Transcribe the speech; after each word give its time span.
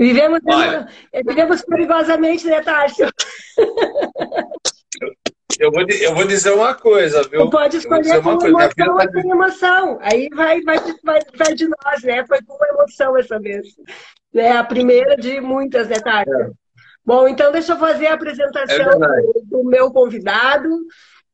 Vivemos, 0.00 0.40
vivemos 1.26 1.60
perigosamente, 1.60 2.46
né, 2.46 2.62
Tárcio? 2.62 3.06
Eu 5.58 5.70
vou, 5.70 5.82
eu 5.82 6.14
vou 6.14 6.26
dizer 6.26 6.52
uma 6.52 6.74
coisa, 6.74 7.22
viu? 7.28 7.42
Tu 7.42 7.50
pode 7.50 7.76
escolher 7.76 8.22
com 8.22 8.46
emoção 8.46 8.94
ou 8.94 9.12
sem 9.12 9.30
emoção. 9.30 9.98
Aí 10.00 10.30
vai, 10.34 10.62
vai, 10.62 10.78
vai, 11.04 11.20
vai 11.36 11.54
de 11.54 11.68
nós, 11.68 12.02
né? 12.02 12.24
Foi 12.26 12.38
com 12.42 12.56
emoção 12.64 13.14
essa 13.18 13.38
vez. 13.38 13.66
É 14.34 14.52
a 14.52 14.64
primeira 14.64 15.16
de 15.18 15.38
muitas, 15.38 15.86
né, 15.86 15.96
Tárcio? 16.00 16.34
É. 16.34 16.50
Bom, 17.04 17.28
então 17.28 17.52
deixa 17.52 17.74
eu 17.74 17.78
fazer 17.78 18.06
a 18.06 18.14
apresentação 18.14 19.04
é 19.04 19.22
do 19.44 19.62
meu 19.64 19.90
convidado, 19.90 20.70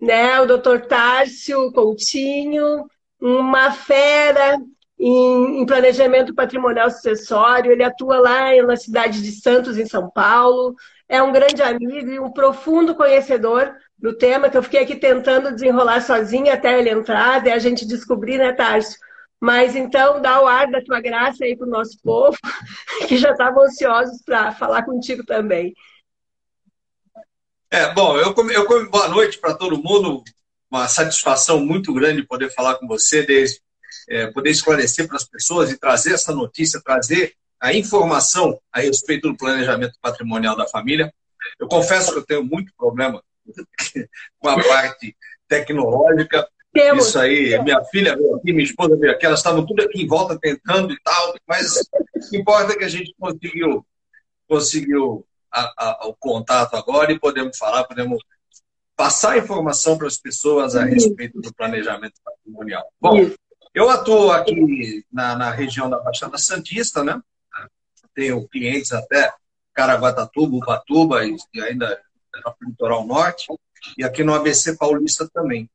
né? 0.00 0.40
O 0.40 0.46
doutor 0.46 0.80
Tárcio 0.80 1.70
Coutinho, 1.70 2.84
uma 3.20 3.70
fera 3.70 4.58
em, 4.98 5.60
em, 5.60 5.66
planejamento 5.66 6.34
patrimonial 6.34 6.90
sucessório. 6.90 7.72
Ele 7.72 7.84
atua 7.84 8.18
lá 8.18 8.62
na 8.62 8.76
cidade 8.76 9.22
de 9.22 9.32
Santos, 9.32 9.78
em 9.78 9.86
São 9.86 10.10
Paulo. 10.10 10.74
É 11.08 11.22
um 11.22 11.32
grande 11.32 11.62
amigo 11.62 12.10
e 12.10 12.18
um 12.18 12.32
profundo 12.32 12.94
conhecedor 12.94 13.74
do 13.98 14.16
tema 14.16 14.50
que 14.50 14.56
eu 14.56 14.62
fiquei 14.62 14.80
aqui 14.82 14.96
tentando 14.96 15.52
desenrolar 15.52 16.00
sozinha 16.00 16.54
até 16.54 16.78
ele 16.78 16.90
entrar 16.90 17.46
e 17.46 17.50
a 17.50 17.58
gente 17.58 17.86
descobrir, 17.86 18.38
né, 18.38 18.52
Tárcio? 18.52 18.98
Mas 19.40 19.76
então 19.76 20.20
dá 20.20 20.40
o 20.40 20.46
ar 20.46 20.70
da 20.70 20.82
tua 20.82 21.00
graça 21.00 21.44
aí 21.44 21.56
para 21.56 21.66
o 21.66 21.70
nosso 21.70 21.98
povo, 22.02 22.36
que 23.06 23.16
já 23.16 23.32
estavam 23.32 23.64
ansiosos 23.64 24.22
para 24.24 24.52
falar 24.52 24.84
contigo 24.84 25.24
também. 25.24 25.74
É, 27.70 27.92
bom, 27.92 28.16
eu, 28.16 28.34
eu 28.50 28.90
boa 28.90 29.08
noite 29.08 29.38
para 29.38 29.54
todo 29.54 29.82
mundo. 29.82 30.22
Uma 30.70 30.88
satisfação 30.88 31.64
muito 31.64 31.92
grande 31.92 32.26
poder 32.26 32.50
falar 32.52 32.76
com 32.76 32.86
você, 32.88 33.22
desde, 33.22 33.60
é, 34.08 34.26
poder 34.28 34.50
esclarecer 34.50 35.06
para 35.06 35.16
as 35.16 35.24
pessoas 35.24 35.70
e 35.70 35.78
trazer 35.78 36.14
essa 36.14 36.32
notícia, 36.32 36.80
trazer 36.82 37.34
a 37.60 37.72
informação 37.72 38.60
a 38.72 38.80
respeito 38.80 39.28
do 39.28 39.36
planejamento 39.36 39.94
patrimonial 40.00 40.56
da 40.56 40.68
família. 40.68 41.12
Eu 41.58 41.68
confesso 41.68 42.12
que 42.12 42.18
eu 42.18 42.26
tenho 42.26 42.44
muito 42.44 42.72
problema 42.76 43.22
com 44.38 44.48
a 44.48 44.62
parte 44.62 45.16
tecnológica. 45.48 46.46
Temos. 46.72 47.08
Isso 47.08 47.18
aí, 47.18 47.58
minha 47.62 47.82
filha 47.86 48.14
veio 48.14 48.36
aqui, 48.36 48.52
minha 48.52 48.64
esposa 48.64 48.96
veio 48.96 49.12
aqui, 49.12 49.24
elas 49.24 49.38
estavam 49.38 49.64
tudo 49.64 49.82
aqui 49.82 50.02
em 50.02 50.06
volta 50.06 50.38
tentando 50.38 50.92
e 50.92 51.00
tal, 51.02 51.34
mas 51.48 51.80
o 52.14 52.28
que 52.28 52.36
importa 52.36 52.74
é 52.74 52.76
que 52.76 52.84
a 52.84 52.88
gente 52.88 53.14
conseguiu, 53.18 53.86
conseguiu 54.46 55.26
a, 55.50 55.72
a, 55.78 56.06
o 56.06 56.14
contato 56.14 56.76
agora 56.76 57.10
e 57.10 57.18
podemos 57.18 57.56
falar, 57.56 57.84
podemos 57.84 58.22
passar 58.94 59.38
informação 59.38 59.96
para 59.96 60.06
as 60.06 60.18
pessoas 60.18 60.76
a 60.76 60.84
respeito 60.84 61.40
do 61.40 61.52
planejamento 61.54 62.14
patrimonial. 62.22 62.84
Bom, 63.00 63.30
eu 63.76 63.90
atuo 63.90 64.32
aqui 64.32 65.04
na, 65.12 65.36
na 65.36 65.50
região 65.50 65.90
da 65.90 65.98
Baixada 65.98 66.38
Santista, 66.38 67.04
né? 67.04 67.20
Tenho 68.14 68.48
clientes 68.48 68.90
até 68.90 69.30
Caraguatatuba, 69.74 70.56
Ubatuba 70.56 71.26
e, 71.26 71.36
e 71.52 71.60
ainda 71.60 72.00
para 72.42 72.54
o 72.62 72.68
litoral 72.70 73.06
norte, 73.06 73.46
e 73.98 74.02
aqui 74.02 74.24
no 74.24 74.34
ABC 74.34 74.78
Paulista 74.78 75.28
também. 75.28 75.68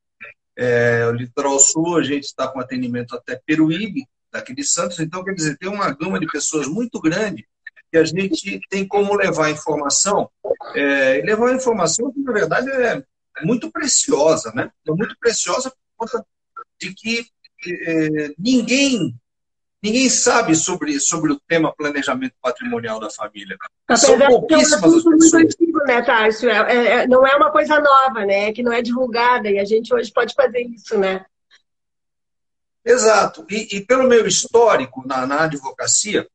É, 0.57 1.05
o 1.05 1.11
litoral 1.11 1.59
sul, 1.59 1.95
a 1.95 2.03
gente 2.03 2.23
está 2.23 2.47
com 2.47 2.59
atendimento 2.59 3.15
até 3.15 3.39
Peruíbe, 3.45 4.07
daqui 4.31 4.55
de 4.55 4.63
Santos, 4.63 4.99
então, 4.99 5.23
quer 5.23 5.35
dizer, 5.35 5.55
tem 5.59 5.69
uma 5.69 5.93
gama 5.93 6.19
de 6.19 6.25
pessoas 6.25 6.67
muito 6.67 6.99
grande 6.99 7.47
que 7.91 7.97
a 7.97 8.03
gente 8.03 8.59
tem 8.67 8.87
como 8.87 9.13
levar 9.13 9.51
informação, 9.51 10.27
é, 10.73 11.21
levar 11.23 11.53
informação 11.53 12.11
que, 12.11 12.19
na 12.21 12.31
verdade, 12.31 12.67
é 12.71 13.03
muito 13.43 13.71
preciosa, 13.71 14.51
né? 14.55 14.71
É 14.87 14.91
muito 14.91 15.15
preciosa 15.19 15.69
por 15.69 16.07
conta 16.07 16.25
de 16.79 16.95
que 16.95 17.27
é, 17.67 18.33
ninguém 18.37 19.15
Ninguém 19.83 20.09
sabe 20.09 20.53
sobre, 20.53 20.99
sobre 20.99 21.31
o 21.31 21.39
tema 21.47 21.73
planejamento 21.75 22.35
patrimonial 22.39 22.99
da 22.99 23.09
família. 23.09 23.57
Apesar 23.87 24.07
São 24.07 24.19
pouquíssimas 24.19 24.83
é 24.83 24.85
um 24.85 24.97
assunto 24.97 25.17
muito 25.17 25.37
antigo, 25.37 25.83
né, 25.85 26.01
Tárcio? 26.03 26.49
É, 26.49 26.71
é, 26.71 26.87
é, 26.87 27.07
não 27.07 27.25
é 27.25 27.35
uma 27.35 27.51
coisa 27.51 27.79
nova, 27.79 28.23
né? 28.23 28.53
Que 28.53 28.61
não 28.61 28.71
é 28.71 28.83
divulgada 28.83 29.49
e 29.49 29.57
a 29.57 29.65
gente 29.65 29.91
hoje 29.91 30.11
pode 30.13 30.35
fazer 30.35 30.61
isso, 30.61 30.99
né? 30.99 31.25
Exato. 32.85 33.43
E, 33.49 33.77
e 33.77 33.81
pelo 33.83 34.07
meu 34.07 34.27
histórico 34.27 35.01
na, 35.07 35.25
na 35.25 35.45
advocacia, 35.45 36.27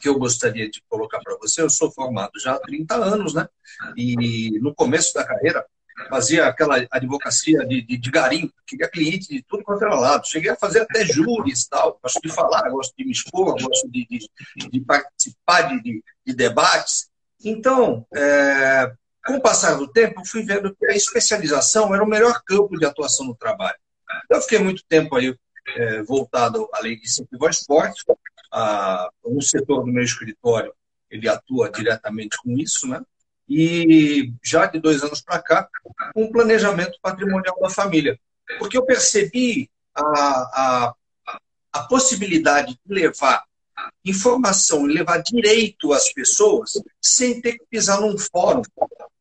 que 0.00 0.08
eu 0.08 0.16
gostaria 0.16 0.70
de 0.70 0.80
colocar 0.88 1.18
para 1.18 1.36
você, 1.36 1.60
eu 1.60 1.70
sou 1.70 1.90
formado 1.90 2.38
já 2.38 2.54
há 2.54 2.60
30 2.60 2.94
anos, 2.94 3.34
né? 3.34 3.48
E 3.96 4.56
no 4.60 4.72
começo 4.72 5.12
da 5.14 5.26
carreira, 5.26 5.66
fazia 6.08 6.46
aquela 6.46 6.86
advocacia 6.90 7.66
de, 7.66 7.82
de, 7.82 7.96
de 7.96 8.10
garimpo, 8.10 8.52
queria 8.66 8.88
cliente 8.88 9.28
de 9.28 9.42
tudo 9.42 9.64
quanto 9.64 9.84
era 9.84 9.94
lado. 9.94 10.28
Cheguei 10.28 10.50
a 10.50 10.56
fazer 10.56 10.82
até 10.82 11.04
júris 11.04 11.66
tal. 11.66 11.98
Gosto 12.02 12.20
de 12.20 12.32
falar, 12.32 12.68
gosto 12.70 12.94
de 12.96 13.04
me 13.04 13.12
expor, 13.12 13.60
gosto 13.60 13.90
de, 13.90 14.06
de, 14.06 14.68
de 14.68 14.80
participar 14.80 15.62
de, 15.62 16.02
de, 16.24 16.34
debates. 16.34 17.08
Então, 17.44 18.06
é, 18.14 18.92
com 19.26 19.34
o 19.34 19.40
passar 19.40 19.74
do 19.74 19.88
tempo, 19.88 20.24
fui 20.24 20.42
vendo 20.42 20.74
que 20.74 20.86
a 20.86 20.94
especialização 20.94 21.94
era 21.94 22.04
o 22.04 22.08
melhor 22.08 22.40
campo 22.44 22.78
de 22.78 22.86
atuação 22.86 23.26
no 23.26 23.34
trabalho. 23.34 23.78
Eu 24.30 24.40
fiquei 24.40 24.58
muito 24.58 24.82
tempo 24.88 25.16
aí 25.16 25.36
é, 25.76 26.02
voltado 26.02 26.68
à 26.72 26.80
lei 26.80 26.96
de 26.96 27.04
incentivo 27.06 27.44
ao 27.44 27.50
esporte. 27.50 28.04
A, 28.52 29.10
um 29.24 29.40
setor 29.40 29.84
do 29.84 29.92
meu 29.92 30.02
escritório, 30.02 30.72
ele 31.10 31.28
atua 31.28 31.70
diretamente 31.70 32.36
com 32.42 32.52
isso, 32.52 32.88
né? 32.88 33.02
E 33.48 34.32
já 34.44 34.66
de 34.66 34.78
dois 34.78 35.02
anos 35.02 35.20
para 35.20 35.40
cá, 35.40 35.68
um 36.14 36.30
planejamento 36.30 36.98
patrimonial 37.00 37.58
da 37.60 37.70
família. 37.70 38.18
Porque 38.58 38.76
eu 38.76 38.84
percebi 38.84 39.70
a, 39.94 40.02
a, 40.02 40.94
a 41.72 41.82
possibilidade 41.84 42.78
de 42.84 42.94
levar 42.94 43.42
informação 44.04 44.84
levar 44.84 45.18
direito 45.18 45.92
às 45.92 46.12
pessoas 46.12 46.72
sem 47.00 47.40
ter 47.40 47.52
que 47.52 47.64
pisar 47.70 48.00
num 48.00 48.16
fórum. 48.18 48.62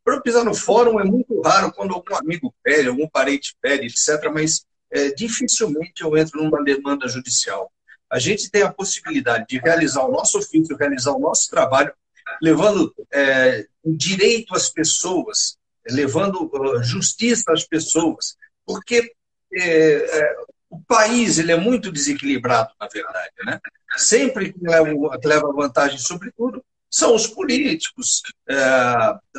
Para 0.03 0.21
pisar 0.21 0.43
no 0.43 0.53
fórum 0.53 0.99
é 0.99 1.03
muito 1.03 1.41
raro 1.41 1.71
quando 1.73 1.93
algum 1.93 2.15
amigo 2.15 2.53
pede, 2.63 2.87
algum 2.87 3.07
parente 3.07 3.55
pede, 3.61 3.87
etc., 3.87 4.31
mas 4.33 4.65
é, 4.89 5.11
dificilmente 5.11 6.01
eu 6.01 6.15
entro 6.17 6.41
numa 6.41 6.63
demanda 6.63 7.07
judicial. 7.07 7.71
A 8.09 8.19
gente 8.19 8.49
tem 8.49 8.61
a 8.61 8.71
possibilidade 8.71 9.45
de 9.49 9.57
realizar 9.57 10.05
o 10.05 10.11
nosso 10.11 10.37
ofício, 10.37 10.77
realizar 10.77 11.11
o 11.11 11.19
nosso 11.19 11.49
trabalho 11.49 11.93
levando 12.41 12.93
é, 13.11 13.65
direito 13.95 14.55
às 14.55 14.69
pessoas, 14.69 15.57
levando 15.89 16.49
uh, 16.53 16.83
justiça 16.83 17.51
às 17.51 17.63
pessoas, 17.63 18.35
porque 18.65 19.13
é, 19.53 20.19
é, 20.19 20.35
o 20.69 20.81
país 20.81 21.39
ele 21.39 21.51
é 21.51 21.57
muito 21.57 21.91
desequilibrado, 21.91 22.73
na 22.79 22.87
verdade. 22.87 23.31
Né? 23.45 23.59
Sempre 23.97 24.51
que 24.51 24.59
leva, 24.61 25.19
que 25.19 25.27
leva 25.27 25.53
vantagem, 25.53 25.97
sobretudo, 25.97 26.63
são 26.89 27.15
os 27.15 27.27
políticos, 27.27 28.21
é, 28.49 28.55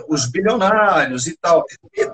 os 0.08 0.26
bilionários 0.26 1.26
e 1.26 1.36
tal. 1.36 1.64
E 1.94 2.10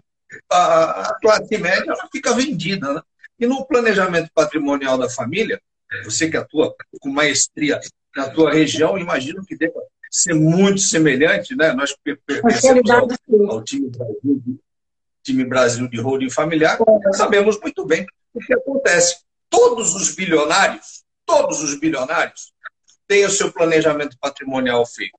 a, 0.50 1.08
a 1.08 1.20
classe 1.20 1.56
média 1.58 1.92
ela 1.92 2.08
fica 2.10 2.34
vendida. 2.34 2.94
Né? 2.94 3.02
E 3.38 3.46
no 3.46 3.66
planejamento 3.66 4.30
patrimonial 4.34 4.98
da 4.98 5.08
família, 5.08 5.60
você 6.04 6.28
que 6.28 6.36
atua 6.36 6.74
com 7.00 7.08
maestria 7.10 7.80
na 8.16 8.28
tua 8.30 8.52
região, 8.52 8.98
imagino 8.98 9.44
que 9.44 9.56
deva 9.56 9.80
ser 10.14 10.32
muito 10.32 10.80
semelhante, 10.80 11.56
né? 11.56 11.72
Nós 11.72 11.92
pertencemos 12.04 12.88
ao, 12.88 13.08
ao 13.50 13.64
time, 13.64 13.90
Brasil, 13.90 14.60
time 15.24 15.44
Brasil 15.44 15.88
de 15.88 16.00
holding 16.00 16.30
familiar, 16.30 16.78
sabemos 17.14 17.60
muito 17.60 17.84
bem 17.84 18.06
o 18.32 18.38
que 18.38 18.54
acontece. 18.54 19.24
Todos 19.50 19.92
os 19.96 20.14
bilionários, 20.14 21.02
todos 21.26 21.64
os 21.64 21.80
bilionários, 21.80 22.52
têm 23.08 23.24
o 23.24 23.30
seu 23.30 23.50
planejamento 23.50 24.16
patrimonial 24.20 24.86
feito. 24.86 25.18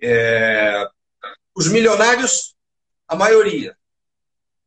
É, 0.00 0.86
os 1.52 1.66
milionários, 1.66 2.54
a 3.08 3.16
maioria, 3.16 3.76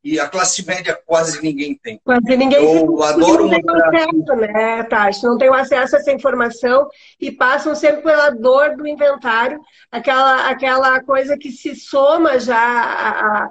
e 0.04 0.20
a 0.20 0.28
classe 0.28 0.66
média 0.66 1.00
quase 1.06 1.42
ninguém 1.42 1.76
tem. 1.76 2.00
Quase 2.04 2.36
ninguém 2.36 2.62
Eu 2.62 2.98
tem, 2.98 3.06
adoro 3.06 3.48
não 3.48 3.50
tem 3.50 3.64
acesso, 3.70 4.36
né, 4.36 4.84
Tati? 4.84 5.24
Não 5.24 5.38
tem 5.38 5.50
acesso 5.50 5.96
a 5.96 6.00
essa 6.00 6.12
informação 6.12 6.90
e 7.20 7.32
passam 7.32 7.74
sempre 7.74 8.02
pela 8.02 8.30
dor 8.30 8.76
do 8.76 8.86
inventário, 8.86 9.62
aquela, 9.90 10.50
aquela 10.50 11.02
coisa 11.02 11.38
que 11.38 11.52
se 11.52 11.74
soma 11.76 12.38
já 12.38 12.58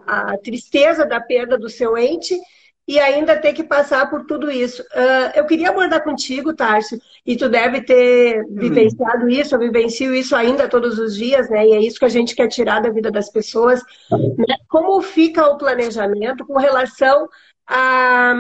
à, 0.06 0.36
tristeza 0.44 1.06
da 1.06 1.20
perda 1.20 1.56
do 1.56 1.70
seu 1.70 1.96
ente 1.96 2.38
e 2.86 2.98
ainda 2.98 3.36
ter 3.36 3.52
que 3.52 3.62
passar 3.62 4.10
por 4.10 4.24
tudo 4.26 4.50
isso. 4.50 4.82
Uh, 4.82 5.30
eu 5.36 5.46
queria 5.46 5.70
abordar 5.70 6.02
contigo, 6.02 6.52
Tárcio, 6.52 6.98
e 7.24 7.36
tu 7.36 7.48
deve 7.48 7.82
ter 7.82 8.42
hum. 8.42 8.56
vivenciado 8.56 9.28
isso, 9.28 9.54
eu 9.54 9.58
vivencio 9.60 10.14
isso 10.14 10.34
ainda 10.34 10.68
todos 10.68 10.98
os 10.98 11.16
dias, 11.16 11.48
né? 11.48 11.66
E 11.66 11.72
é 11.72 11.80
isso 11.80 11.98
que 11.98 12.04
a 12.04 12.10
gente 12.10 12.34
quer 12.34 12.48
tirar 12.48 12.80
da 12.80 12.90
vida 12.90 13.10
das 13.10 13.30
pessoas. 13.30 13.80
Né? 14.10 14.56
Como 14.68 15.00
fica 15.00 15.46
o 15.46 15.56
planejamento 15.56 16.44
com 16.44 16.58
relação 16.58 17.28
a, 17.66 18.34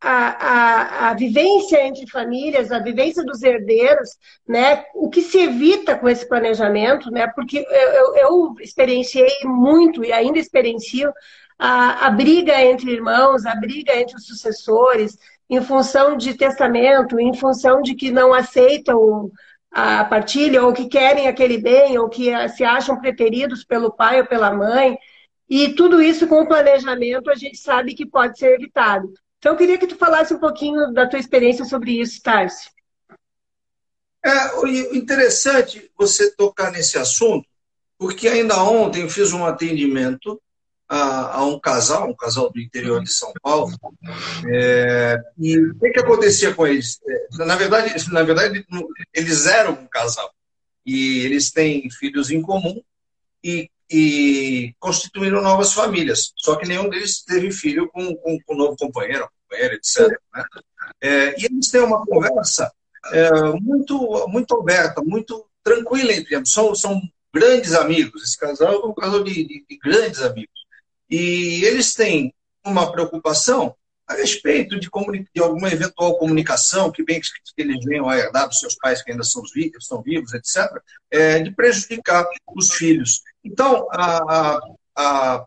a, 0.00 0.10
a, 0.10 1.10
a, 1.10 1.14
vivência 1.14 1.86
entre 1.86 2.08
famílias, 2.08 2.72
a 2.72 2.78
vivência 2.78 3.22
dos 3.22 3.42
herdeiros, 3.42 4.10
né? 4.48 4.84
O 4.94 5.10
que 5.10 5.20
se 5.20 5.38
evita 5.38 5.94
com 5.94 6.08
esse 6.08 6.26
planejamento, 6.26 7.10
né? 7.10 7.26
Porque 7.34 7.58
eu, 7.58 7.90
eu, 7.90 8.16
eu 8.16 8.54
experienciei 8.60 9.28
muito 9.44 10.02
e 10.02 10.10
ainda 10.10 10.38
experiencio 10.38 11.12
a, 11.58 12.06
a 12.06 12.10
briga 12.10 12.60
entre 12.62 12.92
irmãos, 12.92 13.44
a 13.44 13.54
briga 13.54 13.96
entre 13.96 14.16
os 14.16 14.26
sucessores, 14.26 15.18
em 15.50 15.60
função 15.60 16.16
de 16.16 16.34
testamento, 16.34 17.18
em 17.18 17.34
função 17.34 17.82
de 17.82 17.94
que 17.94 18.10
não 18.10 18.32
aceitam 18.32 19.30
a 19.70 20.04
partilha, 20.04 20.62
ou 20.62 20.72
que 20.72 20.88
querem 20.88 21.26
aquele 21.26 21.58
bem, 21.58 21.98
ou 21.98 22.08
que 22.08 22.30
se 22.50 22.64
acham 22.64 23.00
preteridos 23.00 23.64
pelo 23.64 23.92
pai 23.92 24.20
ou 24.20 24.26
pela 24.26 24.54
mãe. 24.54 24.96
E 25.48 25.74
tudo 25.74 26.00
isso 26.00 26.26
com 26.26 26.42
o 26.42 26.46
planejamento 26.46 27.30
a 27.30 27.34
gente 27.34 27.56
sabe 27.56 27.94
que 27.94 28.06
pode 28.06 28.38
ser 28.38 28.54
evitado. 28.54 29.12
Então, 29.38 29.52
eu 29.52 29.58
queria 29.58 29.78
que 29.78 29.86
tu 29.86 29.96
falasse 29.96 30.34
um 30.34 30.38
pouquinho 30.38 30.92
da 30.92 31.06
tua 31.06 31.18
experiência 31.18 31.64
sobre 31.64 32.00
isso, 32.00 32.20
Tarso. 32.22 32.70
É 34.24 34.96
interessante 34.96 35.90
você 35.96 36.34
tocar 36.34 36.72
nesse 36.72 36.98
assunto, 36.98 37.46
porque 37.96 38.28
ainda 38.28 38.62
ontem 38.62 39.02
eu 39.02 39.08
fiz 39.08 39.32
um 39.32 39.46
atendimento 39.46 40.40
a, 40.88 41.36
a 41.36 41.44
um 41.44 41.58
casal, 41.60 42.08
um 42.08 42.16
casal 42.16 42.50
do 42.50 42.60
interior 42.60 43.02
de 43.02 43.12
São 43.12 43.32
Paulo, 43.42 43.76
é, 44.46 45.16
e 45.38 45.58
o 45.58 45.78
que, 45.78 45.90
que 45.90 46.00
acontecia 46.00 46.54
com 46.54 46.66
eles? 46.66 46.98
É, 47.06 47.44
na 47.44 47.56
verdade, 47.56 47.94
na 48.10 48.22
verdade, 48.22 48.66
eles 49.12 49.46
eram 49.46 49.72
um 49.72 49.86
casal, 49.86 50.32
e 50.86 51.20
eles 51.20 51.50
têm 51.50 51.90
filhos 51.90 52.30
em 52.30 52.40
comum, 52.40 52.80
e, 53.44 53.70
e 53.90 54.74
constituíram 54.78 55.42
novas 55.42 55.72
famílias, 55.72 56.32
só 56.36 56.56
que 56.56 56.66
nenhum 56.66 56.88
deles 56.88 57.22
teve 57.22 57.50
filho 57.50 57.88
com, 57.90 58.16
com, 58.16 58.38
com 58.40 58.54
um 58.54 58.58
novo 58.58 58.76
companheiro, 58.76 59.28
companheira, 59.48 59.74
etc. 59.74 60.08
Né? 60.34 60.44
É, 61.00 61.40
e 61.40 61.44
eles 61.44 61.68
têm 61.68 61.82
uma 61.82 62.04
conversa 62.04 62.72
é, 63.12 63.30
muito, 63.60 64.26
muito 64.28 64.56
aberta, 64.56 65.02
muito 65.04 65.46
tranquila 65.62 66.12
entre. 66.12 66.44
São, 66.46 66.74
são 66.74 67.00
grandes 67.32 67.74
amigos. 67.74 68.22
Esse 68.22 68.38
casal 68.38 68.72
é 68.72 68.86
um 68.86 68.94
casal 68.94 69.22
de, 69.22 69.34
de, 69.34 69.64
de 69.68 69.78
grandes 69.78 70.22
amigos. 70.22 70.57
E 71.10 71.64
eles 71.64 71.94
têm 71.94 72.34
uma 72.64 72.90
preocupação 72.90 73.74
a 74.06 74.14
respeito 74.14 74.80
de, 74.80 74.88
de, 75.34 75.42
alguma 75.42 75.70
eventual 75.70 76.18
comunicação, 76.18 76.90
que 76.90 77.04
bem 77.04 77.20
que 77.20 77.28
eles 77.58 77.84
venham 77.84 78.08
a 78.08 78.16
herdar 78.16 78.48
dos 78.48 78.58
seus 78.58 78.74
pais 78.74 79.02
que 79.02 79.10
ainda 79.10 79.22
são 79.22 79.42
vivos, 79.54 79.82
estão 79.82 80.02
vivos, 80.02 80.32
etc., 80.32 80.66
é, 81.10 81.40
de 81.40 81.50
prejudicar 81.50 82.26
os 82.56 82.72
filhos. 82.72 83.20
Então, 83.44 83.86
a, 83.92 84.58
a, 84.96 85.44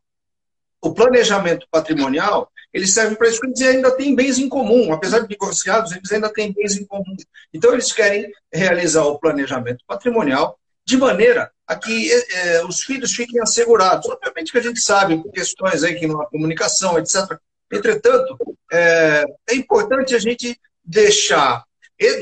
o 0.80 0.94
planejamento 0.94 1.68
patrimonial 1.72 2.52
ele 2.74 2.88
serve 2.88 3.16
para 3.16 3.28
isso, 3.28 3.44
eles 3.44 3.62
ainda 3.62 3.92
têm 3.98 4.16
bens 4.16 4.38
em 4.38 4.48
comum, 4.48 4.94
apesar 4.94 5.20
de 5.20 5.28
divorciados, 5.28 5.92
eles 5.92 6.10
ainda 6.12 6.32
têm 6.32 6.54
bens 6.54 6.78
em 6.78 6.86
comum. 6.86 7.16
Então, 7.54 7.74
eles 7.74 7.92
querem 7.92 8.32
realizar 8.52 9.04
o 9.06 9.20
planejamento 9.20 9.84
patrimonial 9.86 10.58
de 10.92 10.98
maneira 10.98 11.50
a 11.66 11.76
que 11.76 12.12
é, 12.12 12.66
os 12.66 12.82
filhos 12.82 13.14
fiquem 13.14 13.42
assegurados. 13.42 14.10
Obviamente 14.10 14.52
que 14.52 14.58
a 14.58 14.62
gente 14.62 14.82
sabe, 14.82 15.18
por 15.18 15.32
questões 15.32 15.84
aí 15.84 15.96
que 15.96 16.06
não 16.06 16.22
há 16.22 16.30
comunicação, 16.30 17.00
etc. 17.00 17.38
Entretanto, 17.72 18.38
é, 18.72 19.26
é 19.50 19.56
importante 19.56 20.14
a 20.14 20.20
gente 20.20 20.60
deixar. 20.84 21.64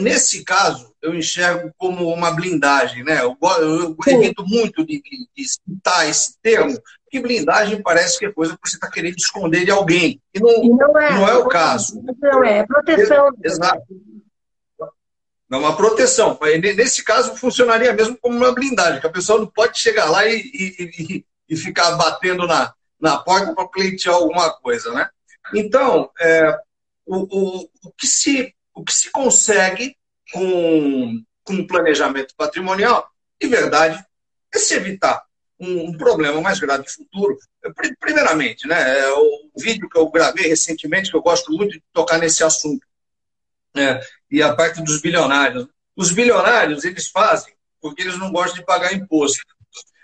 nesse 0.02 0.44
caso, 0.44 0.94
eu 1.02 1.16
enxergo 1.16 1.72
como 1.78 2.14
uma 2.14 2.30
blindagem, 2.30 3.04
né? 3.04 3.22
Eu, 3.22 3.36
eu 3.60 3.98
evito 4.06 4.46
muito 4.46 4.86
de, 4.86 5.02
de, 5.02 5.28
de 5.36 5.50
citar 5.50 6.08
esse 6.08 6.36
termo, 6.44 6.80
porque 7.04 7.20
blindagem 7.20 7.82
parece 7.82 8.20
que 8.20 8.28
é 8.28 8.32
coisa 8.32 8.54
que 8.54 8.70
você 8.70 8.76
está 8.76 8.88
querendo 8.88 9.18
esconder 9.18 9.66
de 9.66 9.72
alguém. 9.72 10.22
E 10.32 10.40
não, 10.40 10.64
e 10.64 10.70
não, 10.70 11.00
é, 11.00 11.12
não 11.12 11.28
é 11.28 11.38
o 11.38 11.48
caso. 11.48 12.00
Não 12.22 12.44
é, 12.44 12.60
é 12.60 12.68
proteção. 12.68 13.32
Exato. 13.44 13.82
Uma 15.50 15.76
proteção. 15.76 16.38
Nesse 16.76 17.04
caso, 17.04 17.36
funcionaria 17.36 17.92
mesmo 17.92 18.18
como 18.18 18.38
uma 18.38 18.54
blindagem, 18.54 19.02
que 19.02 19.08
a 19.08 19.12
pessoa 19.12 19.40
não 19.40 19.48
pode 19.48 19.80
chegar 19.80 20.10
lá 20.10 20.26
e, 20.28 20.40
e, 20.40 21.26
e 21.50 21.58
ficar 21.58 21.92
batendo 21.92 22.46
na, 22.46 22.74
na 23.00 23.18
porta 23.18 23.56
para 23.56 23.68
pleitear 23.68 24.16
alguma 24.16 24.52
coisa. 24.52 24.92
Né? 24.94 25.10
Então, 25.56 26.12
é, 26.20 26.56
o, 27.06 27.18
o, 27.18 27.70
o, 27.84 27.92
que 27.98 28.06
se, 28.06 28.54
o 28.76 28.84
que 28.84 28.94
se 28.94 29.10
consegue 29.12 29.96
com, 30.32 31.24
com 31.44 31.66
planejamento 31.66 32.36
patrimonial, 32.38 33.10
de 33.42 33.48
verdade, 33.48 34.06
é 34.54 34.60
se 34.60 34.76
evitar 34.76 35.24
um, 35.60 35.90
um 35.90 35.98
problema 35.98 36.40
mais 36.42 36.60
grave 36.60 36.84
no 36.84 36.90
futuro. 36.90 37.38
Primeiramente, 38.00 38.68
né, 38.68 39.00
é 39.00 39.12
o 39.14 39.50
vídeo 39.58 39.90
que 39.90 39.98
eu 39.98 40.10
gravei 40.10 40.48
recentemente, 40.48 41.10
que 41.10 41.18
eu 41.18 41.22
gosto 41.22 41.52
muito 41.52 41.72
de 41.74 41.84
tocar 41.92 42.20
nesse 42.20 42.44
assunto, 42.44 42.86
é, 43.76 44.00
e 44.32 44.42
a 44.42 44.54
parte 44.54 44.82
dos 44.82 45.02
bilionários. 45.02 45.68
Os 45.96 46.12
bilionários, 46.12 46.84
eles 46.84 47.10
fazem 47.10 47.54
porque 47.82 48.02
eles 48.02 48.18
não 48.18 48.32
gostam 48.32 48.60
de 48.60 48.66
pagar 48.66 48.94
imposto. 48.94 49.44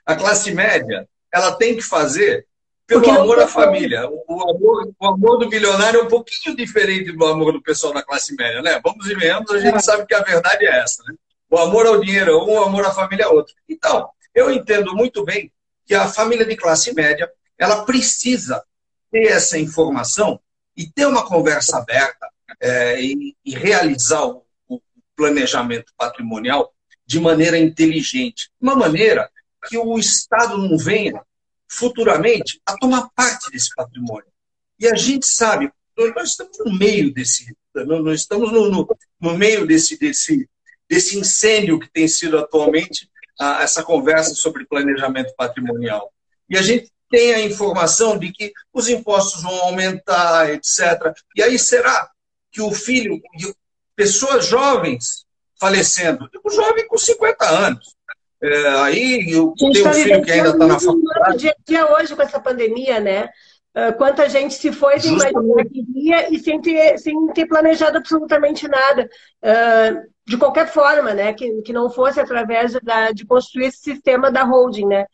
A 0.05 0.15
classe 0.15 0.51
média, 0.51 1.07
ela 1.31 1.53
tem 1.55 1.75
que 1.75 1.81
fazer 1.81 2.47
pelo 2.87 3.01
porque 3.01 3.17
amor 3.17 3.39
à 3.39 3.47
família. 3.47 4.07
O 4.09 4.49
amor, 4.49 4.93
o 4.99 5.07
amor 5.07 5.37
do 5.39 5.49
bilionário 5.49 5.99
é 5.99 6.03
um 6.03 6.07
pouquinho 6.07 6.55
diferente 6.55 7.11
do 7.11 7.25
amor 7.25 7.51
do 7.51 7.61
pessoal 7.61 7.93
da 7.93 8.03
classe 8.03 8.35
média, 8.35 8.61
né? 8.61 8.79
Vamos 8.83 9.07
e 9.07 9.15
venhamos, 9.15 9.51
a 9.51 9.59
gente 9.59 9.77
é. 9.77 9.79
sabe 9.79 10.05
que 10.05 10.13
a 10.13 10.21
verdade 10.21 10.65
é 10.65 10.79
essa, 10.79 11.03
né? 11.03 11.15
O 11.49 11.57
amor 11.57 11.85
ao 11.85 11.99
dinheiro 11.99 12.31
é 12.31 12.35
um, 12.35 12.59
o 12.59 12.63
amor 12.63 12.85
à 12.85 12.91
família 12.91 13.23
é 13.23 13.27
outro. 13.27 13.53
Então, 13.67 14.09
eu 14.33 14.51
entendo 14.51 14.95
muito 14.95 15.23
bem 15.23 15.51
que 15.85 15.95
a 15.95 16.07
família 16.07 16.45
de 16.45 16.55
classe 16.55 16.93
média, 16.93 17.31
ela 17.57 17.85
precisa 17.85 18.63
ter 19.11 19.27
essa 19.27 19.57
informação 19.57 20.39
e 20.75 20.87
ter 20.87 21.05
uma 21.05 21.25
conversa 21.25 21.77
aberta 21.77 22.27
é, 22.61 23.01
e, 23.01 23.35
e, 23.45 23.55
realizar 23.55 24.25
o, 24.25 24.45
o, 24.67 24.81
planejamento 25.15 25.93
patrimonial 25.97 26.73
de 27.05 27.19
maneira 27.19 27.57
inteligente, 27.57 28.49
uma 28.59 28.75
maneira 28.75 29.29
que 29.67 29.77
o 29.77 29.97
Estado 29.97 30.57
não 30.57 30.77
venha 30.77 31.21
futuramente 31.67 32.59
a 32.65 32.77
tomar 32.77 33.09
parte 33.15 33.51
desse 33.51 33.69
patrimônio. 33.75 34.27
E 34.79 34.87
a 34.87 34.95
gente 34.95 35.25
sabe, 35.25 35.71
nós 35.97 36.31
estamos 36.31 36.57
no 36.59 36.77
meio 36.77 37.13
desse, 37.13 37.55
nós 37.73 38.21
estamos 38.21 38.51
no, 38.51 38.69
no, 38.69 38.97
no 39.19 39.37
meio 39.37 39.65
desse, 39.65 39.97
desse, 39.97 40.49
desse 40.89 41.17
incêndio 41.17 41.79
que 41.79 41.89
tem 41.91 42.07
sido 42.07 42.37
atualmente 42.37 43.09
a, 43.39 43.63
essa 43.63 43.83
conversa 43.83 44.35
sobre 44.35 44.65
planejamento 44.65 45.33
patrimonial. 45.35 46.11
E 46.49 46.57
a 46.57 46.61
gente 46.61 46.91
tem 47.09 47.33
a 47.33 47.41
informação 47.41 48.17
de 48.17 48.31
que 48.31 48.51
os 48.73 48.89
impostos 48.89 49.41
vão 49.41 49.55
aumentar, 49.61 50.49
etc. 50.51 51.13
E 51.35 51.41
aí 51.41 51.57
será 51.57 52.09
que 52.55 52.61
o 52.61 52.71
filho, 52.71 53.21
pessoas 53.97 54.45
jovens 54.45 55.25
falecendo, 55.59 56.29
o 56.41 56.49
jovem 56.49 56.87
com 56.87 56.97
50 56.97 57.45
anos, 57.45 57.95
é, 58.41 58.67
aí 58.79 59.29
eu 59.29 59.53
tenho 59.57 59.89
um 59.89 59.93
filho 59.93 60.23
que 60.23 60.31
ainda 60.31 60.49
está 60.49 60.65
na 60.65 60.79
faculdade. 60.79 61.37
Dia, 61.37 61.55
dia 61.67 61.93
hoje 61.93 62.15
com 62.15 62.21
essa 62.21 62.39
pandemia, 62.39 63.01
né? 63.01 63.29
Uh, 63.75 63.93
quanta 63.97 64.29
gente 64.29 64.53
se 64.53 64.71
foi 64.71 64.97
sem 65.01 65.11
imaginar 65.11 65.65
que 65.65 65.83
e 66.31 66.39
sem 66.39 66.61
ter, 66.61 66.97
sem 66.97 67.27
ter 67.33 67.45
planejado 67.45 67.97
absolutamente 67.97 68.69
nada. 68.69 69.09
Uh, 69.43 70.09
de 70.25 70.37
qualquer 70.37 70.67
forma, 70.67 71.13
né? 71.13 71.33
Que, 71.33 71.61
que 71.61 71.73
não 71.73 71.89
fosse 71.89 72.21
através 72.21 72.71
da, 72.81 73.11
de 73.11 73.25
construir 73.25 73.65
esse 73.65 73.79
sistema 73.79 74.31
da 74.31 74.43
holding, 74.43 74.85
né? 74.85 75.05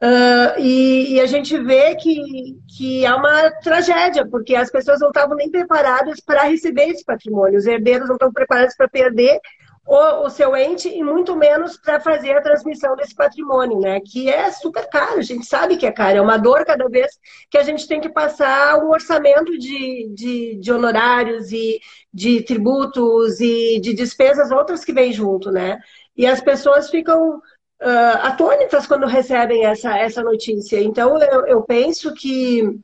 Uh, 0.00 0.60
e, 0.60 1.14
e, 1.14 1.20
a 1.20 1.26
gente 1.26 1.58
vê 1.58 1.96
que, 1.96 2.56
que 2.76 3.04
é 3.04 3.12
uma 3.12 3.50
tragédia, 3.50 4.24
porque 4.24 4.54
as 4.54 4.70
pessoas 4.70 5.00
não 5.00 5.08
estavam 5.08 5.36
nem 5.36 5.50
preparadas 5.50 6.20
para 6.20 6.44
receber 6.44 6.84
esse 6.90 7.04
patrimônio, 7.04 7.58
os 7.58 7.66
herdeiros 7.66 8.06
não 8.06 8.14
estão 8.14 8.32
preparados 8.32 8.76
para 8.76 8.88
perder 8.88 9.40
o, 9.88 10.26
o, 10.26 10.30
seu 10.30 10.54
ente 10.54 10.88
e 10.88 11.02
muito 11.02 11.34
menos 11.34 11.76
para 11.78 11.98
fazer 11.98 12.36
a 12.36 12.42
transmissão 12.42 12.94
desse 12.94 13.14
patrimônio, 13.14 13.80
né? 13.80 13.98
Que 14.00 14.28
é 14.28 14.52
super 14.52 14.86
caro, 14.88 15.18
a 15.18 15.22
gente 15.22 15.46
sabe 15.46 15.76
que 15.76 15.86
é 15.86 15.90
caro, 15.90 16.18
é 16.18 16.20
uma 16.20 16.36
dor 16.36 16.64
cada 16.64 16.86
vez 16.88 17.18
que 17.50 17.58
a 17.58 17.62
gente 17.62 17.88
tem 17.88 18.00
que 18.00 18.10
passar 18.10 18.78
um 18.78 18.90
orçamento 18.90 19.58
de, 19.58 20.12
de, 20.14 20.56
de 20.60 20.72
honorários 20.72 21.50
e 21.50 21.80
de 22.12 22.42
tributos 22.42 23.40
e 23.40 23.80
de 23.80 23.94
despesas 23.94 24.50
outras 24.52 24.84
que 24.84 24.92
vêm 24.92 25.10
junto, 25.10 25.50
né? 25.50 25.78
E 26.14 26.26
as 26.26 26.40
pessoas 26.40 26.90
ficam 26.90 27.40
uh, 27.82 28.26
atônitas 28.26 28.86
quando 28.86 29.06
recebem 29.06 29.64
essa, 29.64 29.96
essa 29.96 30.22
notícia. 30.22 30.80
Então, 30.80 31.18
eu, 31.18 31.46
eu 31.46 31.62
penso 31.62 32.12
que 32.14 32.78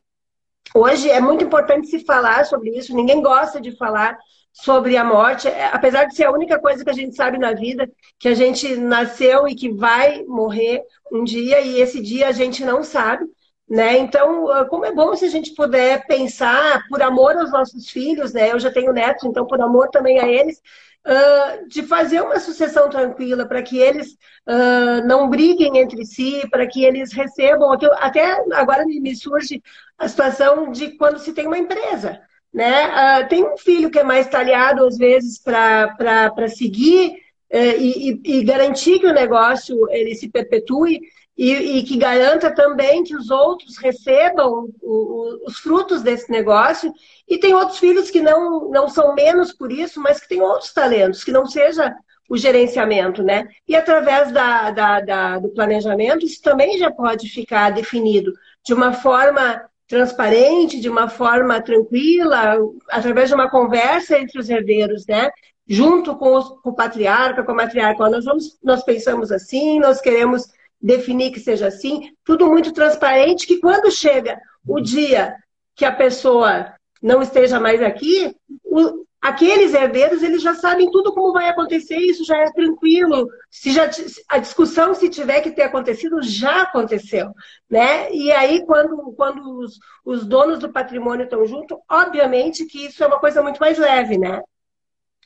hoje 0.73 1.09
é 1.09 1.19
muito 1.19 1.43
importante 1.43 1.87
se 1.87 1.99
falar 1.99 2.45
sobre 2.45 2.71
isso. 2.71 2.95
Ninguém 2.95 3.21
gosta 3.21 3.59
de 3.59 3.71
falar 3.75 4.17
sobre 4.55 4.95
a 4.95 5.03
morte, 5.03 5.49
é, 5.49 5.65
apesar 5.65 6.05
de 6.05 6.15
ser 6.15 6.23
a 6.23 6.31
única 6.31 6.57
coisa 6.57 6.83
que 6.83 6.89
a 6.89 6.93
gente 6.93 7.13
sabe 7.13 7.37
na 7.37 7.51
vida, 7.53 7.91
que 8.17 8.29
a 8.29 8.33
gente 8.33 8.75
nasceu 8.77 9.47
e 9.47 9.53
que 9.53 9.69
vai 9.69 10.23
morrer 10.23 10.81
um 11.11 11.25
dia, 11.25 11.59
e 11.59 11.81
esse 11.81 12.01
dia 12.01 12.29
a 12.29 12.31
gente 12.31 12.63
não 12.63 12.81
sabe. 12.81 13.25
Né? 13.67 13.97
Então, 13.97 14.49
ah, 14.51 14.63
como 14.65 14.85
é 14.85 14.93
bom 14.93 15.15
se 15.15 15.25
a 15.25 15.29
gente 15.29 15.53
puder 15.55 16.05
pensar 16.05 16.83
por 16.87 17.01
amor 17.01 17.35
aos 17.35 17.51
nossos 17.51 17.89
filhos, 17.89 18.31
né? 18.31 18.51
Eu 18.51 18.59
já 18.59 18.71
tenho 18.71 18.93
netos, 18.93 19.23
então 19.23 19.47
por 19.47 19.59
amor 19.59 19.89
também 19.89 20.19
a 20.19 20.27
eles, 20.27 20.61
uh, 21.05 21.67
de 21.67 21.83
fazer 21.83 22.21
uma 22.21 22.39
sucessão 22.39 22.89
tranquila, 22.89 23.45
para 23.45 23.61
que 23.61 23.77
eles 23.77 24.13
uh, 24.47 25.05
não 25.05 25.29
briguem 25.29 25.77
entre 25.77 26.05
si, 26.05 26.41
para 26.49 26.67
que 26.67 26.83
eles 26.83 27.13
recebam. 27.13 27.71
Até 27.99 28.43
agora 28.53 28.85
me 28.85 29.15
surge 29.15 29.61
a 29.97 30.07
situação 30.07 30.71
de 30.71 30.91
quando 30.97 31.19
se 31.19 31.33
tem 31.33 31.47
uma 31.47 31.57
empresa. 31.57 32.19
Né? 32.53 32.87
Uh, 32.87 33.27
tem 33.27 33.43
um 33.43 33.57
filho 33.57 33.89
que 33.89 33.99
é 33.99 34.03
mais 34.03 34.27
talhado, 34.27 34.85
às 34.85 34.97
vezes, 34.97 35.39
para 35.39 36.47
seguir 36.47 37.23
e, 37.51 38.09
e, 38.25 38.39
e 38.39 38.43
garantir 38.43 38.99
que 38.99 39.05
o 39.05 39.13
negócio 39.13 39.89
ele 39.91 40.15
se 40.15 40.27
perpetue 40.29 40.99
e, 41.37 41.79
e, 41.79 41.83
que 41.83 41.97
garanta 41.97 42.49
também 42.49 43.03
que 43.03 43.15
os 43.15 43.29
outros 43.29 43.77
recebam 43.77 44.69
o, 44.81 44.91
o, 44.91 45.45
os 45.45 45.57
frutos 45.59 46.01
desse 46.01 46.31
negócio. 46.31 46.93
E 47.27 47.37
tem 47.37 47.53
outros 47.53 47.77
filhos 47.77 48.09
que 48.09 48.21
não, 48.21 48.69
não 48.69 48.87
são 48.87 49.13
menos 49.13 49.51
por 49.51 49.71
isso, 49.71 50.01
mas 50.01 50.19
que 50.19 50.29
têm 50.29 50.41
outros 50.41 50.71
talentos, 50.71 51.23
que 51.23 51.33
não 51.33 51.45
seja 51.45 51.93
o 52.29 52.37
gerenciamento, 52.37 53.21
né? 53.21 53.47
E 53.67 53.75
através 53.75 54.31
da, 54.31 54.71
da, 54.71 55.01
da, 55.01 55.39
do 55.39 55.49
planejamento, 55.49 56.25
isso 56.25 56.41
também 56.41 56.77
já 56.77 56.89
pode 56.89 57.27
ficar 57.27 57.71
definido 57.71 58.31
de 58.65 58.73
uma 58.73 58.93
forma 58.93 59.61
transparente, 59.87 60.79
de 60.79 60.89
uma 60.89 61.07
forma 61.07 61.61
tranquila, 61.61 62.57
através 62.89 63.29
de 63.29 63.35
uma 63.35 63.49
conversa 63.49 64.17
entre 64.17 64.39
os 64.39 64.49
herdeiros, 64.49 65.05
né? 65.05 65.29
Junto 65.67 66.15
com, 66.15 66.35
os, 66.35 66.49
com 66.61 66.69
o 66.69 66.75
patriarca, 66.75 67.43
com 67.43 67.51
a 67.51 67.55
matriarca. 67.55 68.09
Nós, 68.09 68.25
vamos, 68.25 68.57
nós 68.63 68.83
pensamos 68.83 69.31
assim, 69.31 69.79
nós 69.79 69.99
queremos 69.99 70.47
definir 70.85 71.31
que 71.31 71.39
seja 71.39 71.67
assim, 71.67 72.11
tudo 72.23 72.45
muito 72.45 72.71
transparente, 72.71 73.47
que 73.47 73.59
quando 73.59 73.91
chega 73.91 74.39
o 74.63 74.79
dia 74.79 75.35
que 75.75 75.83
a 75.83 75.91
pessoa 75.91 76.75
não 77.01 77.23
esteja 77.23 77.59
mais 77.59 77.81
aqui, 77.81 78.35
o, 78.63 79.03
aqueles 79.19 79.73
herdeiros 79.73 80.21
eles 80.21 80.43
já 80.43 80.53
sabem 80.53 80.91
tudo 80.91 81.11
como 81.11 81.33
vai 81.33 81.49
acontecer, 81.49 81.97
isso 81.97 82.23
já 82.23 82.37
é 82.37 82.51
tranquilo. 82.51 83.27
Se 83.49 83.71
já 83.71 83.89
a 84.29 84.37
discussão 84.37 84.93
se 84.93 85.09
tiver 85.09 85.41
que 85.41 85.49
ter 85.49 85.63
acontecido 85.63 86.21
já 86.21 86.61
aconteceu, 86.61 87.31
né? 87.67 88.11
E 88.13 88.31
aí 88.31 88.63
quando 88.63 89.11
quando 89.13 89.57
os, 89.57 89.79
os 90.05 90.23
donos 90.23 90.59
do 90.59 90.71
patrimônio 90.71 91.23
estão 91.23 91.47
juntos, 91.47 91.79
obviamente 91.89 92.63
que 92.65 92.85
isso 92.85 93.03
é 93.03 93.07
uma 93.07 93.19
coisa 93.19 93.41
muito 93.41 93.59
mais 93.59 93.79
leve, 93.79 94.19
né? 94.19 94.39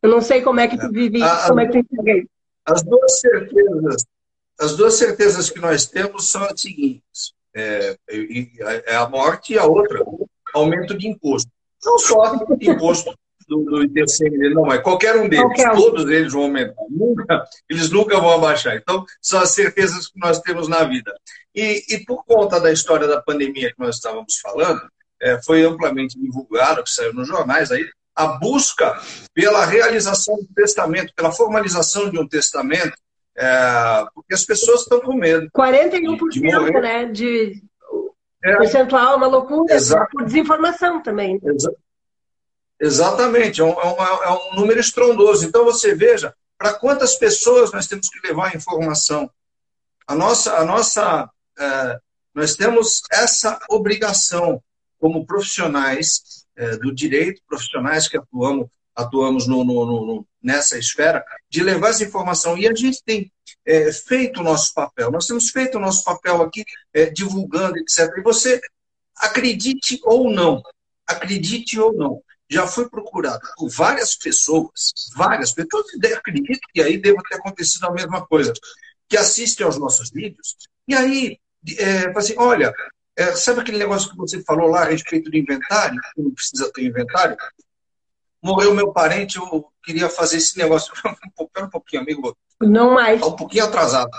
Eu 0.01 0.09
não 0.09 0.21
sei 0.21 0.41
como 0.41 0.61
é 0.61 0.69
que 0.69 0.77
tu 0.77 0.89
vive, 0.89 1.21
a, 1.21 1.47
como 1.47 1.59
é 1.59 1.67
que 1.67 1.83
tu 1.83 1.85
enxerga 1.99 2.25
As 2.65 2.81
duas 2.81 3.19
certezas, 3.19 4.05
as 4.59 4.75
duas 4.75 4.95
certezas 4.95 5.49
que 5.49 5.59
nós 5.59 5.85
temos 5.85 6.29
são 6.29 6.43
as 6.43 6.59
seguintes: 6.59 7.33
é, 7.55 7.95
é 8.85 8.95
a 8.95 9.07
morte 9.07 9.53
e 9.53 9.59
a 9.59 9.65
outra, 9.65 10.03
aumento 10.53 10.97
de 10.97 11.07
imposto. 11.07 11.49
Não 11.83 11.97
só 11.97 12.35
imposto 12.59 13.13
do, 13.47 13.63
do 13.63 13.83
ITCM, 13.83 14.53
não, 14.53 14.63
mas 14.63 14.81
qualquer 14.81 15.15
um 15.15 15.27
deles, 15.27 15.45
qualquer 15.45 15.71
um. 15.71 15.75
todos 15.75 16.09
eles 16.09 16.31
vão 16.31 16.43
aumentar. 16.43 16.83
Nunca, 16.89 17.43
eles 17.69 17.89
nunca 17.89 18.19
vão 18.19 18.31
abaixar. 18.31 18.75
Então, 18.75 19.03
são 19.21 19.39
as 19.39 19.51
certezas 19.51 20.07
que 20.07 20.19
nós 20.19 20.39
temos 20.39 20.67
na 20.67 20.83
vida. 20.83 21.13
E, 21.55 21.83
e 21.89 22.05
por 22.05 22.23
conta 22.25 22.59
da 22.59 22.71
história 22.71 23.07
da 23.07 23.21
pandemia 23.21 23.69
que 23.73 23.79
nós 23.79 23.95
estávamos 23.95 24.37
falando, 24.37 24.81
é, 25.21 25.41
foi 25.41 25.63
amplamente 25.63 26.19
divulgado, 26.19 26.83
que 26.83 26.89
saiu 26.89 27.13
nos 27.13 27.27
jornais 27.27 27.71
aí, 27.71 27.89
a 28.15 28.27
busca 28.37 29.01
pela 29.33 29.65
realização 29.65 30.35
do 30.35 30.47
testamento, 30.53 31.13
pela 31.15 31.31
formalização 31.31 32.09
de 32.09 32.19
um 32.19 32.27
testamento, 32.27 32.93
é, 33.39 34.05
porque 34.13 34.33
as 34.33 34.43
pessoas 34.43 34.81
estão 34.81 34.99
com 34.99 35.13
medo. 35.13 35.49
41% 35.57 36.29
de, 36.29 36.41
de 36.41 36.81
né? 36.81 37.05
De 37.05 37.63
é, 38.43 38.57
percentual, 38.57 39.15
uma 39.15 39.27
loucura, 39.27 39.73
exato. 39.73 40.11
por 40.11 40.25
desinformação 40.25 41.01
também. 41.01 41.39
Exato. 41.41 41.77
Exatamente, 42.81 43.59
é 43.59 43.63
um, 43.63 43.71
é, 43.71 44.25
é 44.25 44.29
um 44.29 44.55
número 44.55 44.79
estrondoso. 44.79 45.45
Então 45.45 45.65
você 45.65 45.93
veja 45.93 46.33
para 46.57 46.73
quantas 46.73 47.15
pessoas 47.15 47.71
nós 47.71 47.87
temos 47.87 48.09
que 48.09 48.27
levar 48.27 48.51
a 48.51 48.55
informação. 48.55 49.29
A 50.05 50.15
nossa, 50.15 50.57
a 50.57 50.65
nossa, 50.65 51.29
é, 51.57 51.99
nós 52.33 52.55
temos 52.55 53.01
essa 53.11 53.57
obrigação 53.69 54.61
como 54.97 55.25
profissionais 55.25 56.45
é, 56.57 56.77
do 56.77 56.93
direito, 56.93 57.41
profissionais 57.47 58.07
que 58.07 58.17
atuamos, 58.17 58.67
atuamos 58.99 59.47
no, 59.47 59.63
no, 59.63 59.85
no, 59.85 60.27
nessa 60.41 60.77
esfera, 60.77 61.23
de 61.49 61.63
levar 61.63 61.89
essa 61.89 62.03
informação. 62.03 62.57
E 62.57 62.67
a 62.67 62.73
gente 62.73 63.03
tem 63.03 63.31
é, 63.65 63.91
feito 63.91 64.39
o 64.39 64.43
nosso 64.43 64.73
papel. 64.73 65.11
Nós 65.11 65.27
temos 65.27 65.49
feito 65.49 65.77
o 65.77 65.81
nosso 65.81 66.03
papel 66.03 66.41
aqui, 66.41 66.63
é, 66.93 67.09
divulgando, 67.09 67.77
etc. 67.77 68.09
E 68.17 68.21
você, 68.21 68.61
acredite 69.15 69.99
ou 70.03 70.31
não, 70.31 70.61
acredite 71.07 71.79
ou 71.79 71.93
não, 71.93 72.21
já 72.49 72.65
foi 72.65 72.89
procurado 72.89 73.41
por 73.57 73.69
várias 73.69 74.15
pessoas, 74.15 74.91
várias 75.15 75.51
pessoas, 75.51 75.85
acredito 76.15 76.59
que 76.73 76.81
aí 76.81 76.97
deva 76.97 77.21
ter 77.29 77.35
acontecido 77.35 77.85
a 77.85 77.93
mesma 77.93 78.25
coisa, 78.25 78.51
que 79.07 79.17
assistem 79.17 79.65
aos 79.65 79.77
nossos 79.77 80.09
vídeos, 80.09 80.55
e 80.87 80.95
aí, 80.95 81.39
é, 81.77 82.17
assim, 82.17 82.33
olha, 82.37 82.73
é, 83.15 83.35
sabe 83.35 83.59
aquele 83.59 83.77
negócio 83.77 84.09
que 84.09 84.17
você 84.17 84.41
falou 84.43 84.67
lá 84.67 84.81
a 84.81 84.89
respeito 84.89 85.29
do 85.29 85.37
inventário, 85.37 85.99
não 86.17 86.31
precisa 86.31 86.71
ter 86.73 86.85
inventário? 86.85 87.37
Morreu 88.41 88.73
meu 88.73 88.91
parente, 88.91 89.37
eu 89.37 89.67
queria 89.83 90.09
fazer 90.09 90.37
esse 90.37 90.57
negócio. 90.57 90.93
Espera 91.39 91.65
um 91.65 91.69
pouquinho, 91.69 92.01
amigo. 92.01 92.37
Não 92.61 92.93
mais. 92.93 93.15
Está 93.15 93.27
um 93.27 93.35
pouquinho 93.35 93.65
atrasado. 93.65 94.11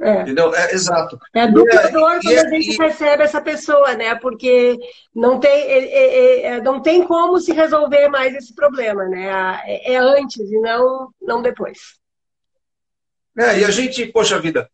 É. 0.00 0.22
Entendeu? 0.22 0.54
É, 0.54 0.72
exato. 0.72 1.18
É 1.34 1.46
duplador 1.46 1.84
é, 1.84 2.20
quando 2.20 2.28
a 2.28 2.48
gente 2.48 2.72
e... 2.72 2.76
percebe 2.76 3.22
essa 3.22 3.40
pessoa, 3.40 3.94
né? 3.94 4.14
Porque 4.14 4.78
não 5.14 5.38
tem, 5.38 5.50
é, 5.50 6.42
é, 6.46 6.62
não 6.62 6.80
tem 6.80 7.06
como 7.06 7.38
se 7.38 7.52
resolver 7.52 8.08
mais 8.08 8.34
esse 8.34 8.54
problema, 8.54 9.06
né? 9.06 9.28
É, 9.66 9.96
antes 9.98 10.50
e 10.50 10.58
não, 10.58 11.10
não 11.20 11.42
depois. 11.42 11.98
É, 13.38 13.58
e 13.58 13.64
a 13.64 13.70
gente, 13.70 14.06
poxa 14.06 14.40
vida, 14.40 14.70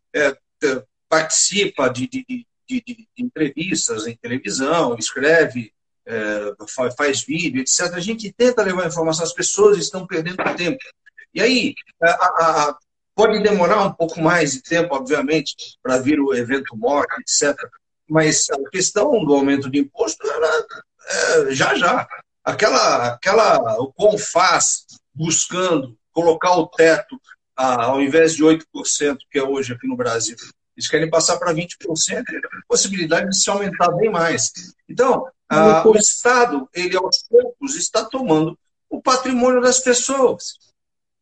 participa 1.09 1.89
de, 1.89 2.07
de, 2.07 2.25
de, 2.25 2.83
de, 2.85 3.07
entrevistas 3.17 4.07
em 4.07 4.15
televisão, 4.15 4.95
escreve, 4.97 5.73
faz, 6.75 6.95
faz 6.95 7.21
vídeo, 7.21 7.61
etc. 7.61 7.93
A 7.93 7.99
gente 7.99 8.31
tenta 8.31 8.63
levar 8.63 8.87
informação, 8.87 9.23
as 9.23 9.33
pessoas 9.33 9.77
estão 9.77 10.05
perdendo 10.07 10.37
tempo. 10.55 10.77
E 11.33 11.41
aí, 11.41 11.73
a, 12.01 12.09
a, 12.09 12.77
Pode 13.17 13.41
demorar 13.41 13.83
um 13.83 13.91
pouco 13.91 14.21
mais 14.21 14.51
de 14.51 14.61
tempo, 14.61 14.93
obviamente, 14.93 15.55
para 15.81 15.97
vir 15.97 16.19
o 16.19 16.35
evento 16.35 16.77
morte, 16.77 17.19
etc. 17.19 17.57
Mas 18.07 18.45
a 18.51 18.69
questão 18.69 19.25
do 19.25 19.33
aumento 19.33 19.71
de 19.71 19.79
imposto 19.79 20.23
era 20.29 20.65
é, 21.07 21.51
já 21.55 21.73
já. 21.73 22.07
Aquela, 22.43 23.07
aquela, 23.07 23.79
o 23.79 23.91
CONFAS 23.91 24.85
buscando 25.15 25.97
colocar 26.13 26.57
o 26.57 26.67
teto 26.67 27.19
a, 27.55 27.85
ao 27.85 27.99
invés 27.99 28.35
de 28.35 28.43
8%, 28.43 28.61
que 29.31 29.39
é 29.39 29.43
hoje 29.43 29.73
aqui 29.73 29.87
no 29.87 29.97
Brasil, 29.97 30.35
eles 30.77 30.87
querem 30.87 31.09
passar 31.09 31.39
para 31.39 31.51
20%, 31.51 31.71
a 32.21 32.67
possibilidade 32.67 33.31
de 33.31 33.41
se 33.41 33.49
aumentar 33.49 33.89
bem 33.93 34.11
mais. 34.11 34.51
Então, 34.87 35.25
a, 35.49 35.87
o 35.87 35.95
Estado, 35.95 36.69
ele 36.73 36.97
aos 36.97 37.23
poucos 37.29 37.75
está 37.75 38.03
tomando 38.03 38.57
o 38.89 39.01
patrimônio 39.01 39.61
das 39.61 39.79
pessoas. 39.79 40.53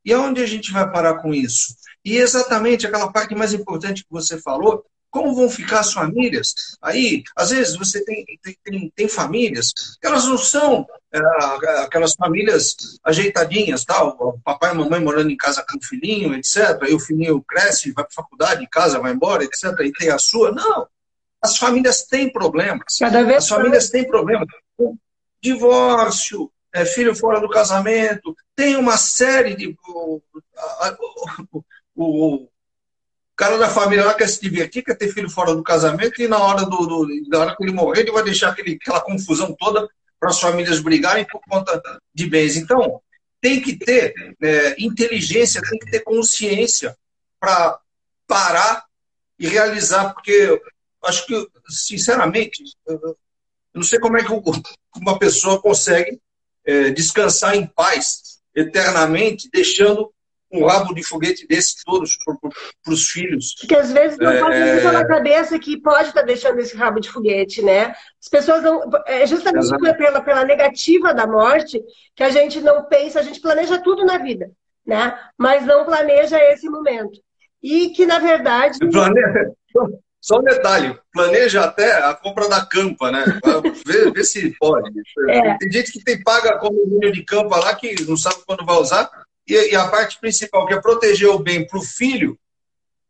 E 0.03 0.13
aonde 0.13 0.41
a 0.41 0.45
gente 0.45 0.71
vai 0.71 0.89
parar 0.91 1.15
com 1.15 1.33
isso? 1.33 1.75
E 2.03 2.17
exatamente 2.17 2.85
aquela 2.85 3.11
parte 3.11 3.33
mais 3.33 3.53
importante 3.53 4.03
que 4.03 4.11
você 4.11 4.39
falou, 4.39 4.85
como 5.15 5.33
vão 5.33 5.49
ficar 5.49 5.79
as 5.79 5.93
famílias? 5.93 6.53
Aí, 6.81 7.23
às 7.37 7.49
vezes, 7.49 7.77
você 7.77 8.03
tem, 8.03 8.25
tem, 8.63 8.91
tem 8.93 9.07
famílias 9.07 9.71
que 9.99 10.05
elas 10.05 10.25
não 10.25 10.37
são 10.37 10.85
é, 11.13 11.19
aquelas 11.83 12.13
famílias 12.15 12.75
ajeitadinhas, 13.01 13.85
tal, 13.85 14.17
o 14.19 14.39
papai 14.41 14.73
e 14.73 14.77
mamãe 14.77 14.99
morando 14.99 15.31
em 15.31 15.37
casa 15.37 15.65
com 15.67 15.77
o 15.77 15.81
filhinho, 15.81 16.35
etc. 16.35 16.81
E 16.89 16.93
o 16.93 16.99
filhinho 16.99 17.41
cresce, 17.41 17.93
vai 17.93 18.03
para 18.03 18.11
a 18.11 18.23
faculdade, 18.23 18.67
casa, 18.69 18.99
vai 18.99 19.13
embora, 19.13 19.45
etc. 19.45 19.63
E 19.85 19.91
tem 19.93 20.09
a 20.09 20.19
sua. 20.19 20.51
Não. 20.51 20.85
As 21.45 21.57
famílias 21.57 22.03
têm 22.03 22.31
problemas. 22.31 22.97
Cada 22.99 23.23
vez 23.23 23.37
as 23.37 23.47
famílias 23.47 23.89
têm 23.89 24.07
problemas. 24.07 24.47
Divórcio, 25.41 26.51
é, 26.73 26.85
filho 26.85 27.15
fora 27.15 27.39
do 27.39 27.47
casamento, 27.47 28.35
tem 28.55 28.75
uma 28.75 28.97
série 28.97 29.55
de. 29.55 29.77
O, 29.87 30.21
o, 31.95 32.43
o, 32.43 32.49
cara 33.35 33.57
da 33.57 33.69
família 33.69 34.05
lá 34.05 34.13
quer 34.13 34.27
se 34.27 34.41
divertir, 34.41 34.83
quer 34.83 34.95
ter 34.95 35.13
filho 35.13 35.29
fora 35.29 35.53
do 35.53 35.63
casamento, 35.63 36.21
e 36.21 36.27
na 36.27 36.39
hora, 36.39 36.65
do, 36.65 36.85
do 36.85 37.07
na 37.29 37.39
hora 37.39 37.55
que 37.55 37.63
ele 37.63 37.73
morrer, 37.73 38.01
ele 38.01 38.11
vai 38.11 38.23
deixar 38.23 38.49
aquele, 38.49 38.79
aquela 38.81 39.01
confusão 39.01 39.55
toda 39.57 39.87
para 40.19 40.29
as 40.29 40.39
famílias 40.39 40.79
brigarem 40.79 41.25
por 41.25 41.39
conta 41.47 41.81
de 42.13 42.27
bens. 42.27 42.55
Então, 42.55 42.99
tem 43.39 43.61
que 43.61 43.77
ter 43.77 44.13
é, 44.41 44.75
inteligência, 44.79 45.61
tem 45.61 45.77
que 45.77 45.91
ter 45.91 45.99
consciência 45.99 46.97
para 47.39 47.79
parar 48.27 48.85
e 49.37 49.47
realizar, 49.47 50.13
porque 50.13 50.59
acho 51.05 51.25
que, 51.25 51.47
sinceramente, 51.69 52.63
eu 52.87 53.17
não 53.73 53.83
sei 53.83 53.99
como 53.99 54.17
é 54.17 54.23
que 54.23 54.31
uma 54.95 55.19
pessoa 55.19 55.61
consegue 55.61 56.19
é, 56.65 56.89
descansar 56.89 57.55
em 57.55 57.65
paz 57.65 58.39
eternamente, 58.55 59.49
deixando 59.51 60.11
um 60.51 60.65
rabo 60.65 60.93
de 60.93 61.03
foguete 61.03 61.45
desse 61.47 61.83
todos 61.83 62.17
para 62.83 62.93
os 62.93 63.09
filhos. 63.09 63.55
Porque 63.59 63.75
às 63.75 63.91
vezes 63.91 64.17
não 64.17 64.39
passa 64.39 64.55
é... 64.55 64.73
muito 64.73 64.93
na 64.93 65.05
cabeça 65.05 65.59
que 65.59 65.81
pode 65.81 66.09
estar 66.09 66.21
tá 66.21 66.25
deixando 66.25 66.59
esse 66.59 66.75
rabo 66.75 66.99
de 66.99 67.09
foguete, 67.09 67.61
né? 67.61 67.93
As 68.21 68.29
pessoas 68.29 68.63
não. 68.63 68.89
É 69.05 69.25
justamente 69.27 69.67
pela, 69.97 70.21
pela 70.21 70.45
negativa 70.45 71.13
da 71.13 71.27
morte 71.27 71.81
que 72.15 72.23
a 72.23 72.29
gente 72.29 72.61
não 72.61 72.85
pensa, 72.85 73.19
a 73.19 73.23
gente 73.23 73.41
planeja 73.41 73.81
tudo 73.81 74.05
na 74.05 74.17
vida, 74.17 74.49
né? 74.85 75.17
Mas 75.37 75.65
não 75.65 75.85
planeja 75.85 76.37
esse 76.51 76.69
momento. 76.69 77.19
E 77.61 77.89
que, 77.89 78.05
na 78.05 78.19
verdade. 78.19 78.77
Planeja. 78.91 79.51
Só 80.25 80.39
um 80.39 80.43
detalhe, 80.43 80.97
planeja 81.13 81.63
até 81.63 82.03
a 82.03 82.11
compra 82.15 82.49
da 82.49 82.65
campa, 82.65 83.11
né? 83.11 83.23
Vê, 83.85 84.09
vê 84.09 84.23
se 84.23 84.55
pode. 84.57 84.91
É. 85.29 85.55
Tem 85.59 85.71
gente 85.71 85.91
que 85.91 86.03
tem 86.03 86.23
paga 86.23 86.57
condomínio 86.57 87.11
de 87.11 87.21
campa 87.23 87.57
lá 87.57 87.75
que 87.75 88.03
não 88.07 88.17
sabe 88.17 88.37
quando 88.43 88.65
vai 88.65 88.75
usar, 88.77 89.07
e, 89.47 89.53
e 89.53 89.75
a 89.75 89.87
parte 89.87 90.19
principal, 90.19 90.65
que 90.65 90.73
é 90.73 90.81
proteger 90.81 91.29
o 91.29 91.37
bem 91.37 91.67
para 91.67 91.77
o 91.77 91.83
filho, 91.83 92.39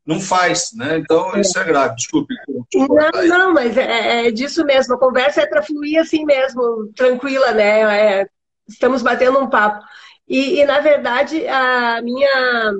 não 0.06 0.20
faz, 0.20 0.72
né? 0.74 0.98
Então 0.98 1.34
é. 1.34 1.40
isso 1.40 1.58
é 1.58 1.64
grave, 1.64 1.96
desculpe. 1.96 2.36
Não, 2.76 3.28
não, 3.28 3.54
mas 3.54 3.78
é, 3.78 4.28
é, 4.28 4.32
disso 4.32 4.66
mesmo. 4.66 4.96
A 4.96 5.00
conversa 5.00 5.40
é 5.40 5.48
para 5.48 5.64
fluir 5.64 6.02
assim 6.02 6.26
mesmo, 6.26 6.92
tranquila, 6.94 7.54
né? 7.54 8.24
É, 8.24 8.28
estamos 8.68 9.02
batendo 9.02 9.40
um 9.40 9.50
papo. 9.50 9.86
E, 10.28 10.60
e, 10.60 10.66
na 10.66 10.82
verdade, 10.82 11.48
a 11.48 12.02
minha, 12.02 12.74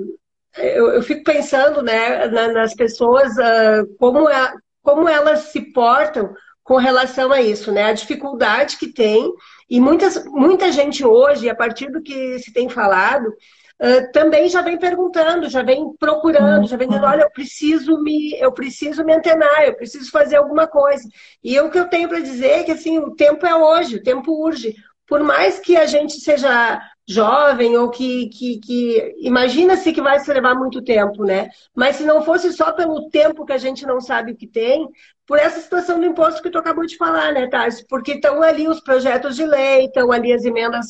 eu, 0.58 0.90
eu 0.92 1.02
fico 1.02 1.22
pensando 1.24 1.82
né, 1.82 2.26
nas 2.28 2.74
pessoas, 2.74 3.32
uh, 3.36 3.86
como, 3.98 4.28
é, 4.28 4.52
como 4.82 5.08
elas 5.08 5.40
se 5.50 5.72
portam 5.72 6.32
com 6.62 6.76
relação 6.76 7.32
a 7.32 7.40
isso, 7.40 7.70
né? 7.70 7.84
A 7.84 7.92
dificuldade 7.92 8.76
que 8.76 8.88
tem, 8.92 9.32
e 9.70 9.80
muitas, 9.80 10.24
muita 10.26 10.72
gente 10.72 11.04
hoje, 11.04 11.48
a 11.48 11.54
partir 11.54 11.90
do 11.90 12.02
que 12.02 12.38
se 12.40 12.52
tem 12.52 12.68
falado, 12.68 13.26
uh, 13.28 14.12
também 14.12 14.48
já 14.48 14.62
vem 14.62 14.76
perguntando, 14.76 15.48
já 15.48 15.62
vem 15.62 15.94
procurando, 15.98 16.66
já 16.66 16.76
vem 16.76 16.88
dizendo, 16.88 17.06
olha, 17.06 17.22
eu 17.22 17.30
preciso 17.30 18.02
me, 18.02 18.36
eu 18.40 18.50
preciso 18.50 19.04
me 19.04 19.14
antenar, 19.14 19.62
eu 19.64 19.76
preciso 19.76 20.10
fazer 20.10 20.36
alguma 20.36 20.66
coisa. 20.66 21.08
E 21.42 21.58
o 21.60 21.70
que 21.70 21.78
eu 21.78 21.88
tenho 21.88 22.08
para 22.08 22.20
dizer 22.20 22.50
é 22.50 22.64
que 22.64 22.72
assim, 22.72 22.98
o 22.98 23.14
tempo 23.14 23.46
é 23.46 23.54
hoje, 23.54 23.96
o 23.96 24.02
tempo 24.02 24.32
urge. 24.32 24.74
Por 25.06 25.22
mais 25.22 25.60
que 25.60 25.76
a 25.76 25.86
gente 25.86 26.14
seja 26.14 26.80
jovem 27.08 27.76
ou 27.76 27.88
que, 27.88 28.28
que, 28.28 28.58
que 28.58 29.14
imagina-se 29.18 29.92
que 29.92 30.02
vai 30.02 30.18
se 30.18 30.32
levar 30.32 30.54
muito 30.54 30.82
tempo, 30.82 31.24
né? 31.24 31.48
Mas 31.74 31.96
se 31.96 32.04
não 32.04 32.22
fosse 32.22 32.52
só 32.52 32.72
pelo 32.72 33.08
tempo 33.10 33.44
que 33.46 33.52
a 33.52 33.58
gente 33.58 33.86
não 33.86 34.00
sabe 34.00 34.32
o 34.32 34.36
que 34.36 34.46
tem, 34.46 34.88
por 35.26 35.38
essa 35.38 35.60
situação 35.60 36.00
do 36.00 36.06
imposto 36.06 36.42
que 36.42 36.50
tu 36.50 36.58
acabou 36.58 36.84
de 36.84 36.96
falar, 36.96 37.32
né, 37.32 37.48
Tarso? 37.48 37.84
Porque 37.88 38.12
estão 38.12 38.42
ali 38.42 38.68
os 38.68 38.80
projetos 38.80 39.36
de 39.36 39.44
lei, 39.46 39.86
estão 39.86 40.10
ali 40.10 40.32
as 40.32 40.44
emendas 40.44 40.86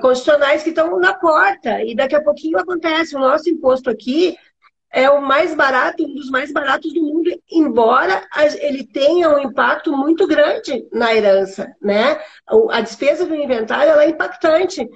constitucionais 0.00 0.62
que 0.62 0.70
estão 0.70 0.98
na 0.98 1.14
porta, 1.14 1.82
e 1.82 1.94
daqui 1.94 2.14
a 2.14 2.22
pouquinho 2.22 2.58
acontece. 2.58 3.16
O 3.16 3.20
nosso 3.20 3.48
imposto 3.48 3.88
aqui 3.88 4.36
é 4.92 5.08
o 5.10 5.20
mais 5.20 5.54
barato, 5.54 6.04
um 6.04 6.14
dos 6.14 6.30
mais 6.30 6.52
baratos 6.52 6.92
do 6.92 7.02
mundo, 7.02 7.30
embora 7.50 8.26
ele 8.60 8.86
tenha 8.86 9.28
um 9.28 9.38
impacto 9.38 9.96
muito 9.96 10.26
grande 10.26 10.86
na 10.92 11.14
herança, 11.14 11.74
né? 11.80 12.20
A 12.70 12.80
despesa 12.80 13.26
do 13.26 13.34
inventário 13.34 13.92
é 13.92 14.08
impactante 14.08 14.88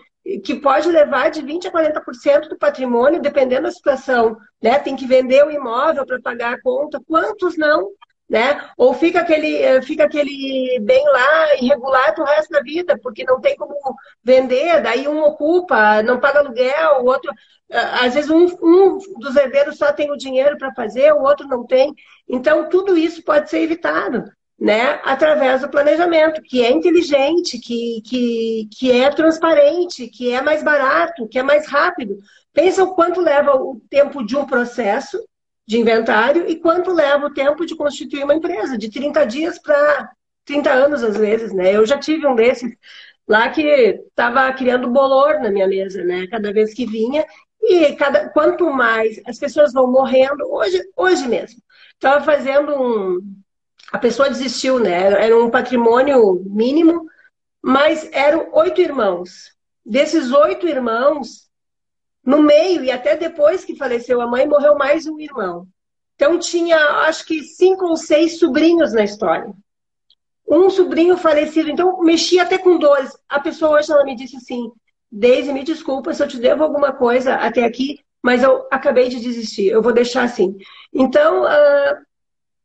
que 0.44 0.54
pode 0.54 0.88
levar 0.88 1.30
de 1.30 1.42
20% 1.42 1.66
a 1.66 1.70
40% 1.70 2.48
do 2.48 2.58
patrimônio, 2.58 3.20
dependendo 3.20 3.62
da 3.62 3.72
situação. 3.72 4.36
Né? 4.62 4.78
Tem 4.78 4.94
que 4.94 5.06
vender 5.06 5.44
o 5.44 5.50
imóvel 5.50 6.06
para 6.06 6.20
pagar 6.20 6.54
a 6.54 6.62
conta. 6.62 7.00
Quantos 7.06 7.56
não? 7.56 7.90
Né? 8.28 8.70
Ou 8.78 8.94
fica 8.94 9.20
aquele, 9.20 9.58
eh, 9.58 9.82
fica 9.82 10.04
aquele 10.04 10.78
bem 10.80 11.04
lá 11.04 11.56
irregular 11.56 12.14
o 12.18 12.24
resto 12.24 12.50
da 12.50 12.60
vida, 12.60 12.98
porque 13.02 13.24
não 13.24 13.40
tem 13.40 13.56
como 13.56 13.74
vender, 14.24 14.80
daí 14.80 15.06
um 15.06 15.22
ocupa, 15.22 16.02
não 16.02 16.18
paga 16.18 16.38
aluguel, 16.38 17.02
o 17.02 17.06
outro. 17.06 17.30
Às 17.70 18.14
vezes 18.14 18.30
um, 18.30 18.46
um 18.62 18.98
dos 19.18 19.36
herdeiros 19.36 19.76
só 19.76 19.92
tem 19.92 20.10
o 20.10 20.16
dinheiro 20.16 20.56
para 20.56 20.72
fazer, 20.74 21.12
o 21.12 21.22
outro 21.22 21.46
não 21.46 21.66
tem. 21.66 21.92
Então, 22.28 22.68
tudo 22.68 22.96
isso 22.96 23.22
pode 23.22 23.50
ser 23.50 23.60
evitado 23.60 24.24
né, 24.58 25.00
através 25.02 25.60
do 25.60 25.68
planejamento, 25.68 26.40
que 26.42 26.64
é 26.64 26.70
inteligente, 26.70 27.58
que, 27.58 28.00
que, 28.06 28.68
que 28.70 28.92
é 28.92 29.10
transparente, 29.10 30.08
que 30.08 30.32
é 30.32 30.40
mais 30.40 30.62
barato, 30.62 31.26
que 31.28 31.38
é 31.38 31.42
mais 31.42 31.66
rápido. 31.66 32.18
Pensa 32.52 32.84
o 32.84 32.94
quanto 32.94 33.20
leva 33.20 33.56
o 33.56 33.80
tempo 33.90 34.24
de 34.24 34.36
um 34.36 34.46
processo 34.46 35.18
de 35.66 35.78
inventário 35.78 36.48
e 36.48 36.56
quanto 36.56 36.92
leva 36.92 37.26
o 37.26 37.32
tempo 37.32 37.64
de 37.64 37.74
constituir 37.74 38.24
uma 38.24 38.34
empresa, 38.34 38.76
de 38.76 38.90
30 38.90 39.24
dias 39.24 39.58
para 39.58 40.10
30 40.44 40.70
anos, 40.70 41.02
às 41.02 41.16
vezes, 41.16 41.52
né? 41.52 41.74
Eu 41.74 41.86
já 41.86 41.98
tive 41.98 42.26
um 42.26 42.34
desses 42.34 42.72
lá 43.26 43.48
que 43.48 43.62
estava 43.62 44.52
criando 44.52 44.90
bolor 44.90 45.40
na 45.40 45.50
minha 45.50 45.66
mesa, 45.66 46.04
né? 46.04 46.26
Cada 46.28 46.52
vez 46.52 46.74
que 46.74 46.86
vinha. 46.86 47.24
E 47.60 47.94
cada, 47.94 48.28
quanto 48.30 48.68
mais 48.70 49.20
as 49.24 49.38
pessoas 49.38 49.72
vão 49.72 49.90
morrendo, 49.90 50.44
hoje, 50.52 50.82
hoje 50.96 51.28
mesmo, 51.28 51.62
estava 51.94 52.24
fazendo 52.24 52.74
um, 52.74 53.41
a 53.92 53.98
pessoa 53.98 54.30
desistiu, 54.30 54.78
né? 54.78 55.02
Era 55.22 55.38
um 55.38 55.50
patrimônio 55.50 56.42
mínimo, 56.46 57.06
mas 57.62 58.08
eram 58.10 58.48
oito 58.54 58.80
irmãos. 58.80 59.52
Desses 59.84 60.32
oito 60.32 60.66
irmãos, 60.66 61.50
no 62.24 62.42
meio 62.42 62.82
e 62.82 62.90
até 62.90 63.16
depois 63.16 63.66
que 63.66 63.76
faleceu 63.76 64.22
a 64.22 64.26
mãe, 64.26 64.48
morreu 64.48 64.76
mais 64.78 65.06
um 65.06 65.20
irmão. 65.20 65.66
Então 66.14 66.38
tinha, 66.38 66.78
acho 67.06 67.26
que 67.26 67.42
cinco 67.42 67.84
ou 67.84 67.96
seis 67.96 68.38
sobrinhos 68.38 68.94
na 68.94 69.04
história. 69.04 69.52
Um 70.48 70.70
sobrinho 70.70 71.18
falecido, 71.18 71.68
então 71.68 71.98
mexia 72.00 72.44
até 72.44 72.56
com 72.56 72.78
dores. 72.78 73.12
A 73.28 73.40
pessoa 73.40 73.78
hoje 73.78 73.92
ela 73.92 74.04
me 74.04 74.16
disse 74.16 74.36
assim: 74.36 74.70
Deise, 75.10 75.52
me 75.52 75.62
desculpa 75.62 76.14
se 76.14 76.22
eu 76.22 76.28
te 76.28 76.38
devo 76.38 76.64
alguma 76.64 76.92
coisa 76.92 77.34
até 77.34 77.64
aqui, 77.64 78.00
mas 78.22 78.42
eu 78.42 78.66
acabei 78.70 79.10
de 79.10 79.20
desistir, 79.20 79.66
eu 79.66 79.82
vou 79.82 79.92
deixar 79.92 80.22
assim. 80.22 80.56
Então, 80.94 81.42
uh, 81.42 81.96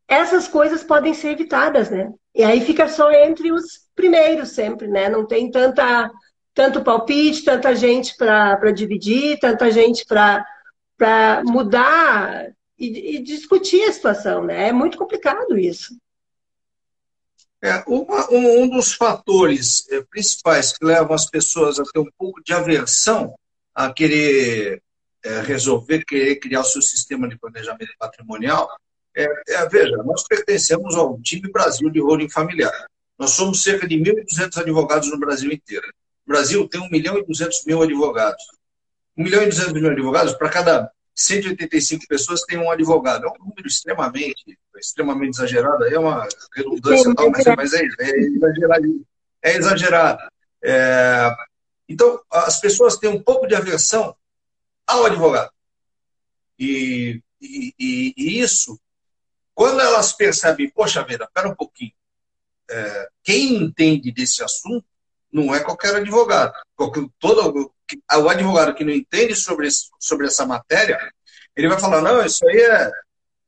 essas 0.07 0.47
coisas 0.47 0.83
podem 0.83 1.13
ser 1.13 1.29
evitadas, 1.29 1.89
né? 1.89 2.11
E 2.33 2.43
aí 2.43 2.61
fica 2.61 2.87
só 2.87 3.11
entre 3.11 3.51
os 3.51 3.87
primeiros 3.95 4.49
sempre, 4.49 4.87
né? 4.87 5.09
Não 5.09 5.25
tem 5.25 5.51
tanta 5.51 6.09
tanto 6.53 6.83
palpite, 6.83 7.43
tanta 7.43 7.75
gente 7.75 8.15
para 8.17 8.71
dividir, 8.71 9.37
tanta 9.39 9.69
gente 9.69 10.03
para 10.05 11.43
mudar 11.45 12.51
e, 12.79 13.15
e, 13.15 13.19
discutir 13.21 13.83
a 13.83 13.93
situação, 13.93 14.43
né? 14.43 14.69
É 14.69 14.71
muito 14.71 14.97
complicado 14.97 15.55
isso. 15.57 15.95
É, 17.61 17.83
uma, 17.87 18.31
um, 18.31 18.63
um, 18.63 18.69
dos 18.69 18.93
fatores 18.93 19.87
é, 19.91 20.01
principais 20.01 20.75
que 20.75 20.83
levam 20.83 21.13
as 21.13 21.29
pessoas 21.29 21.79
a 21.79 21.83
ter 21.83 21.99
um 21.99 22.09
pouco 22.17 22.41
de 22.43 22.53
aversão 22.53 23.35
a 23.73 23.93
querer 23.93 24.81
é, 25.23 25.41
resolver, 25.41 26.05
querer 26.05 26.37
criar 26.37 26.61
o 26.61 26.65
seu 26.65 26.81
sistema 26.81 27.27
de 27.27 27.37
planejamento 27.37 27.93
patrimonial 27.99 28.67
é, 29.17 29.27
é, 29.49 29.67
veja, 29.67 29.97
nós 29.97 30.23
pertencemos 30.27 30.95
ao 30.95 31.19
time 31.21 31.51
Brasil 31.51 31.89
de 31.89 31.99
holding 31.99 32.29
familiar. 32.29 32.87
Nós 33.17 33.31
somos 33.31 33.63
cerca 33.63 33.87
de 33.87 33.95
1.200 33.95 34.61
advogados 34.61 35.09
no 35.09 35.17
Brasil 35.17 35.51
inteiro. 35.51 35.87
O 36.23 36.29
Brasil 36.29 36.67
tem 36.67 36.79
1 36.79 36.89
milhão 36.89 37.17
e 37.17 37.25
200 37.25 37.65
mil 37.65 37.81
advogados. 37.81 38.43
1 39.17 39.23
milhão 39.23 39.41
e 39.41 39.47
200 39.47 39.73
mil 39.73 39.89
advogados, 39.89 40.35
para 40.35 40.49
cada 40.49 40.91
185 41.15 42.05
pessoas 42.07 42.43
tem 42.43 42.59
um 42.59 42.69
advogado. 42.69 43.25
É 43.25 43.29
um 43.29 43.47
número 43.47 43.67
extremamente, 43.67 44.55
extremamente 44.77 45.35
exagerado, 45.35 45.83
é 45.85 45.97
uma 45.97 46.27
redundância, 46.55 47.15
tal, 47.15 47.31
mas, 47.31 47.47
é, 47.47 47.55
mas 47.55 47.73
é, 47.73 47.81
é 47.99 48.19
exagerado. 48.19 49.05
É 49.41 49.55
exagerado. 49.55 50.23
É, 50.63 51.31
então, 51.89 52.21
as 52.31 52.59
pessoas 52.59 52.97
têm 52.97 53.09
um 53.09 53.23
pouco 53.23 53.47
de 53.47 53.55
aversão 53.55 54.15
ao 54.85 55.05
advogado. 55.05 55.49
E, 56.59 57.19
e, 57.41 57.73
e, 57.79 58.13
e 58.15 58.39
isso 58.41 58.79
quando 59.57 59.81
elas 59.81 60.13
percebem, 60.13 60.69
poxa 60.69 61.03
vida, 61.03 61.27
pera 61.33 61.49
um 61.49 61.55
pouquinho, 61.55 61.91
é, 62.69 63.09
quem 63.23 63.55
entende 63.55 64.11
desse 64.11 64.43
assunto 64.43 64.85
não 65.33 65.53
é 65.55 65.59
qualquer 65.59 65.95
advogado. 65.95 66.53
Todo, 67.19 67.73
o 68.19 68.29
advogado 68.29 68.75
que 68.75 68.83
não 68.83 68.93
entende 68.93 69.33
sobre, 69.35 69.67
sobre 69.99 70.27
essa 70.27 70.45
matéria, 70.45 70.99
ele 71.55 71.67
vai 71.67 71.79
falar, 71.79 72.03
não, 72.03 72.23
isso 72.23 72.47
aí, 72.47 72.55
é, 72.55 72.91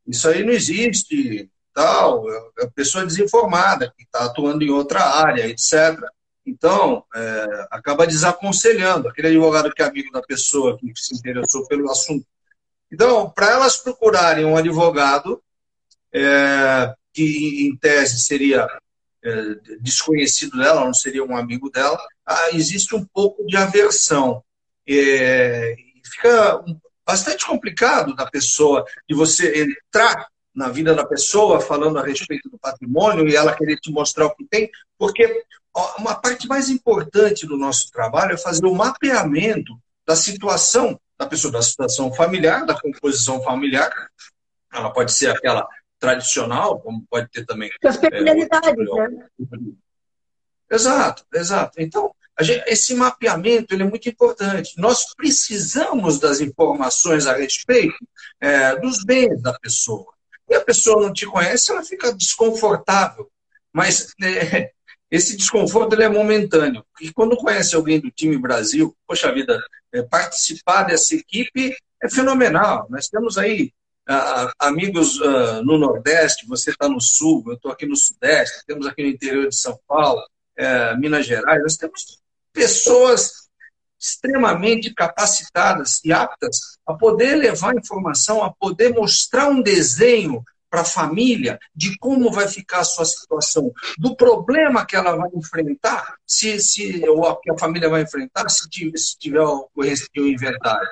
isso 0.08 0.28
aí 0.28 0.44
não 0.44 0.52
existe, 0.52 1.48
tal, 1.76 2.28
é 2.28 2.64
a 2.64 2.72
pessoa 2.72 3.06
desinformada, 3.06 3.94
que 3.96 4.02
está 4.02 4.26
atuando 4.26 4.64
em 4.64 4.72
outra 4.72 5.04
área, 5.04 5.46
etc. 5.48 5.96
Então, 6.44 7.06
é, 7.14 7.68
acaba 7.70 8.08
desaconselhando 8.08 9.10
aquele 9.10 9.28
advogado 9.28 9.72
que 9.72 9.84
é 9.84 9.86
amigo 9.86 10.12
da 10.12 10.24
pessoa 10.24 10.76
que 10.76 10.92
se 10.96 11.14
interessou 11.14 11.68
pelo 11.68 11.88
assunto. 11.92 12.26
Então, 12.92 13.30
para 13.30 13.52
elas 13.52 13.78
procurarem 13.78 14.44
um 14.44 14.58
advogado, 14.58 15.40
é, 16.14 16.94
que 17.14 17.68
em 17.68 17.76
tese 17.78 18.20
seria 18.20 18.68
é, 19.24 19.32
desconhecido 19.82 20.58
dela, 20.58 20.86
não 20.86 20.94
seria 20.94 21.24
um 21.24 21.36
amigo 21.36 21.70
dela, 21.70 22.00
ah, 22.26 22.50
existe 22.54 22.96
um 22.96 23.06
pouco 23.06 23.46
de 23.46 23.58
aversão. 23.58 24.44
É, 24.88 25.76
fica 26.06 26.64
bastante 27.06 27.46
complicado 27.46 28.16
da 28.16 28.26
pessoa, 28.26 28.86
de 29.08 29.16
você 29.16 29.64
entrar 29.64 30.28
na 30.54 30.70
vida 30.70 30.94
da 30.94 31.06
pessoa 31.06 31.62
falando 31.62 31.98
a 32.00 32.04
respeito 32.04 32.50
do 32.50 32.58
patrimônio 32.58 33.28
e 33.28 33.36
ela 33.36 33.56
querer 33.56 33.78
te 33.78 33.92
mostrar 33.92 34.26
o 34.26 34.36
que 34.36 34.46
tem, 34.46 34.70
porque 34.98 35.44
uma 35.98 36.16
parte 36.16 36.48
mais 36.48 36.70
importante 36.70 37.46
do 37.46 37.58
nosso 37.58 37.90
trabalho 37.92 38.34
é 38.34 38.38
fazer 38.38 38.66
o 38.66 38.76
mapeamento 38.76 39.80
da 40.06 40.16
situação 40.16 41.00
da 41.18 41.26
pessoa, 41.26 41.52
da 41.52 41.62
situação 41.62 42.14
familiar, 42.14 42.66
da 42.66 42.80
composição 42.80 43.42
familiar. 43.44 43.92
Ela 44.74 44.92
pode 44.92 45.12
ser 45.12 45.30
aquela 45.30 45.68
tradicional, 46.00 46.80
como 46.80 47.06
pode 47.10 47.30
ter 47.30 47.46
também. 47.46 47.70
As 47.84 47.98
peculiaridades, 47.98 48.88
é, 48.98 49.08
né? 49.10 49.28
Exato, 50.72 51.26
exato. 51.34 51.82
Então, 51.82 52.14
gente, 52.40 52.64
esse 52.68 52.96
mapeamento 52.96 53.74
ele 53.74 53.84
é 53.84 53.86
muito 53.86 54.08
importante. 54.08 54.74
Nós 54.78 55.14
precisamos 55.16 56.20
das 56.20 56.40
informações 56.40 57.28
a 57.28 57.36
respeito 57.36 57.98
é, 58.40 58.76
dos 58.78 59.04
bens 59.04 59.42
da 59.42 59.58
pessoa. 59.60 60.14
E 60.50 60.56
a 60.56 60.62
pessoa 60.62 61.02
não 61.02 61.14
te 61.14 61.26
conhece, 61.26 61.72
ela 61.72 61.84
fica 61.84 62.14
desconfortável. 62.14 63.30
Mas 63.74 64.14
é, 64.22 64.72
esse 65.12 65.36
desconforto 65.36 65.94
ele 65.94 66.04
é 66.04 66.10
momentâneo. 66.10 66.84
E 67.02 67.12
quando 67.12 67.38
conhece 67.38 67.76
alguém 67.76 68.00
do 68.00 68.12
time 68.12 68.38
Brasil, 68.38 68.96
poxa 69.08 69.34
vida, 69.34 69.60
é, 69.92 70.02
participar 70.04 70.84
dessa 70.84 71.16
equipe 71.16 71.76
é 72.02 72.10
fenomenal. 72.10 72.88
Nós 72.90 73.08
temos 73.08 73.38
aí 73.38 73.74
uh, 74.10 74.52
amigos 74.60 75.20
uh, 75.20 75.64
no 75.64 75.78
Nordeste, 75.78 76.48
você 76.48 76.72
está 76.72 76.90
no 76.90 77.00
Sul, 77.00 77.44
eu 77.48 77.54
estou 77.54 77.72
aqui 77.72 77.86
no 77.86 77.96
Sudeste, 77.96 78.66
temos 78.66 78.88
aqui 78.88 79.04
no 79.04 79.10
interior 79.10 79.48
de 79.48 79.56
São 79.56 79.80
Paulo, 79.88 80.22
uh, 80.60 81.00
Minas 81.00 81.26
Gerais, 81.26 81.62
nós 81.62 81.78
temos 81.78 82.20
pessoas 82.52 83.48
extremamente 84.00 84.94
capacitadas 84.94 86.00
e 86.04 86.12
aptas 86.12 86.78
a 86.86 86.94
poder 86.94 87.36
levar 87.36 87.76
informação, 87.76 88.44
a 88.44 88.52
poder 88.52 88.94
mostrar 88.94 89.50
um 89.50 89.62
desenho 89.62 90.42
para 90.70 90.82
a 90.82 90.86
família 90.86 91.60
de 91.76 91.98
como 91.98 92.32
vai 92.32 92.48
ficar 92.48 92.80
a 92.80 92.84
sua 92.84 93.04
situação, 93.04 93.72
do 93.98 94.16
problema 94.16 94.86
que 94.86 94.96
ela 94.96 95.16
vai 95.16 95.30
enfrentar, 95.34 96.16
se, 96.26 96.60
se 96.60 97.04
ou 97.10 97.36
que 97.38 97.52
a 97.52 97.58
família 97.58 97.90
vai 97.90 98.04
enfrentar 98.04 98.48
se 98.50 98.70
tiver, 98.70 98.98
se 98.98 99.18
tiver 99.18 99.42
ocorrência 99.42 100.08
de 100.14 100.22
um 100.22 100.28
inventário. 100.28 100.88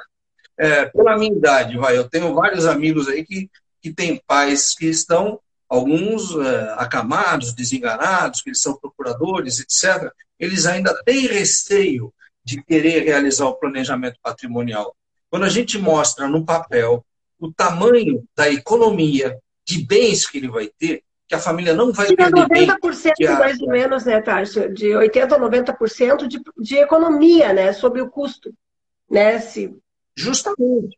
É, 0.57 0.85
pela 0.85 1.17
minha 1.17 1.31
idade, 1.31 1.77
vai, 1.77 1.97
eu 1.97 2.09
tenho 2.09 2.33
vários 2.33 2.65
amigos 2.65 3.07
aí 3.07 3.23
que, 3.23 3.49
que 3.81 3.93
têm 3.93 4.21
pais 4.25 4.73
que 4.73 4.87
estão, 4.87 5.39
alguns 5.69 6.35
é, 6.35 6.73
acamados, 6.77 7.53
desenganados, 7.53 8.41
que 8.41 8.49
eles 8.49 8.61
são 8.61 8.77
procuradores, 8.77 9.59
etc. 9.59 10.11
Eles 10.39 10.65
ainda 10.65 10.99
têm 11.03 11.27
receio 11.27 12.13
de 12.43 12.63
querer 12.63 13.03
realizar 13.03 13.45
o 13.45 13.55
planejamento 13.55 14.17
patrimonial. 14.21 14.95
Quando 15.29 15.43
a 15.43 15.49
gente 15.49 15.77
mostra 15.77 16.27
no 16.27 16.45
papel 16.45 17.05
o 17.39 17.51
tamanho 17.51 18.23
da 18.35 18.49
economia 18.49 19.37
de 19.65 19.85
bens 19.85 20.25
que 20.25 20.37
ele 20.37 20.47
vai 20.47 20.71
ter, 20.79 21.03
que 21.27 21.35
a 21.35 21.39
família 21.39 21.73
não 21.73 21.91
vai 21.91 22.07
ter. 22.07 22.15
90% 22.15 23.13
bem, 23.19 23.27
a... 23.27 23.39
mais 23.39 23.61
ou 23.61 23.67
menos, 23.67 24.05
né, 24.05 24.21
Tárcio? 24.21 24.73
De 24.73 24.87
80% 24.87 25.33
a 25.33 25.39
90% 25.39 26.27
de, 26.27 26.39
de 26.57 26.77
economia, 26.77 27.51
né? 27.51 27.73
Sobre 27.73 28.01
o 28.01 28.09
custo. 28.09 28.53
Né? 29.09 29.39
Se... 29.39 29.75
Justamente. 30.17 30.97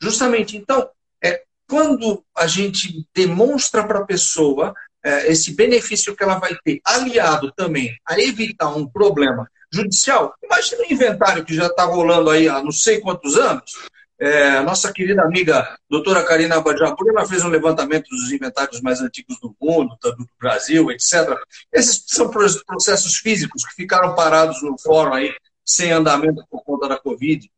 Justamente. 0.00 0.56
Então, 0.56 0.88
é, 1.24 1.42
quando 1.68 2.22
a 2.36 2.46
gente 2.46 3.06
demonstra 3.14 3.86
para 3.86 4.00
a 4.00 4.06
pessoa 4.06 4.74
é, 5.04 5.32
esse 5.32 5.54
benefício 5.54 6.14
que 6.14 6.22
ela 6.22 6.38
vai 6.38 6.56
ter, 6.62 6.80
aliado 6.84 7.50
também 7.52 7.96
a 8.06 8.20
evitar 8.20 8.68
um 8.68 8.86
problema 8.86 9.48
judicial, 9.72 10.34
imagina 10.42 10.82
o 10.82 10.92
inventário 10.92 11.44
que 11.44 11.54
já 11.54 11.66
está 11.66 11.84
rolando 11.84 12.30
aí 12.30 12.48
há 12.48 12.62
não 12.62 12.72
sei 12.72 13.00
quantos 13.00 13.36
anos, 13.36 13.72
é, 14.20 14.60
nossa 14.62 14.92
querida 14.92 15.22
amiga 15.22 15.78
doutora 15.88 16.24
Karina 16.24 16.56
Abadjapur, 16.56 17.08
ela 17.08 17.24
fez 17.24 17.44
um 17.44 17.48
levantamento 17.48 18.08
dos 18.08 18.32
inventários 18.32 18.80
mais 18.80 19.00
antigos 19.00 19.38
do 19.40 19.54
mundo, 19.60 19.96
do 20.02 20.26
Brasil, 20.40 20.90
etc. 20.90 21.38
Esses 21.72 22.02
são 22.06 22.28
processos 22.28 23.16
físicos 23.16 23.64
que 23.64 23.74
ficaram 23.76 24.16
parados 24.16 24.60
no 24.62 24.76
fórum 24.76 25.14
aí, 25.14 25.32
sem 25.64 25.92
andamento 25.92 26.44
por 26.50 26.64
conta 26.64 26.88
da 26.88 26.98
Covid. 26.98 27.48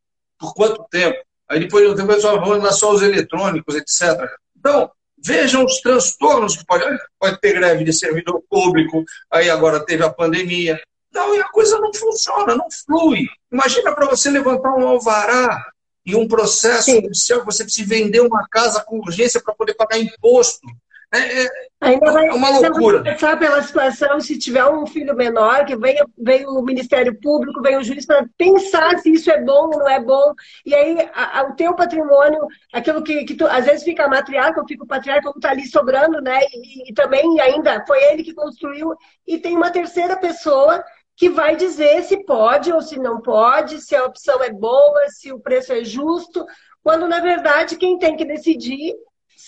Por 0.41 0.55
quanto 0.55 0.87
tempo? 0.91 1.19
Aí 1.49 1.61
depois, 1.61 1.95
depois 1.95 2.23
vão 2.23 2.53
andar 2.53 2.73
só 2.73 2.93
os 2.93 3.03
eletrônicos, 3.03 3.75
etc. 3.75 4.29
Então, 4.59 4.91
vejam 5.23 5.65
os 5.65 5.81
transtornos 5.81 6.57
que 6.57 6.65
pode, 6.65 6.85
pode 7.19 7.41
ter 7.41 7.53
greve 7.53 7.85
de 7.85 7.93
servidor 7.93 8.43
público, 8.49 9.05
aí 9.31 9.51
agora 9.51 9.85
teve 9.85 10.03
a 10.03 10.11
pandemia. 10.11 10.81
Não, 11.13 11.35
e 11.35 11.41
a 11.41 11.49
coisa 11.49 11.79
não 11.79 11.93
funciona, 11.93 12.55
não 12.55 12.69
flui. 12.71 13.27
Imagina 13.53 13.93
para 13.95 14.07
você 14.07 14.31
levantar 14.31 14.73
um 14.75 14.87
alvará 14.87 15.61
em 16.07 16.15
um 16.15 16.27
processo 16.27 16.85
Sim. 16.85 17.03
judicial, 17.03 17.45
você 17.45 17.65
precisa 17.65 17.89
vender 17.89 18.21
uma 18.21 18.47
casa 18.49 18.83
com 18.83 18.99
urgência 18.99 19.41
para 19.43 19.55
poder 19.55 19.75
pagar 19.75 19.99
imposto. 19.99 20.67
É, 21.13 21.43
é, 21.43 21.49
ainda 21.81 22.13
vai, 22.13 22.29
é 22.29 22.33
uma 22.33 22.51
loucura. 22.51 23.03
Ainda 23.05 23.37
pela 23.37 23.61
situação, 23.63 24.21
se 24.21 24.39
tiver 24.39 24.65
um 24.67 24.87
filho 24.87 25.15
menor, 25.17 25.65
que 25.65 25.77
venha, 25.77 26.07
vem 26.17 26.47
o 26.47 26.63
Ministério 26.63 27.19
Público, 27.21 27.61
vem 27.61 27.77
o 27.77 27.83
juiz 27.83 28.07
para 28.07 28.25
pensar 28.39 28.97
se 28.99 29.11
isso 29.11 29.29
é 29.29 29.43
bom 29.43 29.65
ou 29.65 29.79
não 29.79 29.89
é 29.89 30.01
bom. 30.01 30.33
E 30.65 30.73
aí, 30.73 31.11
a, 31.13 31.41
a, 31.41 31.43
o 31.49 31.57
teu 31.57 31.75
patrimônio, 31.75 32.47
aquilo 32.73 33.03
que, 33.03 33.25
que 33.25 33.35
tu, 33.35 33.45
às 33.45 33.65
vezes 33.65 33.83
fica 33.83 34.05
a 34.05 34.09
matriarca, 34.09 34.61
ou 34.61 34.69
fica 34.69 34.85
o 34.85 34.87
patriarca, 34.87 35.25
como 35.25 35.39
está 35.39 35.51
ali 35.51 35.67
sobrando, 35.67 36.21
né? 36.21 36.39
E, 36.53 36.91
e 36.91 36.95
também 36.95 37.41
ainda 37.41 37.85
foi 37.87 38.01
ele 38.05 38.23
que 38.23 38.33
construiu. 38.33 38.95
E 39.27 39.37
tem 39.37 39.57
uma 39.57 39.71
terceira 39.71 40.17
pessoa 40.17 40.85
que 41.17 41.29
vai 41.29 41.57
dizer 41.57 42.05
se 42.05 42.25
pode 42.25 42.73
ou 42.73 42.81
se 42.81 43.01
não 43.01 43.21
pode, 43.21 43.81
se 43.81 43.97
a 43.97 44.05
opção 44.05 44.43
é 44.45 44.51
boa, 44.53 45.09
se 45.09 45.33
o 45.33 45.41
preço 45.41 45.73
é 45.73 45.83
justo, 45.83 46.47
quando 46.85 47.09
na 47.09 47.19
verdade 47.19 47.77
quem 47.77 47.99
tem 47.99 48.17
que 48.17 48.25
decidir 48.25 48.95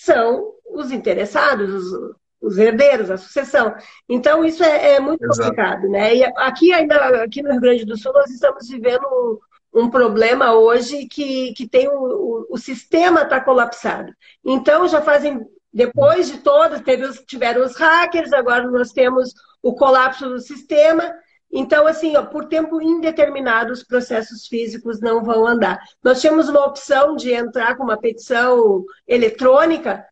são 0.05 0.53
os 0.67 0.91
interessados, 0.91 1.73
os, 1.73 2.15
os 2.41 2.59
herdeiros, 2.59 3.11
a 3.11 3.17
sucessão. 3.17 3.75
Então 4.09 4.45
isso 4.45 4.65
é, 4.65 4.95
é 4.95 5.01
muito 5.01 5.25
Exato. 5.25 5.39
complicado, 5.39 5.89
né? 5.89 6.17
E 6.17 6.25
aqui 6.25 6.73
ainda 6.73 7.23
aqui 7.23 7.43
no 7.43 7.51
Rio 7.53 7.61
Grande 7.61 7.85
do 7.85 7.97
Sul 7.97 8.13
nós 8.13 8.31
estamos 8.31 8.69
vivendo 8.69 9.05
um, 9.73 9.83
um 9.83 9.91
problema 9.91 10.55
hoje 10.55 11.07
que, 11.07 11.53
que 11.55 11.69
tem 11.69 11.89
o, 11.89 11.93
o, 11.93 12.47
o 12.51 12.59
sistema 12.59 13.23
está 13.23 13.41
colapsado. 13.41 14.13
Então 14.45 14.89
já 14.89 15.01
fazem 15.01 15.41
depois 15.73 16.31
de 16.31 16.39
todas, 16.39 16.83
teve 16.83 17.05
os, 17.05 17.19
tiveram 17.21 17.65
os 17.65 17.77
hackers, 17.77 18.33
agora 18.33 18.71
nós 18.71 18.93
temos 18.93 19.33
o 19.63 19.75
colapso 19.75 20.29
do 20.29 20.39
sistema. 20.41 21.15
Então, 21.53 21.87
assim, 21.87 22.17
ó, 22.17 22.25
por 22.25 22.47
tempo 22.47 22.81
indeterminado, 22.81 23.73
os 23.73 23.85
processos 23.85 24.47
físicos 24.47 25.01
não 25.01 25.23
vão 25.23 25.47
andar. 25.47 25.79
Nós 26.03 26.21
tínhamos 26.21 26.49
uma 26.49 26.65
opção 26.65 27.15
de 27.15 27.31
entrar 27.33 27.77
com 27.77 27.85
uma 27.85 27.99
petição 27.99 28.83
eletrônica, 29.07 30.05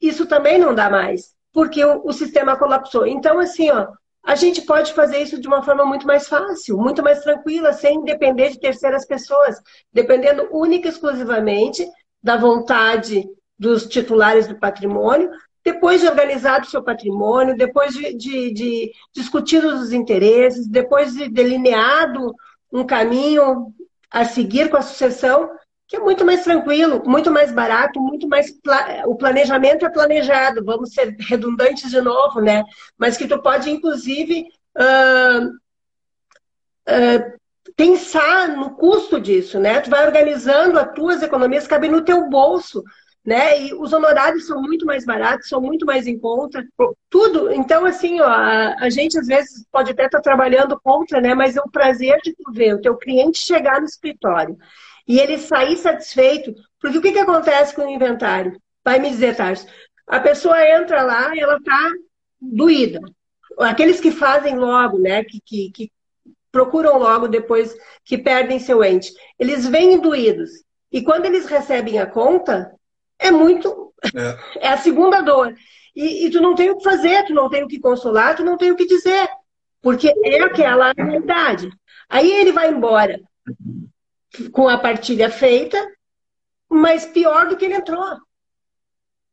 isso 0.00 0.24
também 0.24 0.58
não 0.58 0.74
dá 0.74 0.88
mais, 0.88 1.34
porque 1.52 1.84
o, 1.84 2.02
o 2.06 2.12
sistema 2.12 2.56
colapsou. 2.56 3.06
Então, 3.06 3.38
assim, 3.38 3.70
ó, 3.70 3.88
a 4.24 4.34
gente 4.34 4.62
pode 4.62 4.94
fazer 4.94 5.18
isso 5.18 5.40
de 5.40 5.46
uma 5.46 5.62
forma 5.62 5.84
muito 5.84 6.06
mais 6.06 6.26
fácil, 6.26 6.78
muito 6.78 7.02
mais 7.02 7.22
tranquila, 7.22 7.72
sem 7.72 8.02
depender 8.02 8.50
de 8.50 8.58
terceiras 8.58 9.06
pessoas, 9.06 9.60
dependendo 9.92 10.48
única 10.50 10.88
e 10.88 10.90
exclusivamente 10.90 11.86
da 12.22 12.36
vontade 12.36 13.24
dos 13.58 13.86
titulares 13.86 14.46
do 14.46 14.58
patrimônio, 14.58 15.30
depois 15.66 16.00
de 16.00 16.06
organizado 16.06 16.64
o 16.64 16.70
seu 16.70 16.80
patrimônio, 16.80 17.56
depois 17.56 17.92
de, 17.92 18.14
de, 18.14 18.52
de 18.52 18.92
discutidos 19.12 19.80
os 19.80 19.92
interesses, 19.92 20.68
depois 20.68 21.12
de 21.12 21.28
delineado 21.28 22.32
um 22.72 22.86
caminho 22.86 23.74
a 24.08 24.24
seguir 24.24 24.70
com 24.70 24.76
a 24.76 24.82
sucessão, 24.82 25.50
que 25.88 25.96
é 25.96 25.98
muito 25.98 26.24
mais 26.24 26.44
tranquilo, 26.44 27.02
muito 27.04 27.32
mais 27.32 27.50
barato, 27.50 27.98
muito 27.98 28.28
mais. 28.28 28.46
O 29.06 29.16
planejamento 29.16 29.84
é 29.84 29.90
planejado, 29.90 30.64
vamos 30.64 30.92
ser 30.92 31.16
redundantes 31.18 31.90
de 31.90 32.00
novo, 32.00 32.40
né? 32.40 32.62
Mas 32.96 33.16
que 33.16 33.26
tu 33.26 33.42
pode, 33.42 33.68
inclusive, 33.68 34.46
uh, 34.78 35.46
uh, 36.88 37.38
pensar 37.74 38.50
no 38.50 38.76
custo 38.76 39.20
disso, 39.20 39.58
né? 39.58 39.80
Tu 39.80 39.90
vai 39.90 40.06
organizando 40.06 40.78
as 40.78 40.92
tuas 40.92 41.24
economias, 41.24 41.66
cabe 41.66 41.88
no 41.88 42.04
teu 42.04 42.28
bolso 42.28 42.84
né? 43.26 43.60
E 43.60 43.74
os 43.74 43.92
honorários 43.92 44.46
são 44.46 44.62
muito 44.62 44.86
mais 44.86 45.04
baratos, 45.04 45.48
são 45.48 45.60
muito 45.60 45.84
mais 45.84 46.06
em 46.06 46.16
conta, 46.16 46.64
tudo. 47.10 47.52
Então, 47.52 47.84
assim, 47.84 48.20
ó, 48.20 48.28
a, 48.28 48.76
a 48.78 48.88
gente 48.88 49.18
às 49.18 49.26
vezes 49.26 49.66
pode 49.72 49.90
até 49.90 50.06
estar 50.06 50.18
tá 50.18 50.22
trabalhando 50.22 50.78
contra, 50.80 51.20
né? 51.20 51.34
Mas 51.34 51.56
é 51.56 51.60
o 51.60 51.70
prazer 51.70 52.20
de 52.22 52.32
tu 52.32 52.52
ver 52.52 52.74
o 52.74 52.80
teu 52.80 52.96
cliente 52.96 53.44
chegar 53.44 53.80
no 53.80 53.86
escritório 53.86 54.56
e 55.08 55.18
ele 55.18 55.38
sair 55.38 55.76
satisfeito, 55.76 56.54
porque 56.80 56.98
o 56.98 57.02
que, 57.02 57.12
que 57.12 57.18
acontece 57.18 57.74
com 57.74 57.82
o 57.82 57.90
inventário? 57.90 58.60
Vai 58.84 59.00
me 59.00 59.10
dizer, 59.10 59.36
Tarso, 59.36 59.66
a 60.06 60.20
pessoa 60.20 60.64
entra 60.64 61.02
lá 61.02 61.34
e 61.34 61.40
ela 61.40 61.60
tá 61.60 61.90
doída. 62.40 63.00
Aqueles 63.58 64.00
que 64.00 64.12
fazem 64.12 64.56
logo, 64.56 64.98
né? 64.98 65.24
Que, 65.24 65.40
que, 65.44 65.70
que 65.72 65.92
procuram 66.52 66.96
logo 66.96 67.26
depois 67.26 67.76
que 68.04 68.16
perdem 68.16 68.60
seu 68.60 68.84
ente, 68.84 69.12
eles 69.36 69.66
vêm 69.66 69.98
doídos. 69.98 70.50
E 70.92 71.02
quando 71.02 71.26
eles 71.26 71.46
recebem 71.46 71.98
a 71.98 72.06
conta, 72.06 72.75
é 73.18 73.30
muito. 73.30 73.92
É, 74.14 74.38
é 74.66 74.68
a 74.68 74.76
segunda 74.78 75.20
dor. 75.20 75.54
E, 75.94 76.26
e, 76.26 76.30
tu 76.30 76.40
não 76.40 76.54
tem 76.54 76.70
o 76.70 76.76
que 76.76 76.84
fazer, 76.84 77.24
tu 77.24 77.32
não 77.32 77.48
tem 77.48 77.64
o 77.64 77.68
que 77.68 77.80
consolar, 77.80 78.36
tu 78.36 78.44
não 78.44 78.58
tem 78.58 78.70
o 78.70 78.76
que 78.76 78.86
dizer. 78.86 79.28
Porque 79.80 80.12
é 80.24 80.42
aquela 80.42 80.92
realidade. 80.92 81.70
Aí 82.08 82.30
ele 82.30 82.52
vai 82.52 82.70
embora 82.70 83.20
com 84.52 84.68
a 84.68 84.76
partilha 84.76 85.30
feita, 85.30 85.78
mas 86.68 87.06
pior 87.06 87.48
do 87.48 87.56
que 87.56 87.64
ele 87.64 87.74
entrou. 87.74 88.18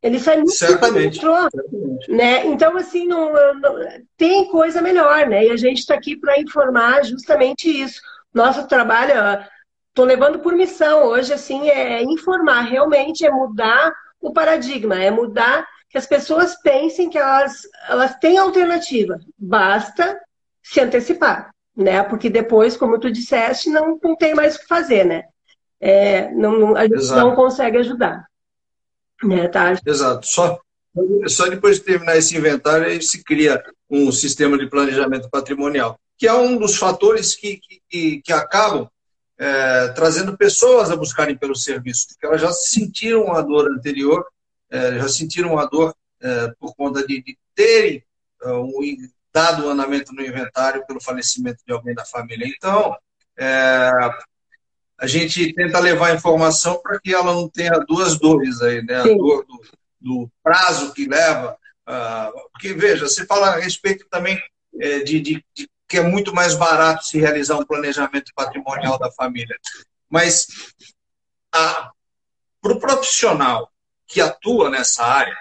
Ele 0.01 0.19
sai 0.19 0.37
muito 0.37 0.51
Certamente. 0.51 1.17
entrou. 1.17 1.47
Né? 2.09 2.45
Então, 2.45 2.75
assim, 2.77 3.07
não, 3.07 3.33
não, 3.55 3.75
tem 4.17 4.49
coisa 4.49 4.81
melhor, 4.81 5.27
né? 5.27 5.45
E 5.45 5.51
a 5.51 5.57
gente 5.57 5.79
está 5.79 5.95
aqui 5.95 6.17
para 6.17 6.39
informar 6.39 7.05
justamente 7.05 7.69
isso. 7.69 8.01
Nosso 8.33 8.67
trabalho, 8.67 9.13
estou 9.93 10.06
levando 10.06 10.39
por 10.39 10.53
missão 10.53 11.06
hoje, 11.06 11.32
assim, 11.32 11.69
é 11.69 12.01
informar, 12.01 12.62
realmente 12.62 13.23
é 13.23 13.29
mudar 13.29 13.93
o 14.19 14.34
paradigma, 14.34 15.01
é 15.01 15.12
mudar 15.12 15.67
que 15.88 15.97
as 15.99 16.08
pessoas 16.08 16.56
pensem 16.56 17.10
que 17.10 17.17
elas, 17.17 17.62
elas 17.88 18.15
têm 18.15 18.39
alternativa. 18.39 19.19
Basta 19.38 20.19
se 20.63 20.82
antecipar, 20.82 21.53
né? 21.77 22.01
Porque 22.01 22.27
depois, 22.27 22.75
como 22.75 22.99
tu 22.99 23.12
disseste, 23.12 23.69
não, 23.69 23.99
não 24.03 24.15
tem 24.15 24.34
mais 24.34 24.56
o 24.56 24.60
que 24.60 24.67
fazer, 24.67 25.06
né? 25.06 25.25
É, 25.79 26.32
não, 26.32 26.75
a 26.75 26.84
gente 26.84 26.95
Exato. 26.95 27.21
não 27.21 27.36
consegue 27.36 27.77
ajudar. 27.77 28.25
Né, 29.23 29.47
tá? 29.47 29.77
Exato. 29.86 30.25
Só, 30.25 30.60
só 31.27 31.47
depois 31.47 31.77
de 31.77 31.84
terminar 31.84 32.17
esse 32.17 32.36
inventário, 32.36 32.88
aí 32.88 32.99
se 33.01 33.23
cria 33.23 33.63
um 33.88 34.12
sistema 34.12 34.58
de 34.58 34.67
planejamento 34.67 35.29
patrimonial, 35.29 35.99
que 36.17 36.27
é 36.27 36.34
um 36.34 36.58
dos 36.58 36.77
fatores 36.77 37.36
que, 37.36 37.60
que, 37.89 38.21
que 38.21 38.34
acabam 38.34 38.89
é, 39.37 39.87
trazendo 39.89 40.37
pessoas 40.37 40.91
a 40.91 40.95
buscarem 40.95 41.37
pelo 41.37 41.55
serviço, 41.55 42.07
porque 42.09 42.25
elas 42.25 42.41
já 42.41 42.51
sentiram 42.51 43.33
a 43.33 43.41
dor 43.41 43.71
anterior, 43.71 44.25
é, 44.69 44.99
já 44.99 45.09
sentiram 45.09 45.57
a 45.57 45.65
dor 45.65 45.95
é, 46.21 46.53
por 46.59 46.75
conta 46.75 47.05
de, 47.05 47.21
de 47.21 47.37
terem 47.55 48.03
é, 48.41 48.51
um 48.51 48.71
dado 49.33 49.67
andamento 49.67 50.13
no 50.13 50.23
inventário 50.23 50.85
pelo 50.85 51.01
falecimento 51.01 51.63
de 51.65 51.73
alguém 51.73 51.95
da 51.95 52.05
família. 52.05 52.47
Então, 52.47 52.95
é, 53.37 53.91
a 54.99 55.07
gente 55.07 55.53
tenta 55.53 55.79
levar 55.79 56.11
a 56.11 56.15
informação 56.15 56.79
para 56.81 56.99
que 56.99 57.13
ela 57.13 57.33
não 57.33 57.49
tenha 57.49 57.83
duas 57.87 58.17
dores 58.17 58.61
aí, 58.61 58.83
né? 58.83 59.01
A 59.01 59.03
dor 59.03 59.45
do, 59.45 59.61
do 59.99 60.31
prazo 60.41 60.93
que 60.93 61.07
leva. 61.07 61.57
Uh, 61.87 62.49
porque, 62.51 62.73
veja, 62.73 63.07
você 63.07 63.25
fala 63.25 63.49
a 63.49 63.59
respeito 63.59 64.05
também 64.09 64.41
é, 64.79 64.99
de, 64.99 65.19
de, 65.19 65.45
de, 65.53 65.69
que 65.93 65.97
é 65.99 66.01
muito 66.01 66.34
mais 66.34 66.56
barato 66.56 67.06
se 67.06 67.19
realizar 67.19 67.56
um 67.56 67.65
planejamento 67.65 68.32
patrimonial 68.36 68.97
da 68.97 69.12
família. 69.12 69.56
Mas 70.10 70.47
para 71.51 71.93
o 72.63 72.79
profissional 72.79 73.71
que 74.08 74.19
atua 74.19 74.71
nessa 74.71 75.06
área, 75.06 75.38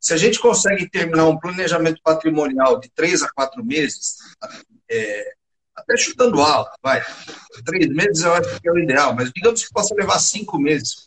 se 0.00 0.14
a 0.14 0.16
gente 0.16 0.40
consegue 0.40 0.88
terminar 0.88 1.26
um 1.26 1.38
planejamento 1.38 2.00
patrimonial 2.02 2.80
de 2.80 2.90
três 2.94 3.22
a 3.22 3.30
quatro 3.30 3.62
meses, 3.62 4.16
é, 4.90 5.34
até 5.76 5.98
chutando 5.98 6.40
alto, 6.40 6.74
vai. 6.82 7.04
Três 7.66 7.86
meses 7.88 8.24
eu 8.24 8.32
acho 8.32 8.58
que 8.58 8.66
é 8.66 8.72
o 8.72 8.78
ideal, 8.78 9.14
mas 9.14 9.30
digamos 9.36 9.62
que 9.62 9.74
possa 9.74 9.94
levar 9.94 10.18
cinco 10.18 10.58
meses. 10.58 11.06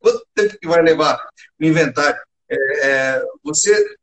Quanto 0.00 0.26
tempo 0.34 0.58
que 0.58 0.66
vai 0.66 0.82
levar 0.82 1.24
o 1.60 1.64
inventário? 1.64 2.20
É, 2.50 2.56
é, 2.88 3.22
você 3.44 3.96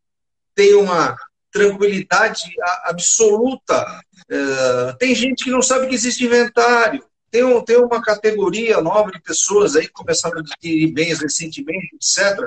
tem 0.56 0.76
uma 0.76 1.14
tranquilidade 1.54 2.52
absoluta. 2.84 4.02
É, 4.30 4.94
tem 5.00 5.14
gente 5.14 5.46
que 5.46 5.52
não 5.52 5.62
sabe 5.62 5.88
que 5.88 5.96
existe 5.96 6.26
inventário. 6.26 7.06
Tem, 7.30 7.44
um, 7.44 7.62
tem 7.62 7.78
uma 7.78 8.02
categoria 8.02 8.82
nova 8.82 9.12
de 9.12 9.22
pessoas 9.22 9.76
aí 9.76 9.88
que 9.88 9.94
começaram 9.94 10.38
a 10.38 10.40
adquirir 10.42 10.92
bens 10.92 11.20
recentemente, 11.20 11.96
etc., 11.96 12.38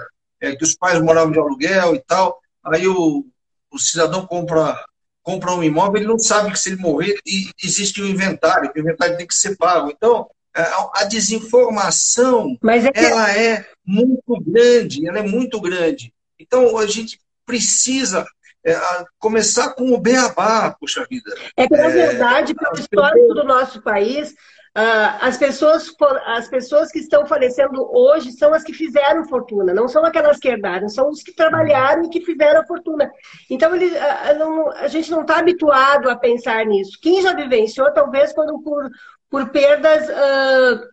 é, 0.40 0.54
que 0.54 0.64
os 0.64 0.76
pais 0.76 1.00
moravam 1.00 1.32
de 1.32 1.38
aluguel 1.38 1.94
e 1.94 2.00
tal. 2.00 2.38
Aí 2.64 2.86
o, 2.86 3.24
o 3.70 3.78
cidadão 3.78 4.26
compra 4.26 4.84
compra 5.22 5.52
um 5.54 5.64
imóvel, 5.64 5.96
ele 5.96 6.06
não 6.06 6.20
sabe 6.20 6.52
que 6.52 6.58
se 6.58 6.68
ele 6.68 6.80
morrer, 6.80 7.18
existe 7.60 8.00
um 8.00 8.06
inventário, 8.06 8.72
que 8.72 8.78
o 8.78 8.82
inventário 8.82 9.16
tem 9.16 9.26
que 9.26 9.34
ser 9.34 9.56
pago. 9.56 9.90
Então, 9.90 10.30
é, 10.54 10.62
a 10.94 11.02
desinformação, 11.02 12.56
é 12.64 12.92
que... 12.92 13.00
ela 13.00 13.36
é 13.36 13.66
muito 13.84 14.40
grande, 14.40 15.08
ela 15.08 15.18
é 15.18 15.22
muito 15.22 15.60
grande. 15.60 16.14
Então, 16.38 16.78
a 16.78 16.86
gente 16.86 17.18
precisa 17.44 18.24
é, 18.66 18.76
começar 19.18 19.74
com 19.74 19.92
o 19.92 20.00
beabá, 20.00 20.74
puxa 20.78 21.06
vida. 21.08 21.32
É 21.56 21.68
que, 21.68 21.76
na 21.76 21.84
é, 21.84 21.88
verdade, 21.88 22.54
pelo 22.54 22.74
histórico 22.74 23.34
do 23.34 23.44
nosso 23.44 23.80
país, 23.82 24.34
Uh, 24.76 25.08
as, 25.22 25.38
pessoas, 25.38 25.90
as 26.26 26.48
pessoas 26.48 26.92
que 26.92 26.98
estão 26.98 27.24
falecendo 27.24 27.88
hoje 27.96 28.30
são 28.32 28.52
as 28.52 28.62
que 28.62 28.74
fizeram 28.74 29.26
fortuna, 29.26 29.72
não 29.72 29.88
são 29.88 30.04
aquelas 30.04 30.38
que 30.38 30.48
herdaram, 30.48 30.86
são 30.86 31.08
os 31.08 31.22
que 31.22 31.34
trabalharam 31.34 32.04
e 32.04 32.10
que 32.10 32.20
fizeram 32.20 32.60
a 32.60 32.66
fortuna. 32.66 33.10
Então, 33.48 33.74
ele, 33.74 33.86
uh, 33.86 34.38
não, 34.38 34.70
a 34.72 34.86
gente 34.86 35.10
não 35.10 35.22
está 35.22 35.38
habituado 35.38 36.10
a 36.10 36.16
pensar 36.16 36.66
nisso. 36.66 36.98
Quem 37.00 37.22
já 37.22 37.32
vivenciou, 37.32 37.90
talvez, 37.90 38.34
quando 38.34 38.60
por, 38.60 38.90
por 39.30 39.48
perdas 39.48 40.10
uh, 40.10 40.88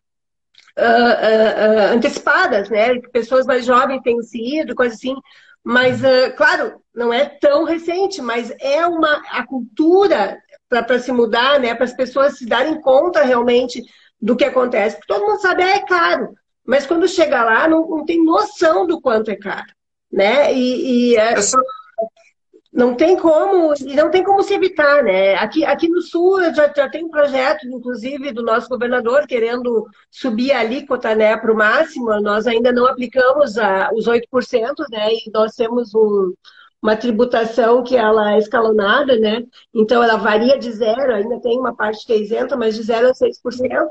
antecipadas, 1.93 2.69
né? 2.69 3.01
Pessoas 3.11 3.45
mais 3.45 3.65
jovens 3.65 4.01
têm 4.01 4.21
sido, 4.21 4.75
coisa 4.75 4.95
assim. 4.95 5.13
Mas, 5.63 6.01
claro, 6.35 6.81
não 6.93 7.13
é 7.13 7.25
tão 7.25 7.63
recente, 7.63 8.21
mas 8.21 8.53
é 8.59 8.85
uma 8.85 9.21
a 9.29 9.45
cultura 9.45 10.37
para 10.67 10.99
se 10.99 11.11
mudar, 11.11 11.59
né? 11.59 11.73
Para 11.73 11.85
as 11.85 11.93
pessoas 11.93 12.37
se 12.37 12.45
darem 12.45 12.81
conta 12.81 13.23
realmente 13.23 13.81
do 14.21 14.35
que 14.35 14.45
acontece. 14.45 14.97
Porque 14.97 15.13
todo 15.13 15.25
mundo 15.25 15.41
sabe, 15.41 15.63
ah, 15.63 15.75
é 15.75 15.79
caro. 15.79 16.33
Mas 16.65 16.85
quando 16.85 17.07
chega 17.07 17.43
lá, 17.43 17.67
não, 17.67 17.87
não 17.87 18.05
tem 18.05 18.23
noção 18.23 18.87
do 18.87 19.01
quanto 19.01 19.29
é 19.29 19.35
caro. 19.35 19.67
Né? 20.11 20.53
E, 20.53 21.11
e 21.11 21.17
é, 21.17 21.33
não 22.73 22.95
tem 22.95 23.15
como, 23.15 23.73
e 23.85 23.95
não 23.95 24.09
tem 24.09 24.23
como 24.23 24.41
se 24.41 24.53
evitar, 24.53 25.03
né? 25.03 25.35
Aqui, 25.35 25.63
aqui 25.63 25.87
no 25.87 26.01
Sul 26.01 26.41
já, 26.55 26.73
já 26.75 26.89
tem 26.89 27.05
um 27.05 27.09
projeto, 27.09 27.67
inclusive, 27.67 28.31
do 28.31 28.41
nosso 28.41 28.67
governador 28.67 29.27
querendo 29.27 29.85
subir 30.09 30.51
a 30.51 30.61
alíquota 30.61 31.13
né, 31.13 31.37
para 31.37 31.53
o 31.53 31.55
máximo. 31.55 32.19
Nós 32.19 32.47
ainda 32.47 32.71
não 32.71 32.87
aplicamos 32.87 33.59
a, 33.59 33.91
os 33.93 34.07
8%, 34.07 34.23
né? 34.89 35.09
E 35.13 35.31
nós 35.31 35.53
temos 35.55 35.93
um, 35.93 36.33
uma 36.81 36.95
tributação 36.95 37.83
que 37.83 37.95
ela 37.95 38.33
é 38.33 38.39
escalonada, 38.39 39.17
né? 39.19 39.43
Então 39.73 40.01
ela 40.01 40.17
varia 40.17 40.57
de 40.57 40.71
zero, 40.71 41.13
ainda 41.13 41.39
tem 41.41 41.59
uma 41.59 41.75
parte 41.75 42.05
que 42.05 42.13
é 42.13 42.17
isenta, 42.17 42.57
mas 42.57 42.75
de 42.75 42.81
zero 42.81 43.07
a 43.07 43.13
6%, 43.13 43.87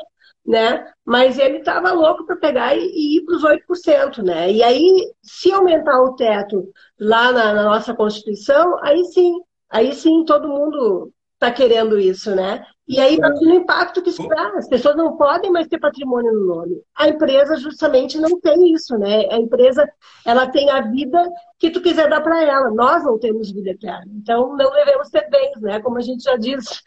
né? 0.47 0.87
Mas 1.05 1.39
ele 1.39 1.59
estava 1.59 1.93
louco 1.93 2.27
para 2.27 2.37
pegar 2.37 2.77
e, 2.77 2.81
e 2.81 3.19
ir 3.19 3.25
para 3.25 3.37
os 3.37 3.45
8%, 3.45 4.23
né? 4.23 4.53
E 4.53 4.63
aí, 4.63 5.13
se 5.23 5.53
aumentar 5.53 6.01
o 6.03 6.15
teto 6.15 6.69
lá 6.99 7.33
na, 7.33 7.55
na 7.55 7.65
nossa 7.65 7.95
Constituição, 7.95 8.79
aí 8.83 9.05
sim, 9.07 9.33
aí 9.71 9.95
sim 9.95 10.25
todo 10.25 10.49
mundo 10.49 11.13
está 11.35 11.51
querendo 11.51 11.99
isso, 11.99 12.35
né? 12.35 12.65
E 12.87 13.01
aí, 13.01 13.15
imagina 13.15 13.55
o 13.55 13.57
impacto 13.57 14.03
que 14.03 14.11
isso 14.11 14.27
dá. 14.29 14.53
As 14.57 14.69
pessoas 14.69 14.97
não 14.97 15.17
podem 15.17 15.51
mais 15.51 15.69
ter 15.69 15.79
patrimônio 15.79 16.33
no 16.33 16.47
nome. 16.47 16.83
A 16.97 17.09
empresa 17.09 17.57
justamente 17.57 18.19
não 18.19 18.41
tem 18.41 18.75
isso, 18.75 18.99
né? 18.99 19.25
A 19.31 19.37
empresa, 19.37 19.89
ela 20.27 20.49
tem 20.49 20.69
a 20.69 20.81
vida 20.81 21.19
que 21.59 21.71
tu 21.71 21.81
quiser 21.81 22.11
dar 22.11 22.21
para 22.21 22.43
ela. 22.43 22.71
Nós 22.71 23.05
não 23.05 23.19
temos 23.19 23.53
vida 23.53 23.71
eterna. 23.71 24.11
Então, 24.17 24.57
não 24.57 24.71
devemos 24.73 25.09
ter 25.11 25.29
bens, 25.31 25.61
né? 25.61 25.81
Como 25.81 25.97
a 25.97 26.01
gente 26.01 26.25
já 26.25 26.37
disse 26.37 26.81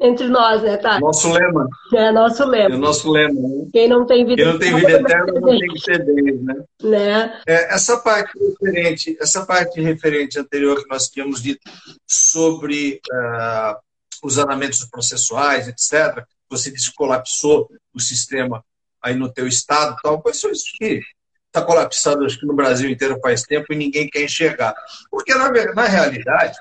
entre 0.00 0.28
nós, 0.28 0.62
né, 0.62 0.76
tá? 0.76 0.98
Nosso 0.98 1.32
lema. 1.32 1.68
É 1.94 2.10
nosso 2.10 2.44
lema. 2.44 2.74
É 2.74 2.78
nosso 2.78 3.10
lema. 3.10 3.40
Né? 3.40 3.66
Quem 3.72 3.88
não 3.88 4.06
tem 4.06 4.26
vida, 4.26 4.42
Quem 4.42 4.52
não 4.52 4.58
tem 4.58 4.74
vida 4.74 4.92
eterna 4.92 5.32
não 5.32 5.42
tem 5.42 5.60
que 5.60 5.82
ter 5.82 6.04
bens, 6.04 6.42
né? 6.42 6.54
né? 6.82 7.42
É, 7.46 7.74
essa 7.74 7.96
parte 7.98 8.32
referente, 8.38 9.16
essa 9.20 9.46
parte 9.46 9.80
referente 9.80 10.38
anterior 10.38 10.82
que 10.82 10.88
nós 10.88 11.08
tínhamos 11.08 11.42
dito 11.42 11.60
sobre 12.06 13.00
uh, 13.10 13.76
os 14.22 14.36
andamentos 14.36 14.84
processuais, 14.86 15.68
etc. 15.68 16.24
Você 16.50 16.70
disse 16.70 16.90
que 16.90 16.96
colapsou 16.96 17.68
o 17.94 18.00
sistema 18.00 18.64
aí 19.00 19.14
no 19.14 19.32
teu 19.32 19.46
estado, 19.46 19.96
tal, 20.02 20.20
pois 20.20 20.42
isso 20.42 20.64
que 20.78 21.00
está 21.46 21.62
colapsado 21.62 22.24
acho 22.24 22.40
que 22.40 22.46
no 22.46 22.54
Brasil 22.54 22.90
inteiro 22.90 23.18
faz 23.22 23.42
tempo 23.42 23.72
e 23.72 23.76
ninguém 23.76 24.08
quer 24.08 24.24
enxergar. 24.24 24.74
Porque, 25.08 25.32
na, 25.34 25.50
na 25.72 25.86
realidade, 25.86 26.58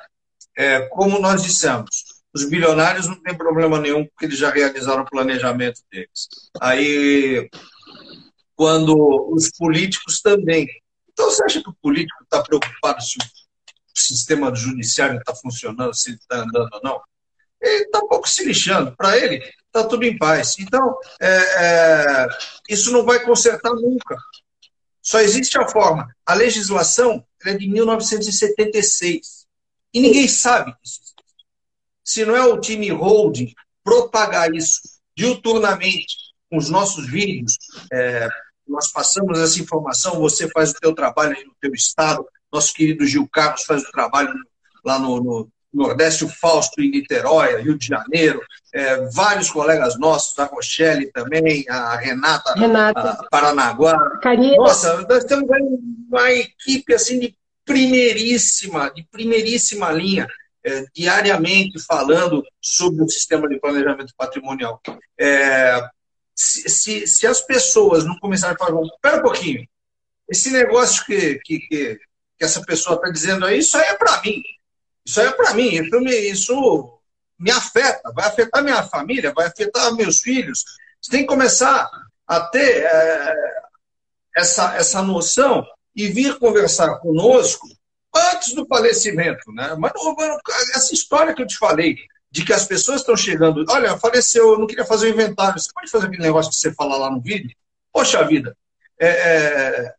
é, 0.56 0.82
como 0.82 1.20
nós 1.20 1.42
dissemos, 1.42 2.13
os 2.34 2.46
bilionários 2.46 3.08
não 3.08 3.22
têm 3.22 3.36
problema 3.36 3.80
nenhum 3.80 4.06
porque 4.06 4.26
eles 4.26 4.38
já 4.38 4.50
realizaram 4.50 5.04
o 5.04 5.10
planejamento 5.10 5.82
deles. 5.92 6.28
Aí, 6.60 7.50
quando 8.56 8.96
os 9.32 9.52
políticos 9.52 10.22
também. 10.22 10.68
Então, 11.12 11.26
você 11.30 11.44
acha 11.44 11.62
que 11.62 11.70
o 11.70 11.78
político 11.82 12.24
está 12.24 12.42
preocupado 12.42 13.02
se 13.02 13.18
o 13.18 14.00
sistema 14.00 14.54
judiciário 14.56 15.20
está 15.20 15.36
funcionando, 15.36 15.94
se 15.94 16.14
está 16.14 16.38
andando 16.38 16.70
ou 16.74 16.82
não? 16.84 17.02
ele 17.64 17.84
está 17.86 18.00
um 18.00 18.08
pouco 18.08 18.28
se 18.28 18.44
lixando. 18.44 18.96
Para 18.96 19.18
ele, 19.18 19.38
está 19.68 19.88
tudo 19.88 20.04
em 20.04 20.18
paz. 20.18 20.56
Então, 20.60 20.98
é, 21.20 21.28
é, 21.28 22.28
isso 22.70 22.92
não 22.92 23.06
vai 23.06 23.24
consertar 23.24 23.74
nunca. 23.74 24.18
Só 25.02 25.20
existe 25.20 25.58
a 25.58 25.68
forma. 25.68 26.08
A 26.26 26.34
legislação 26.34 27.26
é 27.46 27.54
de 27.54 27.68
1976. 27.68 29.46
E 29.94 30.02
ninguém 30.02 30.28
sabe 30.28 30.74
disso. 30.82 31.13
Se 32.04 32.26
não 32.26 32.36
é 32.36 32.46
o 32.46 32.60
time 32.60 32.90
holding 32.90 33.54
propagar 33.84 34.54
isso 34.54 34.82
diuturnamente 35.16 36.16
com 36.50 36.58
os 36.58 36.70
nossos 36.70 37.10
vídeos, 37.10 37.58
é, 37.92 38.28
nós 38.68 38.92
passamos 38.92 39.40
essa 39.40 39.60
informação, 39.60 40.20
você 40.20 40.50
faz 40.50 40.72
o 40.72 40.76
teu 40.76 40.94
trabalho 40.94 41.36
no 41.46 41.54
teu 41.60 41.74
estado, 41.74 42.26
nosso 42.52 42.74
querido 42.74 43.06
Gil 43.06 43.28
Carlos 43.28 43.64
faz 43.64 43.84
o 43.84 43.92
trabalho 43.92 44.34
lá 44.86 45.00
no, 45.00 45.22
no, 45.22 45.50
Nordeste, 45.74 46.24
o 46.24 46.30
Fausto 46.30 46.82
em 46.82 46.92
Niterói, 46.92 47.60
Rio 47.64 47.78
de 47.78 47.88
Janeiro, 47.88 48.40
é, 48.72 49.10
vários 49.10 49.50
colegas 49.50 49.98
nossos, 49.98 50.38
a 50.38 50.46
Rochelle 50.46 51.12
também, 51.12 51.66
a 51.68 51.96
Renata, 51.96 52.54
Renata. 52.54 53.10
A 53.10 53.28
Paranaguá. 53.30 53.98
Carinha. 54.22 54.56
Nossa, 54.56 55.02
nós 55.10 55.24
temos 55.24 55.50
uma 56.08 56.32
equipe 56.32 56.94
assim 56.94 57.20
de 57.20 57.36
primeiríssima, 57.66 58.92
de 58.92 59.04
primeiríssima 59.12 59.92
linha, 59.92 60.28
é, 60.66 60.86
diariamente 60.96 61.80
falando 61.84 62.44
sobre 62.62 63.04
o 63.04 63.10
sistema 63.10 63.48
de 63.48 63.60
planejamento 63.60 64.14
patrimonial. 64.18 64.82
É, 65.20 65.82
se, 66.36 66.70
se, 66.70 67.08
se, 67.08 67.28
as 67.28 67.42
pessoas 67.42 68.06
não 68.06 68.18
começarem 68.20 68.56
a 68.56 68.58
falar, 68.58 68.82
espera 68.82 69.18
um 69.18 69.22
pouquinho, 69.22 69.68
esse 70.30 70.50
negócio 70.52 71.06
que, 71.06 71.36
que, 71.44 71.60
que, 71.60 71.96
que 72.38 72.44
essa 72.44 72.62
pessoa 72.62 72.96
está 72.96 73.10
dizendo 73.10 73.46
aí, 73.46 73.60
isso 73.60 73.78
aí 73.78 73.84
é 73.84 73.96
para 73.96 74.22
mim. 74.22 74.42
Isso 75.06 75.20
é 75.20 75.32
para 75.32 75.54
mim, 75.54 75.70
isso 75.70 76.00
me, 76.00 76.16
isso 76.16 77.00
me 77.38 77.52
afeta, 77.52 78.12
vai 78.14 78.28
afetar 78.28 78.64
minha 78.64 78.84
família, 78.84 79.34
vai 79.34 79.48
afetar 79.48 79.94
meus 79.94 80.22
filhos. 80.22 80.64
Você 81.02 81.12
tem 81.12 81.22
que 81.22 81.28
começar 81.28 81.90
a 82.26 82.40
ter 82.40 82.84
é, 82.86 83.36
essa, 84.36 84.76
essa 84.76 85.02
noção 85.02 85.66
e 85.94 86.08
vir 86.08 86.40
conversar 86.40 87.00
conosco 87.00 87.68
antes 88.16 88.54
do 88.54 88.66
falecimento. 88.66 89.52
Né? 89.52 89.76
Mas 89.78 89.92
essa 90.76 90.94
história 90.94 91.34
que 91.34 91.42
eu 91.42 91.48
te 91.48 91.58
falei, 91.58 91.98
de 92.34 92.44
que 92.44 92.54
as 92.54 92.66
pessoas 92.66 93.02
estão 93.02 93.16
chegando, 93.16 93.64
olha, 93.70 93.98
faleceu, 93.98 94.54
eu 94.54 94.60
não 94.60 94.66
queria 94.66 94.86
fazer 94.86 95.08
o 95.08 95.10
inventário, 95.10 95.60
você 95.60 95.72
pode 95.72 95.92
fazer 95.92 96.08
aquele 96.08 96.24
negócio 96.24 96.52
que 96.52 96.58
você 96.58 96.74
fala 96.74 96.98
lá 96.98 97.12
no 97.12 97.22
vídeo? 97.22 97.56
Poxa 97.92 98.26
vida, 98.26 98.58
é, 99.00 99.08
é, 99.08 99.96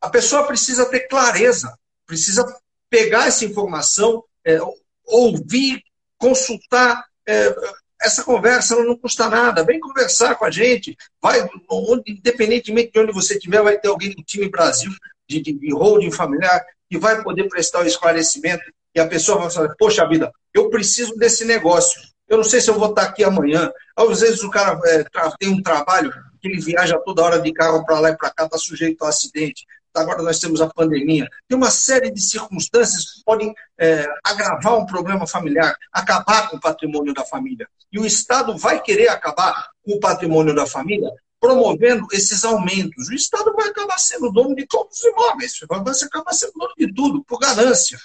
a 0.00 0.10
pessoa 0.10 0.46
precisa 0.48 0.86
ter 0.86 1.06
clareza, 1.06 1.78
precisa 2.06 2.44
pegar 2.88 3.28
essa 3.28 3.44
informação 3.44 4.24
é, 4.44 4.58
ouvir, 5.06 5.82
consultar, 6.18 7.04
é, 7.24 7.54
essa 8.02 8.24
conversa 8.24 8.82
não 8.82 8.96
custa 8.96 9.28
nada. 9.28 9.64
Vem 9.64 9.78
conversar 9.78 10.34
com 10.34 10.44
a 10.44 10.50
gente. 10.50 10.96
Vai, 11.20 11.46
onde, 11.68 12.12
independentemente 12.12 12.92
de 12.92 12.98
onde 12.98 13.12
você 13.12 13.34
estiver, 13.34 13.62
vai 13.62 13.78
ter 13.78 13.88
alguém 13.88 14.10
do 14.10 14.22
time 14.22 14.48
Brasil, 14.48 14.90
de, 15.28 15.40
de, 15.40 15.52
de 15.52 15.72
holding 15.72 16.10
familiar, 16.10 16.64
que 16.90 16.98
vai 16.98 17.22
poder 17.22 17.48
prestar 17.48 17.82
o 17.82 17.86
esclarecimento. 17.86 18.64
E 18.94 19.00
a 19.00 19.06
pessoa 19.06 19.38
vai 19.38 19.50
falar: 19.50 19.74
Poxa 19.78 20.06
vida, 20.08 20.32
eu 20.52 20.68
preciso 20.68 21.14
desse 21.16 21.44
negócio. 21.44 22.00
Eu 22.28 22.36
não 22.36 22.44
sei 22.44 22.60
se 22.60 22.68
eu 22.68 22.78
vou 22.78 22.90
estar 22.90 23.02
aqui 23.02 23.22
amanhã. 23.22 23.72
Às 23.96 24.20
vezes 24.20 24.42
o 24.42 24.50
cara 24.50 24.78
é, 24.84 25.04
tem 25.38 25.48
um 25.48 25.62
trabalho 25.62 26.12
que 26.40 26.48
ele 26.48 26.60
viaja 26.60 26.98
toda 26.98 27.22
hora 27.22 27.40
de 27.40 27.52
carro 27.52 27.84
para 27.84 28.00
lá 28.00 28.10
e 28.10 28.16
para 28.16 28.30
cá, 28.30 28.44
está 28.44 28.58
sujeito 28.58 29.04
a 29.04 29.08
acidente. 29.08 29.66
Agora 29.94 30.22
nós 30.22 30.38
temos 30.38 30.60
a 30.60 30.68
pandemia. 30.68 31.28
Tem 31.48 31.56
uma 31.56 31.70
série 31.70 32.10
de 32.10 32.20
circunstâncias 32.20 33.04
que 33.04 33.24
podem 33.24 33.52
é, 33.78 34.06
agravar 34.24 34.78
um 34.78 34.86
problema 34.86 35.26
familiar, 35.26 35.76
acabar 35.92 36.48
com 36.48 36.56
o 36.56 36.60
patrimônio 36.60 37.12
da 37.12 37.24
família. 37.24 37.68
E 37.92 37.98
o 37.98 38.06
Estado 38.06 38.56
vai 38.56 38.80
querer 38.80 39.08
acabar 39.08 39.70
com 39.84 39.94
o 39.94 40.00
patrimônio 40.00 40.54
da 40.54 40.66
família 40.66 41.10
promovendo 41.40 42.06
esses 42.12 42.44
aumentos. 42.44 43.08
O 43.08 43.14
Estado 43.14 43.52
vai 43.54 43.68
acabar 43.68 43.98
sendo 43.98 44.30
dono 44.30 44.54
de 44.54 44.66
todos 44.66 44.98
os 44.98 45.04
imóveis, 45.04 45.58
vai 45.66 45.80
acabar 45.80 46.32
sendo 46.32 46.52
dono 46.52 46.74
de 46.76 46.92
tudo, 46.92 47.24
por 47.24 47.38
ganância. 47.38 47.98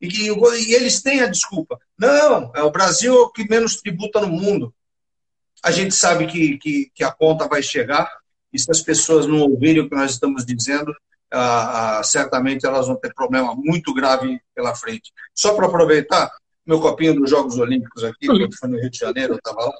E, 0.00 0.28
e, 0.28 0.74
eles 0.74 1.02
têm 1.02 1.20
a 1.20 1.26
desculpa. 1.26 1.78
Não, 1.98 2.52
é 2.54 2.62
o 2.62 2.70
Brasil 2.70 3.14
é 3.14 3.20
o 3.20 3.30
que 3.30 3.48
menos 3.48 3.76
tributa 3.76 4.20
no 4.20 4.28
mundo. 4.28 4.74
A 5.62 5.70
gente 5.70 5.94
sabe 5.94 6.26
que, 6.26 6.58
que, 6.58 6.90
que 6.94 7.04
a 7.04 7.12
conta 7.12 7.48
vai 7.48 7.62
chegar, 7.62 8.10
e 8.52 8.58
se 8.58 8.70
as 8.70 8.80
pessoas 8.80 9.26
não 9.26 9.40
ouvirem 9.40 9.82
o 9.82 9.88
que 9.88 9.94
nós 9.94 10.12
estamos 10.12 10.44
dizendo, 10.44 10.92
ah, 11.32 11.98
ah, 11.98 12.02
certamente 12.02 12.66
elas 12.66 12.86
vão 12.86 12.96
ter 12.96 13.14
problema 13.14 13.54
muito 13.54 13.94
grave 13.94 14.40
pela 14.54 14.74
frente. 14.74 15.12
Só 15.34 15.54
para 15.54 15.66
aproveitar, 15.66 16.30
meu 16.66 16.80
copinho 16.80 17.14
dos 17.14 17.30
Jogos 17.30 17.58
Olímpicos 17.58 18.04
aqui, 18.04 18.26
que 18.26 18.56
foi 18.56 18.68
no 18.68 18.78
Rio 18.78 18.90
de 18.90 18.98
Janeiro, 18.98 19.34
eu 19.34 19.38
estava 19.38 19.64
lá. 19.64 19.74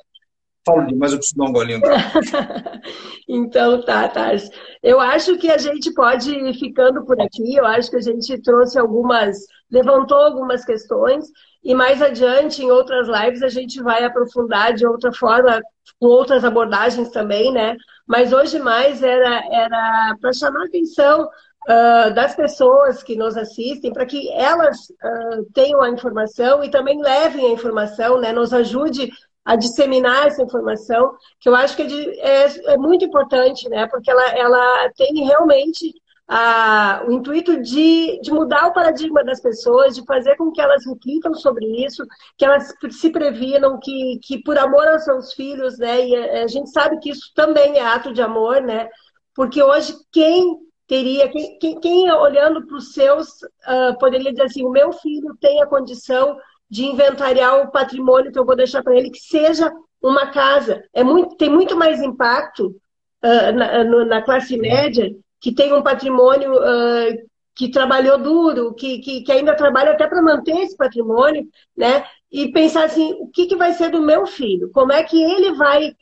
Falo 0.64 0.86
demais, 0.86 1.12
eu 1.12 1.18
preciso 1.18 1.38
dar 1.38 1.46
um 1.46 1.52
golinho. 1.52 1.80
então, 3.28 3.82
tá, 3.82 4.08
Tars. 4.08 4.48
Eu 4.80 5.00
acho 5.00 5.36
que 5.36 5.50
a 5.50 5.58
gente 5.58 5.92
pode 5.92 6.32
ir 6.32 6.54
ficando 6.54 7.04
por 7.04 7.20
aqui. 7.20 7.56
Eu 7.56 7.66
acho 7.66 7.90
que 7.90 7.96
a 7.96 8.00
gente 8.00 8.40
trouxe 8.42 8.78
algumas, 8.78 9.38
levantou 9.68 10.18
algumas 10.18 10.64
questões. 10.64 11.24
E 11.64 11.74
mais 11.74 12.00
adiante, 12.00 12.62
em 12.62 12.70
outras 12.70 13.08
lives, 13.08 13.42
a 13.42 13.48
gente 13.48 13.82
vai 13.82 14.04
aprofundar 14.04 14.72
de 14.72 14.86
outra 14.86 15.12
forma, 15.12 15.60
com 16.00 16.06
outras 16.06 16.44
abordagens 16.44 17.10
também, 17.10 17.52
né? 17.52 17.76
Mas 18.06 18.32
hoje 18.32 18.58
mais 18.60 19.02
era 19.02 19.42
era 19.50 20.16
para 20.20 20.32
chamar 20.32 20.62
a 20.62 20.66
atenção 20.66 21.24
uh, 21.24 22.14
das 22.14 22.34
pessoas 22.36 23.02
que 23.02 23.16
nos 23.16 23.36
assistem, 23.36 23.92
para 23.92 24.06
que 24.06 24.30
elas 24.32 24.76
uh, 24.90 25.44
tenham 25.52 25.82
a 25.82 25.90
informação 25.90 26.62
e 26.62 26.70
também 26.70 27.00
levem 27.00 27.46
a 27.46 27.50
informação, 27.50 28.20
né? 28.20 28.32
Nos 28.32 28.52
ajude 28.52 29.10
a 29.44 29.56
disseminar 29.56 30.26
essa 30.26 30.42
informação, 30.42 31.14
que 31.40 31.48
eu 31.48 31.54
acho 31.54 31.76
que 31.76 31.82
é, 31.82 32.44
é, 32.44 32.74
é 32.74 32.76
muito 32.76 33.04
importante, 33.04 33.68
né? 33.68 33.86
Porque 33.88 34.10
ela, 34.10 34.24
ela 34.30 34.90
tem 34.96 35.24
realmente 35.24 35.92
a, 36.28 37.04
o 37.06 37.12
intuito 37.12 37.60
de, 37.60 38.20
de 38.20 38.30
mudar 38.30 38.68
o 38.68 38.72
paradigma 38.72 39.24
das 39.24 39.40
pessoas, 39.40 39.94
de 39.94 40.04
fazer 40.06 40.36
com 40.36 40.52
que 40.52 40.60
elas 40.60 40.86
reflitam 40.86 41.34
sobre 41.34 41.66
isso, 41.84 42.04
que 42.38 42.44
elas 42.44 42.72
se 42.90 43.10
previnam, 43.10 43.78
que, 43.80 44.18
que 44.22 44.42
por 44.42 44.56
amor 44.56 44.86
aos 44.86 45.04
seus 45.04 45.32
filhos, 45.32 45.78
né? 45.78 46.06
E 46.06 46.16
a, 46.16 46.44
a 46.44 46.46
gente 46.46 46.70
sabe 46.70 46.98
que 46.98 47.10
isso 47.10 47.32
também 47.34 47.78
é 47.78 47.84
ato 47.84 48.12
de 48.12 48.22
amor, 48.22 48.62
né? 48.62 48.88
Porque 49.34 49.62
hoje 49.62 49.94
quem 50.12 50.58
teria, 50.86 51.28
quem, 51.28 51.58
quem, 51.58 51.80
quem 51.80 52.12
olhando 52.12 52.66
para 52.66 52.76
os 52.76 52.92
seus, 52.92 53.42
uh, 53.42 53.98
poderia 53.98 54.30
dizer 54.30 54.44
assim, 54.44 54.64
o 54.64 54.70
meu 54.70 54.92
filho 54.92 55.36
tem 55.40 55.62
a 55.62 55.66
condição 55.66 56.36
de 56.72 56.86
inventariar 56.86 57.60
o 57.60 57.70
patrimônio 57.70 58.32
que 58.32 58.38
eu 58.38 58.46
vou 58.46 58.56
deixar 58.56 58.82
para 58.82 58.96
ele, 58.96 59.10
que 59.10 59.18
seja 59.18 59.70
uma 60.00 60.28
casa. 60.28 60.82
É 60.94 61.04
muito, 61.04 61.36
tem 61.36 61.50
muito 61.50 61.76
mais 61.76 62.00
impacto 62.00 62.68
uh, 63.22 63.52
na, 63.52 63.84
na, 64.06 64.22
classe 64.22 64.56
média 64.56 65.14
que 65.38 65.54
tem 65.54 65.74
um 65.74 65.82
patrimônio 65.82 66.54
uh, 66.54 67.14
que 67.54 67.70
trabalhou 67.70 68.16
duro, 68.16 68.72
que, 68.72 69.00
que, 69.00 69.20
que 69.20 69.30
ainda 69.30 69.54
trabalha 69.54 69.90
até 69.90 70.06
para 70.06 70.22
manter 70.22 70.56
esse 70.60 70.74
patrimônio, 70.74 71.46
né? 71.76 72.06
E 72.32 72.50
pensar 72.50 72.84
assim, 72.84 73.18
o 73.20 73.28
que, 73.28 73.44
que 73.44 73.56
vai 73.56 73.74
ser 73.74 73.90
do 73.90 74.00
meu 74.00 74.26
filho? 74.26 74.70
Como 74.72 74.92
é 74.92 75.04
que 75.04 75.22
ele 75.22 75.52
vai 75.52 75.94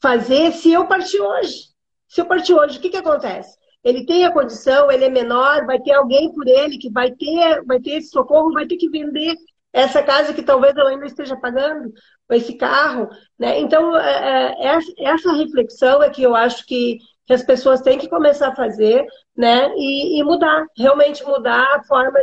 fazer 0.00 0.52
se 0.52 0.70
eu 0.70 0.86
partir 0.86 1.20
hoje? 1.20 1.64
Se 2.06 2.20
eu 2.20 2.26
partir 2.26 2.54
hoje, 2.54 2.78
o 2.78 2.80
que, 2.80 2.90
que 2.90 2.96
acontece? 2.96 3.58
Ele 3.82 4.06
tem 4.06 4.24
a 4.24 4.32
condição, 4.32 4.88
ele 4.88 5.04
é 5.04 5.10
menor, 5.10 5.66
vai 5.66 5.80
ter 5.80 5.94
alguém 5.94 6.32
por 6.32 6.46
ele 6.46 6.78
que 6.78 6.92
vai 6.92 7.10
ter, 7.10 7.64
vai 7.64 7.80
ter 7.80 7.96
esse 7.96 8.10
socorro, 8.10 8.52
vai 8.52 8.68
ter 8.68 8.76
que 8.76 8.88
vender 8.88 9.34
essa 9.76 10.02
casa 10.02 10.32
que 10.32 10.42
talvez 10.42 10.74
eu 10.74 10.86
ainda 10.86 11.04
esteja 11.04 11.36
pagando, 11.36 11.92
esse 12.30 12.54
carro, 12.54 13.10
né? 13.38 13.60
Então, 13.60 13.94
é, 13.94 14.56
é, 14.58 14.78
essa 15.00 15.32
reflexão 15.34 16.02
é 16.02 16.08
que 16.08 16.22
eu 16.22 16.34
acho 16.34 16.64
que, 16.64 16.96
que 17.26 17.34
as 17.34 17.42
pessoas 17.42 17.82
têm 17.82 17.98
que 17.98 18.08
começar 18.08 18.48
a 18.48 18.56
fazer, 18.56 19.04
né? 19.36 19.70
E, 19.76 20.18
e 20.18 20.24
mudar, 20.24 20.64
realmente 20.78 21.22
mudar 21.24 21.62
a 21.76 21.84
forma, 21.84 22.18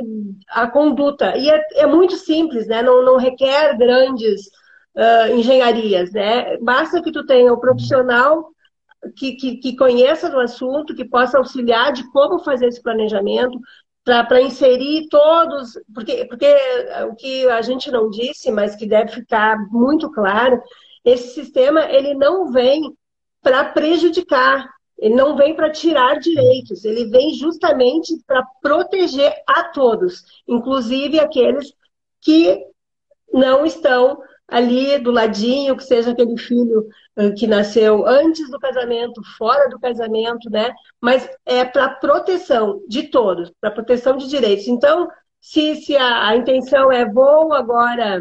a 0.50 0.68
conduta. 0.68 1.38
E 1.38 1.48
é, 1.48 1.62
é 1.76 1.86
muito 1.86 2.16
simples, 2.16 2.66
né? 2.68 2.82
Não, 2.82 3.06
não 3.06 3.18
requer 3.18 3.78
grandes 3.78 4.48
uh, 4.98 5.32
engenharias, 5.38 6.12
né? 6.12 6.58
Basta 6.58 7.04
que 7.04 7.12
tu 7.12 7.24
tenha 7.24 7.54
o 7.54 7.58
um 7.58 7.60
profissional 7.60 8.50
que, 9.16 9.34
que, 9.34 9.58
que, 9.58 9.76
conheça 9.76 10.28
do 10.28 10.40
assunto, 10.40 10.96
que 10.96 11.06
possa 11.06 11.38
auxiliar 11.38 11.92
de 11.92 12.10
como 12.12 12.40
fazer 12.40 12.68
esse 12.68 12.82
planejamento, 12.82 13.60
para 14.04 14.42
inserir 14.42 15.08
todos, 15.10 15.80
porque, 15.94 16.26
porque 16.26 16.54
o 17.10 17.16
que 17.16 17.48
a 17.48 17.62
gente 17.62 17.90
não 17.90 18.10
disse, 18.10 18.52
mas 18.52 18.76
que 18.76 18.86
deve 18.86 19.12
ficar 19.12 19.58
muito 19.72 20.12
claro, 20.12 20.62
esse 21.06 21.34
sistema 21.34 21.90
ele 21.90 22.14
não 22.14 22.52
vem 22.52 22.94
para 23.42 23.66
prejudicar, 23.66 24.70
ele 24.98 25.16
não 25.16 25.36
vem 25.36 25.56
para 25.56 25.72
tirar 25.72 26.20
direitos, 26.20 26.84
ele 26.84 27.06
vem 27.06 27.34
justamente 27.34 28.14
para 28.28 28.46
proteger 28.62 29.34
a 29.48 29.66
todos, 29.66 30.24
inclusive 30.48 31.20
aqueles 31.20 31.74
que 32.22 32.62
não 33.32 33.66
estão 33.66 34.22
ali 34.48 34.98
do 35.00 35.12
ladinho, 35.12 35.76
que 35.76 35.84
seja 35.84 36.12
aquele 36.12 36.38
filho 36.38 36.88
que 37.38 37.46
nasceu 37.46 38.08
antes 38.08 38.50
do 38.50 38.60
casamento, 38.60 39.22
fora 39.38 39.70
do 39.70 39.80
casamento, 39.80 40.50
né? 40.50 40.74
Mas 41.00 41.30
é 41.46 41.64
para 41.64 41.90
proteção 41.90 42.82
de 42.88 43.04
todos, 43.04 43.52
para 43.62 43.72
proteção 43.72 44.18
de 44.18 44.28
direitos. 44.28 44.68
Então, 44.68 45.08
se, 45.40 45.76
se 45.76 45.96
a, 45.96 46.28
a 46.30 46.36
intenção 46.36 46.92
é 46.92 47.06
vou 47.06 47.54
agora 47.54 48.20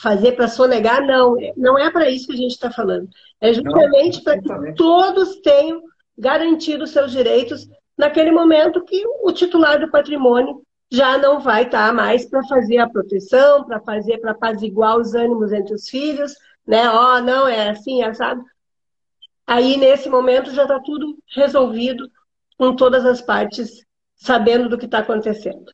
fazer 0.00 0.32
para 0.32 0.46
sonegar, 0.46 1.04
não, 1.04 1.34
não 1.56 1.76
é 1.76 1.90
para 1.90 2.08
isso 2.08 2.28
que 2.28 2.34
a 2.34 2.36
gente 2.36 2.52
está 2.52 2.70
falando. 2.70 3.08
É 3.40 3.52
justamente 3.52 4.22
para 4.22 4.40
que 4.40 4.74
todos 4.74 5.40
tenham 5.40 5.82
garantido 6.16 6.86
seus 6.86 7.10
direitos 7.10 7.68
naquele 7.96 8.30
momento 8.30 8.84
que 8.84 9.02
o 9.22 9.32
titular 9.32 9.80
do 9.80 9.90
patrimônio 9.90 10.62
já 10.90 11.18
não 11.18 11.40
vai 11.40 11.64
estar 11.64 11.88
tá 11.88 11.92
mais 11.92 12.24
para 12.24 12.42
fazer 12.44 12.78
a 12.78 12.88
proteção, 12.88 13.64
para 13.64 13.80
fazer, 13.80 14.18
para 14.18 14.30
apaziguar 14.30 14.96
os 14.96 15.14
ânimos 15.14 15.52
entre 15.52 15.74
os 15.74 15.88
filhos, 15.88 16.34
né? 16.68 16.86
Ó, 16.90 17.16
oh, 17.16 17.20
não, 17.22 17.48
é 17.48 17.70
assim, 17.70 18.02
é 18.02 18.12
sabe? 18.12 18.44
Aí, 19.46 19.78
nesse 19.78 20.10
momento, 20.10 20.54
já 20.54 20.64
está 20.64 20.78
tudo 20.78 21.16
resolvido 21.34 22.10
com 22.58 22.76
todas 22.76 23.06
as 23.06 23.22
partes 23.22 23.82
sabendo 24.14 24.68
do 24.68 24.76
que 24.76 24.84
está 24.84 24.98
acontecendo. 24.98 25.72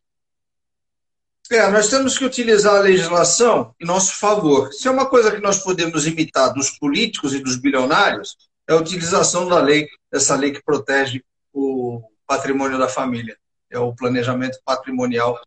É, 1.51 1.69
nós 1.69 1.89
temos 1.89 2.17
que 2.17 2.25
utilizar 2.25 2.77
a 2.77 2.81
legislação 2.81 3.75
em 3.81 3.85
nosso 3.85 4.15
favor. 4.15 4.73
Se 4.73 4.87
é 4.87 4.91
uma 4.91 5.07
coisa 5.07 5.33
que 5.33 5.43
nós 5.43 5.59
podemos 5.59 6.07
imitar 6.07 6.55
dos 6.55 6.71
políticos 6.71 7.35
e 7.35 7.41
dos 7.41 7.57
bilionários, 7.57 8.37
é 8.69 8.73
a 8.73 8.77
utilização 8.77 9.49
da 9.49 9.61
lei, 9.61 9.89
dessa 10.11 10.37
lei 10.37 10.53
que 10.53 10.63
protege 10.63 11.23
o 11.53 12.01
patrimônio 12.27 12.79
da 12.79 12.89
família. 12.89 13.37
É 13.69 13.79
o 13.79 13.95
planejamento 13.95 14.59
patrimonial 14.65 15.39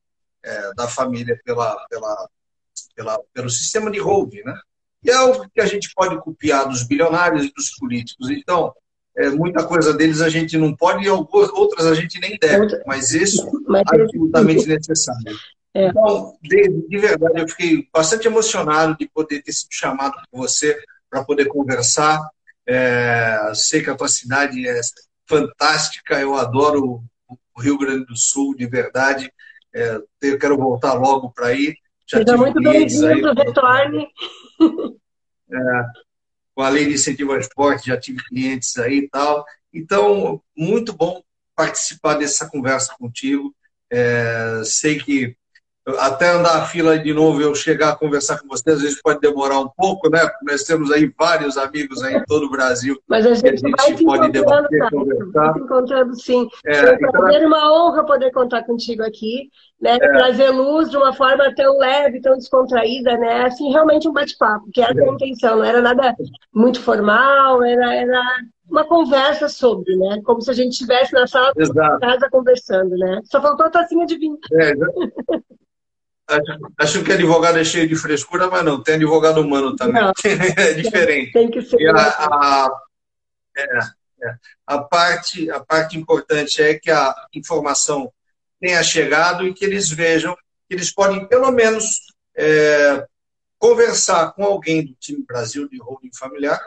é, 0.43 0.73
da 0.73 0.87
família 0.87 1.39
pela, 1.43 1.73
pela, 1.89 2.29
pela, 2.93 3.19
pelo 3.33 3.49
sistema 3.49 3.89
de 3.89 3.99
holding, 3.99 4.43
né? 4.43 4.53
E 5.03 5.09
é 5.09 5.13
algo 5.13 5.47
que 5.53 5.61
a 5.61 5.65
gente 5.65 5.91
pode 5.95 6.19
copiar 6.19 6.67
dos 6.67 6.83
bilionários 6.83 7.45
e 7.45 7.53
dos 7.53 7.71
políticos. 7.77 8.29
Então, 8.29 8.73
é, 9.17 9.29
muita 9.29 9.65
coisa 9.65 9.93
deles 9.93 10.21
a 10.21 10.29
gente 10.29 10.57
não 10.57 10.75
pode 10.75 11.05
e 11.05 11.09
outras 11.09 11.87
a 11.87 11.95
gente 11.95 12.19
nem 12.19 12.37
deve, 12.39 12.81
mas 12.85 13.13
isso 13.13 13.47
é 13.75 13.79
absolutamente 13.79 14.67
necessário. 14.67 15.35
É. 15.73 15.87
Então, 15.87 16.35
de, 16.41 16.87
de, 16.87 16.97
verdade, 16.97 17.39
eu 17.39 17.47
fiquei 17.47 17.87
bastante 17.93 18.27
emocionado 18.27 18.95
de 18.97 19.07
poder 19.09 19.41
ter 19.41 19.51
sido 19.51 19.69
chamado 19.71 20.13
por 20.31 20.39
você 20.39 20.77
para 21.09 21.23
poder 21.23 21.45
conversar. 21.45 22.19
É, 22.65 23.51
sei 23.53 23.81
que 23.81 23.89
a 23.89 23.95
tua 23.95 24.07
cidade 24.07 24.67
é 24.67 24.81
fantástica, 25.25 26.19
eu 26.19 26.35
adoro 26.35 27.03
o 27.55 27.61
Rio 27.61 27.77
Grande 27.77 28.05
do 28.05 28.15
Sul, 28.15 28.55
de 28.55 28.67
verdade. 28.67 29.31
É, 29.73 29.99
eu 30.21 30.39
quero 30.39 30.57
voltar 30.57 30.93
logo 30.93 31.31
para 31.31 31.47
aí. 31.47 31.75
Já 32.07 32.19
Seja 32.19 32.37
muito 32.37 32.61
bem-vindo, 32.61 33.33
retorne. 33.33 34.07
É, 35.49 35.57
com 36.53 36.61
a 36.61 36.69
lei 36.69 36.87
de 36.87 36.95
incentivo 36.95 37.31
ao 37.31 37.39
esporte, 37.39 37.87
já 37.87 37.97
tive 37.97 38.23
clientes 38.23 38.77
aí 38.77 38.97
e 38.97 39.09
tal. 39.09 39.45
Então, 39.73 40.41
muito 40.55 40.91
bom 40.91 41.23
participar 41.55 42.15
dessa 42.15 42.49
conversa 42.49 42.95
contigo. 42.97 43.55
É, 43.89 44.61
sei 44.65 44.99
que 44.99 45.37
até 45.99 46.31
andar 46.31 46.57
a 46.57 46.65
fila 46.65 46.99
de 46.99 47.13
novo 47.13 47.41
eu 47.41 47.55
chegar 47.55 47.89
a 47.89 47.95
conversar 47.95 48.39
com 48.39 48.47
vocês, 48.47 48.75
às 48.75 48.81
vezes 48.81 49.01
pode 49.01 49.19
demorar 49.21 49.59
um 49.59 49.69
pouco, 49.69 50.09
né? 50.09 50.19
Nós 50.43 50.63
temos 50.63 50.91
aí 50.91 51.11
vários 51.17 51.57
amigos 51.57 52.03
aí 52.03 52.15
em 52.15 52.23
todo 52.25 52.47
o 52.47 52.49
Brasil. 52.49 52.99
Mas 53.07 53.25
a 53.25 53.33
gente, 53.33 53.65
a 53.79 53.89
gente 53.89 54.03
pode 54.03 54.31
debater, 54.31 54.79
tá? 54.79 54.89
conversar. 54.89 55.53
Se 55.53 55.59
encontrando 55.59 56.19
sim. 56.19 56.49
É, 56.65 56.85
Foi 56.85 56.95
então... 56.95 57.47
uma 57.47 57.71
honra 57.73 58.05
poder 58.05 58.31
contar 58.31 58.63
contigo 58.63 59.01
aqui, 59.03 59.49
né? 59.79 59.95
É. 59.95 59.97
Trazer 59.97 60.49
luz 60.49 60.89
de 60.89 60.97
uma 60.97 61.13
forma 61.13 61.53
tão 61.55 61.77
leve, 61.77 62.21
tão 62.21 62.37
descontraída, 62.37 63.17
né? 63.17 63.45
Assim, 63.45 63.71
realmente 63.71 64.09
um 64.09 64.13
bate-papo, 64.13 64.69
que 64.73 64.81
era 64.81 64.99
é. 64.99 65.09
a 65.09 65.13
intenção, 65.13 65.57
não 65.57 65.63
era 65.63 65.81
nada 65.81 66.13
muito 66.53 66.81
formal, 66.81 67.63
era, 67.63 67.95
era 67.95 68.21
uma 68.69 68.83
conversa 68.83 69.47
sobre, 69.47 69.95
né? 69.95 70.21
Como 70.25 70.41
se 70.41 70.51
a 70.51 70.53
gente 70.53 70.73
estivesse 70.73 71.13
na 71.13 71.25
sala 71.27 71.53
de 71.53 71.71
casa 71.73 72.29
conversando, 72.29 72.89
né? 72.97 73.21
Só 73.23 73.41
faltou 73.41 73.65
a 73.65 73.69
tacinha 73.69 74.05
de 74.05 74.17
vinho. 74.17 74.37
É, 74.51 74.73
Acho 76.77 77.03
que 77.03 77.11
advogado 77.13 77.57
é 77.57 77.63
cheio 77.63 77.87
de 77.87 77.95
frescura, 77.95 78.49
mas 78.49 78.63
não, 78.63 78.83
tem 78.83 78.95
advogado 78.95 79.39
humano 79.39 79.75
também. 79.75 80.01
Não, 80.01 80.11
é 80.57 80.73
diferente. 80.73 81.31
Tem 81.31 81.49
que 81.49 81.61
ser. 81.61 81.89
A, 81.95 82.01
a, 82.01 82.69
é, 83.55 83.63
é, 84.23 84.35
a, 84.65 84.77
parte, 84.79 85.49
a 85.49 85.59
parte 85.59 85.97
importante 85.97 86.61
é 86.61 86.77
que 86.77 86.91
a 86.91 87.15
informação 87.33 88.11
tenha 88.59 88.83
chegado 88.83 89.47
e 89.47 89.53
que 89.53 89.63
eles 89.63 89.89
vejam 89.89 90.35
que 90.67 90.75
eles 90.75 90.91
podem, 90.91 91.25
pelo 91.27 91.49
menos, 91.49 92.07
é, 92.35 93.05
conversar 93.57 94.33
com 94.33 94.43
alguém 94.43 94.85
do 94.85 94.93
time 94.95 95.23
Brasil 95.25 95.69
de 95.69 95.79
holding 95.79 96.11
familiar 96.13 96.59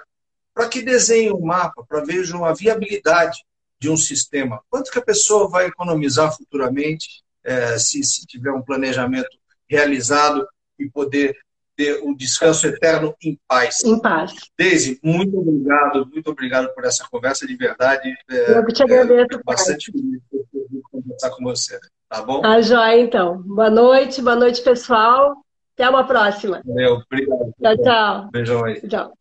para 0.54 0.68
que 0.68 0.82
desenhe 0.82 1.30
um 1.30 1.40
mapa, 1.40 1.84
para 1.84 2.04
vejam 2.04 2.44
a 2.44 2.52
viabilidade 2.52 3.44
de 3.78 3.88
um 3.88 3.96
sistema. 3.96 4.62
Quanto 4.68 4.90
que 4.90 4.98
a 4.98 5.04
pessoa 5.04 5.48
vai 5.48 5.66
economizar 5.66 6.34
futuramente 6.36 7.22
é, 7.44 7.78
se, 7.78 8.02
se 8.02 8.26
tiver 8.26 8.52
um 8.52 8.62
planejamento 8.62 9.39
realizado 9.70 10.46
e 10.78 10.90
poder 10.90 11.36
ter 11.76 12.02
um 12.02 12.14
descanso 12.14 12.66
eterno 12.66 13.14
em 13.24 13.38
paz. 13.48 13.82
Em 13.84 13.98
paz. 13.98 14.34
Deise, 14.58 15.00
muito 15.02 15.38
obrigado, 15.38 16.06
muito 16.12 16.30
obrigado 16.30 16.74
por 16.74 16.84
essa 16.84 17.06
conversa 17.10 17.46
de 17.46 17.56
verdade. 17.56 18.12
É, 18.28 18.58
Eu 18.58 18.66
que 18.66 18.72
te 18.72 18.82
agradeço. 18.82 19.28
É, 19.32 19.42
bastante 19.42 19.90
feliz 19.90 20.20
de 20.30 20.82
conversar 20.90 21.30
com 21.30 21.44
você, 21.44 21.78
tá 22.08 22.22
bom? 22.22 22.42
Tá 22.42 22.60
joia, 22.60 23.00
então. 23.00 23.40
Boa 23.42 23.70
noite, 23.70 24.20
boa 24.20 24.36
noite, 24.36 24.60
pessoal. 24.62 25.36
Até 25.74 25.88
uma 25.88 26.06
próxima. 26.06 26.60
Valeu, 26.66 27.00
obrigado. 27.06 27.54
Tchau, 27.62 27.76
tchau. 27.82 28.30
Beijão 28.30 28.64
aí. 28.64 28.80
Tchau. 28.86 29.19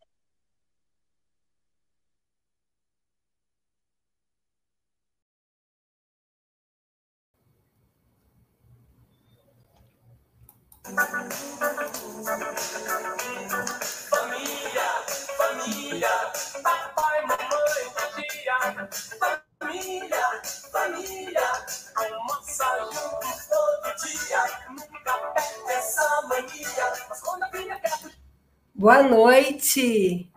Família, 10.82 11.20
família, 15.36 16.08
papai, 16.62 17.20
mamãe, 17.26 17.84
tia. 18.30 18.88
Família, 19.60 20.26
família, 20.72 21.48
almoça 21.96 22.64
junto 22.92 23.28
todo 23.50 23.88
dia. 24.06 24.42
Nunca 24.70 25.12
perde 25.34 25.70
essa 25.70 26.22
mania. 26.22 26.86
Mas 27.10 27.20
quando 27.20 27.42
a 27.42 27.48
filha 27.50 27.78
quer... 27.78 27.98
Boa 28.74 29.02
noite. 29.02 30.32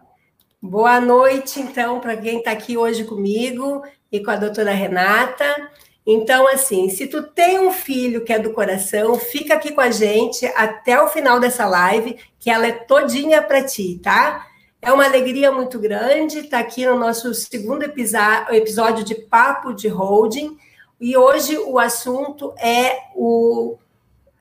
Boa 0.61 0.99
noite, 0.99 1.61
então, 1.61 2.01
para 2.01 2.17
quem 2.17 2.39
está 2.39 2.51
aqui 2.51 2.77
hoje 2.77 3.05
comigo 3.05 3.81
e 4.11 4.19
com 4.21 4.31
a 4.31 4.35
doutora 4.35 4.73
Renata. 4.73 5.71
Então, 6.05 6.47
assim, 6.47 6.89
se 6.89 7.07
tu 7.07 7.23
tem 7.23 7.59
um 7.59 7.71
filho 7.71 8.25
que 8.25 8.33
é 8.33 8.39
do 8.39 8.51
coração, 8.51 9.17
fica 9.17 9.53
aqui 9.53 9.71
com 9.71 9.79
a 9.79 9.89
gente 9.89 10.45
até 10.47 11.01
o 11.01 11.07
final 11.07 11.39
dessa 11.39 11.65
live, 11.65 12.19
que 12.39 12.49
ela 12.49 12.67
é 12.67 12.73
todinha 12.73 13.41
para 13.41 13.63
ti, 13.63 13.99
tá? 14.03 14.45
É 14.81 14.91
uma 14.91 15.05
alegria 15.05 15.49
muito 15.49 15.79
grande 15.79 16.39
estar 16.39 16.57
tá 16.57 16.63
aqui 16.63 16.85
no 16.85 16.99
nosso 16.99 17.33
segundo 17.33 17.83
episódio 17.83 19.05
de 19.05 19.15
Papo 19.15 19.73
de 19.73 19.87
Holding. 19.87 20.57
E 20.99 21.15
hoje 21.15 21.57
o 21.57 21.79
assunto 21.79 22.53
é, 22.57 22.97
o, 23.15 23.77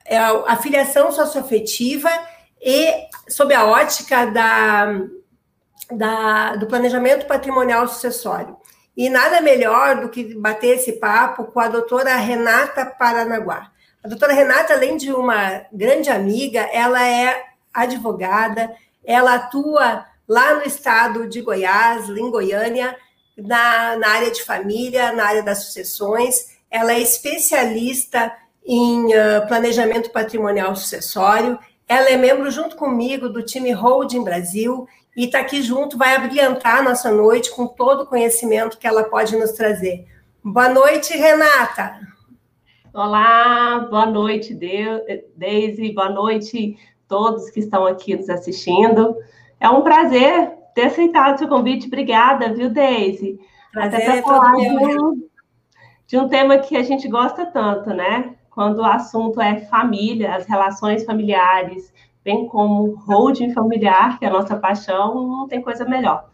é 0.03 0.17
a 0.17 0.57
filiação 0.57 1.13
socioafetiva 1.13 2.09
e 2.61 3.07
sob 3.29 3.53
a 3.53 3.65
ótica 3.65 4.25
da, 4.25 4.99
da, 5.89 6.55
do 6.57 6.67
planejamento 6.67 7.25
patrimonial 7.25 7.87
sucessório. 7.87 8.57
E 8.95 9.09
nada 9.09 9.41
melhor 9.41 10.01
do 10.01 10.09
que 10.09 10.35
bater 10.35 10.75
esse 10.75 10.93
papo 10.93 11.45
com 11.45 11.59
a 11.59 11.67
doutora 11.67 12.15
Renata 12.15 12.85
Paranaguá. 12.85 13.71
A 14.03 14.07
doutora 14.07 14.33
Renata, 14.33 14.73
além 14.73 14.97
de 14.97 15.11
uma 15.11 15.63
grande 15.71 16.09
amiga, 16.09 16.61
ela 16.71 17.07
é 17.07 17.43
advogada, 17.73 18.71
ela 19.03 19.35
atua 19.35 20.05
lá 20.27 20.55
no 20.55 20.63
estado 20.63 21.27
de 21.27 21.41
Goiás, 21.41 22.07
em 22.09 22.29
Goiânia, 22.29 22.95
na, 23.35 23.95
na 23.97 24.07
área 24.09 24.31
de 24.31 24.43
família, 24.43 25.11
na 25.11 25.25
área 25.25 25.43
das 25.43 25.65
sucessões. 25.65 26.53
Ela 26.69 26.93
é 26.93 26.99
especialista 26.99 28.31
em 28.65 29.07
uh, 29.07 29.47
planejamento 29.47 30.11
patrimonial 30.11 30.75
sucessório. 30.75 31.57
Ela 31.87 32.09
é 32.09 32.17
membro, 32.17 32.49
junto 32.51 32.75
comigo, 32.75 33.27
do 33.27 33.43
time 33.43 33.71
Holding 33.71 34.23
Brasil 34.23 34.87
e 35.15 35.25
está 35.25 35.39
aqui 35.39 35.61
junto, 35.61 35.97
vai 35.97 36.15
abrilhantar 36.15 36.79
a 36.79 36.83
nossa 36.83 37.11
noite 37.11 37.51
com 37.51 37.67
todo 37.67 38.01
o 38.01 38.05
conhecimento 38.05 38.77
que 38.77 38.87
ela 38.87 39.03
pode 39.03 39.35
nos 39.35 39.51
trazer. 39.51 40.07
Boa 40.43 40.69
noite, 40.69 41.15
Renata. 41.15 41.99
Olá, 42.93 43.87
boa 43.89 44.05
noite, 44.05 44.53
Deise, 44.53 45.93
boa 45.93 46.09
noite 46.09 46.77
todos 47.07 47.51
que 47.51 47.59
estão 47.59 47.85
aqui 47.85 48.15
nos 48.15 48.27
assistindo. 48.27 49.15
É 49.59 49.69
um 49.69 49.83
prazer 49.83 50.51
ter 50.73 50.85
aceitado 50.85 51.35
o 51.35 51.37
seu 51.37 51.47
convite. 51.47 51.85
Obrigada, 51.85 52.51
viu, 52.51 52.71
Deise? 52.71 53.39
Prazer 53.71 54.01
Até 54.01 54.21
para 54.21 54.23
falar 54.23 54.55
de 54.55 54.99
um, 54.99 55.27
de 56.07 56.17
um 56.17 56.27
tema 56.27 56.57
que 56.57 56.75
a 56.75 56.81
gente 56.81 57.07
gosta 57.07 57.45
tanto, 57.45 57.91
né? 57.91 58.33
Quando 58.49 58.79
o 58.79 58.85
assunto 58.85 59.39
é 59.39 59.61
família, 59.61 60.35
as 60.35 60.47
relações 60.47 61.05
familiares, 61.05 61.92
bem 62.23 62.47
como 62.47 62.95
holding 63.07 63.53
familiar, 63.53 64.17
que 64.17 64.25
é 64.25 64.29
a 64.29 64.31
nossa 64.31 64.55
paixão, 64.55 65.15
não 65.27 65.47
tem 65.47 65.61
coisa 65.61 65.85
melhor. 65.85 66.29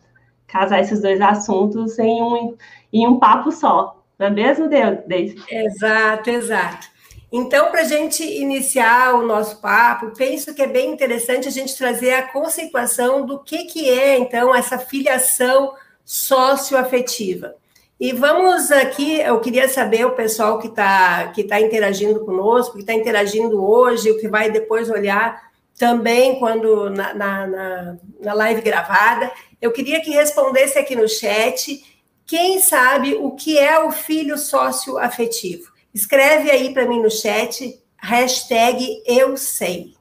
Casar 0.48 0.80
esses 0.80 1.02
dois 1.02 1.20
assuntos 1.20 1.98
em 2.00 2.22
um, 2.22 2.56
em 2.92 3.08
um 3.08 3.20
papo 3.20 3.52
só. 3.52 4.04
Não 4.18 4.28
é 4.28 4.30
mesmo, 4.30 4.68
Deise? 4.68 5.42
Exato, 5.50 6.30
exato. 6.30 6.88
Então, 7.32 7.70
para 7.70 7.82
a 7.82 7.86
gente 7.86 8.24
iniciar 8.24 9.14
o 9.14 9.26
nosso 9.26 9.62
papo, 9.62 10.12
penso 10.18 10.54
que 10.54 10.64
é 10.64 10.68
bem 10.68 10.92
interessante 10.92 11.48
a 11.48 11.52
gente 11.52 11.78
trazer 11.78 12.14
a 12.14 12.28
conceituação 12.28 13.26
do 13.26 13.40
que, 13.40 13.66
que 13.66 13.88
é, 13.88 14.18
então, 14.18 14.54
essa 14.54 14.80
filiação 14.80 15.74
socioafetiva. 16.04 17.56
E 18.00 18.14
vamos 18.14 18.72
aqui, 18.72 19.20
eu 19.20 19.40
queria 19.42 19.68
saber 19.68 20.06
o 20.06 20.16
pessoal 20.16 20.58
que 20.58 20.68
está 20.68 21.28
que 21.28 21.44
tá 21.44 21.60
interagindo 21.62 22.26
conosco, 22.26 22.76
que 22.76 22.80
está 22.80 22.94
interagindo 22.94 23.64
hoje, 23.64 24.10
o 24.10 24.18
que 24.18 24.28
vai 24.28 24.50
depois 24.50 24.90
olhar 24.90 25.49
também 25.80 26.38
quando 26.38 26.90
na, 26.90 27.14
na, 27.14 27.48
na, 27.48 27.98
na 28.20 28.34
live 28.34 28.62
gravada. 28.62 29.32
Eu 29.62 29.72
queria 29.72 30.02
que 30.02 30.12
respondesse 30.12 30.78
aqui 30.78 30.94
no 30.94 31.08
chat 31.08 31.82
quem 32.28 32.60
sabe 32.60 33.16
o 33.16 33.32
que 33.32 33.58
é 33.58 33.80
o 33.80 33.90
filho 33.90 34.38
sócio 34.38 34.98
afetivo. 34.98 35.72
Escreve 35.94 36.52
aí 36.52 36.74
para 36.74 36.86
mim 36.86 37.02
no 37.02 37.10
chat, 37.10 37.82
hashtag 37.98 39.02
eu 39.08 39.38
sei. 39.38 39.96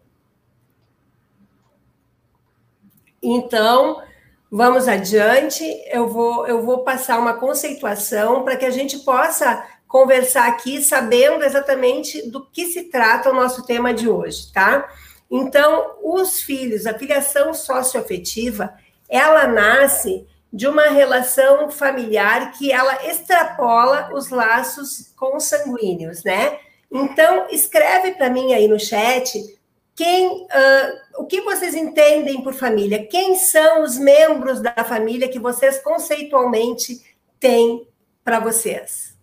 Então, 3.23 4.03
vamos 4.51 4.89
adiante. 4.89 5.65
Eu 5.87 6.09
vou, 6.09 6.45
eu 6.47 6.61
vou 6.61 6.79
passar 6.83 7.21
uma 7.21 7.35
conceituação 7.35 8.43
para 8.43 8.57
que 8.57 8.67
a 8.67 8.71
gente 8.71 8.99
possa 8.99 9.65
conversar 9.87 10.49
aqui 10.49 10.83
sabendo 10.83 11.45
exatamente 11.45 12.29
do 12.31 12.45
que 12.45 12.67
se 12.67 12.91
trata 12.91 13.31
o 13.31 13.35
nosso 13.35 13.65
tema 13.65 13.95
de 13.95 14.09
hoje, 14.09 14.53
tá? 14.53 14.87
Então, 15.31 15.97
os 16.03 16.41
filhos, 16.41 16.87
a 16.87 16.95
filiação 16.95 17.53
socioafetiva, 17.53 18.75
ela 19.09 19.47
nasce 19.47 20.27
de 20.53 20.67
uma 20.67 20.89
relação 20.89 21.71
familiar 21.71 22.53
que 22.53 22.73
ela 22.73 23.07
extrapola 23.07 24.11
os 24.15 24.31
laços 24.31 25.13
consanguíneos, 25.17 26.25
né? 26.25 26.59
Então, 26.91 27.47
escreve 27.51 28.13
para 28.13 28.31
mim 28.31 28.55
aí 28.55 28.67
no 28.67 28.81
chat 28.81 29.59
quem, 29.95 30.45
uh, 30.45 31.23
o 31.23 31.27
que 31.27 31.41
vocês 31.41 31.75
entendem 31.75 32.41
por 32.41 32.55
família? 32.55 33.07
Quem 33.07 33.35
são 33.35 33.83
os 33.83 33.99
membros 33.99 34.61
da 34.61 34.85
família 34.85 35.29
que 35.29 35.41
vocês 35.41 35.81
conceitualmente 35.83 37.05
têm 37.41 37.87
para 38.25 38.39
vocês? 38.39 39.19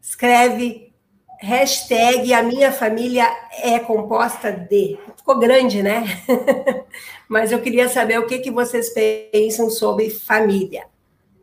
Escreve 0.00 0.87
hashtag 1.40 2.32
a 2.32 2.42
minha 2.42 2.72
família 2.72 3.26
é 3.62 3.78
composta 3.78 4.52
de. 4.52 4.98
Ficou 5.16 5.38
grande, 5.38 5.82
né? 5.82 6.04
Mas 7.28 7.52
eu 7.52 7.60
queria 7.60 7.88
saber 7.88 8.18
o 8.18 8.26
que, 8.26 8.38
que 8.38 8.50
vocês 8.50 8.90
pensam 9.30 9.70
sobre 9.70 10.10
família, 10.10 10.86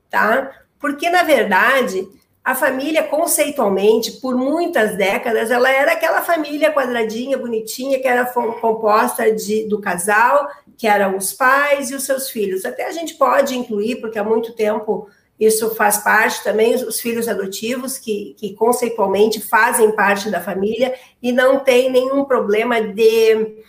tá? 0.10 0.52
Porque, 0.80 1.10
na 1.10 1.24
verdade, 1.24 2.08
a 2.44 2.54
família, 2.54 3.02
conceitualmente, 3.02 4.14
por 4.14 4.36
muitas 4.36 4.96
décadas, 4.96 5.50
ela 5.50 5.68
era 5.68 5.94
aquela 5.94 6.22
família 6.22 6.72
quadradinha, 6.72 7.38
bonitinha, 7.38 8.00
que 8.00 8.08
era 8.08 8.26
composta 8.26 9.32
de, 9.32 9.68
do 9.68 9.82
casal, 9.82 10.48
que 10.78 10.88
eram 10.88 11.18
os 11.18 11.34
pais 11.34 11.90
e 11.90 11.96
os 11.96 12.04
seus 12.04 12.30
filhos. 12.30 12.66
Até 12.66 12.86
a 12.86 12.92
gente 12.92 13.16
pode 13.16 13.58
incluir, 13.58 13.96
porque 13.96 14.20
há 14.20 14.24
muito 14.24 14.54
tempo 14.54 15.10
isso 15.40 15.76
faz 15.76 15.98
parte 15.98 16.44
também, 16.44 16.76
os 16.76 17.00
filhos 17.00 17.28
adotivos, 17.28 17.98
que, 17.98 18.36
que 18.38 18.54
conceitualmente 18.54 19.42
fazem 19.42 19.96
parte 19.96 20.30
da 20.30 20.42
família 20.42 20.96
e 21.22 21.32
não 21.32 21.60
tem 21.60 21.92
nenhum 21.92 22.24
problema 22.24 22.82
de 22.82 23.64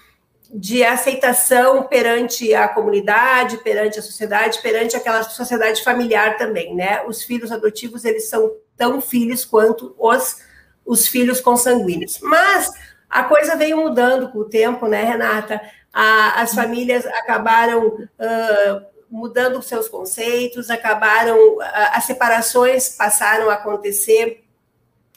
de 0.52 0.84
aceitação 0.84 1.82
perante 1.82 2.54
a 2.54 2.68
comunidade, 2.68 3.58
perante 3.58 3.98
a 3.98 4.02
sociedade, 4.02 4.62
perante 4.62 4.96
aquela 4.96 5.22
sociedade 5.22 5.82
familiar 5.82 6.36
também, 6.36 6.74
né? 6.74 7.02
Os 7.06 7.22
filhos 7.22 7.50
adotivos, 7.50 8.04
eles 8.04 8.28
são 8.28 8.52
tão 8.76 9.00
filhos 9.00 9.44
quanto 9.44 9.94
os, 9.98 10.40
os 10.84 11.08
filhos 11.08 11.40
consanguíneos. 11.40 12.20
Mas 12.22 12.70
a 13.10 13.24
coisa 13.24 13.56
veio 13.56 13.76
mudando 13.78 14.30
com 14.30 14.38
o 14.38 14.48
tempo, 14.48 14.86
né, 14.86 15.02
Renata? 15.02 15.60
A, 15.92 16.42
as 16.42 16.54
famílias 16.54 17.04
acabaram 17.06 17.88
uh, 17.88 18.86
mudando 19.10 19.62
seus 19.62 19.88
conceitos, 19.88 20.70
acabaram, 20.70 21.58
as 21.92 22.04
separações 22.04 22.88
passaram 22.88 23.48
a 23.50 23.54
acontecer 23.54 24.44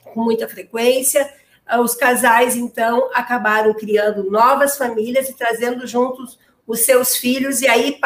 com 0.04 0.24
muita 0.24 0.48
frequência, 0.48 1.32
os 1.82 1.94
casais, 1.94 2.56
então, 2.56 3.10
acabaram 3.14 3.74
criando 3.74 4.30
novas 4.30 4.78
famílias 4.78 5.30
e 5.30 5.34
trazendo 5.34 5.86
juntos 5.86 6.40
os 6.66 6.82
seus 6.82 7.16
filhos, 7.16 7.62
e 7.62 7.68
aí 7.68 8.00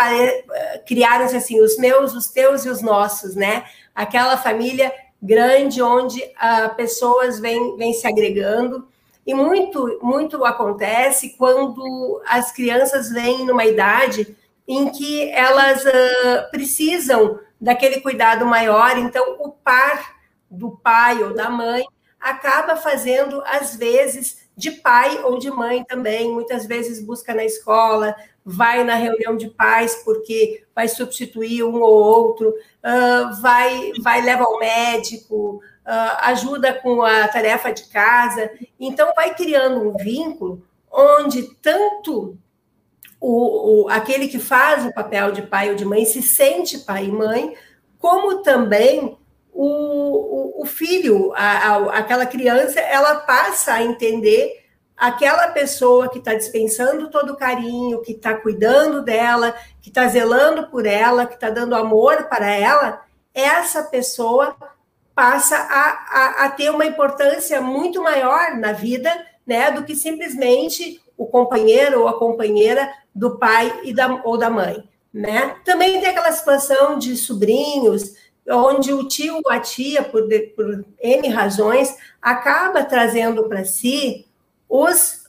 criaram-se 0.86 1.36
assim, 1.36 1.62
os 1.62 1.78
meus, 1.78 2.14
os 2.14 2.28
teus 2.28 2.66
e 2.66 2.70
os 2.70 2.82
nossos, 2.82 3.36
né? 3.36 3.66
Aquela 3.94 4.38
família 4.38 4.92
grande 5.22 5.82
onde 5.82 6.22
uh, 6.22 6.76
pessoas 6.76 7.40
vêm, 7.40 7.78
vêm 7.78 7.94
se 7.94 8.08
agregando, 8.08 8.88
e 9.26 9.34
muito, 9.34 10.00
muito 10.02 10.44
acontece 10.44 11.36
quando 11.38 12.22
as 12.28 12.52
crianças 12.52 13.10
vêm 13.10 13.46
numa 13.46 13.66
idade 13.66 14.36
em 14.68 14.90
que 14.90 15.30
elas 15.32 15.84
uh, 15.84 16.50
precisam 16.52 17.40
daquele 17.60 18.02
cuidado 18.02 18.46
maior, 18.46 18.98
então 18.98 19.38
o 19.40 19.50
par 19.50 20.16
do 20.50 20.72
pai 20.72 21.24
ou 21.24 21.34
da 21.34 21.50
mãe 21.50 21.86
acaba 22.20 22.76
fazendo, 22.78 23.42
às 23.46 23.76
vezes, 23.76 24.48
de 24.56 24.72
pai 24.72 25.22
ou 25.24 25.38
de 25.38 25.52
mãe 25.52 25.84
também. 25.84 26.32
Muitas 26.32 26.66
vezes 26.66 27.04
busca 27.04 27.34
na 27.34 27.44
escola, 27.44 28.16
vai 28.46 28.84
na 28.84 28.96
reunião 28.96 29.36
de 29.36 29.50
pais 29.50 30.02
porque 30.06 30.64
vai 30.74 30.88
substituir 30.88 31.64
um 31.64 31.82
ou 31.82 31.94
outro, 31.94 32.50
uh, 32.50 33.42
vai, 33.42 33.92
vai 34.02 34.22
leva 34.22 34.44
ao 34.44 34.60
médico, 34.60 35.62
uh, 35.86 36.18
ajuda 36.22 36.74
com 36.74 37.02
a 37.02 37.28
tarefa 37.28 37.72
de 37.72 37.86
casa. 37.88 38.50
Então, 38.80 39.14
vai 39.16 39.34
criando 39.34 39.90
um 39.90 39.98
vínculo 39.98 40.66
onde 40.92 41.44
tanto 41.56 42.38
o, 43.26 43.86
o, 43.86 43.90
aquele 43.90 44.28
que 44.28 44.38
faz 44.38 44.86
o 44.86 44.94
papel 44.94 45.32
de 45.32 45.44
pai 45.44 45.70
ou 45.70 45.76
de 45.76 45.86
mãe 45.86 46.04
se 46.04 46.22
sente 46.22 46.80
pai 46.80 47.06
e 47.06 47.12
mãe, 47.12 47.56
como 47.98 48.42
também 48.42 49.18
o, 49.54 49.66
o, 49.66 50.62
o 50.62 50.66
filho, 50.66 51.32
a, 51.34 51.70
a, 51.70 52.00
aquela 52.00 52.26
criança, 52.26 52.82
ela 52.82 53.16
passa 53.16 53.76
a 53.76 53.82
entender 53.82 54.62
aquela 54.98 55.48
pessoa 55.48 56.10
que 56.10 56.18
está 56.18 56.34
dispensando 56.34 57.10
todo 57.10 57.32
o 57.32 57.38
carinho, 57.38 58.02
que 58.02 58.12
está 58.12 58.34
cuidando 58.34 59.02
dela, 59.02 59.56
que 59.82 59.88
está 59.88 60.06
zelando 60.10 60.68
por 60.68 60.86
ela, 60.86 61.26
que 61.26 61.36
está 61.36 61.50
dando 61.50 61.76
amor 61.76 62.24
para 62.24 62.50
ela, 62.50 63.06
essa 63.34 63.84
pessoa 63.84 64.54
passa 65.16 65.56
a, 65.56 66.42
a, 66.42 66.46
a, 66.46 66.50
ter 66.50 66.70
uma 66.70 66.86
importância 66.86 67.62
muito 67.62 68.04
maior 68.04 68.58
na 68.58 68.74
vida, 68.74 69.10
né, 69.48 69.72
do 69.72 69.86
que 69.86 69.96
simplesmente 69.96 71.02
o 71.24 71.28
companheiro 71.28 72.02
ou 72.02 72.08
a 72.08 72.20
companheira 72.20 72.92
do 73.14 73.38
pai 73.38 73.82
e 73.84 73.94
da, 73.94 74.22
ou 74.24 74.38
da 74.38 74.50
mãe, 74.50 74.84
né? 75.14 75.56
Também 75.64 76.00
tem 76.00 76.10
aquela 76.10 76.32
situação 76.32 76.98
de 76.98 77.16
sobrinhos 77.16 78.16
onde 78.50 78.94
o 78.94 79.08
tio 79.08 79.36
ou 79.36 79.52
a 79.52 79.60
tia, 79.60 80.04
por, 80.04 80.28
por 80.56 80.86
N 81.02 81.30
razões, 81.30 81.96
acaba 82.22 82.84
trazendo 82.84 83.48
para 83.48 83.64
si 83.64 84.28
os, 84.68 85.24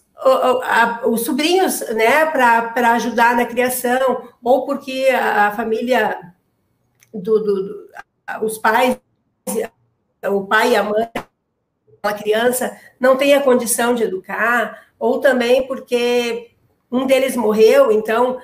os 1.04 1.24
sobrinhos 1.24 1.80
né, 1.90 2.26
para 2.26 2.92
ajudar 2.94 3.36
na 3.36 3.46
criação, 3.46 4.28
ou 4.42 4.66
porque 4.66 5.08
a, 5.10 5.52
família, 5.52 6.32
do, 7.12 7.38
do, 7.38 7.88
os 8.42 8.58
pais, 8.58 8.98
o 10.28 10.44
pai 10.44 10.72
e 10.72 10.76
a 10.76 10.82
mãe, 10.82 11.08
a 12.02 12.12
criança, 12.12 12.76
não 12.98 13.16
tem 13.16 13.34
a 13.34 13.42
condição 13.42 13.94
de 13.94 14.02
educar, 14.02 14.83
ou 14.98 15.20
também 15.20 15.66
porque 15.66 16.50
um 16.90 17.06
deles 17.06 17.36
morreu, 17.36 17.90
então 17.90 18.38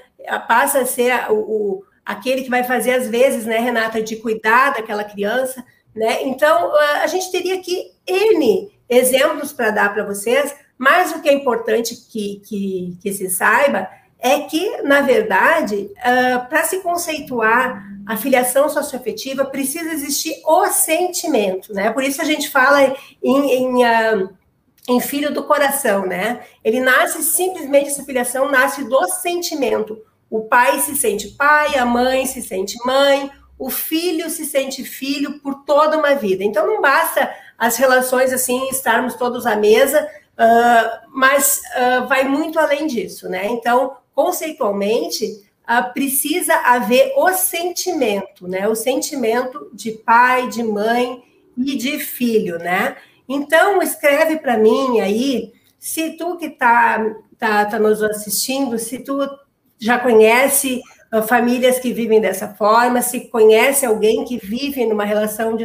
passa 0.49 0.81
a 0.81 0.87
ser 0.87 1.31
o, 1.31 1.85
aquele 2.05 2.43
que 2.43 2.51
vai 2.51 2.65
fazer, 2.65 2.93
às 2.93 3.09
vezes, 3.09 3.47
né, 3.47 3.59
Renata, 3.59 4.03
de 4.03 4.17
cuidar 4.17 4.75
daquela 4.75 5.05
criança, 5.05 5.65
né? 5.95 6.23
Então, 6.25 6.75
a 7.03 7.07
gente 7.07 7.31
teria 7.31 7.57
aqui 7.57 7.93
N 8.07 8.71
exemplos 8.89 9.53
para 9.53 9.71
dar 9.71 9.95
para 9.95 10.05
vocês, 10.05 10.55
mas 10.77 11.13
o 11.13 11.21
que 11.21 11.29
é 11.29 11.33
importante 11.33 11.95
que, 11.95 12.41
que, 12.45 12.99
que 13.01 13.13
se 13.13 13.31
saiba 13.31 13.89
é 14.19 14.41
que, 14.41 14.83
na 14.83 15.01
verdade, 15.01 15.91
uh, 15.99 16.49
para 16.49 16.65
se 16.65 16.81
conceituar 16.81 17.89
a 18.07 18.17
filiação 18.17 18.69
socioafetiva, 18.69 19.45
precisa 19.45 19.93
existir 19.93 20.43
o 20.45 20.67
sentimento, 20.67 21.73
né? 21.73 21.91
Por 21.91 22.03
isso 22.03 22.21
a 22.21 22.25
gente 22.25 22.49
fala 22.51 22.95
em, 23.23 23.51
em, 23.53 23.85
uh, 23.85 24.31
em 24.91 25.01
filho 25.01 25.33
do 25.33 25.45
coração, 25.45 26.05
né? 26.05 26.41
Ele 26.65 26.81
nasce 26.81 27.23
simplesmente, 27.23 27.91
essa 27.91 28.05
filiação 28.05 28.51
nasce 28.51 28.83
do 28.83 29.07
sentimento. 29.07 30.03
O 30.29 30.41
pai 30.41 30.81
se 30.81 30.97
sente 30.97 31.29
pai, 31.29 31.79
a 31.79 31.87
mãe 31.87 32.27
se 32.27 32.43
sente 32.43 32.77
mãe, 32.85 33.31
o 33.57 33.71
filho 33.71 34.29
se 34.29 34.45
sente 34.45 34.83
filho 34.83 35.39
por 35.39 35.63
toda 35.65 35.97
uma 35.97 36.17
vida. 36.17 36.43
Então 36.43 36.67
não 36.67 36.81
basta 36.81 37.33
as 37.57 37.77
relações 37.77 38.33
assim 38.33 38.69
estarmos 38.69 39.15
todos 39.15 39.47
à 39.47 39.55
mesa, 39.55 40.09
uh, 40.37 41.09
mas 41.11 41.63
uh, 41.77 42.09
vai 42.09 42.25
muito 42.25 42.59
além 42.59 42.89
disso, 42.89 43.29
né? 43.29 43.47
Então 43.47 43.97
conceitualmente 44.13 45.25
uh, 45.69 45.93
precisa 45.93 46.55
haver 46.57 47.13
o 47.17 47.33
sentimento, 47.33 48.49
né? 48.49 48.67
O 48.67 48.75
sentimento 48.75 49.71
de 49.73 49.93
pai, 49.93 50.49
de 50.49 50.65
mãe 50.65 51.23
e 51.57 51.77
de 51.77 52.01
filho, 52.01 52.59
né? 52.59 52.97
Então 53.33 53.81
escreve 53.81 54.41
para 54.41 54.59
mim 54.59 54.99
aí, 54.99 55.53
se 55.79 56.17
tu 56.17 56.37
que 56.37 56.47
está 56.47 57.15
tá, 57.39 57.65
tá 57.65 57.79
nos 57.79 58.03
assistindo, 58.03 58.77
se 58.77 58.99
tu 58.99 59.21
já 59.79 60.01
conhece 60.01 60.83
uh, 61.15 61.23
famílias 61.23 61.79
que 61.79 61.93
vivem 61.93 62.21
dessa 62.21 62.49
forma, 62.49 63.01
se 63.03 63.29
conhece 63.29 63.87
alguém 63.87 64.25
que 64.25 64.37
vive 64.37 64.85
numa 64.85 65.05
relação 65.05 65.57
de, 65.57 65.65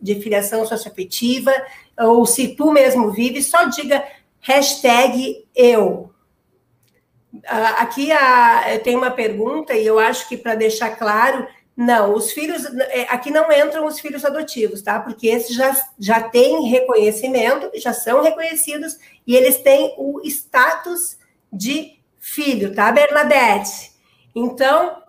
de 0.00 0.14
filiação 0.14 0.64
socioafetiva, 0.64 1.52
ou 1.98 2.24
se 2.24 2.56
tu 2.56 2.72
mesmo 2.72 3.10
vive, 3.10 3.42
só 3.42 3.64
diga 3.64 4.02
hashtag 4.40 5.44
eu. 5.54 6.10
Uh, 7.34 7.74
aqui 7.80 8.12
a, 8.12 8.80
tem 8.82 8.96
uma 8.96 9.10
pergunta, 9.10 9.74
e 9.74 9.84
eu 9.84 9.98
acho 9.98 10.26
que 10.26 10.38
para 10.38 10.54
deixar 10.54 10.96
claro, 10.96 11.46
não, 11.76 12.14
os 12.14 12.30
filhos, 12.30 12.64
é, 12.90 13.02
aqui 13.10 13.30
não 13.30 13.50
entram 13.50 13.84
os 13.84 13.98
filhos 13.98 14.24
adotivos, 14.24 14.80
tá? 14.80 15.00
Porque 15.00 15.26
esses 15.26 15.56
já, 15.56 15.76
já 15.98 16.22
têm 16.22 16.68
reconhecimento, 16.68 17.70
já 17.74 17.92
são 17.92 18.22
reconhecidos, 18.22 18.96
e 19.26 19.34
eles 19.34 19.56
têm 19.58 19.92
o 19.98 20.20
status 20.24 21.18
de 21.52 21.98
filho, 22.20 22.74
tá, 22.74 22.92
Bernadette? 22.92 23.92
Então, 24.34 25.02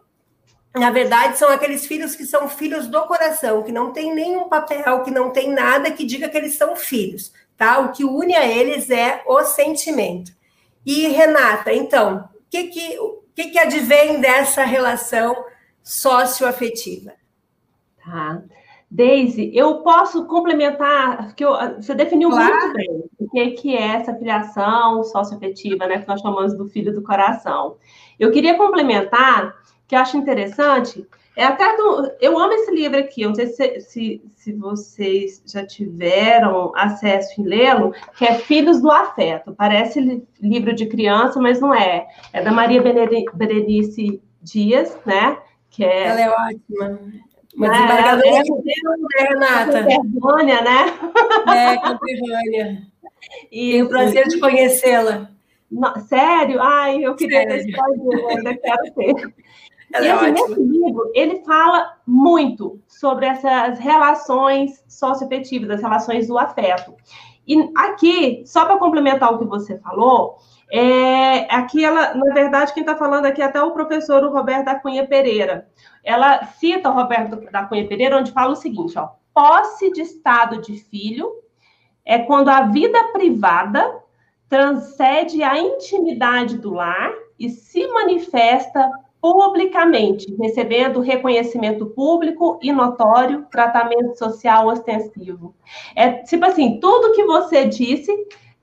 na 0.76 0.90
verdade, 0.90 1.38
são 1.38 1.50
aqueles 1.50 1.86
filhos 1.86 2.16
que 2.16 2.26
são 2.26 2.50
filhos 2.50 2.88
do 2.88 3.02
coração, 3.04 3.62
que 3.62 3.72
não 3.72 3.94
tem 3.94 4.14
nenhum 4.14 4.50
papel, 4.50 5.04
que 5.04 5.12
não 5.12 5.30
tem 5.30 5.52
nada 5.52 5.92
que 5.92 6.04
diga 6.04 6.28
que 6.28 6.38
eles 6.38 6.56
são 6.56 6.76
filhos, 6.76 7.32
tá? 7.56 7.78
O 7.80 7.92
que 7.92 8.04
une 8.04 8.36
a 8.36 8.46
eles 8.46 8.90
é 8.90 9.22
o 9.28 9.44
sentimento. 9.44 10.32
E, 10.84 11.08
Renata, 11.10 11.72
então, 11.72 12.28
o 12.34 12.40
que 12.50 12.64
que, 12.66 12.98
que, 13.36 13.50
que 13.52 13.60
advém 13.60 14.20
dessa 14.20 14.64
relação 14.64 15.46
socioafetiva? 15.86 17.14
Tá. 18.04 18.42
Daisy, 18.90 19.52
eu 19.54 19.82
posso 19.82 20.26
complementar, 20.26 21.28
porque 21.28 21.46
você 21.46 21.94
definiu 21.94 22.30
claro. 22.30 22.54
muito 22.54 22.74
bem 22.76 23.04
o 23.20 23.30
que, 23.30 23.52
que 23.52 23.76
é 23.76 23.96
essa 23.96 24.14
filiação 24.16 25.04
socioafetiva, 25.04 25.88
né, 25.88 26.00
que 26.00 26.08
nós 26.08 26.22
chamamos 26.22 26.56
do 26.58 26.68
filho 26.68 26.94
do 26.94 27.02
coração. 27.02 27.78
Eu 28.20 28.32
queria 28.32 28.58
complementar, 28.58 29.56
que 29.88 29.96
eu 29.96 30.00
acho 30.00 30.18
interessante, 30.18 31.06
é 31.36 31.44
até 31.44 31.76
do, 31.76 32.12
eu 32.22 32.40
amo 32.40 32.54
esse 32.54 32.72
livro 32.72 32.98
aqui, 32.98 33.24
eu 33.24 33.30
não 33.30 33.36
sei 33.36 33.48
se, 33.48 33.82
se, 33.82 34.22
se 34.38 34.54
vocês 34.54 35.44
já 35.46 35.66
tiveram 35.66 36.72
acesso 36.76 37.42
em 37.42 37.44
lê-lo, 37.44 37.94
que 38.18 38.24
é 38.24 38.36
Filhos 38.36 38.82
do 38.82 38.90
Afeto. 38.90 39.54
Parece 39.54 40.24
livro 40.40 40.74
de 40.74 40.86
criança, 40.86 41.42
mas 41.42 41.60
não 41.60 41.74
é. 41.74 42.08
É 42.32 42.42
da 42.42 42.52
Maria 42.52 42.82
Berenice 42.82 44.22
Dias, 44.42 44.98
né? 45.06 45.38
Que 45.76 45.84
é, 45.84 46.08
Ela 46.08 46.22
é 46.22 46.30
ótima 46.30 47.00
Uma 47.56 47.70
desembargadora 47.70 48.28
é, 48.28 48.40
é, 48.40 48.44
né, 48.44 49.28
Renata? 49.30 49.84
Conterrânea, 49.84 50.62
né? 50.62 50.86
É, 51.54 51.78
conterrânea. 51.78 52.82
E 53.52 53.72
Tenho 53.72 53.86
o 53.86 53.90
prazer 53.90 54.28
de 54.28 54.40
conhecê-la. 54.40 55.32
Sério? 56.08 56.62
Ai, 56.62 57.04
eu 57.04 57.16
queria 57.16 57.42
Sério. 57.42 57.66
ter 57.66 57.70
esse 57.70 58.30
ainda 58.30 58.56
quero 58.56 58.94
ter. 58.94 59.34
Ela 59.92 60.06
e 60.06 60.10
é 60.10 60.34
esse 60.34 60.60
livro, 60.60 61.12
ele 61.14 61.44
fala 61.44 61.98
muito 62.06 62.80
sobre 62.88 63.26
essas 63.26 63.80
relações 63.80 64.84
socioafetivas, 64.88 65.72
as 65.72 65.82
relações 65.82 66.28
do 66.28 66.38
afeto. 66.38 66.94
E 67.48 67.72
aqui, 67.76 68.44
só 68.46 68.66
para 68.66 68.78
complementar 68.78 69.34
o 69.34 69.40
que 69.40 69.46
você 69.46 69.78
falou, 69.80 70.38
é, 70.72 71.54
aqui 71.54 71.84
ela, 71.84 72.14
na 72.16 72.34
verdade, 72.34 72.74
quem 72.74 72.82
está 72.82 72.96
falando 72.96 73.26
aqui 73.26 73.42
é 73.42 73.46
até 73.46 73.62
o 73.62 73.72
professor 73.72 74.24
o 74.24 74.32
Roberto 74.32 74.66
da 74.66 74.76
Cunha 74.80 75.08
Pereira. 75.08 75.68
Ela 76.04 76.44
cita 76.46 76.90
o 76.90 76.94
Roberto 76.94 77.50
da 77.52 77.66
Cunha 77.66 77.88
Pereira, 77.88 78.18
onde 78.18 78.32
fala 78.32 78.54
o 78.54 78.56
seguinte: 78.56 78.98
ó, 78.98 79.10
posse 79.34 79.92
de 79.92 80.02
estado 80.02 80.62
de 80.62 80.78
filho 80.78 81.32
é 82.04 82.20
quando 82.20 82.50
a 82.50 82.62
vida 82.62 83.02
privada 83.12 84.02
transcende 84.48 85.44
a 85.44 85.58
intimidade 85.58 86.58
do 86.58 86.74
lar 86.74 87.12
e 87.38 87.50
se 87.50 87.88
manifesta 87.88 88.90
publicamente, 89.20 90.36
recebendo 90.36 91.00
reconhecimento 91.00 91.88
público 91.88 92.60
e 92.62 92.72
notório, 92.72 93.48
tratamento 93.50 94.16
social 94.16 94.68
ostensivo. 94.68 95.56
É 95.96 96.12
tipo 96.12 96.46
assim, 96.46 96.80
tudo 96.80 97.14
que 97.14 97.24
você 97.26 97.66
disse, 97.66 98.12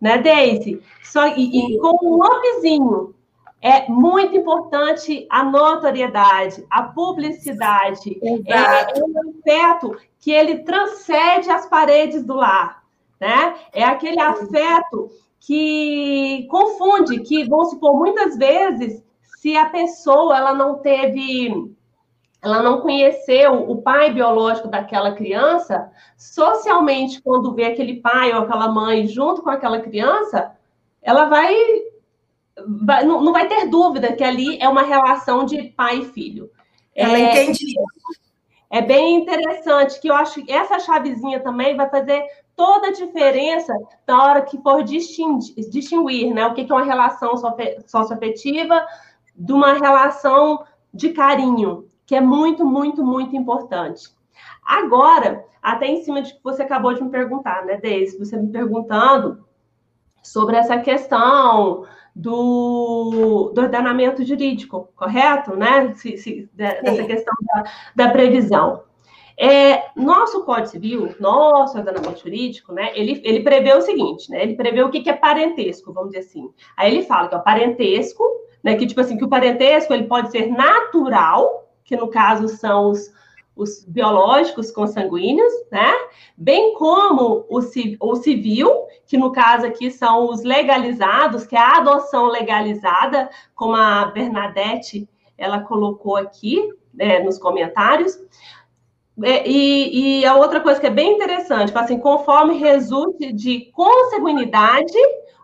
né, 0.02 0.18
Daisy? 0.18 0.82
Só, 1.02 1.28
e, 1.28 1.76
e 1.76 1.78
com 1.78 1.96
um 2.02 2.18
nomezinho, 2.18 3.14
é 3.60 3.88
muito 3.88 4.36
importante 4.36 5.24
a 5.30 5.44
notoriedade, 5.44 6.66
a 6.68 6.82
publicidade. 6.82 8.18
É, 8.48 8.98
é 8.98 9.04
um 9.04 9.30
afeto 9.38 9.96
que 10.18 10.32
ele 10.32 10.64
transcende 10.64 11.48
as 11.48 11.66
paredes 11.66 12.24
do 12.24 12.34
lar. 12.34 12.82
Né? 13.20 13.54
É 13.72 13.84
aquele 13.84 14.20
afeto 14.20 15.08
que 15.38 16.48
confunde, 16.50 17.20
que, 17.20 17.48
vamos 17.48 17.70
supor, 17.70 17.96
muitas 17.96 18.36
vezes 18.36 19.00
se 19.38 19.56
a 19.56 19.66
pessoa 19.66 20.36
ela 20.36 20.54
não 20.54 20.78
teve, 20.78 21.72
ela 22.42 22.60
não 22.60 22.80
conheceu 22.80 23.70
o 23.70 23.80
pai 23.80 24.12
biológico 24.12 24.66
daquela 24.66 25.12
criança, 25.12 25.92
socialmente, 26.16 27.22
quando 27.22 27.54
vê 27.54 27.66
aquele 27.66 28.00
pai 28.00 28.32
ou 28.32 28.42
aquela 28.42 28.68
mãe 28.68 29.06
junto 29.06 29.42
com 29.42 29.48
aquela 29.48 29.78
criança, 29.78 30.52
ela 31.00 31.26
vai, 31.26 31.54
vai 32.84 33.04
não, 33.04 33.22
não, 33.22 33.32
vai 33.32 33.46
ter 33.46 33.68
dúvida 33.68 34.12
que 34.12 34.24
ali 34.24 34.58
é 34.58 34.68
uma 34.68 34.82
relação 34.82 35.44
de 35.44 35.62
pai 35.70 35.98
e 35.98 36.04
filho. 36.06 36.50
Ela 36.94 37.16
é, 37.16 37.20
entende 37.20 37.64
isso. 37.64 38.22
É 38.68 38.82
bem 38.82 39.16
interessante, 39.16 40.00
que 40.00 40.08
eu 40.08 40.14
acho 40.14 40.42
que 40.42 40.50
essa 40.50 40.80
chavezinha 40.80 41.38
também 41.40 41.76
vai 41.76 41.88
fazer 41.88 42.24
toda 42.56 42.88
a 42.88 42.92
diferença 42.92 43.72
na 44.06 44.24
hora 44.24 44.42
que 44.42 44.58
for 44.62 44.82
distinguir, 44.82 45.54
distinguir 45.70 46.34
né, 46.34 46.44
o 46.46 46.54
que 46.54 46.62
é 46.62 46.74
uma 46.74 46.82
relação 46.82 47.34
socioafetiva 47.86 48.84
de 49.36 49.52
uma 49.52 49.74
relação 49.74 50.64
de 50.92 51.10
carinho, 51.10 51.86
que 52.06 52.14
é 52.14 52.20
muito, 52.20 52.64
muito, 52.64 53.04
muito 53.04 53.36
importante. 53.36 54.08
Agora, 54.64 55.44
até 55.62 55.86
em 55.86 56.02
cima 56.02 56.22
de 56.22 56.34
que 56.34 56.40
você 56.42 56.62
acabou 56.62 56.94
de 56.94 57.02
me 57.02 57.10
perguntar, 57.10 57.64
né, 57.64 57.76
Deise? 57.76 58.18
Você 58.18 58.36
me 58.36 58.50
perguntando 58.50 59.44
sobre 60.22 60.56
essa 60.56 60.78
questão 60.78 61.84
do, 62.14 63.50
do 63.54 63.60
ordenamento 63.60 64.24
jurídico, 64.24 64.88
correto? 64.96 65.56
Né? 65.56 65.92
Se, 65.94 66.16
se, 66.16 66.50
dessa 66.52 67.04
questão 67.04 67.34
da, 67.42 67.64
da 67.94 68.10
previsão. 68.10 68.82
É, 69.38 69.90
nosso 69.96 70.44
Código 70.44 70.68
Civil, 70.68 71.14
nosso 71.18 71.78
ordenamento 71.78 72.20
jurídico, 72.20 72.72
né, 72.72 72.92
ele, 72.94 73.20
ele 73.24 73.40
prevê 73.40 73.72
o 73.72 73.80
seguinte, 73.80 74.30
né, 74.30 74.42
ele 74.42 74.54
prevê 74.54 74.82
o 74.82 74.90
que, 74.90 75.00
que 75.00 75.08
é 75.08 75.14
parentesco, 75.14 75.90
vamos 75.90 76.10
dizer 76.10 76.26
assim. 76.26 76.50
Aí 76.76 76.92
ele 76.92 77.02
fala 77.02 77.28
que 77.28 77.34
o 77.34 77.42
parentesco 77.42 78.22
né? 78.62 78.76
Que 78.76 78.86
tipo 78.86 79.00
assim, 79.00 79.18
que 79.18 79.24
o 79.24 79.28
parentesco 79.28 79.92
ele 79.92 80.04
pode 80.04 80.30
ser 80.30 80.46
natural, 80.46 81.61
que 81.84 81.96
no 81.96 82.08
caso 82.08 82.48
são 82.48 82.90
os, 82.90 83.12
os 83.56 83.84
biológicos 83.84 84.70
consanguíneos, 84.70 85.52
né? 85.70 85.92
Bem 86.36 86.74
como 86.74 87.46
o, 87.48 87.60
o 88.00 88.16
civil, 88.16 88.70
que 89.06 89.16
no 89.16 89.32
caso 89.32 89.66
aqui 89.66 89.90
são 89.90 90.30
os 90.30 90.42
legalizados, 90.42 91.46
que 91.46 91.56
é 91.56 91.60
a 91.60 91.78
adoção 91.78 92.26
legalizada, 92.26 93.28
como 93.54 93.74
a 93.76 94.06
Bernadette 94.06 95.08
ela 95.36 95.60
colocou 95.60 96.16
aqui 96.16 96.72
né, 96.94 97.18
nos 97.20 97.38
comentários. 97.38 98.18
É, 99.22 99.46
e, 99.48 100.20
e, 100.20 100.26
a 100.26 100.36
outra 100.36 100.60
coisa 100.60 100.80
que 100.80 100.86
é 100.86 100.90
bem 100.90 101.14
interessante, 101.14 101.76
assim, 101.76 101.98
conforme 101.98 102.54
resulte 102.54 103.32
de 103.32 103.70
consanguinidade 103.72 104.96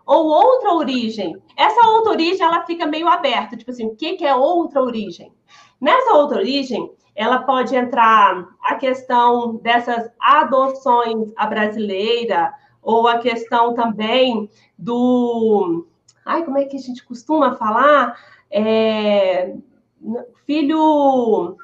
ou 0.05 0.25
outra 0.25 0.73
origem. 0.73 1.35
Essa 1.55 1.87
outra 1.89 2.13
origem, 2.13 2.43
ela 2.43 2.65
fica 2.65 2.87
meio 2.87 3.07
aberta, 3.07 3.55
tipo 3.55 3.69
assim, 3.69 3.85
o 3.85 3.95
que, 3.95 4.13
que 4.15 4.25
é 4.25 4.33
outra 4.33 4.81
origem? 4.81 5.31
Nessa 5.79 6.13
outra 6.13 6.37
origem, 6.37 6.91
ela 7.15 7.39
pode 7.39 7.75
entrar 7.75 8.47
a 8.63 8.75
questão 8.75 9.55
dessas 9.57 10.09
adoções 10.19 11.31
à 11.35 11.45
brasileira, 11.45 12.53
ou 12.81 13.07
a 13.07 13.19
questão 13.19 13.73
também 13.73 14.49
do. 14.77 15.85
Ai, 16.25 16.43
como 16.43 16.57
é 16.57 16.65
que 16.65 16.77
a 16.77 16.79
gente 16.79 17.03
costuma 17.03 17.55
falar? 17.55 18.17
É, 18.49 19.53
filho. 20.45 21.57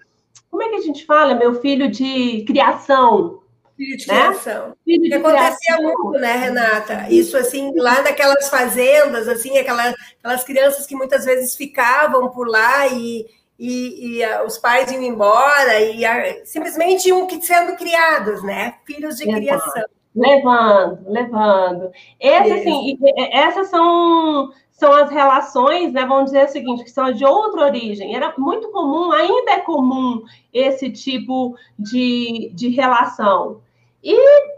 Como 0.50 0.64
é 0.64 0.70
que 0.70 0.76
a 0.76 0.82
gente 0.82 1.06
fala? 1.06 1.36
Meu 1.36 1.62
filho 1.62 1.90
de 1.90 2.44
criação. 2.46 3.42
Filho 3.76 3.98
de 3.98 4.08
né? 4.08 4.28
criação. 4.28 4.76
Filho 4.86 5.04
de 5.04 5.14
acontecia 5.14 5.76
criação. 5.76 5.84
muito, 5.84 6.20
né, 6.20 6.34
Renata? 6.38 7.08
Isso, 7.10 7.36
assim, 7.36 7.74
lá 7.76 8.02
naquelas 8.02 8.50
fazendas, 8.50 9.28
assim, 9.28 9.58
aquelas, 9.58 9.94
aquelas 10.20 10.44
crianças 10.46 10.86
que 10.86 10.96
muitas 10.96 11.26
vezes 11.26 11.56
ficavam 11.56 12.30
por 12.30 12.48
lá 12.48 12.88
e, 12.88 13.26
e, 13.58 14.20
e 14.20 14.26
uh, 14.26 14.46
os 14.46 14.58
pais 14.58 14.92
iam 14.92 15.02
embora 15.02 15.80
e 15.80 16.04
uh, 16.04 16.46
simplesmente 16.46 17.08
iam 17.08 17.28
sendo 17.42 17.76
criados, 17.76 18.44
né? 18.44 18.76
Filhos 18.86 19.16
de 19.16 19.26
criação. 19.26 19.84
Levando, 20.16 21.00
levando. 21.08 21.92
Assim, 22.22 22.98
essas 23.32 23.68
são, 23.68 24.50
são 24.72 24.94
as 24.94 25.10
relações, 25.10 25.92
né? 25.92 26.06
Vamos 26.06 26.26
dizer 26.32 26.46
o 26.46 26.50
seguinte, 26.50 26.84
que 26.86 26.92
são 26.92 27.12
de 27.12 27.26
outra 27.26 27.66
origem. 27.66 28.16
Era 28.16 28.34
muito 28.38 28.72
comum, 28.72 29.12
ainda 29.12 29.52
é 29.52 29.60
comum 29.60 30.24
esse 30.54 30.90
tipo 30.90 31.58
de, 31.78 32.50
de 32.54 32.70
relação. 32.70 33.62
E 34.02 34.16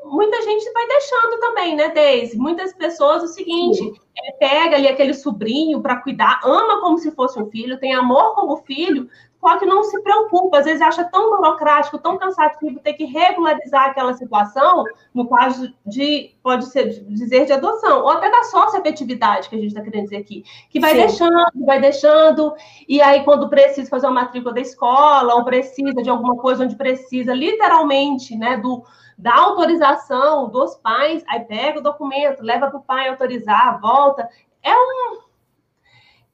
muita 0.10 0.42
gente 0.42 0.72
vai 0.72 0.88
deixando 0.88 1.40
também, 1.40 1.76
né, 1.76 1.90
Deise? 1.90 2.38
Muitas 2.38 2.74
pessoas, 2.74 3.24
o 3.24 3.28
seguinte, 3.28 3.82
é, 4.18 4.32
pega 4.34 4.76
ali 4.76 4.88
aquele 4.88 5.14
sobrinho 5.14 5.82
para 5.82 5.98
cuidar, 5.98 6.40
ama 6.44 6.82
como 6.82 6.98
se 6.98 7.12
fosse 7.12 7.40
um 7.40 7.50
filho, 7.50 7.80
tem 7.80 7.94
amor 7.94 8.34
como 8.36 8.58
filho, 8.58 9.08
só 9.40 9.58
que 9.58 9.66
não 9.66 9.84
se 9.84 10.02
preocupa, 10.02 10.58
às 10.58 10.66
vezes 10.66 10.82
acha 10.82 11.04
tão 11.06 11.30
burocrático, 11.30 12.00
tão 12.00 12.18
cansativo 12.18 12.80
ter 12.80 12.94
que 12.94 13.06
regularizar 13.06 13.90
aquela 13.90 14.14
situação, 14.14 14.84
no 15.14 15.30
caso 15.30 15.72
de, 15.86 16.36
pode 16.42 16.66
ser 16.66 16.90
dizer, 17.06 17.46
de 17.46 17.54
adoção, 17.54 18.02
ou 18.02 18.10
até 18.10 18.32
da 18.32 18.44
sócio-afetividade, 18.44 19.48
que 19.48 19.56
a 19.56 19.60
gente 19.60 19.70
está 19.70 19.82
querendo 19.82 20.06
dizer 20.06 20.18
aqui, 20.18 20.44
que 20.70 20.80
vai 20.80 20.92
Sim. 20.92 20.98
deixando, 20.98 21.66
vai 21.66 21.80
deixando, 21.80 22.54
e 22.90 23.00
aí 23.00 23.24
quando 23.24 23.50
precisa 23.50 23.90
fazer 23.90 24.08
uma 24.08 24.22
matrícula 24.22 24.54
da 24.54 24.62
escola, 24.62 25.36
ou 25.36 25.46
precisa 25.46 26.02
de 26.02 26.10
alguma 26.10 26.36
coisa 26.38 26.64
onde 26.64 26.76
precisa, 26.76 27.34
literalmente, 27.34 28.36
né, 28.36 28.58
do 28.58 28.84
da 29.18 29.36
autorização 29.36 30.50
dos 30.50 30.76
pais, 30.76 31.24
aí 31.28 31.40
pega 31.40 31.80
o 31.80 31.84
documento, 31.84 32.44
leva 32.44 32.70
para 32.70 32.78
o 32.78 32.84
pai 32.84 33.10
autorizar, 33.10 33.82
volta. 33.82 34.30
É 34.62 34.74
um. 34.74 35.18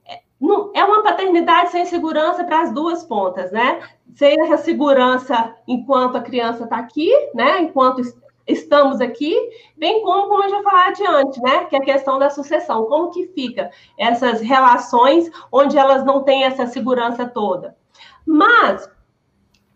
É, 0.05 0.21
é 0.79 0.83
uma 0.83 1.01
paternidade 1.01 1.71
sem 1.71 1.85
segurança 1.85 2.43
para 2.43 2.61
as 2.61 2.73
duas 2.73 3.03
pontas, 3.03 3.51
né? 3.51 3.81
Sem 4.15 4.39
essa 4.41 4.57
segurança 4.57 5.55
enquanto 5.65 6.17
a 6.17 6.21
criança 6.21 6.65
está 6.65 6.77
aqui, 6.77 7.09
né? 7.33 7.61
Enquanto 7.61 8.01
estamos 8.45 8.99
aqui, 8.99 9.33
bem 9.77 10.01
como, 10.01 10.27
como 10.27 10.43
eu 10.43 10.49
já 10.49 10.61
falei 10.61 10.87
adiante, 10.87 11.41
né? 11.41 11.65
Que 11.65 11.77
é 11.77 11.79
a 11.79 11.85
questão 11.85 12.19
da 12.19 12.29
sucessão. 12.29 12.85
Como 12.85 13.11
que 13.11 13.27
fica 13.27 13.71
essas 13.97 14.41
relações 14.41 15.31
onde 15.49 15.77
elas 15.77 16.03
não 16.03 16.23
têm 16.23 16.43
essa 16.43 16.67
segurança 16.67 17.25
toda? 17.25 17.77
Mas 18.25 18.89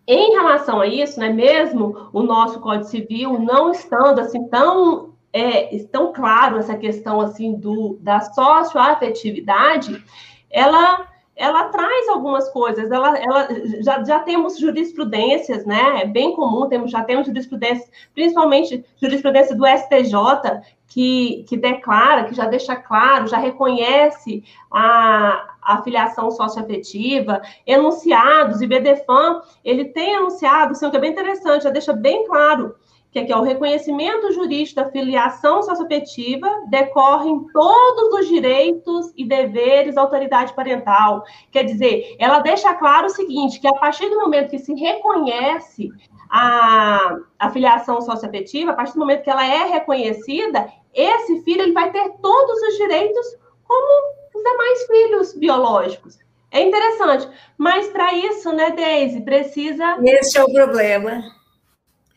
em 0.07 0.31
relação 0.31 0.79
a 0.79 0.87
isso, 0.87 1.19
né, 1.19 1.29
mesmo 1.29 2.09
o 2.13 2.23
nosso 2.23 2.61
Código 2.61 2.85
Civil 2.85 3.37
não 3.39 3.71
estando 3.71 4.19
assim 4.19 4.47
tão 4.47 5.13
é, 5.33 5.77
tão 5.91 6.13
claro 6.13 6.57
essa 6.57 6.77
questão 6.77 7.19
assim 7.19 7.53
do 7.55 7.97
da 7.99 8.21
socioafetividade, 8.21 10.01
ela 10.49 11.07
ela 11.37 11.65
traz 11.65 12.09
algumas 12.09 12.49
coisas, 12.49 12.89
ela, 12.89 13.15
ela 13.15 13.47
já, 13.83 14.03
já 14.03 14.19
temos 14.19 14.57
jurisprudências, 14.57 15.67
né? 15.67 16.01
É 16.01 16.05
bem 16.05 16.33
comum, 16.35 16.67
temos, 16.67 16.89
já 16.89 17.03
temos 17.03 17.27
jurisprudência, 17.27 17.87
principalmente 18.15 18.83
jurisprudência 18.99 19.55
do 19.55 19.63
STJ, 19.67 20.63
que, 20.87 21.45
que 21.47 21.55
declara, 21.55 22.23
que 22.23 22.33
já 22.33 22.45
deixa 22.45 22.75
claro, 22.75 23.27
já 23.27 23.37
reconhece 23.37 24.43
a, 24.71 25.56
a 25.67 25.83
filiação 25.83 26.31
socioafetiva, 26.31 27.41
enunciados, 27.65 28.61
e 28.61 28.67
BDFAM, 28.67 29.41
ele 29.65 29.85
tem 29.85 30.13
enunciado, 30.13 30.71
assim, 30.71 30.89
que 30.89 30.95
é 30.95 30.99
bem 30.99 31.11
interessante, 31.11 31.65
já 31.65 31.69
deixa 31.69 31.91
bem 31.91 32.25
claro 32.25 32.73
que 33.11 33.19
aqui 33.19 33.31
é 33.31 33.37
o 33.37 33.41
reconhecimento 33.41 34.31
jurídico 34.31 34.75
da 34.75 34.91
filiação 34.91 35.63
socioafetiva 35.63 36.49
decorrem 36.69 37.47
todos 37.53 38.19
os 38.19 38.27
direitos 38.27 39.11
e 39.17 39.25
deveres 39.25 39.95
da 39.95 40.01
autoridade 40.01 40.53
parental. 40.53 41.23
Quer 41.51 41.63
dizer, 41.63 42.15
ela 42.19 42.39
deixa 42.39 42.73
claro 42.75 43.07
o 43.07 43.09
seguinte, 43.09 43.59
que 43.59 43.67
a 43.67 43.73
partir 43.73 44.09
do 44.09 44.17
momento 44.17 44.51
que 44.51 44.59
se 44.59 44.73
reconhece 44.73 45.89
a, 46.29 47.17
a 47.39 47.49
filiação 47.49 48.01
socioafetiva, 48.01 48.71
a 48.71 48.75
partir 48.75 48.93
do 48.93 48.99
momento 48.99 49.23
que 49.23 49.29
ela 49.29 49.45
é 49.45 49.65
reconhecida, 49.65 50.71
esse 50.93 51.41
filho 51.43 51.61
ele 51.61 51.73
vai 51.73 51.91
ter 51.91 52.09
todos 52.21 52.61
os 52.61 52.77
direitos 52.77 53.37
como 53.63 54.17
os 54.37 54.43
demais 54.43 54.85
filhos 54.85 55.33
biológicos. 55.33 56.19
É 56.51 56.61
interessante, 56.61 57.27
mas 57.57 57.87
para 57.87 58.13
isso, 58.13 58.51
né, 58.53 58.71
Deise, 58.71 59.21
precisa. 59.21 59.97
Esse 60.03 60.37
é 60.37 60.43
o 60.43 60.51
problema 60.51 61.23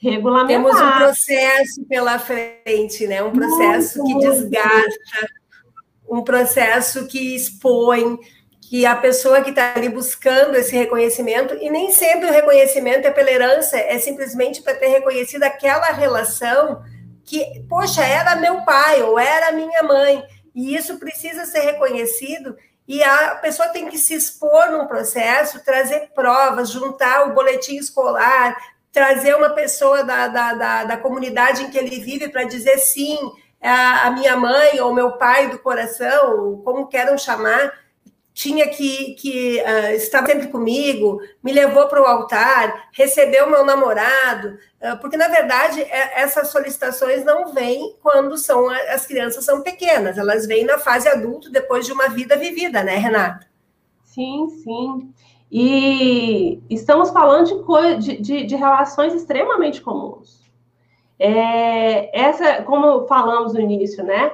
regulamentar. 0.01 0.47
Temos 0.47 0.81
um 0.81 0.99
processo 0.99 1.85
pela 1.87 2.19
frente, 2.19 3.07
né? 3.07 3.23
Um 3.23 3.33
processo 3.33 4.03
muito, 4.03 4.21
que 4.21 4.29
desgasta, 4.29 5.29
um 6.09 6.23
processo 6.23 7.07
que 7.07 7.37
expõe, 7.37 8.19
que 8.63 8.87
a 8.87 8.97
pessoa 8.97 9.43
que 9.43 9.51
está 9.51 9.75
ali 9.75 9.89
buscando 9.89 10.57
esse 10.57 10.75
reconhecimento, 10.75 11.55
e 11.61 11.69
nem 11.69 11.93
sempre 11.93 12.31
o 12.31 12.33
reconhecimento 12.33 13.07
é 13.07 13.11
pela 13.11 13.31
herança, 13.31 13.77
é 13.77 13.99
simplesmente 13.99 14.63
para 14.63 14.75
ter 14.75 14.89
reconhecido 14.89 15.43
aquela 15.43 15.87
relação 15.93 16.83
que, 17.25 17.63
poxa, 17.69 18.03
era 18.03 18.37
meu 18.37 18.63
pai 18.63 19.03
ou 19.03 19.19
era 19.19 19.53
minha 19.53 19.83
mãe, 19.83 20.25
e 20.55 20.75
isso 20.75 20.99
precisa 20.99 21.45
ser 21.45 21.61
reconhecido. 21.61 22.57
E 22.87 23.03
a 23.03 23.37
pessoa 23.37 23.69
tem 23.69 23.89
que 23.89 23.97
se 23.97 24.15
expor 24.15 24.73
num 24.73 24.87
processo, 24.87 25.65
trazer 25.65 26.11
provas, 26.15 26.71
juntar 26.71 27.29
o 27.29 27.35
boletim 27.35 27.77
escolar, 27.77 28.57
trazer 28.93 29.37
uma 29.37 29.51
pessoa 29.51 30.03
da, 30.03 30.27
da, 30.27 30.55
da, 30.55 30.85
da 30.85 30.97
comunidade 30.97 31.63
em 31.63 31.71
que 31.71 31.79
ele 31.79 32.01
vive 32.01 32.29
para 32.29 32.45
dizer 32.45 32.79
sim, 32.79 33.17
a, 33.63 34.09
a, 34.09 34.11
minha 34.11 34.37
mãe 34.37 34.81
ou 34.81 34.95
meu 34.95 35.13
pai 35.13 35.49
do 35.51 35.59
coração, 35.59 36.61
como 36.65 36.89
queiram 36.89 37.17
chamar, 37.17 37.73
tinha 38.41 38.67
que, 38.69 39.13
que 39.17 39.61
uh, 39.61 39.95
estar 39.97 40.25
sempre 40.25 40.49
comigo, 40.49 41.21
me 41.43 41.53
levou 41.53 41.87
para 41.89 42.01
o 42.01 42.07
altar, 42.07 42.89
recebeu 42.91 43.51
meu 43.51 43.67
namorado, 43.67 44.57
uh, 44.81 44.99
porque 44.99 45.19
na 45.19 45.29
verdade 45.29 45.83
é, 45.83 46.23
essas 46.23 46.49
solicitações 46.49 47.23
não 47.23 47.53
vêm 47.53 47.95
quando 48.03 48.39
são 48.39 48.71
as 48.71 49.05
crianças 49.05 49.45
são 49.45 49.61
pequenas, 49.61 50.17
elas 50.17 50.47
vêm 50.47 50.65
na 50.65 50.79
fase 50.79 51.07
adulto 51.07 51.53
depois 51.53 51.85
de 51.85 51.93
uma 51.93 52.09
vida 52.09 52.35
vivida, 52.35 52.83
né, 52.83 52.97
Renata? 52.97 53.47
Sim, 54.05 54.49
sim. 54.65 55.13
E 55.53 56.63
estamos 56.71 57.11
falando 57.11 57.63
de, 57.99 58.23
de, 58.23 58.45
de 58.45 58.57
relações 58.57 59.13
extremamente 59.13 59.83
comuns. 59.83 60.51
É, 61.19 62.19
essa, 62.19 62.63
como 62.63 63.07
falamos 63.07 63.53
no 63.53 63.61
início, 63.61 64.03
né? 64.03 64.33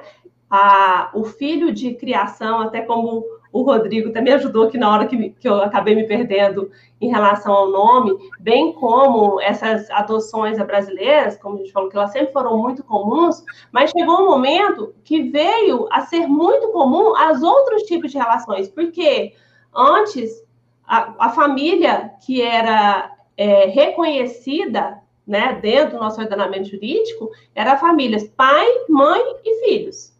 A, 0.49 1.11
o 1.13 1.25
filho 1.25 1.73
de 1.73 1.95
criação, 1.95 2.61
até 2.61 2.81
como 2.81 3.25
o 3.57 3.63
Rodrigo 3.63 4.11
também 4.11 4.33
ajudou 4.33 4.67
aqui 4.67 4.77
na 4.77 4.91
hora 4.91 5.07
que, 5.07 5.31
que 5.31 5.49
eu 5.49 5.55
acabei 5.61 5.95
me 5.95 6.05
perdendo 6.05 6.69
em 7.01 7.09
relação 7.09 7.51
ao 7.53 7.71
nome, 7.71 8.15
bem 8.39 8.73
como 8.73 9.41
essas 9.41 9.89
adoções 9.89 10.57
brasileiras, 10.57 11.37
como 11.37 11.55
a 11.55 11.57
gente 11.59 11.71
falou, 11.71 11.89
que 11.89 11.97
elas 11.97 12.11
sempre 12.11 12.31
foram 12.31 12.57
muito 12.57 12.83
comuns, 12.83 13.43
mas 13.71 13.91
chegou 13.91 14.21
um 14.21 14.25
momento 14.25 14.93
que 15.03 15.23
veio 15.23 15.87
a 15.91 16.01
ser 16.01 16.27
muito 16.27 16.69
comum 16.69 17.15
as 17.15 17.41
outros 17.41 17.83
tipos 17.83 18.11
de 18.11 18.17
relações, 18.17 18.69
porque 18.69 19.33
antes 19.75 20.43
a, 20.85 21.13
a 21.25 21.29
família 21.29 22.11
que 22.25 22.41
era 22.41 23.11
é, 23.35 23.65
reconhecida 23.65 25.01
né, 25.25 25.59
dentro 25.61 25.97
do 25.97 26.03
nosso 26.03 26.21
ordenamento 26.21 26.69
jurídico 26.69 27.31
era 27.55 27.77
famílias 27.77 28.27
pai, 28.29 28.67
mãe 28.87 29.21
e 29.43 29.65
filhos. 29.65 30.15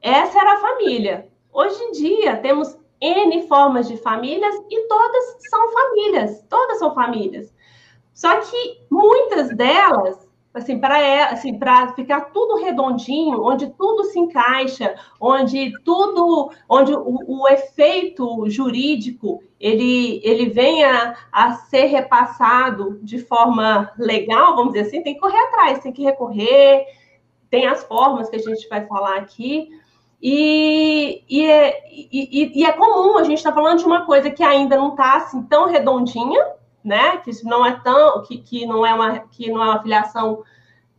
Essa 0.00 0.38
era 0.38 0.54
a 0.54 0.60
família. 0.60 1.28
Hoje 1.56 1.82
em 1.84 1.92
dia 1.92 2.36
temos 2.36 2.76
N 3.00 3.48
formas 3.48 3.88
de 3.88 3.96
famílias 3.96 4.54
e 4.70 4.80
todas 4.86 5.36
são 5.48 5.72
famílias, 5.72 6.44
todas 6.50 6.78
são 6.78 6.94
famílias. 6.94 7.50
Só 8.12 8.40
que 8.40 8.82
muitas 8.90 9.48
delas 9.56 10.28
assim, 10.52 10.78
para 10.78 11.28
assim, 11.30 11.58
para 11.58 11.94
ficar 11.94 12.26
tudo 12.32 12.62
redondinho, 12.62 13.42
onde 13.42 13.70
tudo 13.70 14.04
se 14.04 14.18
encaixa, 14.18 14.96
onde 15.18 15.72
tudo, 15.82 16.50
onde 16.68 16.92
o, 16.92 17.20
o 17.26 17.48
efeito 17.48 18.50
jurídico 18.50 19.42
ele, 19.58 20.20
ele 20.22 20.50
venha 20.50 21.16
a 21.32 21.52
ser 21.54 21.86
repassado 21.86 22.98
de 23.02 23.18
forma 23.18 23.90
legal, 23.98 24.56
vamos 24.56 24.74
dizer 24.74 24.88
assim, 24.88 25.02
tem 25.02 25.14
que 25.14 25.20
correr 25.20 25.38
atrás, 25.38 25.78
tem 25.78 25.92
que 25.92 26.04
recorrer, 26.04 26.84
tem 27.48 27.66
as 27.66 27.82
formas 27.84 28.28
que 28.28 28.36
a 28.36 28.42
gente 28.42 28.68
vai 28.68 28.86
falar 28.86 29.16
aqui. 29.16 29.70
E, 30.20 31.22
e, 31.28 31.46
é, 31.46 31.84
e, 31.90 32.60
e 32.60 32.64
é 32.64 32.72
comum, 32.72 33.18
a 33.18 33.24
gente 33.24 33.38
está 33.38 33.52
falando 33.52 33.78
de 33.78 33.84
uma 33.84 34.06
coisa 34.06 34.30
que 34.30 34.42
ainda 34.42 34.76
não 34.76 34.90
está 34.90 35.16
assim, 35.16 35.42
tão 35.42 35.68
redondinha, 35.68 36.44
né? 36.82 37.18
Que 37.18 37.30
não 37.44 37.64
é 37.64 37.78
tão, 37.80 38.22
que, 38.22 38.38
que 38.38 38.66
não 38.66 38.84
é 38.84 38.94
uma 38.94 39.18
que 39.18 39.50
não 39.50 39.62
é 39.62 39.66
uma 39.66 39.82
filiação 39.82 40.42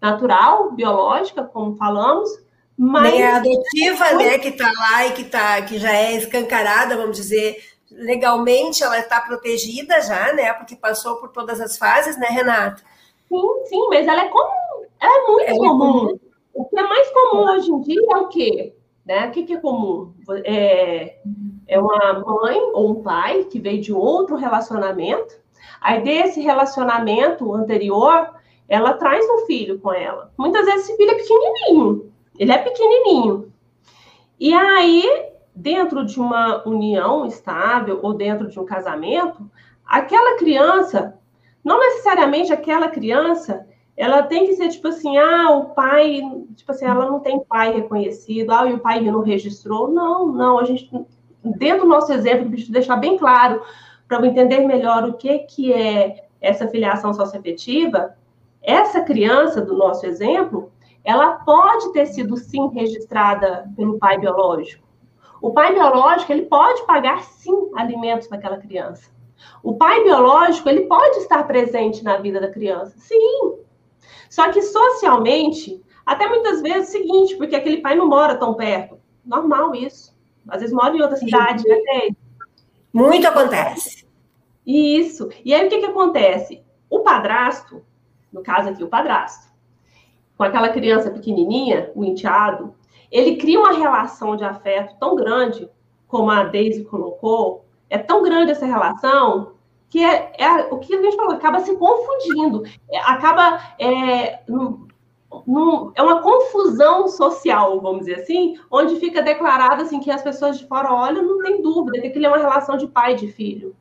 natural, 0.01 0.71
biológica, 0.71 1.43
como 1.43 1.75
falamos, 1.75 2.29
mas 2.77 3.11
Nem 3.11 3.23
a 3.23 3.37
adotiva, 3.37 4.13
né, 4.13 4.37
que 4.37 4.49
está 4.49 4.71
lá 4.71 5.07
e 5.07 5.13
que 5.13 5.23
tá, 5.23 5.61
que 5.63 5.79
já 5.79 5.91
é 5.91 6.13
escancarada, 6.13 6.95
vamos 6.95 7.17
dizer, 7.17 7.57
legalmente 7.89 8.83
ela 8.83 8.99
está 8.99 9.19
protegida 9.19 9.99
já, 10.01 10.31
né? 10.33 10.53
Porque 10.53 10.75
passou 10.75 11.15
por 11.15 11.29
todas 11.29 11.59
as 11.59 11.75
fases, 11.75 12.17
né, 12.19 12.27
Renata? 12.27 12.83
Sim, 13.27 13.65
sim, 13.65 13.87
mas 13.89 14.07
ela 14.07 14.21
é 14.21 14.29
comum, 14.29 14.85
ela 14.99 15.17
é 15.17 15.27
muito 15.27 15.49
ela 15.49 15.57
comum. 15.57 15.97
É 15.97 16.07
comum. 16.07 16.19
O 16.53 16.65
que 16.65 16.79
é 16.79 16.83
mais 16.83 17.09
comum 17.09 17.43
hoje 17.51 17.71
em 17.71 17.81
dia 17.81 18.01
é 18.11 18.17
o 18.17 18.27
quê? 18.27 18.75
Né? 19.07 19.27
O 19.27 19.31
que, 19.31 19.43
que 19.43 19.53
é 19.53 19.57
comum? 19.57 20.13
É, 20.43 21.19
é 21.67 21.79
uma 21.79 22.19
mãe 22.19 22.59
ou 22.73 22.91
um 22.91 23.01
pai 23.01 23.45
que 23.45 23.59
veio 23.59 23.81
de 23.81 23.93
outro 23.93 24.35
relacionamento 24.35 25.47
Aí 25.79 26.01
desse 26.01 26.41
relacionamento 26.41 27.53
anterior, 27.53 28.33
ela 28.67 28.93
traz 28.93 29.25
um 29.29 29.45
filho 29.45 29.79
com 29.79 29.93
ela. 29.93 30.31
Muitas 30.37 30.65
vezes 30.65 30.85
esse 30.85 30.97
filho 30.97 31.11
é 31.11 31.15
pequenininho, 31.15 32.11
ele 32.37 32.51
é 32.51 32.57
pequenininho. 32.57 33.53
E 34.39 34.53
aí, 34.53 35.03
dentro 35.55 36.05
de 36.05 36.19
uma 36.19 36.67
união 36.67 37.25
estável 37.25 37.99
ou 38.01 38.13
dentro 38.13 38.47
de 38.47 38.59
um 38.59 38.65
casamento, 38.65 39.49
aquela 39.85 40.37
criança, 40.37 41.17
não 41.63 41.79
necessariamente 41.79 42.53
aquela 42.53 42.89
criança, 42.89 43.67
ela 43.97 44.21
tem 44.21 44.45
que 44.45 44.53
ser 44.53 44.69
tipo 44.69 44.87
assim, 44.87 45.17
ah, 45.17 45.49
o 45.49 45.65
pai, 45.71 46.21
tipo 46.55 46.71
assim, 46.71 46.85
ela 46.85 47.07
não 47.07 47.19
tem 47.19 47.43
pai 47.43 47.73
reconhecido, 47.73 48.51
ah, 48.51 48.69
e 48.69 48.73
o 48.73 48.79
pai 48.79 49.01
não 49.01 49.21
registrou. 49.21 49.89
Não, 49.89 50.27
não, 50.27 50.59
a 50.59 50.63
gente, 50.63 50.87
dentro 51.43 51.81
do 51.81 51.89
nosso 51.89 52.13
exemplo, 52.13 52.47
deixar 52.69 52.97
bem 52.97 53.17
claro, 53.17 53.59
para 54.07 54.25
entender 54.25 54.59
melhor 54.59 55.03
o 55.03 55.13
que, 55.13 55.39
que 55.39 55.73
é 55.73 56.27
essa 56.39 56.67
filiação 56.67 57.11
socioafetiva, 57.11 58.15
essa 58.61 59.01
criança, 59.01 59.61
do 59.61 59.75
nosso 59.75 60.05
exemplo, 60.05 60.71
ela 61.03 61.39
pode 61.39 61.91
ter 61.91 62.05
sido 62.05 62.37
sim 62.37 62.69
registrada 62.69 63.67
pelo 63.75 63.97
pai 63.97 64.19
biológico. 64.19 64.85
O 65.41 65.51
pai 65.51 65.73
biológico, 65.73 66.31
ele 66.31 66.43
pode 66.43 66.85
pagar 66.85 67.23
sim 67.23 67.71
alimentos 67.75 68.27
para 68.27 68.37
aquela 68.37 68.57
criança. 68.57 69.09
O 69.63 69.75
pai 69.75 70.03
biológico, 70.03 70.69
ele 70.69 70.81
pode 70.81 71.17
estar 71.17 71.43
presente 71.47 72.03
na 72.03 72.17
vida 72.17 72.39
da 72.39 72.49
criança. 72.49 72.93
Sim. 72.97 73.66
Só 74.29 74.51
que 74.51 74.61
socialmente, 74.61 75.81
até 76.05 76.27
muitas 76.27 76.61
vezes 76.61 76.93
é 76.93 76.99
o 76.99 77.01
seguinte, 77.01 77.35
porque 77.35 77.55
aquele 77.55 77.77
pai 77.77 77.95
não 77.95 78.07
mora 78.07 78.35
tão 78.35 78.53
perto. 78.53 78.99
Normal 79.25 79.75
isso. 79.75 80.15
Às 80.47 80.61
vezes 80.61 80.73
mora 80.73 80.95
em 80.95 81.01
outra 81.01 81.17
cidade, 81.17 81.63
né, 81.67 82.09
muito 82.93 83.27
acontece. 83.27 84.07
Isso. 84.65 85.29
E 85.45 85.53
aí 85.53 85.67
o 85.67 85.69
que, 85.69 85.79
que 85.79 85.85
acontece? 85.85 86.63
O 86.89 87.01
padrasto, 87.01 87.83
no 88.31 88.41
caso 88.41 88.69
aqui, 88.69 88.83
o 88.83 88.87
padrasto, 88.87 89.53
com 90.37 90.43
aquela 90.43 90.69
criança 90.69 91.11
pequenininha, 91.11 91.91
o 91.93 92.03
enteado, 92.03 92.73
ele 93.11 93.37
cria 93.37 93.59
uma 93.59 93.73
relação 93.73 94.35
de 94.35 94.43
afeto 94.43 94.95
tão 94.99 95.15
grande, 95.15 95.69
como 96.07 96.31
a 96.31 96.43
Daisy 96.43 96.85
colocou, 96.85 97.65
é 97.89 97.97
tão 97.97 98.23
grande 98.23 98.51
essa 98.51 98.65
relação 98.65 99.53
que 99.89 100.03
é, 100.03 100.31
é 100.37 100.67
o 100.71 100.79
que 100.79 100.93
a 100.95 101.01
gente 101.01 101.15
falou, 101.15 101.33
acaba 101.33 101.59
se 101.61 101.75
confundindo, 101.75 102.63
é, 102.91 102.99
acaba 102.99 103.61
é, 103.79 104.39
é 105.95 106.01
uma 106.01 106.21
confusão 106.21 107.07
social, 107.07 107.79
vamos 107.81 108.05
dizer 108.05 108.21
assim, 108.21 108.57
onde 108.71 108.99
fica 108.99 109.21
declarado 109.21 109.81
assim 109.81 109.99
que 109.99 110.11
as 110.11 110.21
pessoas 110.21 110.57
de 110.57 110.67
fora 110.67 110.93
olham, 110.93 111.23
não 111.23 111.39
tem 111.39 111.61
dúvida 111.61 112.01
que 112.01 112.07
aquilo 112.07 112.25
é 112.25 112.29
uma 112.29 112.37
relação 112.37 112.77
de 112.77 112.87
pai 112.87 113.13
e 113.13 113.17
de 113.17 113.27
filho. 113.27 113.75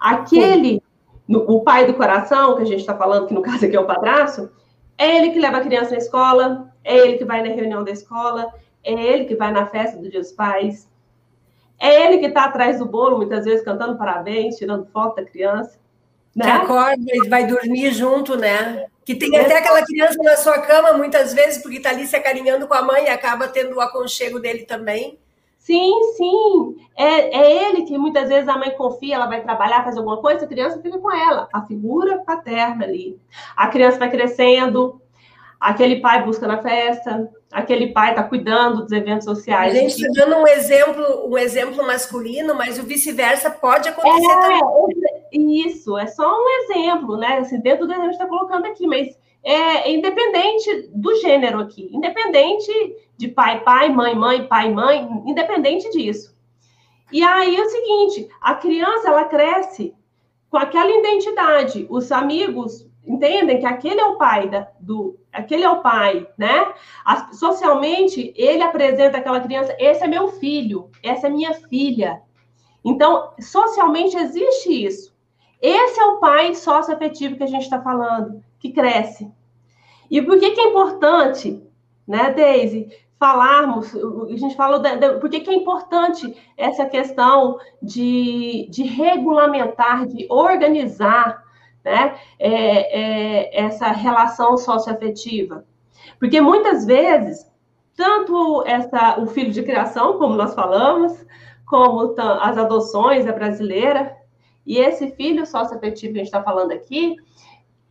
Aquele, 0.00 0.82
no, 1.26 1.40
o 1.40 1.60
pai 1.60 1.86
do 1.86 1.94
coração, 1.94 2.56
que 2.56 2.62
a 2.62 2.66
gente 2.66 2.80
está 2.80 2.96
falando, 2.96 3.26
que 3.26 3.34
no 3.34 3.42
caso 3.42 3.64
aqui 3.64 3.76
é 3.76 3.80
o 3.80 3.86
padrasto, 3.86 4.50
é 4.98 5.16
ele 5.16 5.30
que 5.30 5.38
leva 5.38 5.58
a 5.58 5.62
criança 5.62 5.92
na 5.92 5.98
escola, 5.98 6.72
é 6.84 6.96
ele 6.96 7.18
que 7.18 7.24
vai 7.24 7.42
na 7.42 7.54
reunião 7.54 7.84
da 7.84 7.90
escola, 7.90 8.52
é 8.82 8.92
ele 8.92 9.24
que 9.24 9.36
vai 9.36 9.52
na 9.52 9.66
festa 9.66 9.98
do 9.98 10.08
Dia 10.08 10.20
dos 10.20 10.32
Pais, 10.32 10.88
é 11.82 12.06
ele 12.06 12.18
que 12.18 12.26
está 12.26 12.44
atrás 12.44 12.78
do 12.78 12.86
bolo, 12.86 13.16
muitas 13.16 13.44
vezes 13.44 13.64
cantando 13.64 13.98
parabéns, 13.98 14.56
tirando 14.56 14.86
foto 14.86 15.16
da 15.16 15.24
criança. 15.24 15.80
Né? 16.34 16.44
Que 16.44 16.50
acorda 16.50 17.02
e 17.12 17.28
vai 17.28 17.44
dormir 17.44 17.92
junto, 17.92 18.36
né? 18.36 18.86
Que 19.04 19.16
tem 19.16 19.36
até 19.36 19.58
aquela 19.58 19.84
criança 19.84 20.16
na 20.22 20.36
sua 20.36 20.60
cama, 20.60 20.92
muitas 20.92 21.34
vezes, 21.34 21.60
porque 21.60 21.78
está 21.78 21.90
ali 21.90 22.06
se 22.06 22.14
acarinhando 22.14 22.68
com 22.68 22.74
a 22.74 22.82
mãe 22.82 23.06
e 23.06 23.08
acaba 23.08 23.48
tendo 23.48 23.74
o 23.74 23.80
aconchego 23.80 24.38
dele 24.38 24.64
também. 24.64 25.18
Sim, 25.58 25.92
sim. 26.16 26.76
É, 26.96 27.36
é 27.36 27.68
ele 27.68 27.82
que 27.82 27.98
muitas 27.98 28.28
vezes 28.28 28.48
a 28.48 28.56
mãe 28.56 28.70
confia, 28.76 29.16
ela 29.16 29.26
vai 29.26 29.42
trabalhar, 29.42 29.82
fazer 29.82 29.98
alguma 29.98 30.18
coisa, 30.18 30.44
a 30.44 30.48
criança 30.48 30.80
fica 30.80 30.98
com 30.98 31.12
ela, 31.12 31.48
a 31.52 31.62
figura 31.62 32.18
paterna 32.18 32.84
ali. 32.84 33.18
A 33.56 33.66
criança 33.66 33.98
vai 33.98 34.08
crescendo, 34.08 35.02
aquele 35.58 36.00
pai 36.00 36.24
busca 36.24 36.46
na 36.46 36.62
festa, 36.62 37.28
aquele 37.52 37.88
pai 37.88 38.10
está 38.10 38.22
cuidando 38.22 38.82
dos 38.82 38.92
eventos 38.92 39.24
sociais. 39.24 39.74
A 39.74 39.78
gente 39.78 39.92
está 39.92 40.24
dando 40.24 40.36
um 40.36 40.46
exemplo, 40.46 41.28
um 41.28 41.36
exemplo 41.36 41.86
masculino, 41.86 42.54
mas 42.54 42.78
o 42.78 42.82
vice-versa 42.82 43.50
pode 43.50 43.88
acontecer 43.88 44.30
é, 44.30 44.40
também. 44.40 45.66
Isso, 45.66 45.96
é 45.98 46.06
só 46.06 46.26
um 46.26 46.48
exemplo, 46.62 47.16
né? 47.16 47.38
Assim, 47.38 47.60
dentro 47.60 47.86
do 47.86 47.92
que 47.92 48.00
a 48.00 48.02
gente 48.02 48.12
está 48.12 48.26
colocando 48.26 48.66
aqui, 48.66 48.86
mas 48.86 49.16
é 49.44 49.90
independente 49.92 50.90
do 50.94 51.14
gênero 51.16 51.60
aqui, 51.60 51.90
independente 51.92 52.72
de 53.16 53.28
pai, 53.28 53.60
pai, 53.60 53.88
mãe, 53.88 54.14
mãe, 54.14 54.46
pai, 54.46 54.72
mãe, 54.72 55.08
independente 55.26 55.90
disso. 55.90 56.34
E 57.10 57.22
aí 57.22 57.54
é 57.54 57.60
o 57.60 57.68
seguinte, 57.68 58.28
a 58.40 58.54
criança 58.54 59.08
ela 59.08 59.24
cresce 59.24 59.94
com 60.48 60.56
aquela 60.56 60.90
identidade, 60.90 61.86
os 61.90 62.10
amigos 62.10 62.88
entendem 63.06 63.58
que 63.58 63.66
aquele 63.66 64.00
é 64.00 64.04
o 64.04 64.16
pai 64.16 64.48
da, 64.48 64.68
do, 64.78 65.18
aquele 65.32 65.64
é 65.64 65.70
o 65.70 65.82
pai, 65.82 66.26
né? 66.36 66.72
socialmente, 67.32 68.32
ele 68.36 68.62
apresenta 68.62 69.18
aquela 69.18 69.40
criança, 69.40 69.74
esse 69.78 70.04
é 70.04 70.06
meu 70.06 70.28
filho, 70.28 70.90
essa 71.02 71.26
é 71.26 71.30
minha 71.30 71.54
filha. 71.54 72.22
Então, 72.84 73.32
socialmente 73.40 74.16
existe 74.16 74.84
isso. 74.84 75.12
Esse 75.60 76.00
é 76.00 76.04
o 76.04 76.18
pai 76.18 76.54
socioafetivo 76.54 77.36
que 77.36 77.44
a 77.44 77.48
gente 77.48 77.62
está 77.62 77.80
falando, 77.80 78.42
que 78.58 78.72
cresce. 78.72 79.30
E 80.10 80.20
por 80.20 80.38
que, 80.38 80.50
que 80.50 80.60
é 80.60 80.68
importante, 80.68 81.62
né, 82.06 82.32
Daisy, 82.32 82.88
falarmos, 83.18 83.94
a 83.94 84.36
gente 84.36 84.56
falou, 84.56 84.80
de, 84.80 85.18
por 85.20 85.30
que, 85.30 85.40
que 85.40 85.50
é 85.50 85.54
importante 85.54 86.36
essa 86.56 86.84
questão 86.86 87.58
de, 87.80 88.66
de 88.68 88.82
regulamentar, 88.82 90.06
de 90.06 90.26
organizar 90.28 91.40
né? 91.84 92.16
É, 92.38 92.50
é, 93.00 93.64
essa 93.64 93.88
relação 93.88 94.56
socioafetiva. 94.56 95.64
Porque 96.18 96.40
muitas 96.40 96.84
vezes, 96.84 97.50
tanto 97.96 98.62
essa, 98.66 99.20
o 99.20 99.26
filho 99.26 99.50
de 99.50 99.62
criação, 99.62 100.18
como 100.18 100.34
nós 100.34 100.54
falamos, 100.54 101.24
como 101.66 102.14
as 102.18 102.58
adoções, 102.58 103.26
a 103.26 103.32
brasileira, 103.32 104.16
e 104.64 104.78
esse 104.78 105.10
filho 105.12 105.44
socioafetivo 105.44 106.12
que 106.12 106.20
a 106.20 106.24
gente 106.24 106.32
está 106.32 106.42
falando 106.42 106.72
aqui, 106.72 107.16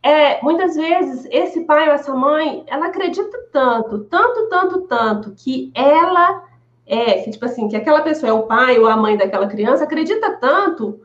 é, 0.02 0.42
muitas 0.42 0.74
vezes 0.74 1.28
esse 1.30 1.60
pai 1.60 1.88
ou 1.88 1.94
essa 1.94 2.12
mãe, 2.14 2.64
ela 2.66 2.86
acredita 2.86 3.38
tanto, 3.52 4.00
tanto, 4.04 4.48
tanto, 4.48 4.80
tanto, 4.82 5.34
que 5.36 5.70
ela 5.74 6.44
é, 6.86 7.22
que, 7.22 7.30
tipo 7.30 7.44
assim, 7.44 7.68
que 7.68 7.76
aquela 7.76 8.02
pessoa 8.02 8.30
é 8.30 8.32
o 8.32 8.42
pai 8.42 8.78
ou 8.78 8.86
a 8.86 8.96
mãe 8.96 9.16
daquela 9.16 9.46
criança, 9.46 9.84
acredita 9.84 10.36
tanto 10.38 11.00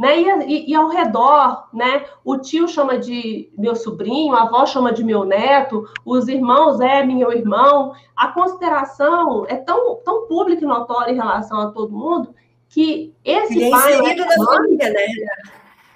né? 0.00 0.18
E, 0.18 0.24
e, 0.46 0.70
e, 0.70 0.74
ao 0.74 0.88
redor, 0.88 1.68
né? 1.74 2.06
O 2.24 2.38
tio 2.38 2.66
chama 2.66 2.96
de 2.96 3.52
meu 3.58 3.76
sobrinho, 3.76 4.34
a 4.34 4.44
avó 4.44 4.64
chama 4.64 4.94
de 4.94 5.04
meu 5.04 5.24
neto, 5.24 5.84
os 6.06 6.26
irmãos 6.26 6.80
é 6.80 7.04
meu 7.04 7.30
irmão. 7.30 7.92
A 8.16 8.28
consideração 8.28 9.44
é 9.46 9.56
tão, 9.56 9.96
tão 9.96 10.26
pública 10.26 10.64
e 10.64 10.66
notória 10.66 11.12
em 11.12 11.16
relação 11.16 11.60
a 11.60 11.70
todo 11.70 11.92
mundo 11.92 12.34
que 12.70 13.14
esse 13.22 13.62
é 13.62 13.70
pai 13.70 14.00
inserido 14.00 14.24
na 14.24 14.44
família, 14.46 14.90
né? 14.90 15.06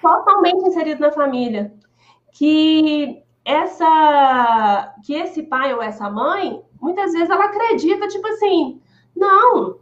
Totalmente 0.03 0.69
inserido 0.69 1.01
na 1.01 1.11
família. 1.11 1.73
Que 2.31 3.23
essa, 3.43 4.95
que 5.03 5.15
esse 5.15 5.45
pai 5.45 5.73
ou 5.73 5.81
essa 5.81 6.11
mãe, 6.11 6.63
muitas 6.79 7.15
vezes 7.15 7.31
ela 7.31 7.47
acredita 7.47 8.07
tipo 8.09 8.29
assim, 8.29 8.83
não, 9.17 9.79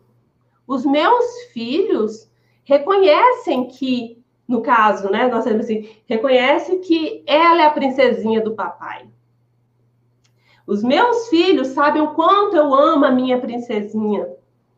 os 0.65 0.87
meus 0.87 1.25
filhos 1.53 2.31
reconhecem 2.65 3.69
que, 3.69 4.23
no 4.47 4.63
caso, 4.63 5.11
né, 5.11 5.29
nós 5.29 5.45
temos 5.45 5.65
assim, 5.65 5.89
reconhece 6.07 6.79
que 6.79 7.23
ela 7.27 7.63
é 7.63 7.67
a 7.67 7.71
princesinha 7.71 8.41
do 8.41 8.55
papai. 8.55 9.07
Os 10.67 10.83
meus 10.83 11.29
filhos 11.29 11.69
sabem 11.69 12.03
o 12.03 12.15
quanto 12.15 12.57
eu 12.57 12.73
amo 12.73 13.05
a 13.05 13.11
minha 13.11 13.39
princesinha, 13.41 14.29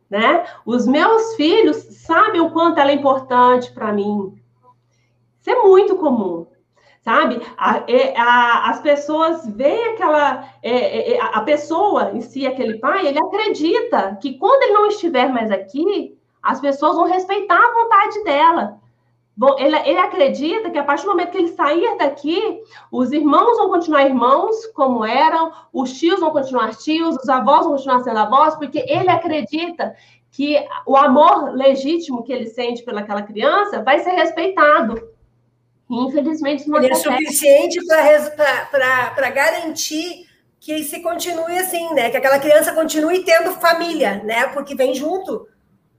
né? 0.09 0.45
Os 0.65 0.87
meus 0.87 1.35
filhos 1.35 1.77
sabem 1.77 2.41
o 2.41 2.51
quanto 2.51 2.79
ela 2.79 2.91
é 2.91 2.95
importante 2.95 3.71
para 3.71 3.93
mim. 3.93 4.33
Isso 5.39 5.49
é 5.51 5.61
muito 5.61 5.95
comum, 5.97 6.47
sabe? 7.01 7.39
A, 7.55 7.83
é, 7.87 8.17
a, 8.17 8.71
as 8.71 8.81
pessoas 8.81 9.47
veem 9.47 9.89
aquela. 9.89 10.49
É, 10.63 10.71
é, 10.71 11.13
é, 11.13 11.21
a 11.21 11.41
pessoa 11.41 12.11
em 12.13 12.21
si, 12.21 12.47
aquele 12.47 12.79
pai, 12.79 13.05
ele 13.05 13.19
acredita 13.19 14.17
que 14.19 14.39
quando 14.39 14.63
ele 14.63 14.73
não 14.73 14.87
estiver 14.87 15.31
mais 15.31 15.51
aqui, 15.51 16.14
as 16.45 16.61
pessoas 16.61 16.95
vão 16.95 17.07
respeitar 17.07 17.57
a 17.57 17.73
vontade 17.73 18.23
dela. 18.23 18.79
Ele, 19.57 19.75
ele, 19.79 19.99
acredita 19.99 20.69
que 20.69 20.77
a 20.77 20.83
partir 20.83 21.03
do 21.03 21.09
momento 21.09 21.31
que 21.31 21.37
ele 21.37 21.49
sair 21.49 21.97
daqui, 21.97 22.61
os 22.89 23.11
irmãos 23.11 23.57
vão 23.57 23.69
continuar 23.69 24.05
irmãos 24.05 24.65
como 24.67 25.03
eram, 25.03 25.51
os 25.73 25.91
tios 25.91 26.21
vão 26.21 26.31
continuar 26.31 26.73
tios, 26.75 27.17
os 27.17 27.27
avós 27.27 27.65
vão 27.65 27.71
continuar 27.73 27.99
sendo 27.99 28.19
avós, 28.19 28.55
porque 28.55 28.85
ele 28.87 29.09
acredita 29.09 29.93
que 30.31 30.55
o 30.85 30.95
amor 30.95 31.53
legítimo 31.53 32.23
que 32.23 32.31
ele 32.31 32.47
sente 32.47 32.83
pelaquela 32.83 33.23
criança 33.23 33.81
vai 33.81 33.99
ser 33.99 34.11
respeitado. 34.11 35.09
infelizmente, 35.89 36.69
não 36.69 36.77
ele 36.77 36.93
é 36.93 36.95
suficiente 36.95 37.79
para 37.85 39.29
garantir 39.31 40.29
que 40.61 40.83
se 40.83 41.01
continue 41.01 41.57
assim, 41.57 41.93
né? 41.93 42.09
Que 42.09 42.17
aquela 42.17 42.39
criança 42.39 42.73
continue 42.73 43.23
tendo 43.23 43.51
família, 43.53 44.23
né? 44.23 44.47
Porque 44.47 44.75
vem 44.75 44.93
junto 44.93 45.45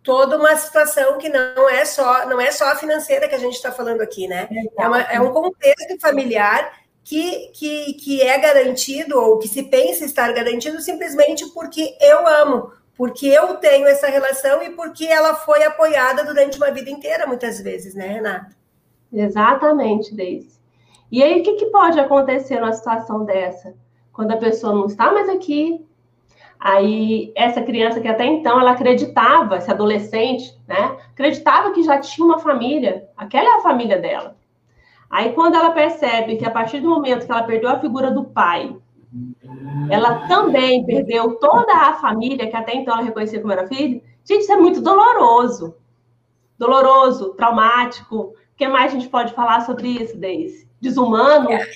toda 0.06 0.38
uma 0.38 0.56
situação 0.56 1.18
que 1.18 1.28
não 1.28 1.68
é 1.68 1.84
só 1.84 2.26
não 2.28 2.40
é 2.40 2.52
só 2.52 2.70
a 2.70 2.76
financeira 2.76 3.28
que 3.28 3.34
a 3.34 3.38
gente 3.38 3.56
está 3.56 3.72
falando 3.72 4.00
aqui, 4.00 4.28
né? 4.28 4.48
É, 4.78 4.86
uma, 4.86 5.00
é, 5.02 5.20
um 5.20 5.32
contexto 5.32 6.00
familiar 6.00 6.72
que, 7.02 7.50
que, 7.52 7.94
que 7.94 8.22
é 8.22 8.38
garantido 8.38 9.20
ou 9.20 9.38
que 9.38 9.48
se 9.48 9.64
pensa 9.64 10.04
estar 10.04 10.32
garantido 10.32 10.80
simplesmente 10.80 11.44
porque 11.52 11.96
eu 12.00 12.24
amo, 12.24 12.70
porque 12.96 13.26
eu 13.26 13.56
tenho 13.56 13.86
essa 13.86 14.06
relação 14.06 14.62
e 14.62 14.70
porque 14.70 15.04
ela 15.04 15.34
foi 15.34 15.64
apoiada 15.64 16.24
durante 16.24 16.56
uma 16.56 16.70
vida 16.70 16.88
inteira, 16.88 17.26
muitas 17.26 17.60
vezes, 17.60 17.94
né, 17.94 18.06
Renata? 18.06 18.56
Exatamente, 19.12 20.14
Deise. 20.14 20.56
E 21.10 21.22
aí, 21.22 21.40
o 21.40 21.42
que, 21.42 21.54
que 21.54 21.66
pode 21.66 21.98
acontecer 21.98 22.60
numa 22.60 22.72
situação 22.72 23.24
dessa? 23.24 23.74
Quando 24.12 24.32
a 24.32 24.36
pessoa 24.36 24.74
não 24.74 24.86
está 24.86 25.12
mais 25.12 25.28
aqui, 25.28 25.84
Aí, 26.58 27.32
essa 27.36 27.62
criança 27.62 28.00
que 28.00 28.08
até 28.08 28.24
então 28.24 28.58
ela 28.58 28.72
acreditava, 28.72 29.58
esse 29.58 29.70
adolescente, 29.70 30.52
né? 30.66 30.96
Acreditava 31.12 31.72
que 31.72 31.82
já 31.82 31.98
tinha 31.98 32.26
uma 32.26 32.38
família, 32.38 33.08
aquela 33.16 33.56
é 33.56 33.58
a 33.58 33.62
família 33.62 33.98
dela. 33.98 34.36
Aí, 35.08 35.32
quando 35.32 35.54
ela 35.54 35.70
percebe 35.70 36.36
que 36.36 36.44
a 36.44 36.50
partir 36.50 36.80
do 36.80 36.88
momento 36.88 37.26
que 37.26 37.32
ela 37.32 37.44
perdeu 37.44 37.70
a 37.70 37.78
figura 37.78 38.10
do 38.10 38.24
pai, 38.24 38.74
ela 39.90 40.26
também 40.26 40.84
perdeu 40.84 41.36
toda 41.36 41.72
a 41.72 41.94
família 41.94 42.48
que 42.48 42.56
até 42.56 42.74
então 42.74 42.94
ela 42.94 43.04
reconhecia 43.04 43.40
como 43.40 43.52
era 43.52 43.68
filho. 43.68 44.02
Gente, 44.24 44.42
isso 44.42 44.52
é 44.52 44.56
muito 44.56 44.80
doloroso. 44.80 45.76
Doloroso, 46.58 47.34
traumático. 47.34 48.16
O 48.16 48.34
que 48.56 48.66
mais 48.66 48.92
a 48.92 48.94
gente 48.94 49.08
pode 49.08 49.32
falar 49.34 49.60
sobre 49.60 49.88
isso, 49.88 50.16
Deise? 50.16 50.68
Desumano? 50.80 51.50
É. 51.52 51.70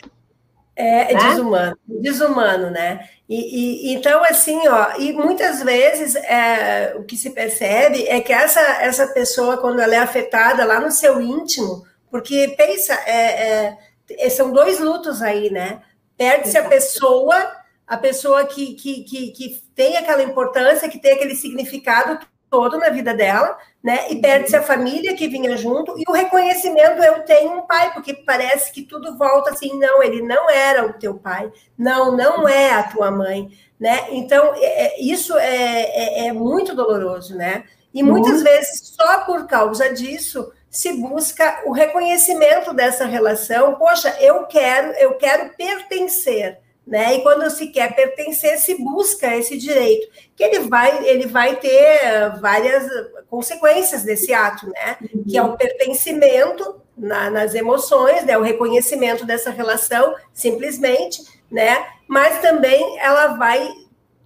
É, 0.76 1.12
é 1.12 1.14
né? 1.14 1.28
desumano, 1.28 1.78
desumano, 1.86 2.70
né? 2.70 3.08
E, 3.28 3.90
e, 3.90 3.94
então, 3.94 4.24
assim, 4.24 4.66
ó, 4.66 4.96
e 4.98 5.12
muitas 5.12 5.62
vezes 5.62 6.16
é, 6.16 6.94
o 6.96 7.04
que 7.04 7.16
se 7.16 7.30
percebe 7.30 8.06
é 8.08 8.20
que 8.20 8.32
essa, 8.32 8.60
essa 8.60 9.06
pessoa, 9.08 9.58
quando 9.58 9.80
ela 9.80 9.94
é 9.94 9.98
afetada 9.98 10.64
lá 10.64 10.80
no 10.80 10.90
seu 10.90 11.20
íntimo, 11.20 11.84
porque 12.10 12.54
pensa, 12.56 12.94
é, 13.06 13.76
é 14.10 14.30
são 14.30 14.52
dois 14.52 14.80
lutos 14.80 15.22
aí, 15.22 15.50
né? 15.50 15.80
Perde-se 16.16 16.58
a 16.58 16.68
pessoa, 16.68 17.52
a 17.86 17.96
pessoa 17.96 18.44
que, 18.44 18.74
que, 18.74 19.04
que, 19.04 19.30
que 19.30 19.62
tem 19.74 19.96
aquela 19.96 20.22
importância, 20.22 20.88
que 20.88 20.98
tem 20.98 21.12
aquele 21.12 21.34
significado 21.34 22.18
todo 22.50 22.76
na 22.76 22.90
vida 22.90 23.14
dela, 23.14 23.56
né? 23.82 24.10
E 24.10 24.16
perde-se 24.20 24.56
a 24.56 24.62
família 24.62 25.14
que 25.14 25.28
vinha 25.28 25.56
junto 25.56 25.96
e 25.98 26.02
o 26.06 26.12
reconhecimento 26.12 27.02
eu 27.02 27.22
tenho 27.22 27.58
um 27.58 27.62
pai, 27.62 27.92
porque 27.94 28.12
parece 28.12 28.72
que 28.72 28.82
tudo 28.82 29.16
volta 29.16 29.50
assim, 29.50 29.78
não, 29.78 30.02
ele 30.02 30.20
não 30.20 30.50
era 30.50 30.84
o 30.84 30.92
teu 30.92 31.14
pai, 31.14 31.50
não, 31.78 32.14
não 32.16 32.48
é 32.48 32.72
a 32.72 32.82
tua 32.82 33.10
mãe, 33.10 33.48
né? 33.78 34.06
Então 34.10 34.52
é, 34.56 34.86
é 34.86 35.00
isso 35.00 35.38
é, 35.38 35.82
é, 35.82 36.26
é, 36.26 36.32
muito 36.32 36.74
doloroso, 36.74 37.36
né? 37.36 37.64
E 37.94 38.02
muitas 38.02 38.38
uhum. 38.38 38.44
vezes 38.44 38.94
só 38.96 39.20
por 39.24 39.46
causa 39.46 39.92
disso 39.92 40.52
se 40.68 40.92
busca 40.92 41.62
o 41.66 41.72
reconhecimento 41.72 42.72
dessa 42.72 43.04
relação. 43.04 43.74
Poxa, 43.74 44.16
eu 44.20 44.44
quero, 44.46 44.92
eu 44.92 45.14
quero 45.14 45.50
pertencer 45.56 46.58
né? 46.90 47.14
E 47.14 47.22
quando 47.22 47.48
se 47.48 47.68
quer 47.68 47.94
pertencer, 47.94 48.58
se 48.58 48.74
busca 48.74 49.36
esse 49.36 49.56
direito, 49.56 50.08
que 50.34 50.42
ele 50.42 50.58
vai, 50.68 51.06
ele 51.06 51.28
vai 51.28 51.54
ter 51.54 52.36
várias 52.40 52.84
consequências 53.28 54.02
desse 54.02 54.34
ato, 54.34 54.66
né? 54.66 54.96
Uhum. 55.00 55.22
Que 55.22 55.38
é 55.38 55.42
o 55.42 55.56
pertencimento 55.56 56.82
na, 56.98 57.30
nas 57.30 57.54
emoções, 57.54 58.24
né? 58.24 58.36
O 58.36 58.42
reconhecimento 58.42 59.24
dessa 59.24 59.50
relação, 59.50 60.16
simplesmente, 60.34 61.22
né? 61.48 61.86
Mas 62.08 62.40
também 62.40 62.98
ela 62.98 63.36
vai 63.36 63.70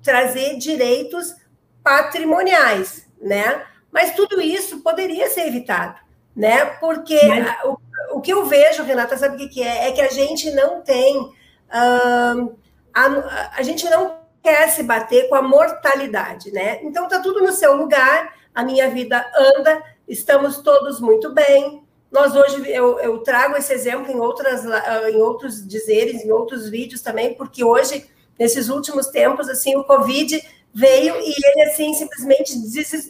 trazer 0.03 0.57
direitos 0.57 1.35
patrimoniais, 1.83 3.07
né? 3.21 3.63
Mas 3.93 4.15
tudo 4.15 4.41
isso 4.41 4.81
poderia 4.81 5.29
ser 5.29 5.49
evitado, 5.49 6.01
né? 6.35 6.65
Porque 6.81 7.21
Mas... 7.29 7.65
o, 7.65 7.79
o 8.13 8.21
que 8.23 8.33
eu 8.33 8.47
vejo, 8.47 8.83
Renata, 8.85 9.19
sabe 9.19 9.35
o 9.35 9.39
que, 9.39 9.49
que 9.49 9.63
é? 9.63 9.89
É 9.89 9.93
que 9.93 10.01
a 10.01 10.09
gente 10.09 10.51
não 10.53 10.81
tem 10.81 11.31
Uh, 11.69 12.57
a, 12.93 13.51
a 13.57 13.63
gente 13.63 13.89
não 13.91 14.25
quer 14.43 14.69
se 14.69 14.83
bater 14.83 15.29
com 15.29 15.35
a 15.35 15.43
mortalidade, 15.43 16.53
né? 16.53 16.81
Então 16.83 17.09
tá 17.09 17.19
tudo 17.21 17.41
no 17.41 17.53
seu 17.53 17.75
lugar, 17.75 18.35
a 18.55 18.63
minha 18.63 18.91
vida 18.91 19.25
anda, 19.37 19.83
estamos 20.07 20.59
todos 20.59 21.01
muito 21.01 21.33
bem. 21.33 21.83
Nós 22.13 22.37
hoje 22.37 22.71
eu, 22.71 23.01
eu 23.01 23.19
trago 23.19 23.57
esse 23.57 23.73
exemplo 23.73 24.13
em 24.13 24.21
outras 24.21 24.65
em 25.11 25.17
outros 25.17 25.67
dizeres, 25.67 26.25
em 26.25 26.31
outros 26.31 26.69
vídeos 26.69 27.01
também, 27.01 27.35
porque 27.35 27.65
hoje 27.65 28.09
nesses 28.39 28.69
últimos 28.69 29.09
tempos 29.09 29.49
assim 29.49 29.77
o 29.77 29.85
Covid 29.85 30.41
veio 30.73 31.15
e 31.17 31.33
ele 31.33 31.63
assim 31.71 31.95
simplesmente 31.95 32.53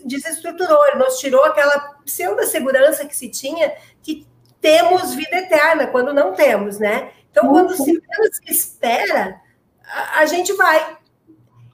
desestruturou, 0.04 0.86
ele 0.86 0.98
nos 0.98 1.18
tirou 1.18 1.44
aquela 1.44 1.78
pseudo 2.04 2.44
segurança 2.46 3.06
que 3.06 3.16
se 3.16 3.28
tinha 3.28 3.74
que 4.02 4.26
temos 4.64 5.14
vida 5.14 5.36
eterna 5.36 5.86
quando 5.86 6.14
não 6.14 6.32
temos, 6.32 6.78
né? 6.78 7.10
Então, 7.30 7.50
quando 7.50 7.76
se 7.76 7.92
menos 7.92 8.40
espera, 8.46 9.38
a, 9.86 10.20
a 10.20 10.26
gente 10.26 10.54
vai. 10.54 10.96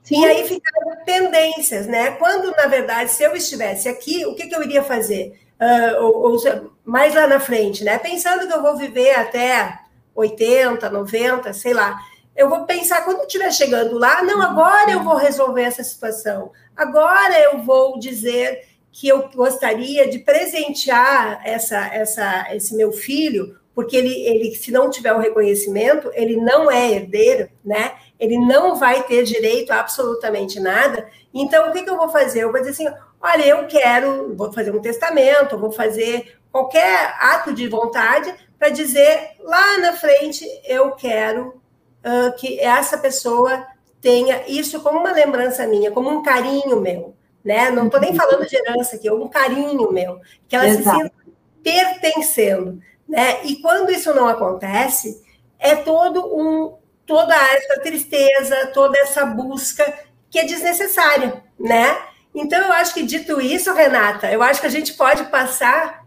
Sim. 0.03 0.21
E 0.21 0.25
aí 0.25 0.45
ficam 0.45 0.97
pendências, 1.05 1.87
né? 1.87 2.11
Quando, 2.11 2.51
na 2.51 2.67
verdade, 2.67 3.09
se 3.11 3.23
eu 3.23 3.33
estivesse 3.33 3.87
aqui, 3.87 4.25
o 4.25 4.35
que, 4.35 4.47
que 4.47 4.53
eu 4.53 4.61
iria 4.61 4.83
fazer? 4.83 5.39
Uh, 5.57 6.03
ou, 6.03 6.31
ou, 6.33 6.71
mais 6.83 7.15
lá 7.15 7.27
na 7.27 7.39
frente, 7.39 7.81
né? 7.81 7.97
Pensando 7.97 8.45
que 8.45 8.53
eu 8.53 8.61
vou 8.61 8.75
viver 8.75 9.11
até 9.11 9.79
80, 10.13 10.89
90, 10.89 11.53
sei 11.53 11.73
lá. 11.73 11.97
Eu 12.35 12.49
vou 12.49 12.65
pensar, 12.65 13.05
quando 13.05 13.21
estiver 13.21 13.53
chegando 13.53 13.97
lá, 13.97 14.21
não, 14.21 14.41
agora 14.41 14.91
eu 14.91 15.01
vou 15.01 15.15
resolver 15.15 15.61
essa 15.61 15.83
situação. 15.83 16.51
Agora 16.75 17.39
eu 17.39 17.59
vou 17.59 17.97
dizer 17.97 18.67
que 18.91 19.07
eu 19.07 19.29
gostaria 19.29 20.09
de 20.09 20.19
presentear 20.19 21.41
essa, 21.45 21.87
essa, 21.93 22.47
esse 22.53 22.75
meu 22.75 22.91
filho 22.91 23.59
porque 23.73 23.95
ele, 23.95 24.13
ele, 24.27 24.53
se 24.53 24.71
não 24.71 24.89
tiver 24.89 25.13
o 25.13 25.19
reconhecimento, 25.19 26.11
ele 26.13 26.35
não 26.35 26.69
é 26.69 26.91
herdeiro, 26.91 27.49
né? 27.63 27.93
Ele 28.19 28.37
não 28.37 28.75
vai 28.75 29.03
ter 29.03 29.23
direito 29.23 29.71
a 29.71 29.79
absolutamente 29.79 30.59
nada. 30.59 31.07
Então, 31.33 31.69
o 31.69 31.71
que, 31.71 31.83
que 31.83 31.89
eu 31.89 31.97
vou 31.97 32.09
fazer? 32.09 32.43
Eu 32.43 32.51
vou 32.51 32.59
dizer 32.59 32.71
assim: 32.71 32.97
olha, 33.21 33.45
eu 33.45 33.67
quero, 33.67 34.35
vou 34.35 34.51
fazer 34.51 34.75
um 34.75 34.81
testamento, 34.81 35.57
vou 35.57 35.71
fazer 35.71 36.37
qualquer 36.51 37.15
ato 37.19 37.53
de 37.53 37.67
vontade 37.67 38.33
para 38.59 38.69
dizer 38.69 39.31
lá 39.39 39.77
na 39.79 39.93
frente 39.93 40.45
eu 40.65 40.91
quero 40.91 41.61
uh, 42.05 42.35
que 42.37 42.59
essa 42.59 42.97
pessoa 42.97 43.65
tenha 44.01 44.43
isso 44.47 44.81
como 44.81 44.99
uma 44.99 45.13
lembrança 45.13 45.65
minha, 45.65 45.91
como 45.91 46.09
um 46.09 46.21
carinho 46.21 46.81
meu, 46.81 47.15
né? 47.43 47.69
Não 47.71 47.85
estou 47.85 47.99
nem 47.99 48.15
falando 48.15 48.47
de 48.47 48.55
herança 48.55 48.95
aqui, 48.95 49.07
é 49.07 49.13
um 49.13 49.27
carinho 49.27 49.91
meu, 49.91 50.19
que 50.47 50.55
ela 50.55 50.67
Exato. 50.67 50.97
se 50.97 51.03
sinta 51.03 51.15
pertencendo. 51.63 52.81
Né? 53.07 53.43
E 53.43 53.61
quando 53.61 53.91
isso 53.91 54.13
não 54.13 54.27
acontece, 54.27 55.21
é 55.59 55.75
todo 55.75 56.25
um, 56.35 56.77
toda 57.05 57.35
essa 57.35 57.79
tristeza, 57.81 58.67
toda 58.73 58.97
essa 58.99 59.25
busca 59.25 59.93
que 60.29 60.39
é 60.39 60.45
desnecessária, 60.45 61.43
né? 61.59 61.97
Então, 62.33 62.59
eu 62.61 62.71
acho 62.71 62.93
que, 62.93 63.03
dito 63.03 63.41
isso, 63.41 63.73
Renata, 63.73 64.31
eu 64.31 64.41
acho 64.41 64.61
que 64.61 64.67
a 64.67 64.71
gente 64.71 64.93
pode 64.93 65.25
passar 65.25 66.05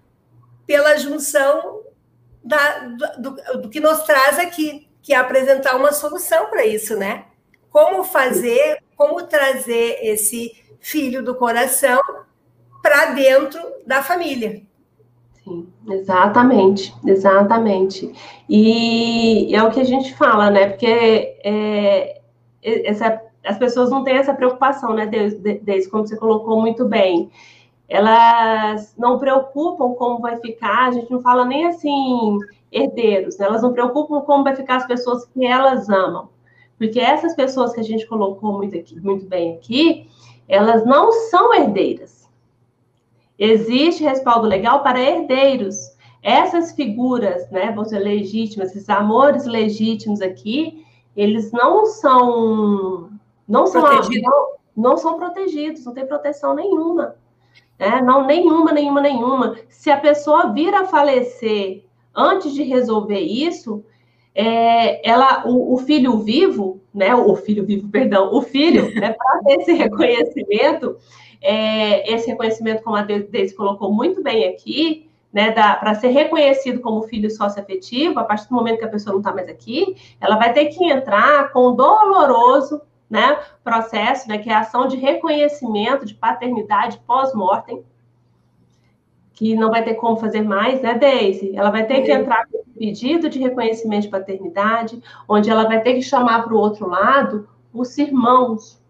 pela 0.66 0.96
junção 0.96 1.82
da, 2.42 2.78
do, 2.78 3.22
do, 3.22 3.60
do 3.62 3.68
que 3.68 3.80
nos 3.80 4.02
traz 4.04 4.38
aqui, 4.38 4.88
que 5.02 5.12
é 5.12 5.16
apresentar 5.16 5.76
uma 5.76 5.92
solução 5.92 6.46
para 6.46 6.64
isso, 6.64 6.96
né? 6.96 7.26
Como 7.70 8.02
fazer, 8.04 8.82
como 8.96 9.22
trazer 9.24 9.98
esse 10.00 10.63
filho 10.84 11.24
do 11.24 11.34
coração 11.34 11.98
para 12.82 13.06
dentro 13.12 13.58
da 13.86 14.02
família. 14.02 14.62
Sim, 15.42 15.66
exatamente, 15.88 16.94
exatamente. 17.06 18.12
E 18.48 19.54
é 19.54 19.62
o 19.62 19.70
que 19.70 19.80
a 19.80 19.84
gente 19.84 20.14
fala, 20.14 20.50
né? 20.50 20.68
Porque 20.68 21.36
é, 21.42 22.20
essa, 22.62 23.20
as 23.44 23.56
pessoas 23.56 23.90
não 23.90 24.04
têm 24.04 24.16
essa 24.16 24.34
preocupação, 24.34 24.92
né, 24.94 25.06
desde, 25.06 25.88
como 25.88 26.06
você 26.06 26.16
colocou 26.16 26.60
muito 26.60 26.86
bem. 26.86 27.30
Elas 27.88 28.94
não 28.98 29.18
preocupam 29.18 29.94
como 29.94 30.20
vai 30.20 30.36
ficar, 30.38 30.88
a 30.88 30.92
gente 30.92 31.10
não 31.10 31.20
fala 31.20 31.44
nem 31.44 31.66
assim 31.66 32.38
herdeiros, 32.72 33.38
né? 33.38 33.46
elas 33.46 33.62
não 33.62 33.72
preocupam 33.72 34.20
como 34.22 34.42
vai 34.42 34.56
ficar 34.56 34.76
as 34.76 34.86
pessoas 34.86 35.24
que 35.26 35.46
elas 35.46 35.88
amam. 35.88 36.28
Porque 36.76 36.98
essas 36.98 37.34
pessoas 37.34 37.72
que 37.72 37.80
a 37.80 37.84
gente 37.84 38.06
colocou 38.06 38.52
muito, 38.54 38.76
aqui, 38.76 38.98
muito 39.00 39.26
bem 39.26 39.54
aqui, 39.54 40.08
elas 40.48 40.84
não 40.84 41.12
são 41.12 41.54
herdeiras 41.54 42.24
Existe 43.38 44.04
respaldo 44.04 44.46
legal 44.46 44.82
para 44.82 45.00
herdeiros. 45.00 45.94
Essas 46.22 46.72
figuras, 46.72 47.50
né, 47.50 47.70
vão 47.72 47.84
ser 47.84 47.98
legítimas, 47.98 48.70
esses 48.70 48.88
amores 48.88 49.44
legítimos 49.44 50.22
aqui, 50.22 50.86
eles 51.16 51.52
não 51.52 51.84
são 51.84 53.10
não 53.46 53.66
são 53.66 53.82
não, 53.82 54.48
não 54.74 54.96
são 54.96 55.18
protegidos, 55.18 55.84
não 55.84 55.92
tem 55.92 56.06
proteção 56.06 56.54
nenhuma. 56.54 57.16
Né? 57.78 58.00
Não, 58.00 58.24
nenhuma, 58.24 58.72
nenhuma, 58.72 59.00
nenhuma. 59.00 59.56
Se 59.68 59.90
a 59.90 60.00
pessoa 60.00 60.52
vir 60.52 60.72
a 60.74 60.86
falecer 60.86 61.84
antes 62.14 62.54
de 62.54 62.62
resolver 62.62 63.20
isso, 63.20 63.84
é, 64.34 65.08
ela, 65.08 65.46
o, 65.46 65.74
o, 65.74 65.78
filho 65.78 66.18
vivo, 66.18 66.80
né? 66.92 67.14
O 67.14 67.36
filho 67.36 67.64
vivo, 67.64 67.88
perdão, 67.92 68.34
o 68.34 68.42
filho, 68.42 68.92
né, 68.94 69.12
para 69.12 69.42
ter 69.44 69.60
esse 69.60 69.72
reconhecimento, 69.72 70.96
é, 71.40 72.12
esse 72.12 72.28
reconhecimento, 72.28 72.82
como 72.82 72.96
a 72.96 73.02
Deise 73.02 73.54
colocou 73.54 73.92
muito 73.92 74.22
bem 74.22 74.48
aqui, 74.48 75.08
né, 75.32 75.50
para 75.50 75.94
ser 75.96 76.08
reconhecido 76.08 76.80
como 76.80 77.02
filho 77.02 77.28
sócio-afetivo, 77.28 78.20
a 78.20 78.24
partir 78.24 78.48
do 78.48 78.54
momento 78.54 78.78
que 78.78 78.84
a 78.84 78.88
pessoa 78.88 79.12
não 79.12 79.20
está 79.20 79.34
mais 79.34 79.48
aqui, 79.48 79.96
ela 80.20 80.36
vai 80.36 80.52
ter 80.52 80.66
que 80.66 80.84
entrar 80.84 81.52
com 81.52 81.66
o 81.66 81.72
doloroso 81.72 82.80
né, 83.10 83.38
processo, 83.62 84.28
né, 84.28 84.38
que 84.38 84.48
é 84.48 84.54
a 84.54 84.60
ação 84.60 84.86
de 84.86 84.96
reconhecimento 84.96 86.06
de 86.06 86.14
paternidade 86.14 87.00
pós-mortem, 87.06 87.84
que 89.34 89.54
não 89.54 89.70
vai 89.70 89.84
ter 89.84 89.94
como 89.94 90.16
fazer 90.16 90.42
mais, 90.42 90.80
né, 90.80 90.94
Deise? 90.94 91.52
Ela 91.54 91.70
vai 91.70 91.84
ter 91.86 92.02
que 92.02 92.12
entrar 92.12 92.46
com 92.46 92.64
pedido 92.78 93.28
de 93.28 93.38
reconhecimento 93.38 94.02
de 94.02 94.08
paternidade, 94.08 95.02
onde 95.28 95.50
ela 95.50 95.64
vai 95.64 95.82
ter 95.82 95.94
que 95.94 96.02
chamar 96.02 96.44
para 96.44 96.54
o 96.54 96.58
outro 96.58 96.88
lado 96.88 97.48
os 97.72 97.98
irmãos, 97.98 98.80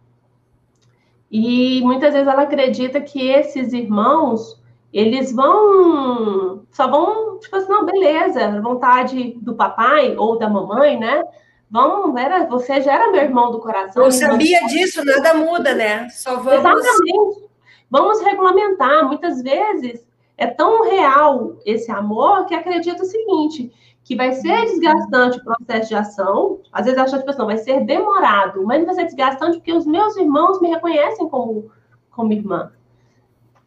e 1.36 1.80
muitas 1.82 2.12
vezes 2.12 2.28
ela 2.28 2.42
acredita 2.42 3.00
que 3.00 3.28
esses 3.28 3.72
irmãos, 3.72 4.62
eles 4.92 5.32
vão, 5.32 6.62
só 6.70 6.86
vão, 6.86 7.40
tipo 7.40 7.56
assim, 7.56 7.68
não, 7.68 7.84
beleza, 7.84 8.60
vontade 8.60 9.36
do 9.40 9.52
papai 9.52 10.14
ou 10.16 10.38
da 10.38 10.48
mamãe, 10.48 10.96
né? 10.96 11.24
Vamos, 11.68 12.14
era, 12.14 12.46
você 12.46 12.80
já 12.80 12.94
era 12.94 13.10
meu 13.10 13.20
irmão 13.20 13.50
do 13.50 13.58
coração. 13.58 14.04
Eu 14.04 14.12
sabia 14.12 14.60
disso, 14.66 15.04
nada 15.04 15.34
muda, 15.34 15.74
né? 15.74 16.08
Só 16.10 16.36
vamos... 16.36 16.60
Exatamente. 16.60 17.44
Vamos 17.90 18.20
regulamentar. 18.22 19.04
Muitas 19.04 19.42
vezes 19.42 20.06
é 20.36 20.46
tão 20.46 20.84
real 20.84 21.56
esse 21.64 21.90
amor 21.90 22.46
que 22.46 22.54
acredita 22.54 23.02
o 23.02 23.06
seguinte, 23.06 23.72
que 24.02 24.16
vai 24.16 24.32
ser 24.32 24.66
desgastante 24.66 25.38
o 25.38 25.44
processo 25.44 25.88
de 25.88 25.94
ação. 25.94 26.60
Às 26.72 26.84
vezes 26.84 27.00
acha 27.00 27.18
que 27.22 27.30
tipo, 27.30 27.46
vai 27.46 27.56
ser 27.58 27.84
demorado, 27.84 28.64
mas 28.64 28.78
não 28.78 28.86
vai 28.86 28.94
ser 28.94 29.04
desgastante 29.04 29.56
porque 29.58 29.72
os 29.72 29.86
meus 29.86 30.16
irmãos 30.16 30.60
me 30.60 30.68
reconhecem 30.68 31.28
como, 31.28 31.70
como 32.10 32.32
irmã 32.32 32.72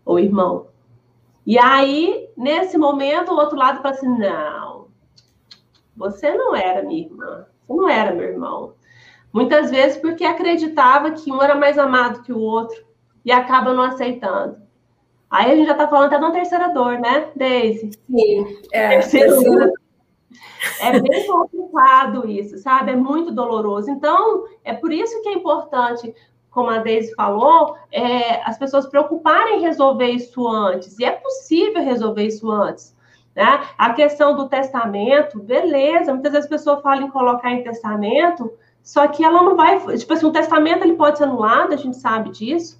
ou 0.06 0.20
irmão. 0.20 0.68
E 1.46 1.58
aí, 1.58 2.30
nesse 2.36 2.78
momento, 2.78 3.32
o 3.32 3.38
outro 3.38 3.58
lado 3.58 3.82
fala 3.82 3.96
assim: 3.96 4.18
não, 4.18 4.88
você 5.96 6.34
não 6.34 6.56
era 6.56 6.84
minha 6.84 7.06
irmã, 7.06 7.46
você 7.66 7.74
não 7.74 7.90
era 7.90 8.14
meu 8.14 8.26
irmão. 8.26 8.74
Muitas 9.34 9.72
vezes 9.72 9.98
porque 9.98 10.24
acreditava 10.24 11.12
que 11.12 11.32
um 11.32 11.42
era 11.42 11.56
mais 11.56 11.78
amado 11.78 12.24
que 12.24 12.34
o 12.34 12.40
outro 12.40 12.86
e 13.24 13.32
acaba 13.32 13.74
não 13.74 13.84
aceitando. 13.84 14.67
Aí 15.30 15.52
a 15.52 15.56
gente 15.56 15.66
já 15.66 15.74
está 15.74 15.88
falando 15.88 16.08
até 16.08 16.18
de 16.18 16.24
uma 16.24 16.32
terceira 16.32 16.70
dor, 16.70 17.00
né, 17.00 17.30
Deise? 17.36 17.92
Sim, 18.10 18.58
é. 18.72 18.90
Terceira 18.90 19.36
dor. 19.36 19.74
É 20.82 21.00
bem 21.00 21.28
complicado 21.28 22.30
isso, 22.30 22.58
sabe? 22.58 22.92
É 22.92 22.96
muito 22.96 23.32
doloroso. 23.32 23.90
Então, 23.90 24.46
é 24.64 24.74
por 24.74 24.92
isso 24.92 25.22
que 25.22 25.30
é 25.30 25.34
importante, 25.34 26.14
como 26.50 26.70
a 26.70 26.80
Deise 26.80 27.14
falou, 27.14 27.76
é, 27.92 28.42
as 28.44 28.58
pessoas 28.58 28.88
preocuparem 28.88 29.58
em 29.58 29.62
resolver 29.62 30.10
isso 30.10 30.48
antes. 30.48 30.98
E 30.98 31.06
é 31.06 31.12
possível 31.12 31.84
resolver 31.84 32.24
isso 32.24 32.50
antes. 32.50 32.96
Né? 33.36 33.62
A 33.78 33.94
questão 33.94 34.36
do 34.36 34.48
testamento, 34.48 35.40
beleza, 35.40 36.14
muitas 36.14 36.32
vezes 36.32 36.48
a 36.48 36.56
pessoa 36.56 36.82
fala 36.82 37.04
em 37.04 37.12
colocar 37.12 37.52
em 37.52 37.64
testamento, 37.64 38.52
só 38.82 39.08
que 39.08 39.24
ela 39.24 39.44
não 39.44 39.56
vai. 39.56 39.80
Tipo 39.98 40.14
assim, 40.14 40.26
um 40.26 40.32
testamento 40.32 40.84
ele 40.84 40.96
pode 40.96 41.18
ser 41.18 41.26
anulado, 41.26 41.74
a 41.74 41.78
gente 41.78 41.98
sabe 41.98 42.32
disso 42.32 42.80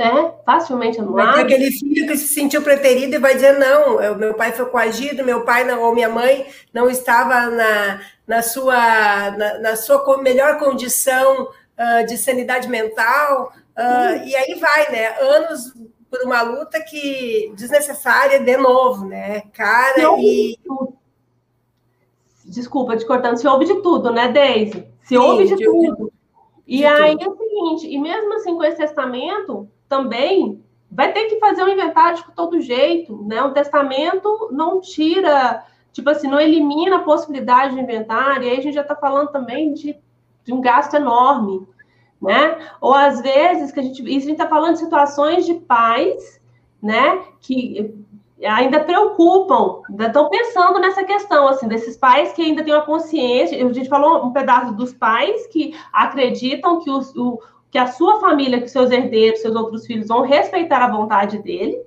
né? 0.00 0.32
Facilmente 0.46 0.98
anulado. 0.98 1.26
Vai 1.26 1.46
ter 1.46 1.54
aquele 1.54 1.70
filho 1.70 2.06
que 2.06 2.16
se 2.16 2.28
sentiu 2.28 2.62
preterido 2.62 3.14
e 3.14 3.18
vai 3.18 3.34
dizer: 3.34 3.58
não, 3.58 4.00
eu, 4.00 4.16
meu 4.16 4.32
pai 4.32 4.50
foi 4.52 4.64
coagido, 4.66 5.22
meu 5.22 5.44
pai 5.44 5.64
não, 5.64 5.82
ou 5.82 5.94
minha 5.94 6.08
mãe 6.08 6.46
não 6.72 6.88
estava 6.88 7.46
na, 7.50 8.00
na, 8.26 8.42
sua, 8.42 9.30
na, 9.32 9.58
na 9.58 9.76
sua 9.76 10.22
melhor 10.22 10.58
condição 10.58 11.42
uh, 11.44 12.06
de 12.06 12.16
sanidade 12.16 12.66
mental. 12.66 13.52
Uh, 13.76 14.24
e 14.26 14.34
aí 14.34 14.58
vai, 14.58 14.90
né? 14.90 15.08
Anos 15.20 15.74
por 16.10 16.22
uma 16.24 16.42
luta 16.42 16.82
que 16.82 17.52
desnecessária 17.54 18.40
de 18.40 18.56
novo, 18.56 19.04
né? 19.04 19.42
Cara 19.52 20.18
e. 20.18 20.58
Desculpa 22.44 22.96
te 22.96 23.06
cortando, 23.06 23.36
se 23.36 23.46
ouve 23.46 23.64
de 23.64 23.80
tudo, 23.80 24.10
né, 24.10 24.26
Deise? 24.28 24.88
Se 25.02 25.10
Sim, 25.10 25.18
ouve 25.18 25.46
de, 25.46 25.54
de 25.54 25.64
tudo. 25.64 26.12
E 26.66 26.78
de 26.78 26.86
aí 26.86 27.16
tudo. 27.16 27.24
é 27.24 27.28
o 27.28 27.36
seguinte, 27.36 27.94
e 27.94 27.98
mesmo 27.98 28.34
assim 28.34 28.56
com 28.56 28.64
esse 28.64 28.78
testamento, 28.78 29.68
também 29.90 30.62
vai 30.90 31.12
ter 31.12 31.26
que 31.26 31.38
fazer 31.38 31.62
um 31.62 31.68
inventário 31.68 32.16
de 32.16 32.32
todo 32.32 32.60
jeito, 32.60 33.22
né? 33.24 33.42
Um 33.42 33.52
testamento 33.52 34.48
não 34.52 34.80
tira, 34.80 35.64
tipo 35.92 36.08
assim, 36.08 36.28
não 36.28 36.40
elimina 36.40 36.96
a 36.96 37.02
possibilidade 37.02 37.74
de 37.74 37.80
inventário, 37.80 38.44
e 38.44 38.50
aí 38.50 38.58
a 38.58 38.62
gente 38.62 38.74
já 38.74 38.82
está 38.82 38.94
falando 38.94 39.28
também 39.28 39.74
de, 39.74 39.96
de, 40.44 40.52
um 40.54 40.60
gasto 40.60 40.94
enorme, 40.94 41.66
né? 42.22 42.56
Ou 42.80 42.94
às 42.94 43.20
vezes 43.20 43.72
que 43.72 43.80
a 43.80 43.82
gente, 43.82 44.02
isso 44.02 44.26
a 44.26 44.30
gente 44.30 44.32
está 44.32 44.48
falando 44.48 44.74
de 44.74 44.80
situações 44.80 45.44
de 45.44 45.54
pais, 45.54 46.40
né? 46.80 47.22
Que 47.40 47.94
ainda 48.44 48.80
preocupam, 48.80 49.82
ainda 49.90 50.06
estão 50.06 50.28
pensando 50.30 50.78
nessa 50.78 51.04
questão, 51.04 51.48
assim, 51.48 51.68
desses 51.68 51.96
pais 51.96 52.32
que 52.32 52.42
ainda 52.42 52.64
têm 52.64 52.74
uma 52.74 52.86
consciência. 52.86 53.64
A 53.64 53.72
gente 53.72 53.88
falou 53.88 54.24
um 54.24 54.32
pedaço 54.32 54.72
dos 54.74 54.94
pais 54.94 55.46
que 55.48 55.76
acreditam 55.92 56.80
que 56.80 56.90
os, 56.90 57.14
o, 57.14 57.40
que 57.70 57.78
a 57.78 57.86
sua 57.86 58.20
família, 58.20 58.60
que 58.60 58.68
seus 58.68 58.90
herdeiros, 58.90 59.40
seus 59.40 59.54
outros 59.54 59.86
filhos 59.86 60.08
vão 60.08 60.22
respeitar 60.22 60.82
a 60.82 60.90
vontade 60.90 61.38
dele, 61.38 61.80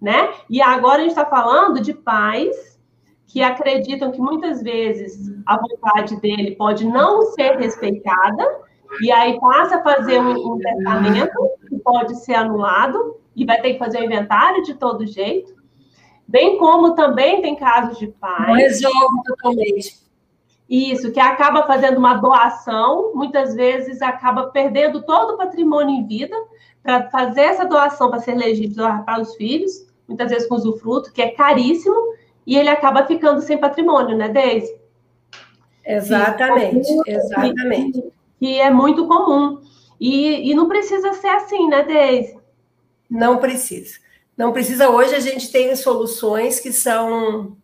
né? 0.00 0.30
E 0.48 0.60
agora 0.60 0.98
a 0.98 1.00
gente 1.00 1.10
está 1.10 1.26
falando 1.26 1.80
de 1.80 1.94
pais 1.94 2.78
que 3.26 3.42
acreditam 3.42 4.10
que 4.10 4.20
muitas 4.20 4.62
vezes 4.62 5.32
a 5.46 5.56
vontade 5.56 6.20
dele 6.20 6.56
pode 6.56 6.84
não 6.84 7.22
ser 7.32 7.56
respeitada, 7.56 8.44
e 9.00 9.10
aí 9.12 9.38
passa 9.38 9.76
a 9.76 9.82
fazer 9.84 10.20
um, 10.20 10.58
testamento 10.58 11.38
que 11.68 11.78
pode 11.78 12.16
ser 12.24 12.34
anulado, 12.34 13.16
e 13.36 13.46
vai 13.46 13.60
ter 13.62 13.74
que 13.74 13.78
fazer 13.78 14.00
o 14.00 14.04
inventário 14.04 14.62
de 14.64 14.74
todo 14.74 15.06
jeito. 15.06 15.54
Bem 16.26 16.58
como 16.58 16.94
também 16.94 17.40
tem 17.40 17.54
casos 17.56 17.98
de 17.98 18.08
pais. 18.08 18.48
Não 18.48 18.54
resolve 18.54 19.22
totalmente. 19.24 20.09
Isso, 20.70 21.10
que 21.10 21.18
acaba 21.18 21.66
fazendo 21.66 21.98
uma 21.98 22.14
doação, 22.14 23.12
muitas 23.12 23.56
vezes 23.56 24.00
acaba 24.00 24.50
perdendo 24.50 25.02
todo 25.02 25.34
o 25.34 25.36
patrimônio 25.36 25.96
em 25.96 26.06
vida 26.06 26.36
para 26.80 27.10
fazer 27.10 27.40
essa 27.40 27.64
doação 27.64 28.08
para 28.08 28.20
ser 28.20 28.36
legítimo 28.36 29.04
para 29.04 29.20
os 29.20 29.34
filhos, 29.34 29.84
muitas 30.06 30.30
vezes 30.30 30.48
com 30.48 30.54
usufruto, 30.54 31.12
que 31.12 31.20
é 31.20 31.32
caríssimo, 31.32 32.14
e 32.46 32.56
ele 32.56 32.68
acaba 32.68 33.04
ficando 33.04 33.40
sem 33.40 33.58
patrimônio, 33.58 34.16
né, 34.16 34.28
Deise? 34.28 34.78
Exatamente, 35.84 36.88
exatamente. 37.04 38.04
Que 38.38 38.60
é 38.60 38.70
muito 38.70 39.08
comum. 39.08 39.60
E, 39.98 40.52
e 40.52 40.54
não 40.54 40.68
precisa 40.68 41.12
ser 41.14 41.28
assim, 41.28 41.66
né, 41.66 41.82
Deise? 41.82 42.38
Não 43.10 43.38
precisa. 43.38 43.98
Não 44.36 44.52
precisa. 44.52 44.88
Hoje 44.88 45.16
a 45.16 45.20
gente 45.20 45.50
tem 45.50 45.74
soluções 45.74 46.60
que 46.60 46.72
são 46.72 47.56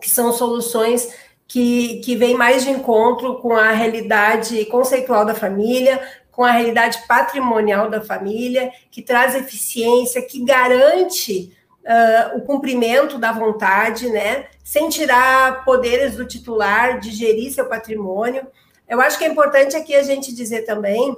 que 0.00 0.08
são 0.08 0.32
soluções 0.32 1.12
que, 1.50 1.96
que 2.04 2.14
vem 2.14 2.36
mais 2.36 2.62
de 2.62 2.70
encontro 2.70 3.40
com 3.40 3.56
a 3.56 3.72
realidade 3.72 4.64
conceitual 4.66 5.24
da 5.24 5.34
família, 5.34 6.00
com 6.30 6.44
a 6.44 6.52
realidade 6.52 7.02
patrimonial 7.08 7.90
da 7.90 8.00
família, 8.00 8.70
que 8.88 9.02
traz 9.02 9.34
eficiência, 9.34 10.22
que 10.22 10.44
garante 10.44 11.52
uh, 11.84 12.38
o 12.38 12.42
cumprimento 12.42 13.18
da 13.18 13.32
vontade, 13.32 14.08
né? 14.08 14.46
Sem 14.62 14.88
tirar 14.88 15.64
poderes 15.64 16.14
do 16.14 16.24
titular 16.24 17.00
de 17.00 17.10
gerir 17.10 17.52
seu 17.52 17.66
patrimônio. 17.66 18.46
Eu 18.88 19.00
acho 19.00 19.18
que 19.18 19.24
é 19.24 19.28
importante 19.28 19.74
aqui 19.74 19.96
a 19.96 20.04
gente 20.04 20.32
dizer 20.32 20.62
também 20.62 21.16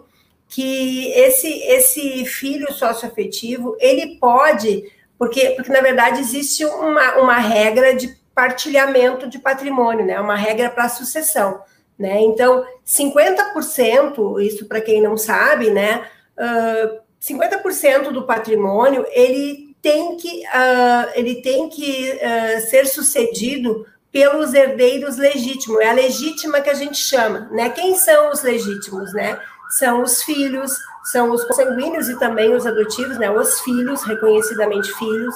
que 0.48 1.12
esse, 1.12 1.46
esse 1.46 2.24
filho 2.24 2.72
socioafetivo, 2.72 3.76
ele 3.78 4.16
pode, 4.16 4.90
porque, 5.18 5.50
porque 5.50 5.70
na 5.70 5.82
verdade 5.82 6.20
existe 6.20 6.64
uma, 6.64 7.16
uma 7.18 7.36
regra 7.36 7.94
de 7.94 8.21
partilhamento 8.34 9.28
de 9.28 9.38
patrimônio, 9.38 10.04
né? 10.04 10.14
É 10.14 10.20
uma 10.20 10.36
regra 10.36 10.70
para 10.70 10.88
sucessão, 10.88 11.62
né? 11.98 12.20
Então, 12.20 12.64
50%, 12.86 14.40
isso 14.40 14.66
para 14.66 14.80
quem 14.80 15.00
não 15.00 15.16
sabe, 15.16 15.70
né? 15.70 16.06
Uh, 16.36 17.00
50% 17.20 18.10
do 18.10 18.26
patrimônio 18.26 19.06
ele 19.10 19.76
tem 19.80 20.16
que, 20.16 20.42
uh, 20.46 21.10
ele 21.14 21.42
tem 21.42 21.68
que 21.68 22.10
uh, 22.12 22.60
ser 22.68 22.86
sucedido 22.86 23.86
pelos 24.10 24.52
herdeiros 24.52 25.16
legítimos, 25.16 25.80
é 25.80 25.88
a 25.88 25.94
legítima 25.94 26.60
que 26.60 26.68
a 26.68 26.74
gente 26.74 26.98
chama, 26.98 27.48
né? 27.50 27.70
Quem 27.70 27.96
são 27.96 28.30
os 28.30 28.42
legítimos, 28.42 29.12
né? 29.14 29.38
São 29.78 30.02
os 30.02 30.22
filhos, 30.22 30.76
são 31.04 31.30
os 31.30 31.42
consanguíneos 31.44 32.08
e 32.10 32.18
também 32.18 32.54
os 32.54 32.66
adotivos, 32.66 33.18
né? 33.18 33.30
Os 33.30 33.60
filhos, 33.60 34.02
reconhecidamente 34.02 34.92
filhos, 34.98 35.34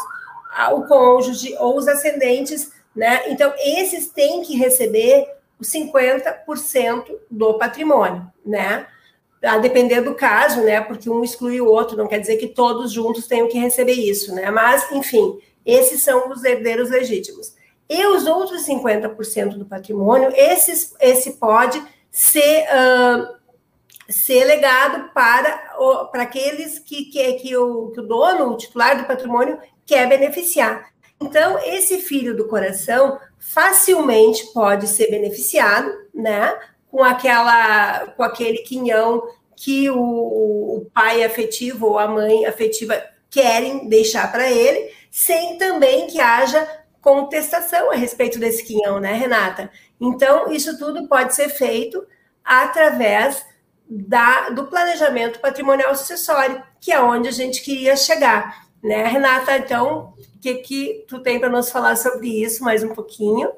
o 0.72 0.82
cônjuge 0.82 1.54
ou 1.58 1.78
os 1.78 1.88
ascendentes 1.88 2.72
né? 2.96 3.24
Então, 3.28 3.52
esses 3.58 4.08
têm 4.08 4.42
que 4.42 4.56
receber 4.56 5.28
os 5.60 5.68
50% 5.68 7.04
do 7.30 7.54
patrimônio, 7.54 8.26
né? 8.44 8.86
A 9.44 9.58
depender 9.58 10.00
do 10.00 10.14
caso, 10.14 10.62
né? 10.62 10.80
Porque 10.80 11.10
um 11.10 11.22
exclui 11.22 11.60
o 11.60 11.68
outro, 11.68 11.96
não 11.96 12.08
quer 12.08 12.18
dizer 12.18 12.38
que 12.38 12.48
todos 12.48 12.90
juntos 12.90 13.26
tenham 13.26 13.48
que 13.48 13.58
receber 13.58 13.92
isso, 13.92 14.34
né? 14.34 14.50
Mas, 14.50 14.90
enfim, 14.90 15.38
esses 15.64 16.02
são 16.02 16.30
os 16.30 16.42
herdeiros 16.42 16.90
legítimos. 16.90 17.54
E 17.88 18.04
os 18.06 18.26
outros 18.26 18.66
50% 18.66 19.58
do 19.58 19.66
patrimônio, 19.66 20.32
esses, 20.34 20.94
esse 21.00 21.34
pode 21.34 21.80
ser, 22.10 22.64
uh, 22.64 23.36
ser 24.08 24.44
legado 24.44 25.12
para, 25.12 25.52
para 26.10 26.22
aqueles 26.22 26.78
que, 26.78 27.04
que, 27.04 27.32
que, 27.34 27.56
o, 27.56 27.90
que 27.92 28.00
o 28.00 28.06
dono, 28.06 28.52
o 28.52 28.56
titular 28.56 28.98
do 28.98 29.06
patrimônio, 29.06 29.58
quer 29.84 30.08
beneficiar. 30.08 30.90
Então, 31.20 31.58
esse 31.64 31.98
filho 31.98 32.36
do 32.36 32.46
coração 32.46 33.18
facilmente 33.38 34.52
pode 34.52 34.86
ser 34.86 35.10
beneficiado, 35.10 35.90
né? 36.14 36.58
Com 36.90 37.02
aquela, 37.02 38.08
com 38.08 38.22
aquele 38.22 38.58
quinhão 38.58 39.22
que 39.56 39.88
o, 39.90 39.98
o 39.98 40.90
pai 40.92 41.24
afetivo 41.24 41.86
ou 41.86 41.98
a 41.98 42.06
mãe 42.06 42.44
afetiva 42.44 43.02
querem 43.30 43.88
deixar 43.88 44.30
para 44.30 44.50
ele, 44.50 44.90
sem 45.10 45.56
também 45.56 46.06
que 46.06 46.20
haja 46.20 46.68
contestação 47.00 47.90
a 47.90 47.94
respeito 47.94 48.38
desse 48.38 48.64
quinhão, 48.64 49.00
né, 49.00 49.12
Renata? 49.12 49.70
Então, 50.00 50.50
isso 50.52 50.78
tudo 50.78 51.08
pode 51.08 51.34
ser 51.34 51.48
feito 51.48 52.06
através 52.44 53.44
da, 53.88 54.50
do 54.50 54.66
planejamento 54.66 55.38
patrimonial 55.38 55.94
sucessório, 55.94 56.62
que 56.80 56.92
é 56.92 57.00
onde 57.00 57.28
a 57.28 57.32
gente 57.32 57.62
queria 57.62 57.96
chegar. 57.96 58.65
Né, 58.82 59.06
Renata? 59.06 59.56
Então, 59.56 60.12
o 60.18 60.40
que, 60.40 60.54
que 60.56 61.04
tu 61.08 61.20
tem 61.20 61.40
para 61.40 61.48
nos 61.48 61.70
falar 61.70 61.96
sobre 61.96 62.28
isso 62.28 62.62
mais 62.62 62.84
um 62.84 62.94
pouquinho? 62.94 63.50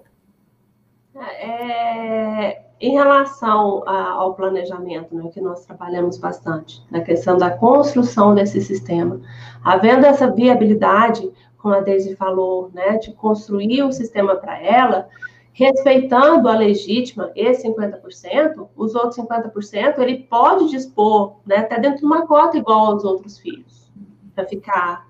É, 1.41 2.63
em 2.81 2.93
relação 2.93 3.83
a, 3.87 4.13
ao 4.13 4.35
planejamento, 4.35 5.15
né, 5.15 5.29
que 5.33 5.41
nós 5.41 5.67
trabalhamos 5.67 6.17
bastante, 6.17 6.83
na 6.91 7.01
questão 7.01 7.37
da 7.37 7.51
construção 7.51 8.35
desse 8.35 8.61
sistema, 8.61 9.21
havendo 9.65 10.07
essa 10.07 10.31
viabilidade, 10.31 11.29
como 11.57 11.75
a 11.75 11.81
Deise 11.81 12.15
falou, 12.15 12.71
né, 12.73 12.99
de 12.99 13.13
construir 13.13 13.83
o 13.83 13.89
um 13.89 13.93
sistema 13.93 14.37
para 14.37 14.63
ela, 14.63 15.09
respeitando 15.53 16.49
a 16.49 16.55
legítima, 16.55 17.33
esse 17.35 17.67
50%, 17.67 18.69
os 18.77 18.95
outros 18.95 19.17
50%, 19.17 19.99
ele 19.99 20.19
pode 20.19 20.71
dispor, 20.71 21.39
né, 21.45 21.57
até 21.57 21.81
dentro 21.81 21.99
de 21.99 22.05
uma 22.05 22.29
cota 22.29 22.57
igual 22.57 22.93
aos 22.93 23.03
outros 23.03 23.39
filhos, 23.39 23.91
para 24.37 24.47
ficar 24.47 25.08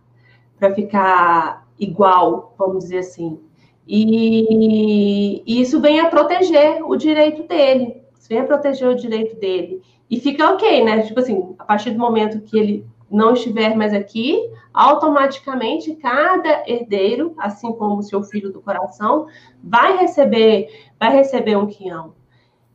para 0.59 0.75
ficar 0.75 1.67
igual, 1.79 2.55
vamos 2.59 2.85
dizer 2.85 2.99
assim. 2.99 3.41
E, 3.87 5.43
e, 5.47 5.61
isso 5.61 5.81
vem 5.81 6.01
a 6.01 6.11
proteger 6.11 6.83
o 6.85 6.95
direito 6.97 7.45
dele, 7.45 8.03
isso 8.19 8.29
vem 8.29 8.41
a 8.41 8.45
proteger 8.45 8.89
o 8.89 8.97
direito 8.97 9.37
dele. 9.37 9.83
E 10.11 10.21
fica 10.21 10.51
ok, 10.51 10.85
né? 10.85 11.03
Tipo 11.03 11.21
assim, 11.21 11.55
a 11.59 11.65
partir 11.65 11.91
do 11.93 11.99
momento 11.99 12.41
que 12.41 12.59
ele 12.59 12.87
não 13.11 13.33
estiver 13.33 13.75
mais 13.75 13.95
aqui, 13.95 14.39
automaticamente 14.73 15.95
cada 15.97 16.63
herdeiro, 16.67 17.35
assim 17.39 17.73
como 17.73 17.99
o 17.99 18.03
seu 18.03 18.23
filho 18.23 18.53
do 18.53 18.61
coração, 18.61 19.27
vai 19.63 19.97
receber, 19.97 20.69
vai 21.01 21.15
receber 21.15 21.57
um 21.57 21.67
quião. 21.67 22.13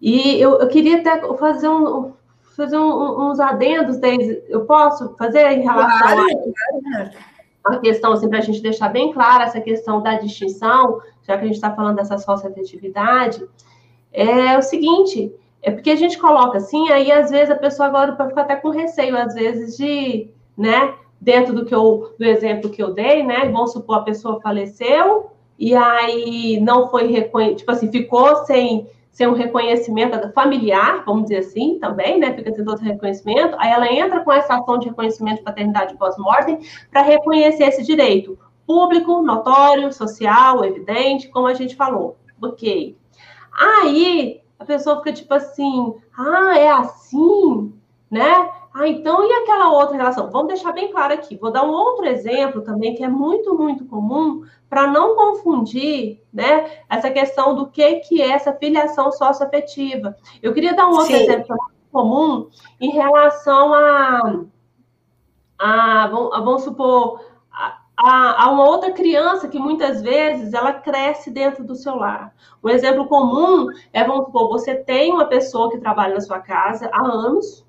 E 0.01 0.39
eu, 0.39 0.59
eu 0.59 0.67
queria 0.67 0.99
até 0.99 1.21
fazer 1.37 1.69
um, 1.69 2.13
fazer 2.55 2.77
um, 2.77 3.29
uns 3.29 3.39
adendos, 3.39 3.97
Deise, 3.97 4.43
eu 4.47 4.65
posso 4.65 5.15
fazer 5.15 5.51
em 5.51 5.61
relação 5.61 5.99
claro, 5.99 6.21
a, 6.95 7.32
a 7.63 7.77
questão, 7.77 8.11
assim, 8.11 8.27
para 8.27 8.39
a 8.39 8.41
gente 8.41 8.61
deixar 8.61 8.89
bem 8.89 9.13
clara 9.13 9.45
essa 9.45 9.61
questão 9.61 10.01
da 10.01 10.17
distinção, 10.17 11.01
já 11.25 11.37
que 11.37 11.43
a 11.43 11.47
gente 11.47 11.55
está 11.55 11.73
falando 11.73 11.95
dessa 11.95 12.17
sócio-afetividade, 12.17 13.43
é 14.11 14.57
o 14.57 14.61
seguinte, 14.61 15.33
é 15.61 15.71
porque 15.71 15.91
a 15.91 15.95
gente 15.95 16.17
coloca 16.17 16.57
assim, 16.57 16.89
aí 16.91 17.11
às 17.11 17.31
vezes 17.31 17.49
a 17.49 17.55
pessoa 17.55 17.87
agora 17.87 18.11
fica 18.11 18.41
até 18.41 18.55
com 18.55 18.69
receio, 18.69 19.17
às 19.17 19.33
vezes, 19.33 19.77
de, 19.77 20.29
né, 20.57 20.93
dentro 21.19 21.53
do 21.53 21.65
que 21.65 21.73
eu, 21.73 22.13
do 22.19 22.25
exemplo 22.25 22.69
que 22.69 22.83
eu 22.83 22.93
dei, 22.93 23.23
né, 23.23 23.49
vamos 23.49 23.71
supor 23.71 23.99
a 23.99 24.01
pessoa 24.01 24.41
faleceu, 24.41 25.31
e 25.57 25.73
aí 25.73 26.59
não 26.59 26.89
foi 26.89 27.07
reconhecido, 27.07 27.59
tipo 27.59 27.71
assim, 27.71 27.89
ficou 27.89 28.35
sem 28.45 28.87
ser 29.13 29.29
um 29.29 29.33
reconhecimento 29.33 30.31
familiar, 30.33 31.03
vamos 31.05 31.25
dizer 31.25 31.37
assim, 31.37 31.77
também, 31.79 32.19
né? 32.19 32.33
Fica 32.33 32.51
tendo 32.51 32.67
outro 32.67 32.83
reconhecimento. 32.83 33.55
Aí 33.59 33.71
ela 33.71 33.89
entra 33.89 34.21
com 34.21 34.31
essa 34.31 34.55
ação 34.55 34.79
de 34.79 34.89
reconhecimento 34.89 35.37
de 35.37 35.43
paternidade 35.43 35.95
pós-mortem 35.95 36.59
para 36.91 37.03
reconhecer 37.03 37.65
esse 37.65 37.83
direito 37.83 38.37
público, 38.65 39.21
notório, 39.21 39.93
social, 39.93 40.65
evidente, 40.65 41.29
como 41.29 41.45
a 41.45 41.53
gente 41.53 41.75
falou. 41.75 42.17
Ok. 42.41 42.97
Aí 43.51 44.41
a 44.57 44.65
pessoa 44.65 44.97
fica 44.97 45.13
tipo 45.13 45.33
assim, 45.33 45.93
ah, 46.17 46.57
é 46.57 46.71
assim, 46.71 47.71
né? 48.09 48.49
Ah, 48.73 48.87
então 48.87 49.23
e 49.23 49.31
aquela 49.31 49.69
outra 49.71 49.95
relação? 49.95 50.31
Vamos 50.31 50.47
deixar 50.47 50.71
bem 50.71 50.91
claro 50.91 51.13
aqui. 51.13 51.37
Vou 51.37 51.51
dar 51.51 51.63
um 51.63 51.71
outro 51.71 52.05
exemplo 52.05 52.61
também 52.61 52.95
que 52.95 53.03
é 53.03 53.07
muito, 53.07 53.53
muito 53.55 53.85
comum 53.85 54.43
para 54.67 54.87
não 54.87 55.15
confundir, 55.15 56.23
né, 56.33 56.79
essa 56.89 57.11
questão 57.11 57.53
do 57.53 57.67
que 57.67 57.97
que 57.97 58.19
é 58.19 58.31
essa 58.31 58.51
filiação 58.51 59.11
socioafetiva. 59.11 60.17
Eu 60.41 60.51
queria 60.51 60.73
dar 60.73 60.87
um 60.87 60.93
outro 60.93 61.15
Sim. 61.15 61.21
exemplo 61.21 61.49
muito 61.49 61.91
comum 61.91 62.49
em 62.81 62.89
relação 62.89 63.71
a, 63.71 64.41
a, 65.59 66.07
vamos 66.07 66.63
supor, 66.63 67.23
a, 67.95 68.45
a, 68.45 68.49
uma 68.49 68.67
outra 68.67 68.91
criança 68.91 69.47
que 69.47 69.59
muitas 69.59 70.01
vezes 70.01 70.53
ela 70.53 70.73
cresce 70.73 71.29
dentro 71.29 71.63
do 71.63 71.75
seu 71.75 71.95
lar. 71.95 72.33
Um 72.63 72.69
exemplo 72.69 73.05
comum 73.05 73.67
é, 73.93 74.03
vamos 74.03 74.25
supor, 74.25 74.49
você 74.49 74.73
tem 74.73 75.13
uma 75.13 75.25
pessoa 75.25 75.69
que 75.69 75.77
trabalha 75.77 76.15
na 76.15 76.21
sua 76.21 76.39
casa 76.39 76.89
há 76.91 77.05
anos, 77.05 77.62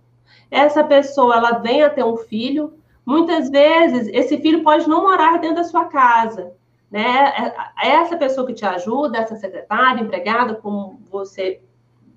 essa 0.55 0.85
pessoa 0.85 1.35
ela 1.35 1.59
vem 1.59 1.83
a 1.83 1.91
ter 1.91 2.05
um 2.05 2.17
filho, 2.17 2.75
muitas 3.05 3.51
vezes 3.51 4.09
esse 4.13 4.39
filho 4.41 4.63
pode 4.63 4.89
não 4.89 5.03
morar 5.03 5.41
dentro 5.41 5.57
da 5.57 5.65
sua 5.65 5.87
casa, 5.87 6.53
né? 6.89 7.35
É, 7.81 7.89
essa 7.89 8.17
pessoa 8.17 8.47
que 8.47 8.55
te 8.55 8.65
ajuda, 8.65 9.19
essa 9.19 9.35
secretária, 9.35 10.01
empregada, 10.01 10.55
como 10.55 11.01
você 11.11 11.61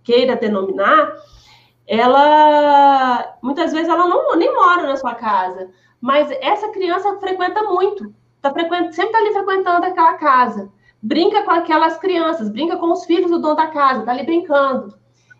queira 0.04 0.36
denominar, 0.36 1.14
ela 1.88 3.38
muitas 3.42 3.74
vezes 3.74 3.90
ela 3.90 4.08
não 4.08 4.36
nem 4.36 4.54
mora 4.54 4.84
na 4.84 4.96
sua 4.96 5.16
casa, 5.16 5.72
mas 6.00 6.30
essa 6.40 6.70
criança 6.70 7.18
frequenta 7.20 7.64
muito, 7.64 8.14
tá 8.40 8.54
frequent, 8.54 8.92
sempre 8.92 9.08
está 9.08 9.18
ali 9.18 9.34
frequentando 9.34 9.86
aquela 9.88 10.14
casa, 10.14 10.72
brinca 11.02 11.42
com 11.44 11.52
aquelas 11.52 11.98
crianças, 11.98 12.50
brinca 12.50 12.78
com 12.78 12.92
os 12.92 13.04
filhos 13.06 13.32
do 13.32 13.40
dono 13.40 13.56
da 13.56 13.68
casa, 13.68 14.04
tá 14.04 14.12
ali 14.12 14.24
brincando. 14.24 14.96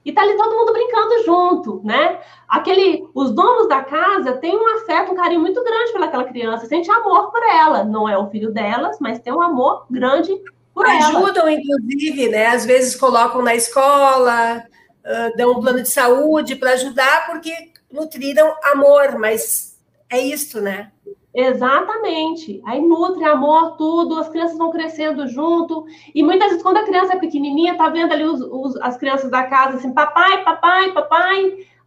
E 0.08 0.14
tá 0.14 0.22
ali 0.22 0.38
todo 0.38 0.56
mundo 0.56 0.72
brincando 0.72 1.22
junto, 1.26 1.82
né? 1.84 2.18
Aquele, 2.48 3.06
os 3.14 3.30
donos 3.30 3.68
da 3.68 3.84
casa 3.84 4.38
têm 4.38 4.58
um 4.58 4.78
afeto, 4.78 5.12
um 5.12 5.16
carinho 5.16 5.42
muito 5.42 5.62
grande 5.62 5.92
pelaquela 5.92 6.24
criança, 6.24 6.66
sente 6.66 6.90
amor 6.90 7.30
por 7.30 7.44
ela. 7.44 7.84
Não 7.84 8.08
é 8.08 8.18
o 8.18 8.30
filho 8.30 8.54
delas, 8.54 9.00
mas 9.02 9.20
tem 9.20 9.34
um 9.34 9.42
amor 9.42 9.86
grande 9.92 10.34
por 10.74 10.86
Ajudam, 10.86 11.10
ela. 11.10 11.20
Ajudam, 11.26 11.50
inclusive, 11.50 12.30
né? 12.30 12.46
Às 12.46 12.66
vezes 12.66 12.96
colocam 12.96 13.42
na 13.42 13.54
escola, 13.54 14.64
uh, 15.04 15.36
dão 15.36 15.52
um 15.52 15.60
plano 15.60 15.82
de 15.82 15.90
saúde 15.90 16.56
para 16.56 16.72
ajudar, 16.72 17.28
porque 17.28 17.52
nutriram 17.92 18.56
amor, 18.64 19.20
mas 19.20 19.78
é 20.10 20.22
isso, 20.22 20.62
né? 20.62 20.90
Exatamente. 21.38 22.60
Aí 22.66 22.82
nutre, 22.82 23.24
amor, 23.24 23.78
tudo, 23.78 24.18
as 24.18 24.28
crianças 24.28 24.58
vão 24.58 24.72
crescendo 24.72 25.28
junto. 25.28 25.86
E 26.16 26.24
muitas 26.24 26.48
vezes, 26.50 26.64
quando 26.64 26.78
a 26.78 26.84
criança 26.84 27.14
é 27.14 27.20
pequenininha, 27.20 27.78
tá 27.78 27.90
vendo 27.90 28.12
ali 28.12 28.24
os, 28.24 28.42
os, 28.42 28.76
as 28.78 28.98
crianças 28.98 29.30
da 29.30 29.44
casa 29.44 29.78
assim, 29.78 29.94
papai, 29.94 30.44
papai, 30.44 30.92
papai. 30.94 31.38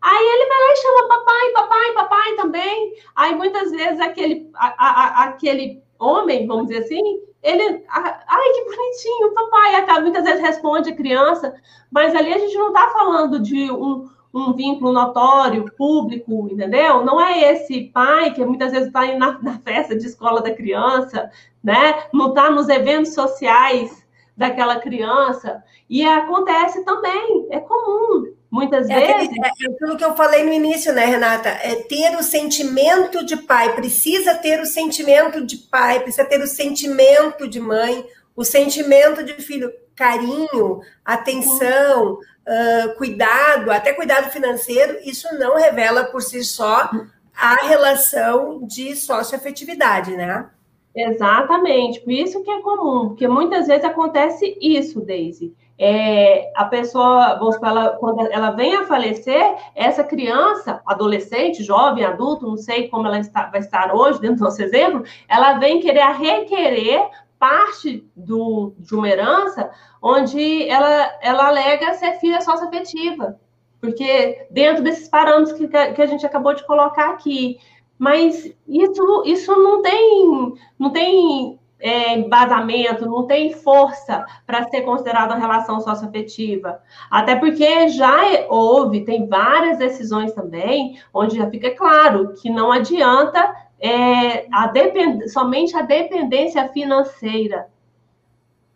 Aí 0.02 0.24
ele 0.24 0.46
vai 0.46 0.58
lá 0.58 0.72
e 0.72 0.76
chama 0.76 1.08
papai, 1.08 1.52
papai, 1.52 1.92
papai 1.94 2.36
também. 2.36 2.94
Aí 3.16 3.34
muitas 3.34 3.72
vezes 3.72 4.00
aquele, 4.00 4.48
a, 4.54 4.68
a, 4.68 5.24
aquele 5.24 5.82
homem, 5.98 6.46
vamos 6.46 6.68
dizer 6.68 6.84
assim, 6.84 7.20
ele, 7.42 7.84
ai 7.88 8.52
que 8.52 8.64
bonitinho, 8.64 9.34
papai. 9.34 9.74
Acaba, 9.74 10.00
muitas 10.02 10.22
vezes 10.22 10.40
responde 10.40 10.90
a 10.90 10.96
criança, 10.96 11.52
mas 11.90 12.14
ali 12.14 12.32
a 12.32 12.38
gente 12.38 12.56
não 12.56 12.68
está 12.68 12.88
falando 12.90 13.40
de 13.40 13.68
um 13.72 14.08
um 14.32 14.52
vínculo 14.52 14.92
notório, 14.92 15.70
público, 15.76 16.48
entendeu? 16.50 17.04
Não 17.04 17.20
é 17.20 17.52
esse 17.52 17.82
pai 17.92 18.32
que 18.32 18.44
muitas 18.44 18.70
vezes 18.70 18.86
está 18.86 19.06
na, 19.16 19.40
na, 19.42 19.58
festa 19.58 19.96
de 19.96 20.06
escola 20.06 20.40
da 20.40 20.54
criança, 20.54 21.30
né? 21.62 22.04
Não 22.12 22.28
está 22.28 22.50
nos 22.50 22.68
eventos 22.68 23.12
sociais 23.12 24.04
daquela 24.36 24.78
criança. 24.78 25.62
E 25.88 26.04
acontece 26.04 26.84
também, 26.84 27.48
é 27.50 27.58
comum. 27.58 28.32
Muitas 28.50 28.88
é 28.88 28.94
vezes. 28.94 29.28
Aquele, 29.28 29.44
é 29.44 29.48
aquilo 29.48 29.96
que 29.96 30.04
eu 30.04 30.14
falei 30.16 30.44
no 30.44 30.52
início, 30.52 30.92
né, 30.92 31.04
Renata? 31.04 31.48
É 31.48 31.76
ter 31.76 32.16
o 32.16 32.22
sentimento 32.22 33.24
de 33.24 33.36
pai, 33.36 33.74
precisa 33.74 34.34
ter 34.34 34.60
o 34.60 34.66
sentimento 34.66 35.44
de 35.44 35.56
pai, 35.56 36.00
precisa 36.00 36.24
ter 36.24 36.40
o 36.40 36.46
sentimento 36.46 37.48
de 37.48 37.60
mãe, 37.60 38.04
o 38.34 38.44
sentimento 38.44 39.22
de 39.22 39.34
filho, 39.34 39.70
carinho, 40.00 40.80
atenção, 41.04 42.14
uh, 42.14 42.96
cuidado, 42.96 43.70
até 43.70 43.92
cuidado 43.92 44.30
financeiro, 44.30 44.98
isso 45.04 45.28
não 45.38 45.58
revela 45.58 46.04
por 46.04 46.22
si 46.22 46.42
só 46.42 46.90
a 47.36 47.54
relação 47.66 48.66
de 48.66 48.96
socioafetividade, 48.96 50.16
né? 50.16 50.48
Exatamente, 50.96 52.00
por 52.00 52.12
isso 52.12 52.42
que 52.42 52.50
é 52.50 52.62
comum, 52.62 53.08
porque 53.08 53.28
muitas 53.28 53.66
vezes 53.66 53.84
acontece 53.84 54.56
isso, 54.60 55.02
Daisy. 55.02 55.54
É, 55.78 56.50
a 56.56 56.64
pessoa, 56.64 57.38
ela, 57.62 57.90
quando 57.90 58.20
ela 58.20 58.50
vem 58.50 58.74
a 58.76 58.84
falecer, 58.84 59.54
essa 59.74 60.02
criança, 60.02 60.82
adolescente, 60.84 61.62
jovem, 61.62 62.04
adulto, 62.04 62.46
não 62.46 62.56
sei 62.56 62.88
como 62.88 63.06
ela 63.06 63.18
está, 63.18 63.46
vai 63.46 63.60
estar 63.60 63.94
hoje, 63.94 64.20
dentro 64.20 64.38
do 64.38 64.44
nosso 64.44 64.62
exemplo, 64.62 65.04
ela 65.28 65.58
vem 65.58 65.80
querer 65.80 66.04
requerer 66.16 67.08
parte 67.40 68.06
do, 68.14 68.74
de 68.78 68.94
uma 68.94 69.08
herança 69.08 69.70
onde 70.02 70.68
ela, 70.68 71.10
ela 71.22 71.48
alega 71.48 71.94
ser 71.94 72.12
filha 72.20 72.42
sócio-afetiva, 72.42 73.40
porque 73.80 74.46
dentro 74.50 74.84
desses 74.84 75.08
parâmetros 75.08 75.56
que, 75.56 75.66
que 75.66 76.02
a 76.02 76.06
gente 76.06 76.24
acabou 76.26 76.54
de 76.54 76.66
colocar 76.66 77.08
aqui. 77.08 77.58
Mas 77.98 78.54
isso, 78.68 79.22
isso 79.26 79.56
não 79.56 79.82
tem, 79.82 80.54
não 80.78 80.90
tem 80.90 81.58
é, 81.80 82.14
embasamento, 82.14 83.06
não 83.06 83.26
tem 83.26 83.52
força 83.54 84.24
para 84.46 84.68
ser 84.68 84.82
considerada 84.82 85.34
uma 85.34 85.40
relação 85.40 85.80
socioafetiva. 85.80 86.80
Até 87.10 87.36
porque 87.36 87.88
já 87.88 88.18
houve, 88.48 89.04
tem 89.04 89.26
várias 89.26 89.78
decisões 89.78 90.32
também, 90.32 91.00
onde 91.12 91.36
já 91.36 91.48
fica 91.48 91.74
claro 91.74 92.34
que 92.34 92.50
não 92.50 92.70
adianta 92.70 93.54
é, 93.80 94.46
a 94.52 94.66
depend... 94.66 95.28
somente 95.28 95.76
a 95.76 95.82
dependência 95.82 96.68
financeira. 96.68 97.68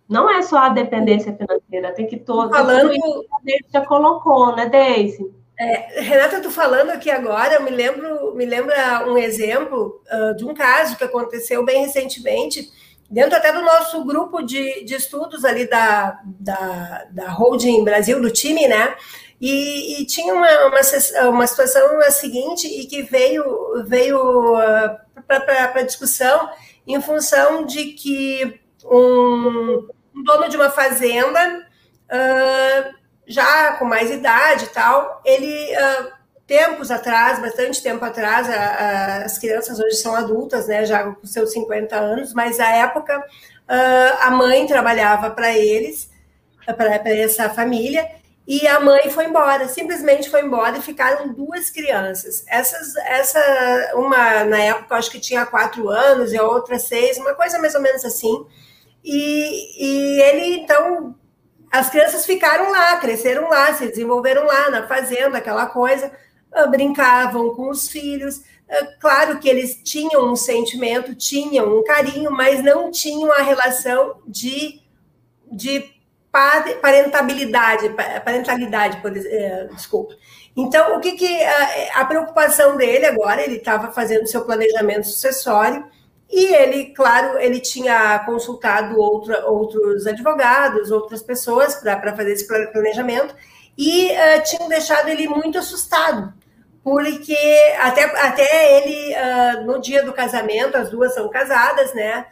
Não 0.09 0.31
é 0.31 0.43
só 0.43 0.59
a 0.59 0.68
dependência 0.68 1.35
financeira, 1.35 1.93
tem 1.94 2.06
que 2.06 2.16
todo. 2.16 2.51
Falando... 2.51 2.90
que 2.90 3.59
já 3.72 3.85
colocou, 3.85 4.55
né, 4.55 4.66
Deise? 4.66 5.32
É, 5.59 6.01
Renata, 6.01 6.40
tu 6.40 6.51
falando 6.51 6.90
aqui 6.90 7.10
agora, 7.10 7.55
eu 7.55 7.62
me 7.62 7.70
lembro, 7.70 8.35
me 8.35 8.44
lembra 8.44 9.09
um 9.09 9.16
exemplo 9.16 10.02
uh, 10.12 10.35
de 10.36 10.44
um 10.44 10.52
caso 10.52 10.97
que 10.97 11.05
aconteceu 11.05 11.64
bem 11.64 11.82
recentemente, 11.82 12.68
dentro 13.09 13.36
até 13.36 13.52
do 13.52 13.62
nosso 13.62 14.05
grupo 14.05 14.43
de, 14.43 14.85
de 14.85 14.94
estudos 14.94 15.44
ali 15.44 15.68
da, 15.68 16.20
da, 16.24 17.06
da 17.10 17.31
Holding 17.31 17.85
Brasil, 17.85 18.20
do 18.20 18.31
time, 18.31 18.66
né? 18.66 18.97
E, 19.45 20.01
e 20.01 20.07
tinha 20.07 20.33
uma, 20.33 20.49
uma, 20.69 21.29
uma, 21.29 21.47
situação 21.47 22.01
a 22.01 22.11
seguinte 22.11 22.66
e 22.66 22.87
que 22.87 23.03
veio, 23.03 23.45
veio 23.87 24.55
uh, 24.55 24.99
para 25.23 25.83
discussão 25.83 26.49
em 26.87 26.99
função 27.03 27.66
de 27.66 27.93
que 27.93 28.59
um, 28.87 29.87
um 30.16 30.25
dono 30.25 30.49
de 30.49 30.57
uma 30.57 30.71
fazenda, 30.71 31.62
uh, 32.11 32.95
já 33.27 33.73
com 33.73 33.85
mais 33.85 34.11
idade 34.11 34.65
e 34.65 34.69
tal, 34.69 35.21
ele, 35.27 35.77
uh, 35.77 36.11
tempos 36.47 36.91
atrás, 36.91 37.39
bastante 37.39 37.83
tempo 37.83 38.03
atrás, 38.03 38.49
a, 38.49 38.55
a, 38.55 39.16
as 39.25 39.39
crianças 39.39 39.79
hoje 39.79 39.97
são 39.97 40.16
adultas, 40.16 40.69
né, 40.69 40.87
já 40.87 41.05
com 41.05 41.27
seus 41.27 41.53
50 41.53 41.95
anos, 41.95 42.33
mas 42.33 42.59
à 42.59 42.71
época 42.71 43.23
a 44.23 44.31
mãe 44.31 44.66
trabalhava 44.66 45.31
para 45.31 45.53
eles, 45.53 46.11
para 46.65 47.11
essa 47.11 47.51
família, 47.51 48.24
e 48.47 48.66
a 48.66 48.79
mãe 48.79 49.11
foi 49.11 49.25
embora, 49.25 49.69
simplesmente 49.69 50.29
foi 50.29 50.43
embora 50.43 50.77
e 50.77 50.83
ficaram 50.83 51.33
duas 51.33 51.71
crianças. 51.71 52.45
Essas, 52.47 52.95
essa, 52.97 53.93
uma 53.95 54.45
na 54.45 54.59
época 54.59 54.97
acho 54.97 55.11
que 55.11 55.19
tinha 55.19 55.47
quatro 55.47 55.89
anos 55.89 56.33
e 56.33 56.37
a 56.37 56.43
outra 56.43 56.79
seis, 56.79 57.16
uma 57.16 57.35
coisa 57.35 57.59
mais 57.59 57.75
ou 57.75 57.81
menos 57.81 58.05
assim. 58.05 58.47
E, 59.03 59.87
e 59.87 60.21
ele 60.21 60.57
então, 60.57 61.15
as 61.73 61.89
crianças 61.89 62.27
ficaram 62.27 62.71
lá, 62.71 62.99
cresceram 62.99 63.49
lá, 63.49 63.73
se 63.73 63.89
desenvolveram 63.89 64.45
lá 64.45 64.71
na 64.71 64.87
fazenda, 64.87 65.39
aquela 65.39 65.66
coisa, 65.66 66.12
ah, 66.53 66.66
brincavam 66.66 67.55
com 67.55 67.71
os 67.71 67.89
filhos. 67.89 68.43
Ah, 68.69 68.87
claro 69.01 69.39
que 69.39 69.49
eles 69.49 69.81
tinham 69.83 70.31
um 70.31 70.37
sentimento, 70.37 71.15
tinham 71.15 71.79
um 71.79 71.83
carinho, 71.83 72.31
mas 72.31 72.62
não 72.62 72.91
tinham 72.91 73.33
a 73.33 73.41
relação 73.41 74.21
de, 74.27 74.83
de 75.51 75.94
parentabilidade, 76.81 77.89
parentalidade, 78.24 79.01
por, 79.01 79.16
é, 79.16 79.69
desculpa. 79.73 80.15
Então, 80.56 80.97
o 80.97 81.01
que, 81.01 81.12
que 81.12 81.43
a, 81.43 82.01
a 82.01 82.05
preocupação 82.05 82.77
dele 82.77 83.06
agora, 83.06 83.43
ele 83.43 83.56
estava 83.56 83.93
fazendo 83.93 84.27
seu 84.27 84.44
planejamento 84.44 85.06
sucessório, 85.06 85.85
e 86.31 86.52
ele, 86.55 86.86
claro, 86.86 87.39
ele 87.39 87.61
tinha 87.61 88.19
consultado 88.20 88.98
outros 88.98 90.06
advogados, 90.06 90.90
outras 90.90 91.23
pessoas 91.23 91.77
para 91.77 92.16
fazer 92.16 92.32
esse 92.32 92.47
planejamento, 92.47 93.35
e 93.78 94.11
uh, 94.11 94.43
tinham 94.44 94.69
deixado 94.69 95.09
ele 95.09 95.28
muito 95.28 95.59
assustado, 95.59 96.32
porque 96.82 97.36
até, 97.78 98.05
até 98.20 98.78
ele, 98.78 99.15
uh, 99.15 99.65
no 99.65 99.81
dia 99.81 100.05
do 100.05 100.12
casamento, 100.12 100.77
as 100.77 100.90
duas 100.90 101.15
são 101.15 101.28
casadas, 101.28 101.94
né? 101.94 102.27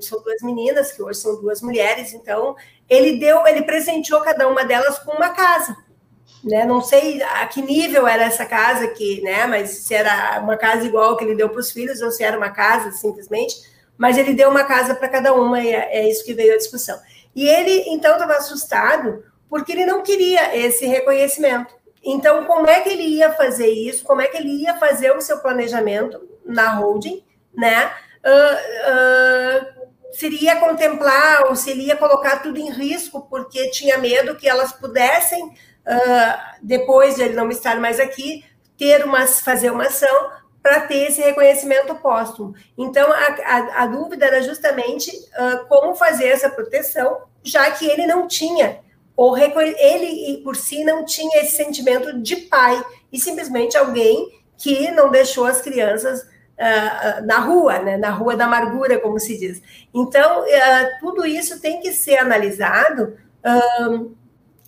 São 0.00 0.22
duas 0.22 0.40
meninas, 0.40 0.92
que 0.92 1.02
hoje 1.02 1.18
são 1.18 1.40
duas 1.40 1.60
mulheres, 1.60 2.14
então 2.14 2.54
ele 2.88 3.18
deu, 3.18 3.46
ele 3.46 3.62
presenteou 3.62 4.20
cada 4.20 4.48
uma 4.48 4.64
delas 4.64 4.98
com 4.98 5.12
uma 5.12 5.30
casa. 5.30 5.76
Né? 6.42 6.64
Não 6.64 6.82
sei 6.82 7.22
a 7.22 7.46
que 7.46 7.62
nível 7.62 8.06
era 8.06 8.24
essa 8.24 8.44
casa 8.44 8.86
que, 8.88 9.22
né? 9.22 9.46
Mas 9.46 9.70
se 9.70 9.94
era 9.94 10.40
uma 10.40 10.56
casa 10.56 10.84
igual 10.84 11.16
que 11.16 11.24
ele 11.24 11.34
deu 11.34 11.48
para 11.48 11.60
os 11.60 11.72
filhos 11.72 12.02
ou 12.02 12.10
se 12.10 12.22
era 12.22 12.36
uma 12.36 12.50
casa 12.50 12.92
simplesmente, 12.92 13.56
mas 13.96 14.18
ele 14.18 14.34
deu 14.34 14.50
uma 14.50 14.64
casa 14.64 14.94
para 14.94 15.08
cada 15.08 15.32
uma 15.32 15.60
e 15.60 15.72
é, 15.72 16.00
é 16.00 16.08
isso 16.08 16.24
que 16.24 16.34
veio 16.34 16.54
a 16.54 16.58
discussão. 16.58 16.98
E 17.34 17.48
ele 17.48 17.84
então 17.88 18.12
estava 18.12 18.34
assustado 18.34 19.24
porque 19.48 19.72
ele 19.72 19.86
não 19.86 20.02
queria 20.02 20.56
esse 20.56 20.86
reconhecimento. 20.86 21.74
Então, 22.04 22.44
como 22.44 22.68
é 22.68 22.80
que 22.80 22.90
ele 22.90 23.04
ia 23.04 23.32
fazer 23.32 23.68
isso? 23.68 24.04
Como 24.04 24.20
é 24.20 24.26
que 24.26 24.36
ele 24.36 24.62
ia 24.62 24.74
fazer 24.74 25.16
o 25.16 25.22
seu 25.22 25.38
planejamento 25.38 26.20
na 26.44 26.74
holding, 26.74 27.24
né? 27.56 27.90
Uh, 28.22 29.70
uh, 29.70 29.73
seria 30.14 30.56
contemplar 30.56 31.46
ou 31.48 31.56
seria 31.56 31.96
colocar 31.96 32.42
tudo 32.42 32.58
em 32.58 32.70
risco, 32.70 33.26
porque 33.28 33.70
tinha 33.70 33.98
medo 33.98 34.36
que 34.36 34.48
elas 34.48 34.72
pudessem, 34.72 35.44
uh, 35.44 36.54
depois 36.62 37.16
de 37.16 37.22
ele 37.22 37.34
não 37.34 37.50
estar 37.50 37.80
mais 37.80 38.00
aqui, 38.00 38.44
ter 38.76 39.04
uma, 39.04 39.26
fazer 39.26 39.70
uma 39.70 39.84
ação 39.84 40.30
para 40.62 40.80
ter 40.80 41.08
esse 41.08 41.20
reconhecimento 41.20 41.94
póstumo. 41.96 42.54
Então, 42.78 43.12
a, 43.12 43.16
a, 43.16 43.82
a 43.82 43.86
dúvida 43.86 44.24
era 44.24 44.40
justamente 44.42 45.10
uh, 45.10 45.66
como 45.68 45.94
fazer 45.94 46.28
essa 46.28 46.48
proteção, 46.48 47.22
já 47.42 47.70
que 47.72 47.86
ele 47.86 48.06
não 48.06 48.26
tinha, 48.26 48.80
ou 49.16 49.36
ele 49.36 50.40
por 50.42 50.56
si 50.56 50.82
não 50.82 51.04
tinha 51.04 51.42
esse 51.42 51.56
sentimento 51.56 52.18
de 52.20 52.36
pai, 52.36 52.82
e 53.12 53.20
simplesmente 53.20 53.76
alguém 53.76 54.42
que 54.56 54.90
não 54.90 55.10
deixou 55.10 55.44
as 55.44 55.60
crianças 55.60 56.26
uh, 56.58 57.26
na 57.26 57.38
rua, 57.38 57.78
né? 57.78 57.96
na 57.96 58.10
rua 58.10 58.36
da 58.36 58.44
amargura, 58.44 58.98
como 58.98 59.18
se 59.18 59.38
diz. 59.38 59.62
Então, 59.92 60.42
uh, 60.42 61.00
tudo 61.00 61.26
isso 61.26 61.60
tem 61.60 61.80
que 61.80 61.92
ser 61.92 62.16
analisado 62.16 63.16
uh, 63.44 64.14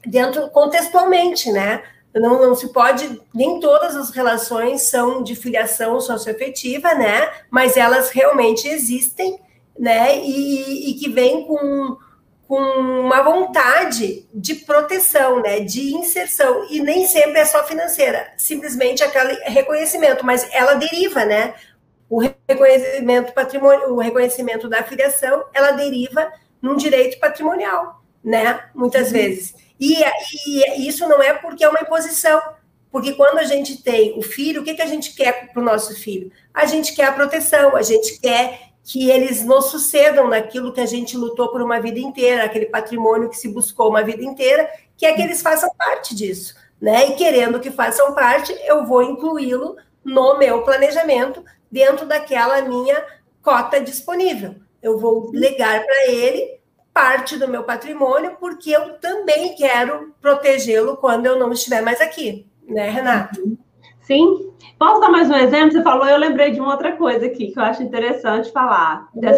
dentro 0.07 0.49
contextualmente, 0.51 1.51
né? 1.51 1.83
Não, 2.15 2.41
não, 2.41 2.55
se 2.55 2.73
pode, 2.73 3.21
nem 3.35 3.61
todas 3.61 3.95
as 3.95 4.11
relações 4.11 4.83
são 4.83 5.23
de 5.23 5.37
filiação 5.37 6.01
socioafetiva, 6.01 6.95
né? 6.95 7.31
Mas 7.51 7.77
elas 7.77 8.11
realmente 8.11 8.67
existem, 8.67 9.39
né? 9.79 10.19
E, 10.19 10.91
e 10.91 10.95
que 10.95 11.11
vêm 11.11 11.45
com, 11.45 11.99
com 12.49 12.57
uma 12.57 13.23
vontade 13.23 14.27
de 14.33 14.55
proteção, 14.55 15.43
né? 15.43 15.61
De 15.61 15.95
inserção. 15.95 16.67
E 16.71 16.81
nem 16.81 17.07
sempre 17.07 17.41
é 17.41 17.45
só 17.45 17.65
financeira, 17.65 18.33
simplesmente 18.39 19.05
aquele 19.05 19.35
reconhecimento, 19.45 20.25
mas 20.25 20.49
ela 20.55 20.75
deriva, 20.75 21.23
né? 21.27 21.55
O 22.09 22.21
reconhecimento 22.49 23.33
patrimonial, 23.33 23.93
o 23.93 23.99
reconhecimento 23.99 24.69
da 24.69 24.83
filiação, 24.83 25.45
ela 25.53 25.73
deriva 25.73 26.33
num 26.63 26.77
direito 26.77 27.19
patrimonial, 27.19 28.03
né? 28.23 28.69
Muitas 28.75 29.09
uhum. 29.09 29.13
vezes. 29.13 29.55
E, 29.79 29.97
e, 30.47 30.89
isso 30.89 31.09
não 31.09 31.23
é 31.23 31.35
porque 31.35 31.65
é 31.65 31.69
uma 31.69 31.81
imposição, 31.81 32.41
porque 32.91 33.13
quando 33.13 33.39
a 33.39 33.45
gente 33.45 33.83
tem 33.83 34.19
o 34.19 34.23
filho, 34.23 34.63
o 34.63 34.65
que, 34.65 34.75
que 34.75 34.83
a 34.83 34.87
gente 34.87 35.15
quer 35.15 35.53
para 35.53 35.61
o 35.61 35.65
nosso 35.65 35.95
filho? 35.95 36.31
A 36.55 36.65
gente 36.65 36.95
quer 36.95 37.07
a 37.07 37.13
proteção, 37.13 37.77
a 37.77 37.83
gente 37.83 38.19
quer 38.21 38.71
que 38.83 39.11
eles 39.11 39.45
nos 39.45 39.67
sucedam 39.67 40.29
naquilo 40.29 40.73
que 40.73 40.81
a 40.81 40.87
gente 40.87 41.17
lutou 41.17 41.49
por 41.51 41.61
uma 41.61 41.81
vida 41.81 41.99
inteira, 41.99 42.45
aquele 42.45 42.67
patrimônio 42.67 43.29
que 43.29 43.37
se 43.37 43.49
buscou 43.49 43.91
uma 43.91 44.03
vida 44.03 44.23
inteira, 44.23 44.71
que 44.97 45.05
é 45.05 45.13
que 45.13 45.21
eles 45.21 45.43
façam 45.43 45.69
parte 45.77 46.15
disso, 46.15 46.55
né? 46.81 47.11
E 47.11 47.15
querendo 47.17 47.59
que 47.59 47.71
façam 47.71 48.15
parte, 48.15 48.57
eu 48.65 48.87
vou 48.87 49.03
incluí-lo 49.03 49.77
no 50.05 50.39
meu 50.39 50.63
planejamento, 50.63 51.45
dentro 51.71 52.07
daquela 52.07 52.63
minha 52.63 53.05
cota 53.43 53.81
disponível. 53.81 54.55
Eu 54.83 54.99
vou 54.99 55.31
legar 55.33 55.85
para 55.85 56.07
ele 56.11 56.57
parte 56.93 57.37
do 57.37 57.47
meu 57.47 57.63
patrimônio, 57.63 58.37
porque 58.41 58.71
eu 58.71 58.99
também 58.99 59.55
quero 59.55 60.15
protegê-lo 60.21 60.97
quando 60.97 61.27
eu 61.27 61.39
não 61.39 61.53
estiver 61.53 61.83
mais 61.83 62.01
aqui, 62.01 62.47
né, 62.67 62.89
Renata? 62.89 63.39
Sim. 64.01 64.53
Posso 64.79 65.01
dar 65.01 65.11
mais 65.11 65.29
um 65.29 65.35
exemplo? 65.35 65.73
Você 65.73 65.83
falou, 65.83 66.07
eu 66.07 66.17
lembrei 66.17 66.53
de 66.53 66.61
uma 66.61 66.73
outra 66.73 66.93
coisa 66.97 67.27
aqui 67.27 67.51
que 67.51 67.59
eu 67.59 67.63
acho 67.63 67.83
interessante 67.83 68.53
falar, 68.53 69.09
das 69.15 69.37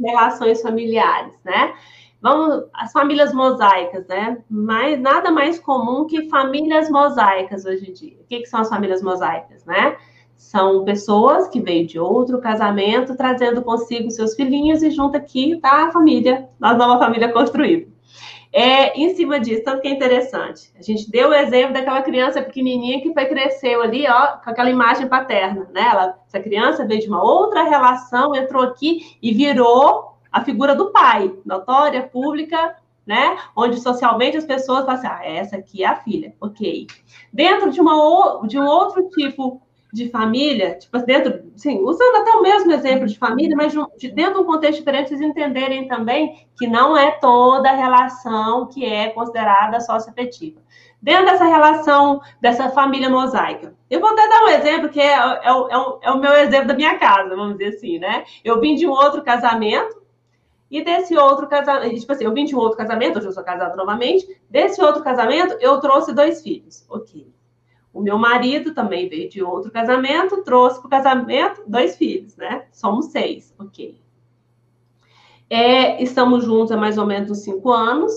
relações 0.00 0.60
familiares, 0.60 1.34
né? 1.44 1.74
Vamos, 2.20 2.64
as 2.72 2.92
famílias 2.92 3.32
mosaicas, 3.32 4.06
né? 4.06 4.38
Mas 4.48 5.00
nada 5.00 5.30
mais 5.30 5.58
comum 5.58 6.06
que 6.06 6.28
famílias 6.28 6.88
mosaicas 6.90 7.64
hoje 7.64 7.90
em 7.90 7.92
dia. 7.92 8.16
O 8.20 8.24
que, 8.24 8.40
que 8.40 8.46
são 8.46 8.60
as 8.60 8.68
famílias 8.68 9.02
mosaicas, 9.02 9.64
né? 9.64 9.96
São 10.36 10.84
pessoas 10.84 11.48
que 11.48 11.60
veio 11.60 11.86
de 11.86 11.98
outro 11.98 12.40
casamento, 12.40 13.16
trazendo 13.16 13.62
consigo 13.62 14.10
seus 14.10 14.34
filhinhos, 14.34 14.82
e 14.82 14.90
junto 14.90 15.16
aqui 15.16 15.52
está 15.52 15.86
a 15.86 15.92
família, 15.92 16.48
a 16.60 16.74
nova 16.74 16.98
família 16.98 17.32
construída. 17.32 17.92
É, 18.56 18.96
em 18.96 19.12
cima 19.16 19.40
disso, 19.40 19.64
tanto 19.64 19.82
que 19.82 19.88
é 19.88 19.90
interessante. 19.90 20.72
A 20.78 20.82
gente 20.82 21.10
deu 21.10 21.30
o 21.30 21.34
exemplo 21.34 21.74
daquela 21.74 22.02
criança 22.02 22.40
pequenininha 22.40 23.02
que 23.02 23.12
foi 23.12 23.26
cresceu 23.26 23.82
ali, 23.82 24.06
ó, 24.06 24.36
com 24.36 24.48
aquela 24.48 24.70
imagem 24.70 25.08
paterna, 25.08 25.68
né? 25.72 25.88
Ela, 25.90 26.16
essa 26.24 26.38
criança 26.38 26.86
veio 26.86 27.00
de 27.00 27.08
uma 27.08 27.20
outra 27.20 27.64
relação, 27.64 28.32
entrou 28.32 28.62
aqui 28.62 29.16
e 29.20 29.34
virou 29.34 30.14
a 30.30 30.44
figura 30.44 30.76
do 30.76 30.92
pai, 30.92 31.34
notória, 31.44 32.04
pública, 32.04 32.76
né? 33.04 33.36
Onde 33.56 33.80
socialmente 33.80 34.36
as 34.36 34.44
pessoas 34.44 34.84
falam 34.84 34.94
assim, 34.94 35.08
ah, 35.08 35.20
essa 35.24 35.56
aqui 35.56 35.82
é 35.82 35.88
a 35.88 35.96
filha, 35.96 36.32
ok. 36.40 36.86
Dentro 37.32 37.72
de, 37.72 37.80
uma, 37.80 38.46
de 38.46 38.56
um 38.56 38.66
outro 38.66 39.08
tipo 39.10 39.62
de 39.94 40.10
família, 40.10 40.76
tipo, 40.76 40.98
dentro, 40.98 41.52
sim, 41.54 41.78
usando 41.78 42.16
até 42.16 42.32
o 42.32 42.42
mesmo 42.42 42.72
exemplo 42.72 43.06
de 43.06 43.16
família, 43.16 43.56
mas 43.56 43.72
de, 43.96 44.10
dentro 44.10 44.34
de 44.34 44.40
um 44.40 44.44
contexto 44.44 44.80
diferente, 44.80 45.10
vocês 45.10 45.20
entenderem 45.20 45.86
também 45.86 46.48
que 46.58 46.66
não 46.66 46.96
é 46.96 47.12
toda 47.12 47.70
relação 47.70 48.66
que 48.66 48.84
é 48.84 49.10
considerada 49.10 49.78
socioafetiva. 49.78 50.60
Dentro 51.00 51.26
dessa 51.26 51.44
relação, 51.44 52.20
dessa 52.40 52.70
família 52.70 53.08
mosaica. 53.08 53.72
Eu 53.88 54.00
vou 54.00 54.10
até 54.10 54.28
dar 54.28 54.42
um 54.42 54.48
exemplo 54.48 54.88
que 54.88 55.00
é, 55.00 55.12
é, 55.12 55.46
é, 55.46 55.52
o, 55.52 56.00
é 56.02 56.10
o 56.10 56.18
meu 56.18 56.32
exemplo 56.32 56.66
da 56.66 56.74
minha 56.74 56.98
casa, 56.98 57.28
vamos 57.36 57.56
dizer 57.56 57.76
assim, 57.76 57.98
né? 58.00 58.24
Eu 58.42 58.60
vim 58.60 58.74
de 58.74 58.88
um 58.88 58.90
outro 58.90 59.22
casamento, 59.22 60.02
e 60.68 60.82
desse 60.82 61.16
outro 61.16 61.46
casamento, 61.46 62.00
tipo 62.00 62.10
assim, 62.10 62.24
eu 62.24 62.34
vim 62.34 62.44
de 62.44 62.56
um 62.56 62.58
outro 62.58 62.76
casamento, 62.76 63.18
hoje 63.18 63.28
eu 63.28 63.32
sou 63.32 63.44
casada 63.44 63.76
novamente, 63.76 64.26
desse 64.50 64.82
outro 64.82 65.04
casamento 65.04 65.56
eu 65.60 65.78
trouxe 65.78 66.12
dois 66.12 66.42
filhos. 66.42 66.84
Ok. 66.90 67.32
O 67.94 68.02
meu 68.02 68.18
marido 68.18 68.74
também 68.74 69.08
veio 69.08 69.30
de 69.30 69.40
outro 69.40 69.70
casamento, 69.70 70.42
trouxe 70.42 70.80
para 70.80 70.86
o 70.88 70.90
casamento 70.90 71.62
dois 71.64 71.96
filhos, 71.96 72.36
né? 72.36 72.66
Somos 72.72 73.06
seis, 73.06 73.54
ok. 73.56 73.96
É, 75.48 76.02
estamos 76.02 76.44
juntos 76.44 76.72
há 76.72 76.76
mais 76.76 76.98
ou 76.98 77.06
menos 77.06 77.30
uns 77.30 77.44
cinco 77.44 77.70
anos. 77.70 78.12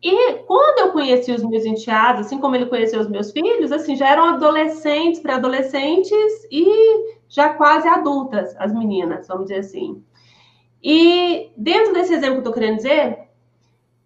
E 0.00 0.34
quando 0.46 0.78
eu 0.78 0.92
conheci 0.92 1.32
os 1.32 1.42
meus 1.42 1.64
enteados, 1.64 2.26
assim 2.26 2.38
como 2.38 2.54
ele 2.54 2.66
conheceu 2.66 3.00
os 3.00 3.08
meus 3.08 3.32
filhos, 3.32 3.72
assim, 3.72 3.96
já 3.96 4.08
eram 4.08 4.26
adolescentes, 4.26 5.20
pré-adolescentes 5.20 6.46
e 6.52 7.18
já 7.28 7.54
quase 7.54 7.88
adultas, 7.88 8.54
as 8.56 8.72
meninas, 8.72 9.26
vamos 9.26 9.46
dizer 9.46 9.58
assim. 9.58 10.00
E 10.80 11.50
dentro 11.56 11.92
desse 11.92 12.14
exemplo 12.14 12.40
que 12.40 12.46
eu 12.46 12.50
estou 12.50 12.54
querendo 12.54 12.76
dizer, 12.76 13.18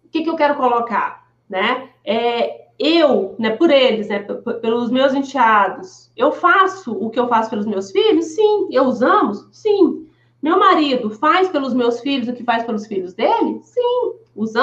o 0.03 0.09
que, 0.09 0.23
que 0.23 0.29
eu 0.29 0.35
quero 0.35 0.55
colocar, 0.55 1.27
né? 1.47 1.89
É, 2.03 2.62
eu, 2.79 3.35
né, 3.39 3.51
por 3.51 3.69
eles, 3.69 4.07
né, 4.07 4.19
pelos 4.61 4.89
meus 4.89 5.13
enteados, 5.13 6.11
eu 6.15 6.31
faço 6.31 6.91
o 6.93 7.09
que 7.09 7.19
eu 7.19 7.27
faço 7.27 7.49
pelos 7.49 7.65
meus 7.65 7.91
filhos? 7.91 8.25
Sim. 8.25 8.67
Eu 8.71 8.85
os 8.85 9.01
amo? 9.01 9.33
Sim. 9.51 10.07
Meu 10.41 10.59
marido 10.59 11.09
faz 11.09 11.49
pelos 11.49 11.73
meus 11.73 12.01
filhos 12.01 12.27
o 12.27 12.33
que 12.33 12.43
faz 12.43 12.63
pelos 12.63 12.87
filhos 12.87 13.13
dele? 13.13 13.61
Sim. 13.63 14.13
Os? 14.35 14.53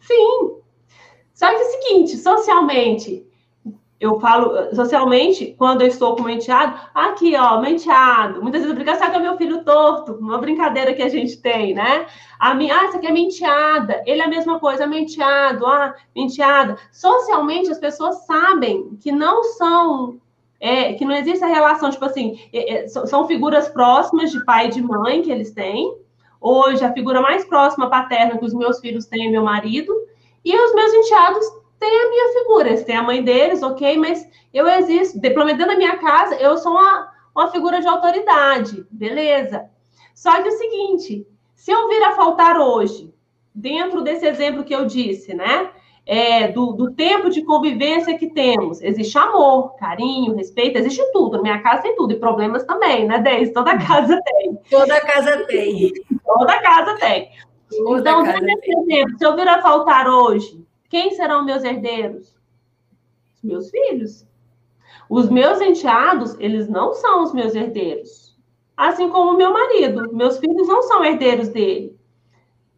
Sim. 0.00 0.58
Só 1.32 1.48
que 1.48 1.54
é 1.54 1.60
o 1.60 1.64
seguinte, 1.64 2.16
socialmente, 2.16 3.27
eu 4.00 4.20
falo 4.20 4.74
socialmente, 4.74 5.56
quando 5.58 5.82
eu 5.82 5.88
estou 5.88 6.14
com 6.14 6.22
o 6.22 6.30
enteado, 6.30 6.78
aqui, 6.94 7.34
ó, 7.34 7.60
menteado. 7.60 8.40
Muitas 8.40 8.62
vezes 8.62 8.68
eu 8.68 8.84
brinco, 8.84 8.96
sabe 8.96 9.10
que 9.10 9.16
é 9.16 9.20
meu 9.20 9.36
filho 9.36 9.64
torto, 9.64 10.12
uma 10.12 10.38
brincadeira 10.38 10.94
que 10.94 11.02
a 11.02 11.08
gente 11.08 11.36
tem, 11.38 11.74
né? 11.74 12.06
A 12.38 12.54
minha, 12.54 12.78
ah, 12.78 12.84
essa 12.84 12.98
aqui 12.98 13.08
é 13.08 13.12
menteada, 13.12 14.00
ele 14.06 14.20
é 14.20 14.24
a 14.24 14.28
mesma 14.28 14.60
coisa, 14.60 14.86
menteado, 14.86 15.66
ah, 15.66 15.96
menteada. 16.14 16.78
Socialmente, 16.92 17.70
as 17.70 17.78
pessoas 17.78 18.24
sabem 18.24 18.96
que 19.00 19.10
não 19.10 19.42
são, 19.42 20.20
é, 20.60 20.92
que 20.92 21.04
não 21.04 21.16
existe 21.16 21.42
a 21.42 21.48
relação, 21.48 21.90
tipo 21.90 22.04
assim, 22.04 22.38
é, 22.52 22.84
é, 22.84 22.88
são 22.88 23.26
figuras 23.26 23.68
próximas 23.68 24.30
de 24.30 24.44
pai 24.44 24.68
e 24.68 24.70
de 24.70 24.80
mãe 24.80 25.22
que 25.22 25.32
eles 25.32 25.50
têm. 25.50 25.92
Hoje, 26.40 26.84
a 26.84 26.92
figura 26.92 27.20
mais 27.20 27.44
próxima 27.44 27.90
paterna 27.90 28.38
que 28.38 28.44
os 28.44 28.54
meus 28.54 28.78
filhos 28.78 29.06
têm 29.06 29.26
é 29.26 29.30
meu 29.30 29.42
marido, 29.42 29.92
e 30.44 30.56
os 30.56 30.72
meus 30.72 30.94
enteados 30.94 31.57
têm 31.78 31.88
a 31.88 32.10
minha 32.10 32.32
figura, 32.32 32.68
eles 32.68 32.84
têm 32.84 32.96
a 32.96 33.02
mãe 33.02 33.22
deles, 33.22 33.62
ok, 33.62 33.96
mas 33.96 34.28
eu 34.52 34.68
existo, 34.68 35.20
pelo 35.20 35.44
menos 35.44 35.58
dentro 35.58 35.72
da 35.72 35.78
minha 35.78 35.96
casa, 35.98 36.34
eu 36.36 36.56
sou 36.58 36.72
uma, 36.72 37.10
uma 37.34 37.50
figura 37.50 37.80
de 37.80 37.86
autoridade, 37.86 38.86
beleza. 38.90 39.68
Só 40.14 40.42
que 40.42 40.48
é 40.48 40.52
o 40.52 40.58
seguinte, 40.58 41.26
se 41.54 41.70
eu 41.70 41.88
vir 41.88 42.02
a 42.02 42.12
faltar 42.12 42.58
hoje, 42.58 43.12
dentro 43.54 44.02
desse 44.02 44.26
exemplo 44.26 44.64
que 44.64 44.74
eu 44.74 44.86
disse, 44.86 45.34
né? 45.34 45.70
É, 46.06 46.48
do, 46.48 46.72
do, 46.72 46.92
tempo 46.92 47.28
de 47.28 47.42
convivência 47.42 48.16
que 48.16 48.30
temos. 48.30 48.80
Existe 48.80 49.18
amor, 49.18 49.76
carinho, 49.76 50.34
respeito, 50.36 50.78
existe 50.78 51.02
tudo. 51.12 51.36
Na 51.36 51.42
minha 51.42 51.62
casa 51.62 51.82
tem 51.82 51.94
tudo, 51.94 52.14
e 52.14 52.18
problemas 52.18 52.64
também, 52.64 53.06
né, 53.06 53.18
Deise? 53.18 53.52
Toda 53.52 53.76
casa 53.76 54.18
tem. 54.24 54.58
Toda 54.70 55.00
casa 55.02 55.44
tem. 55.46 55.92
Toda 56.24 56.62
casa 56.62 56.96
tem. 56.96 57.30
Toda 57.68 58.00
então, 58.00 58.24
casa 58.24 58.38
tem. 58.40 58.80
exemplo, 58.80 59.18
se 59.18 59.26
eu 59.26 59.36
vir 59.36 59.48
a 59.48 59.60
faltar 59.60 60.08
hoje, 60.08 60.64
quem 60.88 61.10
serão 61.12 61.44
meus 61.44 61.64
herdeiros? 61.64 62.34
Os 63.36 63.42
meus 63.42 63.70
filhos. 63.70 64.26
Os 65.08 65.28
meus 65.28 65.60
enteados, 65.60 66.34
eles 66.38 66.68
não 66.68 66.94
são 66.94 67.22
os 67.22 67.32
meus 67.32 67.54
herdeiros. 67.54 68.36
Assim 68.76 69.08
como 69.08 69.32
o 69.32 69.36
meu 69.36 69.52
marido. 69.52 70.14
Meus 70.14 70.38
filhos 70.38 70.68
não 70.68 70.82
são 70.82 71.04
herdeiros 71.04 71.48
dele. 71.48 71.96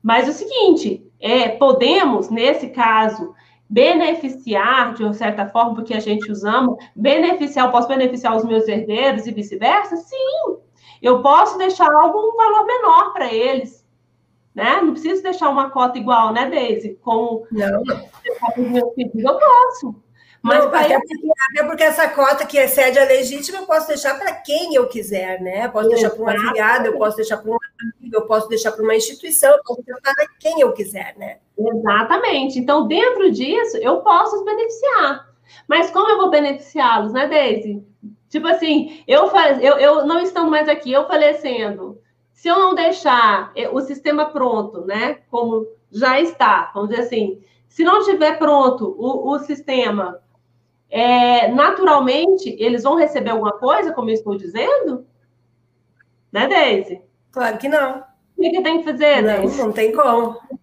Mas 0.03 0.27
é 0.27 0.31
o 0.31 0.35
seguinte, 0.35 1.07
é, 1.21 1.49
podemos, 1.51 2.31
nesse 2.31 2.71
caso, 2.71 3.35
beneficiar, 3.69 4.95
de 4.95 5.05
uma 5.05 5.13
certa 5.13 5.47
forma, 5.49 5.75
porque 5.75 5.95
a 5.95 6.01
gente 6.01 6.31
os 6.31 6.43
ama, 6.43 6.77
beneficiar, 6.97 7.71
posso 7.71 7.87
beneficiar 7.87 8.37
os 8.37 8.45
meus 8.45 8.67
herdeiros 8.67 9.27
e 9.27 9.33
vice-versa? 9.33 9.97
Sim. 9.97 10.57
Eu 11.01 11.23
posso 11.23 11.57
deixar 11.59 11.91
algum 11.93 12.37
valor 12.37 12.67
menor 12.67 13.13
para 13.13 13.33
eles 13.33 13.80
né? 14.61 14.83
Não 14.83 14.93
preciso 14.93 15.23
deixar 15.23 15.49
uma 15.49 15.71
cota 15.71 15.97
igual, 15.97 16.35
né, 16.35 16.51
Deise? 16.51 16.99
Como 17.01 17.47
não, 17.51 17.83
eu 19.15 19.39
posso. 19.39 19.95
Mas 20.43 20.59
não, 20.59 20.75
até, 20.75 20.99
porque, 20.99 21.29
até, 21.55 21.67
porque, 21.67 21.83
essa 21.83 22.09
cota 22.09 22.47
que 22.47 22.59
excede 22.59 22.99
a 22.99 23.05
legítima, 23.05 23.59
eu 23.59 23.67
posso 23.67 23.89
deixar 23.89 24.19
para 24.19 24.33
quem 24.33 24.75
eu 24.75 24.87
quiser, 24.87 25.41
né? 25.41 25.67
Eu 25.67 25.71
posso 25.71 25.89
deixar 25.89 26.11
para 26.11 26.23
um 26.23 26.29
afiliado, 26.29 26.87
eu 26.87 26.99
posso 26.99 27.17
deixar 27.17 27.39
para 27.39 27.51
um 27.51 27.55
amigo, 27.55 28.17
eu 28.17 28.27
posso 28.27 28.49
deixar 28.49 28.73
para 28.73 28.83
uma 28.83 28.95
instituição, 28.95 29.51
eu 29.51 29.63
posso 29.65 29.83
deixar 29.83 30.01
para 30.01 30.27
quem 30.39 30.61
eu 30.61 30.73
quiser, 30.73 31.15
né? 31.17 31.39
Exatamente. 31.59 32.59
Então, 32.59 32.87
dentro 32.87 33.31
disso, 33.31 33.79
eu 33.79 34.01
posso 34.01 34.37
os 34.37 34.45
beneficiar. 34.45 35.29
Mas 35.67 35.91
como 35.91 36.09
eu 36.09 36.19
vou 36.19 36.31
beneficiá-los, 36.31 37.13
né, 37.13 37.27
Deise? 37.27 37.83
Tipo 38.29 38.47
assim, 38.47 39.03
eu, 39.07 39.29
faz, 39.29 39.63
eu, 39.63 39.79
eu 39.79 40.07
não 40.07 40.21
estando 40.21 40.51
mais 40.51 40.69
aqui, 40.69 40.93
eu 40.93 41.07
falecendo, 41.07 41.99
se 42.41 42.49
eu 42.49 42.59
não 42.59 42.75
deixar 42.75 43.53
eh, 43.55 43.69
o 43.69 43.83
sistema 43.83 44.25
pronto, 44.25 44.87
né, 44.87 45.19
como 45.31 45.67
já 45.93 46.19
está, 46.19 46.71
vamos 46.73 46.89
dizer 46.89 47.03
assim, 47.03 47.39
se 47.69 47.85
não 47.85 47.99
estiver 47.99 48.39
pronto 48.39 48.97
o, 48.99 49.31
o 49.31 49.39
sistema, 49.41 50.19
é, 50.89 51.49
naturalmente, 51.49 52.57
eles 52.59 52.83
vão 52.83 52.95
receber 52.97 53.29
alguma 53.29 53.53
coisa, 53.59 53.93
como 53.93 54.09
eu 54.09 54.15
estou 54.15 54.39
dizendo? 54.39 55.07
Né, 56.33 56.47
Deise? 56.47 57.03
Claro 57.31 57.59
que 57.59 57.69
não. 57.69 58.05
O 58.35 58.41
que, 58.41 58.49
que 58.49 58.63
tem 58.63 58.79
que 58.79 58.85
fazer, 58.85 59.21
Não, 59.21 59.41
Deise? 59.41 59.59
não 59.59 59.71
tem 59.71 59.93
como. 59.93 60.31
O 60.31 60.59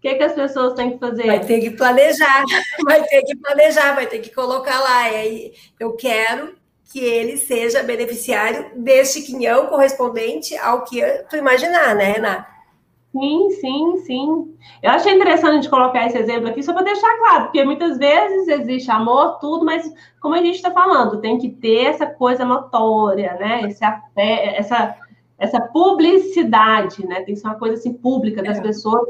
que, 0.00 0.14
que 0.14 0.22
as 0.22 0.34
pessoas 0.34 0.74
têm 0.74 0.92
que 0.92 0.98
fazer? 0.98 1.26
Vai 1.26 1.44
ter 1.44 1.58
que 1.58 1.70
planejar, 1.70 2.44
vai 2.86 3.02
ter 3.02 3.22
que 3.22 3.36
planejar, 3.38 3.94
vai 3.96 4.06
ter 4.06 4.20
que 4.20 4.30
colocar 4.32 4.78
lá. 4.78 5.10
E 5.10 5.16
aí, 5.16 5.52
eu 5.80 5.96
quero 5.96 6.61
que 6.92 7.00
ele 7.00 7.38
seja 7.38 7.82
beneficiário 7.82 8.70
deste 8.76 9.22
quinhão 9.22 9.66
correspondente 9.66 10.54
ao 10.58 10.84
que 10.84 11.00
tu 11.30 11.36
imaginar, 11.36 11.94
né, 11.94 12.12
Renata? 12.12 12.52
Sim, 13.12 13.50
sim, 13.60 13.96
sim. 14.06 14.56
Eu 14.82 14.90
achei 14.90 15.12
interessante 15.14 15.68
colocar 15.68 16.06
esse 16.06 16.18
exemplo 16.18 16.48
aqui 16.48 16.62
só 16.62 16.72
para 16.72 16.82
deixar 16.82 17.18
claro, 17.18 17.44
porque 17.44 17.64
muitas 17.64 17.98
vezes 17.98 18.48
existe 18.48 18.90
amor, 18.90 19.38
tudo, 19.38 19.64
mas 19.64 19.90
como 20.20 20.34
a 20.34 20.38
gente 20.38 20.56
está 20.56 20.70
falando, 20.70 21.20
tem 21.20 21.38
que 21.38 21.50
ter 21.50 21.86
essa 21.86 22.06
coisa 22.06 22.44
notória, 22.44 23.34
né? 23.34 23.62
Esse, 23.64 23.84
essa, 24.16 24.96
essa 25.38 25.60
publicidade, 25.60 27.06
né? 27.06 27.16
Tem 27.16 27.34
que 27.34 27.40
ser 27.40 27.46
uma 27.46 27.58
coisa 27.58 27.74
assim 27.74 27.92
pública 27.92 28.42
das 28.42 28.58
é. 28.58 28.62
pessoas 28.62 29.08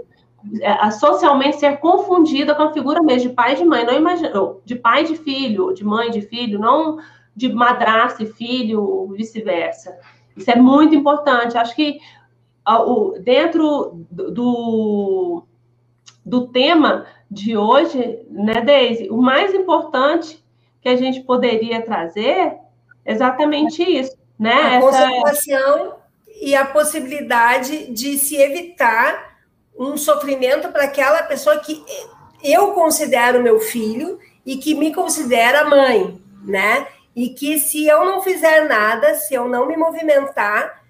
é, 0.61 0.91
socialmente 0.91 1.59
ser 1.59 1.79
confundida 1.79 2.55
com 2.55 2.65
a 2.65 2.73
figura 2.73 3.03
mesmo 3.03 3.29
de 3.29 3.35
pai 3.35 3.53
e 3.53 3.57
de 3.57 3.65
mãe, 3.65 3.85
não 3.85 3.95
imagina, 3.95 4.33
de 4.65 4.75
pai 4.75 5.03
e 5.03 5.07
de 5.07 5.17
filho, 5.17 5.73
de 5.73 5.85
mãe 5.85 6.09
e 6.09 6.13
de 6.13 6.23
filho, 6.23 6.59
não 6.59 6.99
de 7.35 7.53
madrasta 7.53 8.23
e 8.23 8.33
filho, 8.33 9.09
vice-versa. 9.17 9.97
Isso 10.37 10.51
é 10.51 10.57
muito 10.57 10.95
importante. 10.95 11.57
Acho 11.57 11.75
que 11.75 11.99
dentro 13.23 14.07
do, 14.11 15.45
do 16.25 16.49
tema 16.49 17.07
de 17.31 17.57
hoje, 17.57 18.21
né, 18.31 18.61
Deise, 18.61 19.09
o 19.11 19.17
mais 19.17 19.55
importante 19.55 20.43
que 20.81 20.89
a 20.89 20.97
gente 20.97 21.21
poderia 21.21 21.83
trazer 21.83 22.59
é 23.05 23.13
exatamente 23.13 23.83
isso, 23.83 24.17
né? 24.39 24.77
A 24.77 24.81
concentração 24.81 25.95
e 26.41 26.55
a 26.55 26.67
possibilidade 26.67 27.91
de 27.93 28.19
se 28.19 28.37
evitar 28.37 29.33
um 29.79 29.97
sofrimento 29.97 30.69
para 30.71 30.85
aquela 30.85 31.23
pessoa 31.23 31.59
que 31.59 31.85
eu 32.43 32.73
considero 32.73 33.43
meu 33.43 33.61
filho 33.61 34.19
e 34.45 34.57
que 34.57 34.75
me 34.75 34.93
considera 34.93 35.65
mãe, 35.65 36.21
né? 36.45 36.87
E 37.14 37.30
que 37.30 37.59
se 37.59 37.86
eu 37.86 38.05
não 38.05 38.22
fizer 38.22 38.68
nada, 38.68 39.14
se 39.14 39.34
eu 39.34 39.48
não 39.48 39.66
me 39.66 39.76
movimentar, 39.76 40.82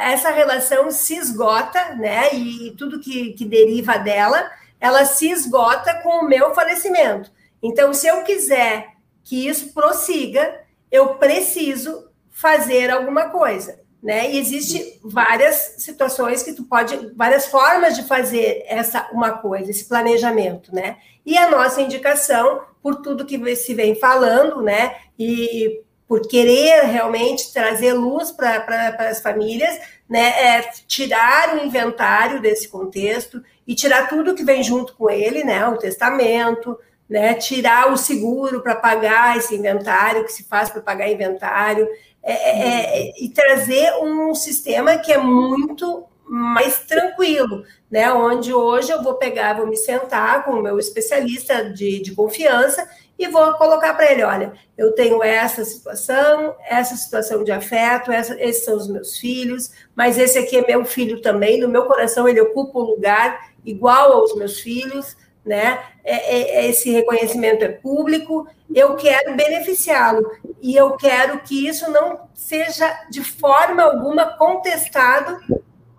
essa 0.00 0.30
relação 0.30 0.90
se 0.90 1.16
esgota, 1.16 1.94
né? 1.96 2.34
E 2.34 2.74
tudo 2.76 3.00
que, 3.00 3.32
que 3.32 3.44
deriva 3.44 3.98
dela, 3.98 4.50
ela 4.80 5.04
se 5.04 5.30
esgota 5.30 5.94
com 6.02 6.24
o 6.24 6.28
meu 6.28 6.54
falecimento. 6.54 7.30
Então, 7.62 7.92
se 7.92 8.06
eu 8.06 8.22
quiser 8.22 8.88
que 9.24 9.48
isso 9.48 9.72
prossiga, 9.72 10.60
eu 10.90 11.14
preciso 11.16 12.08
fazer 12.30 12.90
alguma 12.90 13.30
coisa, 13.30 13.80
né? 14.02 14.30
E 14.30 14.38
existe 14.38 15.00
várias 15.02 15.74
situações 15.78 16.42
que 16.42 16.52
tu 16.52 16.64
pode, 16.64 17.12
várias 17.14 17.46
formas 17.46 17.96
de 17.96 18.04
fazer 18.04 18.64
essa 18.66 19.08
uma 19.12 19.32
coisa, 19.32 19.70
esse 19.70 19.86
planejamento, 19.86 20.74
né? 20.74 20.98
E 21.26 21.36
a 21.36 21.50
nossa 21.50 21.82
indicação 21.82 22.62
por 22.80 23.02
tudo 23.02 23.26
que 23.26 23.56
se 23.56 23.74
vem 23.74 23.96
falando, 23.96 24.62
né? 24.62 24.96
E 25.18 25.82
por 26.06 26.26
querer 26.26 26.84
realmente 26.84 27.52
trazer 27.52 27.92
luz 27.92 28.30
para 28.30 28.96
as 29.10 29.20
famílias, 29.20 29.78
né? 30.08 30.56
É 30.56 30.62
tirar 30.86 31.54
o 31.54 31.64
inventário 31.64 32.40
desse 32.40 32.68
contexto 32.68 33.42
e 33.66 33.74
tirar 33.74 34.08
tudo 34.08 34.34
que 34.34 34.42
vem 34.42 34.62
junto 34.62 34.96
com 34.96 35.10
ele, 35.10 35.44
né? 35.44 35.68
O 35.68 35.76
testamento, 35.76 36.78
né? 37.08 37.34
Tirar 37.34 37.92
o 37.92 37.96
seguro 37.98 38.62
para 38.62 38.74
pagar 38.74 39.36
esse 39.36 39.54
inventário, 39.54 40.24
que 40.24 40.32
se 40.32 40.44
faz 40.44 40.70
para 40.70 40.80
pagar 40.80 41.10
inventário, 41.10 41.86
é, 42.22 42.32
é, 42.32 43.00
é, 43.00 43.12
e 43.22 43.28
trazer 43.28 43.92
um 44.02 44.34
sistema 44.34 44.96
que 44.96 45.12
é 45.12 45.18
muito 45.18 46.04
mais 46.24 46.80
tranquilo, 46.80 47.64
né? 47.90 48.10
Onde 48.12 48.52
hoje 48.52 48.90
eu 48.90 49.02
vou 49.02 49.14
pegar, 49.14 49.56
vou 49.56 49.66
me 49.66 49.76
sentar 49.76 50.44
com 50.44 50.52
o 50.52 50.62
meu 50.62 50.78
especialista 50.78 51.70
de, 51.70 52.00
de 52.00 52.14
confiança 52.14 52.88
e 53.18 53.26
vou 53.28 53.54
colocar 53.54 53.94
para 53.94 54.10
ele: 54.10 54.22
olha, 54.22 54.52
eu 54.76 54.92
tenho 54.92 55.22
essa 55.22 55.64
situação, 55.64 56.54
essa 56.64 56.94
situação 56.96 57.42
de 57.42 57.50
afeto, 57.50 58.12
essa, 58.12 58.40
esses 58.40 58.64
são 58.64 58.76
os 58.76 58.88
meus 58.88 59.18
filhos, 59.18 59.72
mas 59.94 60.16
esse 60.16 60.38
aqui 60.38 60.56
é 60.56 60.66
meu 60.66 60.84
filho 60.84 61.20
também, 61.20 61.60
no 61.60 61.68
meu 61.68 61.86
coração 61.86 62.28
ele 62.28 62.40
ocupa 62.40 62.78
um 62.78 62.82
lugar 62.82 63.50
igual 63.64 64.12
aos 64.12 64.34
meus 64.36 64.60
filhos, 64.60 65.16
né? 65.44 65.82
É, 66.04 66.14
é, 66.14 66.64
é 66.64 66.70
esse 66.70 66.90
reconhecimento 66.90 67.64
é 67.64 67.68
público, 67.68 68.46
eu 68.74 68.94
quero 68.94 69.34
beneficiá-lo 69.34 70.30
e 70.60 70.76
eu 70.76 70.96
quero 70.96 71.40
que 71.40 71.66
isso 71.66 71.90
não 71.90 72.28
seja 72.34 73.06
de 73.10 73.24
forma 73.24 73.82
alguma 73.82 74.36
contestado 74.36 75.38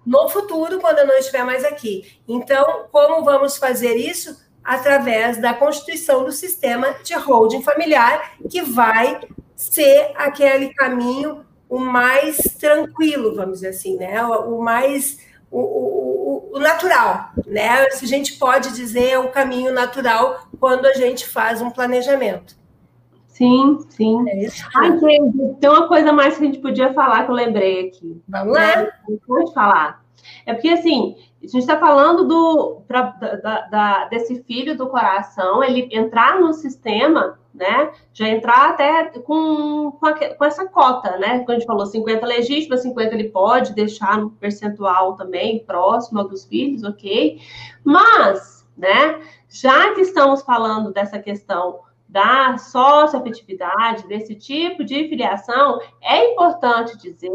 no 0.06 0.28
futuro, 0.30 0.80
quando 0.80 1.00
eu 1.00 1.08
não 1.08 1.18
estiver 1.18 1.44
mais 1.44 1.64
aqui. 1.64 2.20
Então, 2.28 2.88
como 2.92 3.24
vamos 3.24 3.58
fazer 3.58 3.96
isso? 3.96 4.49
Através 4.70 5.42
da 5.42 5.52
constituição 5.52 6.24
do 6.24 6.32
sistema 6.32 6.94
de 7.04 7.16
holding 7.16 7.64
familiar, 7.64 8.34
que 8.48 8.62
vai 8.62 9.20
ser 9.56 10.12
aquele 10.16 10.72
caminho 10.76 11.44
o 11.68 11.80
mais 11.80 12.38
tranquilo, 12.60 13.34
vamos 13.34 13.56
dizer 13.56 13.70
assim, 13.70 13.98
né? 13.98 14.24
O 14.24 14.62
mais 14.62 15.18
o, 15.50 15.60
o, 15.60 16.52
o, 16.54 16.60
natural, 16.60 17.32
né? 17.48 17.90
Se 17.90 18.06
a 18.06 18.08
gente 18.08 18.38
pode 18.38 18.72
dizer 18.76 19.10
é 19.10 19.18
o 19.18 19.32
caminho 19.32 19.74
natural 19.74 20.48
quando 20.60 20.86
a 20.86 20.94
gente 20.94 21.28
faz 21.28 21.64
um 21.64 21.72
planejamento. 21.72 22.56
Sim, 23.28 23.80
sim. 23.90 24.30
É 24.30 24.44
isso. 24.44 24.64
Ai, 24.76 25.00
gente, 25.00 25.56
tem 25.60 25.70
uma 25.70 25.88
coisa 25.88 26.14
mais 26.14 26.38
que 26.38 26.44
a 26.44 26.46
gente 26.46 26.60
podia 26.60 26.94
falar 26.94 27.24
que 27.24 27.32
eu 27.32 27.36
lembrei 27.36 27.88
aqui. 27.88 28.22
Vamos 28.28 28.54
lá. 28.54 28.84
Né? 28.84 28.90
Pode 29.26 29.52
falar. 29.52 30.04
É 30.46 30.54
porque, 30.54 30.70
assim, 30.70 31.16
a 31.42 31.48
gente 31.48 31.60
está 31.60 31.80
falando 31.80 32.28
do, 32.28 32.82
pra, 32.88 33.12
da, 33.12 33.62
da, 33.68 34.06
desse 34.06 34.44
filho 34.44 34.78
do 34.78 34.88
coração, 34.88 35.64
ele 35.64 35.88
entrar 35.92 36.40
no 36.40 36.54
sistema, 36.54 37.40
né? 37.54 37.92
Já 38.14 38.28
entrar 38.28 38.70
até 38.70 39.06
com, 39.20 39.92
com, 39.92 40.06
a, 40.06 40.36
com, 40.36 40.46
essa 40.46 40.68
cota, 40.68 41.18
né? 41.18 41.40
Quando 41.40 41.52
a 41.52 41.60
gente 41.60 41.66
falou 41.68 41.86
50 41.86 42.26
legítima, 42.26 42.78
50 42.78 43.16
ele 43.16 43.30
pode 43.30 43.74
deixar 43.74 44.18
no 44.18 44.32
percentual 44.32 45.16
também, 45.16 45.64
próximo 45.66 46.24
dos 46.24 46.46
filhos, 46.46 46.84
ok? 46.84 47.40
Mas, 47.84 48.68
né? 48.78 49.20
Já 49.50 49.94
que 49.94 50.02
estamos 50.02 50.42
falando 50.42 50.92
dessa 50.92 51.20
questão 51.20 51.80
da 52.08 52.58
socioafetividade, 52.58 54.08
desse 54.08 54.36
tipo 54.36 54.84
de 54.84 55.08
filiação, 55.08 55.80
é 56.02 56.34
importante 56.34 56.98
dizer 56.98 57.30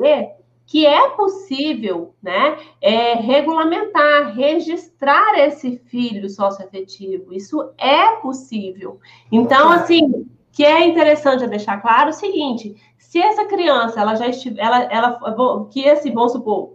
que 0.67 0.87
é 0.87 1.11
possível 1.11 2.15
né, 2.23 2.57
é, 2.81 3.15
regulamentar, 3.15 4.35
registrar 4.35 5.39
esse 5.39 5.77
filho 5.87 6.29
socioafetivo. 6.29 7.33
Isso 7.33 7.73
é 7.77 8.17
possível. 8.17 8.99
Então, 9.31 9.71
assim, 9.71 10.27
que 10.53 10.65
é 10.65 10.87
interessante 10.87 11.47
deixar 11.47 11.81
claro 11.81 12.11
o 12.11 12.15
seguinte: 12.15 12.75
se 12.97 13.21
essa 13.21 13.45
criança 13.45 14.01
ela 14.01 14.15
já 14.15 14.27
estiver, 14.27 14.63
ela, 14.63 14.83
ela 14.85 15.69
que 15.71 15.81
esse, 15.81 16.11
vamos 16.11 16.33
supor, 16.33 16.75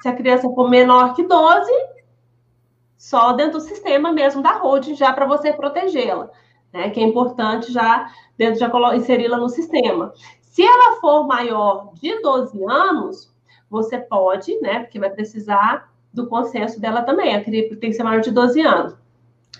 se 0.00 0.08
a 0.08 0.14
criança 0.14 0.48
for 0.50 0.68
menor 0.68 1.14
que 1.14 1.22
12, 1.22 1.70
só 2.96 3.32
dentro 3.32 3.58
do 3.58 3.60
sistema 3.60 4.12
mesmo 4.12 4.42
da 4.42 4.58
holding, 4.58 4.94
já 4.94 5.12
para 5.12 5.26
você 5.26 5.52
protegê-la, 5.52 6.28
né? 6.72 6.90
Que 6.90 7.00
é 7.00 7.02
importante 7.02 7.72
já 7.72 8.10
dentro 8.36 8.60
já 8.60 8.70
inseri-la 8.94 9.38
no 9.38 9.48
sistema. 9.48 10.12
Se 10.40 10.62
ela 10.62 11.00
for 11.00 11.26
maior 11.26 11.92
de 11.94 12.20
12 12.20 12.62
anos, 12.64 13.29
você 13.70 13.98
pode, 13.98 14.60
né? 14.60 14.80
Porque 14.80 14.98
vai 14.98 15.10
precisar 15.10 15.90
do 16.12 16.26
consenso 16.26 16.80
dela 16.80 17.02
também. 17.02 17.34
A 17.34 17.44
criança 17.44 17.76
tem 17.76 17.90
que 17.90 17.96
ser 17.96 18.02
maior 18.02 18.20
de 18.20 18.32
12 18.32 18.60
anos. 18.60 18.96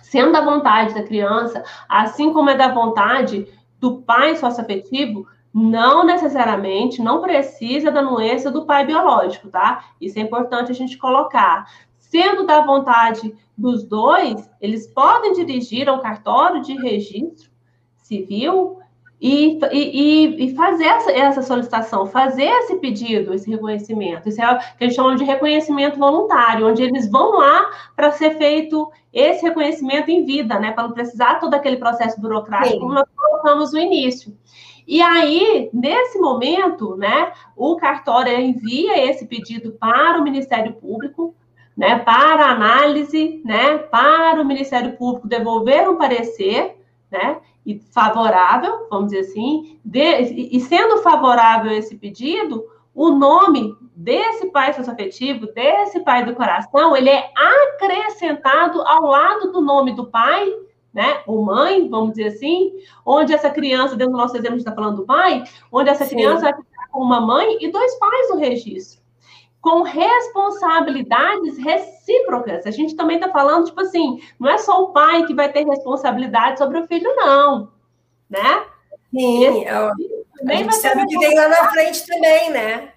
Sendo 0.03 0.33
da 0.33 0.45
vontade 0.45 0.93
da 0.93 1.05
criança, 1.05 1.63
assim 1.89 2.33
como 2.33 2.51
é 2.51 2.57
da 2.57 2.75
vontade 2.75 3.47
do 3.79 4.03
pai 4.03 4.35
socioafetivo, 4.37 5.27
não 5.55 6.05
necessariamente, 6.05 7.01
não 7.01 7.21
precisa 7.21 7.91
da 7.91 8.01
anuência 8.01 8.51
do 8.51 8.67
pai 8.67 8.85
biológico, 8.85 9.49
tá? 9.49 9.85
Isso 10.01 10.19
é 10.19 10.23
importante 10.23 10.73
a 10.73 10.75
gente 10.75 10.99
colocar. 10.99 11.67
Sendo 11.97 12.45
da 12.45 12.61
vontade 12.65 13.35
dos 13.57 13.85
dois, 13.85 14.51
eles 14.61 14.89
podem 14.89 15.33
dirigir 15.33 15.89
ao 15.89 16.01
cartório 16.01 16.61
de 16.61 16.75
registro 16.75 17.51
civil 17.97 18.80
e, 19.21 19.59
e, 19.71 20.47
e 20.47 20.55
fazer 20.55 20.85
essa, 20.85 21.13
essa, 21.13 21.43
solicitação, 21.43 22.07
fazer 22.07 22.45
esse 22.45 22.77
pedido, 22.77 23.35
esse 23.35 23.51
reconhecimento. 23.51 24.29
Isso 24.29 24.41
é 24.41 24.53
o 24.53 24.59
que 24.59 24.85
eles 24.85 24.95
chamam 24.95 25.15
de 25.15 25.25
reconhecimento 25.25 25.99
voluntário, 25.99 26.67
onde 26.67 26.83
eles 26.83 27.11
vão 27.11 27.39
lá 27.39 27.71
para 27.95 28.13
ser 28.13 28.39
feito 28.39 28.91
esse 29.13 29.43
reconhecimento 29.43 30.11
em 30.11 30.25
vida, 30.25 30.59
né? 30.59 30.73
Para 30.73 30.85
não 30.85 30.93
precisar 30.93 31.35
todo 31.35 31.53
aquele 31.53 31.77
processo 31.77 32.19
burocrático, 32.21 32.75
Sim. 32.75 32.81
como 32.81 32.95
nós 32.95 33.09
colocamos 33.15 33.73
no 33.73 33.79
início. 33.79 34.35
E 34.87 35.03
aí, 35.03 35.69
nesse 35.73 36.19
momento, 36.19 36.97
né, 36.97 37.33
o 37.57 37.77
cartório 37.77 38.33
envia 38.41 39.09
esse 39.09 39.27
pedido 39.27 39.73
para 39.73 40.19
o 40.19 40.25
Ministério 40.25 40.73
Público, 40.73 41.35
né, 41.77 41.99
para 41.99 42.47
análise, 42.47 43.41
né, 43.45 43.79
para 43.79 44.41
o 44.41 44.45
Ministério 44.45 44.97
Público 44.97 45.29
devolver 45.29 45.89
um 45.89 45.97
parecer, 45.97 46.80
né, 47.11 47.41
e 47.65 47.79
favorável, 47.79 48.87
vamos 48.89 49.11
dizer 49.11 49.21
assim, 49.21 49.79
de, 49.85 50.01
e 50.01 50.61
sendo 50.61 50.99
favorável 50.99 51.71
esse 51.73 51.97
pedido, 51.97 52.65
o 52.95 53.11
nome 53.11 53.77
desse 53.95 54.47
pai 54.51 54.73
socioafetivo, 54.73 55.47
desse 55.53 56.01
pai 56.01 56.25
do 56.25 56.35
coração, 56.35 56.97
ele 56.97 57.11
é 57.11 57.31
acrescentado 57.37 58.81
ao 58.83 59.03
lado 59.05 59.53
do 59.53 59.61
nome 59.61 59.95
do 59.95 60.07
pai, 60.07 60.51
né, 60.93 61.23
ou 61.27 61.45
mãe, 61.45 61.89
vamos 61.89 62.11
dizer 62.15 62.29
assim, 62.29 62.73
onde 63.05 63.33
essa 63.33 63.51
criança, 63.51 63.95
dentro 63.95 64.13
do 64.13 64.19
nosso 64.19 64.35
exemplo, 64.35 64.55
a 64.55 64.59
gente 64.59 64.67
está 64.67 64.75
falando 64.75 64.97
do 64.97 65.07
pai, 65.07 65.45
onde 65.71 65.91
essa 65.91 66.05
Sim. 66.05 66.17
criança 66.17 66.43
vai 66.43 66.55
ficar 66.55 66.89
com 66.91 67.01
uma 67.01 67.21
mãe 67.21 67.59
e 67.61 67.71
dois 67.71 67.97
pais 67.99 68.31
no 68.31 68.39
registro 68.39 69.00
com 69.61 69.83
responsabilidades 69.83 71.59
recíprocas. 71.59 72.67
A 72.67 72.71
gente 72.71 72.97
também 72.97 73.17
está 73.17 73.31
falando, 73.31 73.67
tipo 73.67 73.81
assim, 73.81 74.21
não 74.39 74.49
é 74.49 74.59
só 74.59 74.83
o 74.83 74.93
pai 74.93 75.27
que 75.27 75.35
vai 75.35 75.53
ter 75.53 75.67
responsabilidade 75.67 76.59
sobre 76.59 76.79
o 76.79 76.87
filho, 76.87 77.15
não, 77.17 77.71
né? 78.29 78.65
Sim, 79.13 79.45
Esse, 79.45 79.65
eu, 79.65 79.91
a 80.49 80.55
gente 80.55 80.75
sabe 80.77 81.07
que 81.07 81.19
tem 81.19 81.35
lá 81.35 81.49
na 81.49 81.71
frente 81.71 82.07
também, 82.07 82.51
né? 82.51 82.93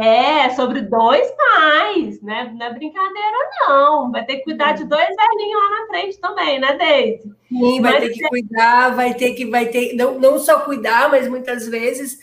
É, 0.00 0.48
sobre 0.50 0.80
dois 0.80 1.30
pais, 1.32 2.22
né? 2.22 2.50
Não 2.56 2.66
é 2.66 2.72
brincadeira, 2.72 3.36
não. 3.60 4.10
Vai 4.10 4.24
ter 4.24 4.36
que 4.36 4.44
cuidar 4.44 4.72
de 4.72 4.84
dois 4.84 5.06
velhinhos 5.06 5.62
lá 5.62 5.70
na 5.70 5.86
frente 5.88 6.18
também, 6.18 6.58
né, 6.58 6.78
Deise? 6.78 7.30
Sim, 7.46 7.82
vai 7.82 7.92
mas 7.92 8.04
ter 8.04 8.10
que 8.10 8.24
é... 8.24 8.28
cuidar, 8.28 8.96
vai 8.96 9.12
ter 9.12 9.34
que, 9.34 9.44
vai 9.44 9.66
ter, 9.66 9.94
não, 9.94 10.18
não 10.18 10.38
só 10.38 10.60
cuidar, 10.60 11.10
mas 11.10 11.28
muitas 11.28 11.68
vezes 11.68 12.18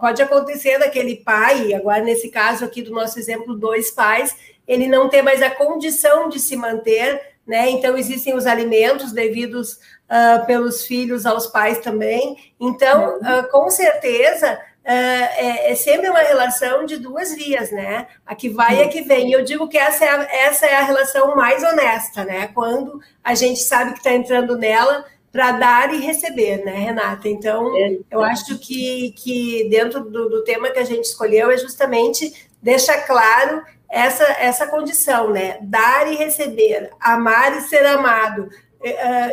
pode 0.00 0.22
acontecer 0.22 0.78
daquele 0.78 1.16
pai, 1.16 1.74
agora 1.74 2.02
nesse 2.02 2.30
caso 2.30 2.64
aqui 2.64 2.82
do 2.82 2.90
nosso 2.90 3.18
exemplo, 3.18 3.54
dois 3.54 3.90
pais, 3.90 4.34
ele 4.66 4.88
não 4.88 5.08
ter 5.08 5.22
mais 5.22 5.42
a 5.42 5.50
condição 5.50 6.28
de 6.28 6.38
se 6.38 6.56
manter, 6.56 7.20
né? 7.46 7.68
Então 7.70 7.96
existem 7.96 8.34
os 8.34 8.46
alimentos 8.46 9.12
devidos 9.12 9.74
uh, 9.74 10.46
pelos 10.46 10.86
filhos 10.86 11.26
aos 11.26 11.46
pais 11.46 11.78
também. 11.78 12.36
Então, 12.58 13.18
uh, 13.18 13.50
com 13.50 13.68
certeza 13.68 14.58
é, 14.84 15.70
é, 15.70 15.74
sempre 15.76 16.08
uma 16.08 16.20
relação 16.20 16.84
de 16.84 16.96
duas 16.96 17.34
vias, 17.34 17.70
né? 17.70 18.08
A 18.26 18.34
que 18.34 18.48
vai 18.48 18.78
e 18.78 18.82
a 18.82 18.88
que 18.88 19.02
vem. 19.02 19.30
Eu 19.30 19.44
digo 19.44 19.68
que 19.68 19.78
essa 19.78 20.04
é, 20.04 20.08
a, 20.08 20.22
essa 20.46 20.66
é 20.66 20.74
a 20.74 20.82
relação 20.82 21.36
mais 21.36 21.62
honesta, 21.62 22.24
né? 22.24 22.48
Quando 22.48 23.00
a 23.22 23.34
gente 23.34 23.60
sabe 23.60 23.92
que 23.92 23.98
está 23.98 24.12
entrando 24.12 24.58
nela 24.58 25.04
para 25.32 25.52
dar 25.52 25.94
e 25.94 25.98
receber, 25.98 26.62
né, 26.62 26.72
Renata? 26.72 27.26
Então, 27.26 27.72
eu 28.10 28.22
acho 28.22 28.58
que, 28.58 29.12
que 29.12 29.66
dentro 29.70 30.04
do, 30.04 30.28
do 30.28 30.44
tema 30.44 30.70
que 30.70 30.78
a 30.78 30.84
gente 30.84 31.06
escolheu 31.06 31.50
é 31.50 31.56
justamente 31.56 32.50
deixar 32.62 33.06
claro 33.06 33.62
essa, 33.88 34.24
essa 34.24 34.66
condição, 34.66 35.30
né? 35.30 35.58
Dar 35.62 36.12
e 36.12 36.16
receber, 36.16 36.90
amar 37.00 37.56
e 37.56 37.62
ser 37.62 37.84
amado. 37.86 38.48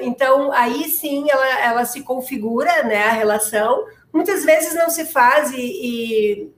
Então, 0.01 0.51
aí 0.51 0.85
sim 0.85 1.29
ela, 1.29 1.59
ela 1.59 1.85
se 1.85 2.01
configura, 2.01 2.83
né, 2.83 3.05
a 3.05 3.11
relação, 3.11 3.83
muitas 4.13 4.45
vezes 4.45 4.75
não 4.75 4.89
se 4.89 5.05
faz 5.05 5.51
e, 5.51 5.57
e 5.57 6.51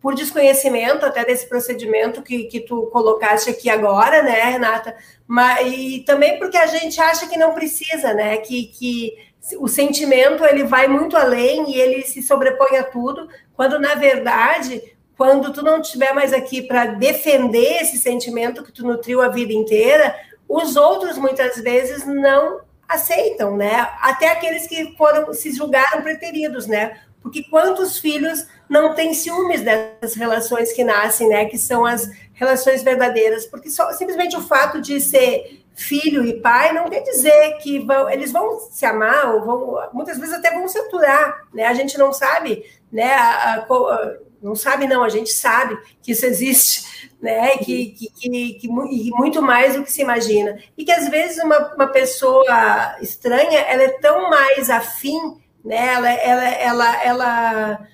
por 0.00 0.14
desconhecimento 0.14 1.04
até 1.04 1.24
desse 1.24 1.48
procedimento 1.48 2.22
que, 2.22 2.44
que 2.44 2.60
tu 2.60 2.86
colocaste 2.86 3.50
aqui 3.50 3.68
agora, 3.68 4.22
né, 4.22 4.42
Renata? 4.42 4.96
Mas, 5.26 5.66
e 5.72 6.00
também 6.00 6.38
porque 6.38 6.56
a 6.56 6.66
gente 6.66 7.00
acha 7.00 7.26
que 7.26 7.36
não 7.36 7.52
precisa, 7.52 8.14
né? 8.14 8.36
Que, 8.38 8.66
que 8.66 9.16
o 9.58 9.68
sentimento 9.68 10.44
ele 10.44 10.64
vai 10.64 10.88
muito 10.88 11.16
além 11.16 11.70
e 11.70 11.80
ele 11.80 12.02
se 12.02 12.22
sobrepõe 12.22 12.76
a 12.76 12.84
tudo, 12.84 13.28
quando 13.54 13.78
na 13.78 13.94
verdade, 13.94 14.82
quando 15.16 15.52
tu 15.52 15.62
não 15.62 15.80
estiver 15.80 16.12
mais 16.12 16.32
aqui 16.32 16.62
para 16.62 16.86
defender 16.86 17.82
esse 17.82 17.98
sentimento 17.98 18.62
que 18.62 18.72
tu 18.72 18.84
nutriu 18.86 19.20
a 19.20 19.28
vida 19.28 19.52
inteira, 19.52 20.14
os 20.48 20.76
outros 20.76 21.18
muitas 21.18 21.56
vezes 21.56 22.06
não 22.06 22.60
aceitam, 22.88 23.56
né? 23.56 23.86
Até 24.00 24.28
aqueles 24.28 24.66
que 24.66 24.96
foram 24.96 25.32
se 25.34 25.52
julgaram 25.52 26.02
preteridos, 26.02 26.66
né? 26.66 26.98
Porque 27.22 27.44
quantos 27.44 27.98
filhos 27.98 28.46
não 28.68 28.94
têm 28.94 29.14
ciúmes 29.14 29.62
dessas 29.62 30.14
relações 30.14 30.72
que 30.72 30.84
nascem, 30.84 31.28
né? 31.28 31.44
Que 31.46 31.58
são 31.58 31.84
as 31.84 32.08
relações 32.32 32.82
verdadeiras. 32.82 33.46
Porque 33.46 33.70
só, 33.70 33.92
simplesmente 33.92 34.36
o 34.36 34.42
fato 34.42 34.80
de 34.80 35.00
ser 35.00 35.64
filho 35.74 36.24
e 36.24 36.40
pai 36.40 36.72
não 36.72 36.90
quer 36.90 37.02
dizer 37.02 37.56
que 37.58 37.78
vão, 37.78 38.10
eles 38.10 38.32
vão 38.32 38.58
se 38.58 38.84
amar 38.84 39.32
ou 39.32 39.44
vão, 39.44 39.88
muitas 39.92 40.18
vezes 40.18 40.34
até 40.34 40.50
vão 40.52 40.66
se 40.66 40.76
aturar, 40.76 41.46
né? 41.54 41.66
A 41.66 41.74
gente 41.74 41.96
não 41.96 42.12
sabe, 42.12 42.64
né? 42.90 43.14
A, 43.14 43.54
a, 43.54 44.16
não 44.42 44.54
sabe 44.54 44.86
não, 44.86 45.02
a 45.02 45.08
gente 45.08 45.30
sabe 45.30 45.78
que 46.02 46.12
isso 46.12 46.26
existe, 46.26 47.12
né? 47.20 47.56
Que, 47.58 47.90
que, 47.90 48.10
que, 48.10 48.54
que, 48.54 48.68
muito 48.68 49.40
mais 49.40 49.74
do 49.74 49.84
que 49.84 49.92
se 49.92 50.02
imagina. 50.02 50.58
E 50.76 50.84
que 50.84 50.92
às 50.92 51.08
vezes 51.08 51.42
uma, 51.42 51.74
uma 51.74 51.86
pessoa 51.86 52.96
estranha, 53.00 53.60
ela 53.60 53.82
é 53.82 53.98
tão 54.00 54.28
mais 54.30 54.70
afim, 54.70 55.36
né? 55.68 55.94
Ela, 55.94 56.10
ela, 56.10 56.48
ela, 56.48 57.04
ela, 57.04 57.88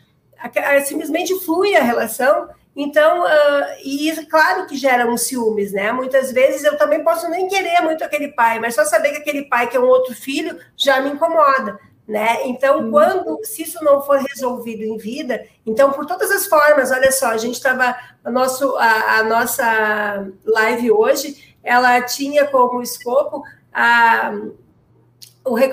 ela 0.55 0.81
simplesmente 0.85 1.35
flui 1.41 1.75
a 1.75 1.83
relação. 1.83 2.49
Então, 2.77 3.25
uh, 3.25 3.67
e 3.83 4.09
isso, 4.09 4.27
claro 4.29 4.67
que 4.67 4.77
gera 4.77 5.11
uns 5.11 5.23
ciúmes, 5.23 5.73
né? 5.73 5.91
Muitas 5.91 6.31
vezes 6.31 6.63
eu 6.63 6.79
também 6.79 7.03
posso 7.03 7.29
nem 7.29 7.49
querer 7.49 7.81
muito 7.83 8.05
aquele 8.05 8.29
pai, 8.29 8.61
mas 8.61 8.77
só 8.77 8.85
saber 8.85 9.11
que 9.11 9.19
aquele 9.19 9.43
pai 9.43 9.69
que 9.69 9.77
é 9.77 9.81
um 9.81 9.89
outro 9.89 10.15
filho 10.15 10.57
já 10.77 11.01
me 11.01 11.11
incomoda. 11.11 11.79
né? 12.07 12.47
Então, 12.47 12.91
quando 12.91 13.41
se 13.45 13.63
isso 13.63 13.83
não 13.83 14.03
for 14.03 14.19
resolvido 14.19 14.83
em 14.85 14.97
vida, 14.97 15.45
então 15.67 15.91
por 15.91 16.05
todas 16.07 16.31
as 16.31 16.47
formas, 16.47 16.91
olha 16.93 17.11
só, 17.11 17.29
a 17.29 17.39
gente 17.39 17.55
estava 17.55 17.97
a, 18.23 18.31
nosso, 18.31 18.77
a, 18.77 19.19
a, 19.19 19.23
nossa 19.25 20.29
live 20.45 20.93
hoje, 20.93 21.57
ela 21.63 22.03
tinha 22.03 22.47
como 22.47 22.83
escopo 22.83 23.43
a, 23.73 24.33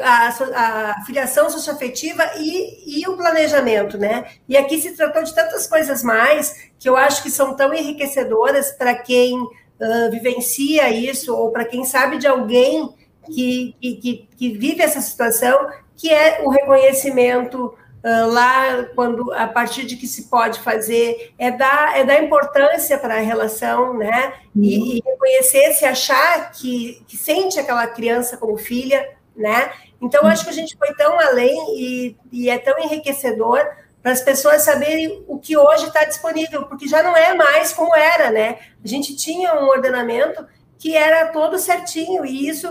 a, 0.04 0.28
a 0.56 1.06
filiação 1.06 1.50
socioafetiva 1.50 2.24
e, 2.38 3.00
e 3.00 3.08
o 3.08 3.16
planejamento, 3.16 3.98
né? 3.98 4.26
E 4.48 4.58
aqui 4.58 4.82
se 4.82 4.96
tratou 4.96 5.24
de 5.24 5.34
tantas 5.34 5.66
coisas 5.66 6.04
mais 6.04 6.72
que 6.78 6.90
eu 6.90 6.98
acho 6.98 7.24
que 7.24 7.32
são 7.32 7.56
tão 7.56 7.74
enriquecedoras 7.74 8.72
para 8.72 8.94
quem 8.96 9.40
uh, 9.40 10.12
vivencia 10.12 10.90
isso 10.90 11.34
ou 11.36 11.52
para 11.52 11.66
quem 11.66 11.86
sabe 11.86 12.18
de 12.18 12.28
alguém 12.28 12.90
que, 13.28 13.76
que, 13.80 14.28
que 14.36 14.52
vive 14.58 14.82
essa 14.82 15.00
situação 15.00 15.70
que 15.96 16.10
é 16.10 16.42
o 16.44 16.50
reconhecimento 16.50 17.74
uh, 18.04 18.32
lá, 18.32 18.84
quando 18.96 19.32
a 19.34 19.48
partir 19.48 19.86
de 19.86 19.96
que 19.96 20.08
se 20.08 20.24
pode 20.24 20.60
fazer, 20.60 21.34
é 21.38 21.52
dar, 21.52 21.98
é 21.98 22.04
dar 22.04 22.22
importância 22.22 22.98
para 22.98 23.16
a 23.16 23.20
relação, 23.20 23.94
né? 23.94 24.34
E, 24.56 24.98
e, 24.98 25.02
reconhecer, 25.06 25.72
se 25.74 25.86
achar 25.86 26.52
que, 26.52 27.02
que 27.08 27.16
sente 27.16 27.60
aquela 27.60 27.88
criança 27.88 28.36
como 28.36 28.58
filha, 28.58 29.08
né? 29.36 29.72
Então, 30.02 30.26
acho 30.26 30.44
que 30.44 30.50
a 30.50 30.54
gente 30.54 30.78
foi 30.78 30.94
tão 30.94 31.20
além 31.20 31.56
e, 31.78 32.18
e 32.32 32.50
é 32.50 32.58
tão 32.58 32.78
enriquecedor 32.80 33.66
para 34.02 34.12
as 34.12 34.22
pessoas 34.22 34.64
saberem 34.64 35.24
o 35.28 35.38
que 35.38 35.56
hoje 35.56 35.86
está 35.86 36.04
disponível, 36.04 36.66
porque 36.66 36.88
já 36.88 37.04
não 37.04 37.16
é 37.16 37.34
mais 37.36 37.72
como 37.72 37.96
era, 37.96 38.32
né? 38.32 38.58
A 38.84 38.88
gente 38.88 39.16
tinha 39.16 39.54
um 39.54 39.68
ordenamento 39.68 40.46
que 40.80 40.96
era 40.96 41.28
todo 41.28 41.60
certinho, 41.60 42.26
e 42.26 42.48
isso 42.48 42.68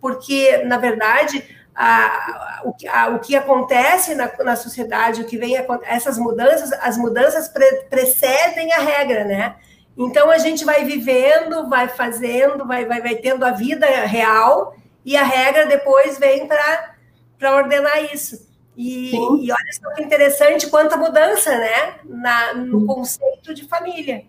porque, 0.00 0.58
na 0.58 0.78
verdade, 0.78 1.44
a, 1.74 2.62
o, 2.64 2.74
a, 2.88 3.08
o 3.08 3.18
que 3.18 3.34
acontece 3.34 4.14
na, 4.14 4.30
na 4.40 4.54
sociedade, 4.54 5.22
o 5.22 5.24
que 5.24 5.36
vem, 5.36 5.56
essas 5.84 6.18
mudanças, 6.18 6.72
as 6.74 6.96
mudanças 6.96 7.48
pre, 7.48 7.84
precedem 7.90 8.72
a 8.72 8.78
regra, 8.78 9.24
né? 9.24 9.56
Então 9.96 10.30
a 10.30 10.38
gente 10.38 10.64
vai 10.64 10.84
vivendo, 10.84 11.68
vai 11.68 11.88
fazendo, 11.88 12.66
vai, 12.66 12.84
vai, 12.84 13.00
vai 13.00 13.16
tendo 13.16 13.44
a 13.44 13.50
vida 13.50 13.86
real 13.86 14.74
e 15.04 15.16
a 15.16 15.22
regra 15.22 15.66
depois 15.66 16.18
vem 16.18 16.46
para 16.46 17.56
ordenar 17.56 18.12
isso. 18.12 18.50
E, 18.76 19.14
e, 19.14 19.52
olha 19.52 19.72
só 19.72 19.92
que 19.94 20.02
interessante 20.02 20.70
quanta 20.70 20.96
mudança, 20.96 21.56
né? 21.58 21.96
Na, 22.04 22.54
no 22.54 22.86
conceito 22.86 23.52
de 23.52 23.64
família. 23.64 24.24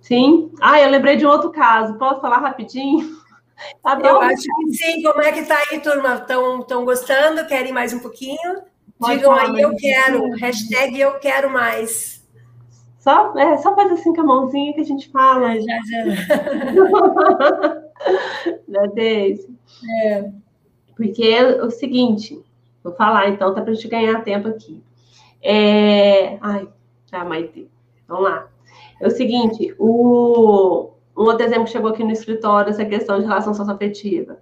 Sim. 0.00 0.50
Ah, 0.60 0.80
eu 0.80 0.90
lembrei 0.90 1.16
de 1.16 1.26
um 1.26 1.30
outro 1.30 1.50
caso. 1.50 1.98
Posso 1.98 2.20
falar 2.20 2.38
rapidinho? 2.38 3.18
Adoro. 3.82 4.16
Eu 4.16 4.20
acho 4.22 4.42
que 4.42 4.72
sim. 4.74 5.02
Como 5.02 5.22
é 5.22 5.32
que 5.32 5.44
tá 5.44 5.56
aí, 5.70 5.80
turma? 5.80 6.14
Estão 6.14 6.84
gostando? 6.84 7.46
Querem 7.46 7.72
mais 7.72 7.92
um 7.92 7.98
pouquinho? 7.98 8.62
Pode 8.98 9.16
Digam 9.16 9.32
aí, 9.32 9.60
eu 9.60 9.74
quero. 9.76 10.30
Hashtag 10.36 11.00
eu 11.00 11.18
quero 11.18 11.50
mais. 11.50 12.24
Só, 12.98 13.36
é, 13.36 13.56
só 13.58 13.74
faz 13.74 13.92
assim 13.92 14.14
com 14.14 14.22
a 14.22 14.24
mãozinha 14.24 14.72
que 14.72 14.80
a 14.80 14.84
gente 14.84 15.10
fala. 15.10 15.54
É, 15.54 15.60
já, 15.60 15.78
já. 18.66 18.86
Deise? 18.94 19.54
É. 20.04 20.30
Porque 20.96 21.22
é 21.24 21.62
o 21.62 21.70
seguinte, 21.70 22.40
vou 22.82 22.94
falar 22.94 23.28
então, 23.28 23.54
tá 23.54 23.60
para 23.60 23.72
a 23.72 23.74
gente 23.74 23.88
ganhar 23.88 24.22
tempo 24.22 24.48
aqui. 24.48 24.82
É... 25.42 26.38
Ai, 26.40 26.68
tá, 27.10 27.24
Maite. 27.24 27.68
Vamos 28.06 28.24
lá. 28.24 28.48
É 29.00 29.06
o 29.06 29.10
seguinte, 29.10 29.74
o, 29.78 30.90
um 31.16 31.22
outro 31.22 31.44
exemplo 31.44 31.66
chegou 31.66 31.90
aqui 31.90 32.04
no 32.04 32.12
escritório, 32.12 32.70
essa 32.70 32.84
questão 32.84 33.18
de 33.18 33.26
relação 33.26 33.54
socioafetiva. 33.54 34.38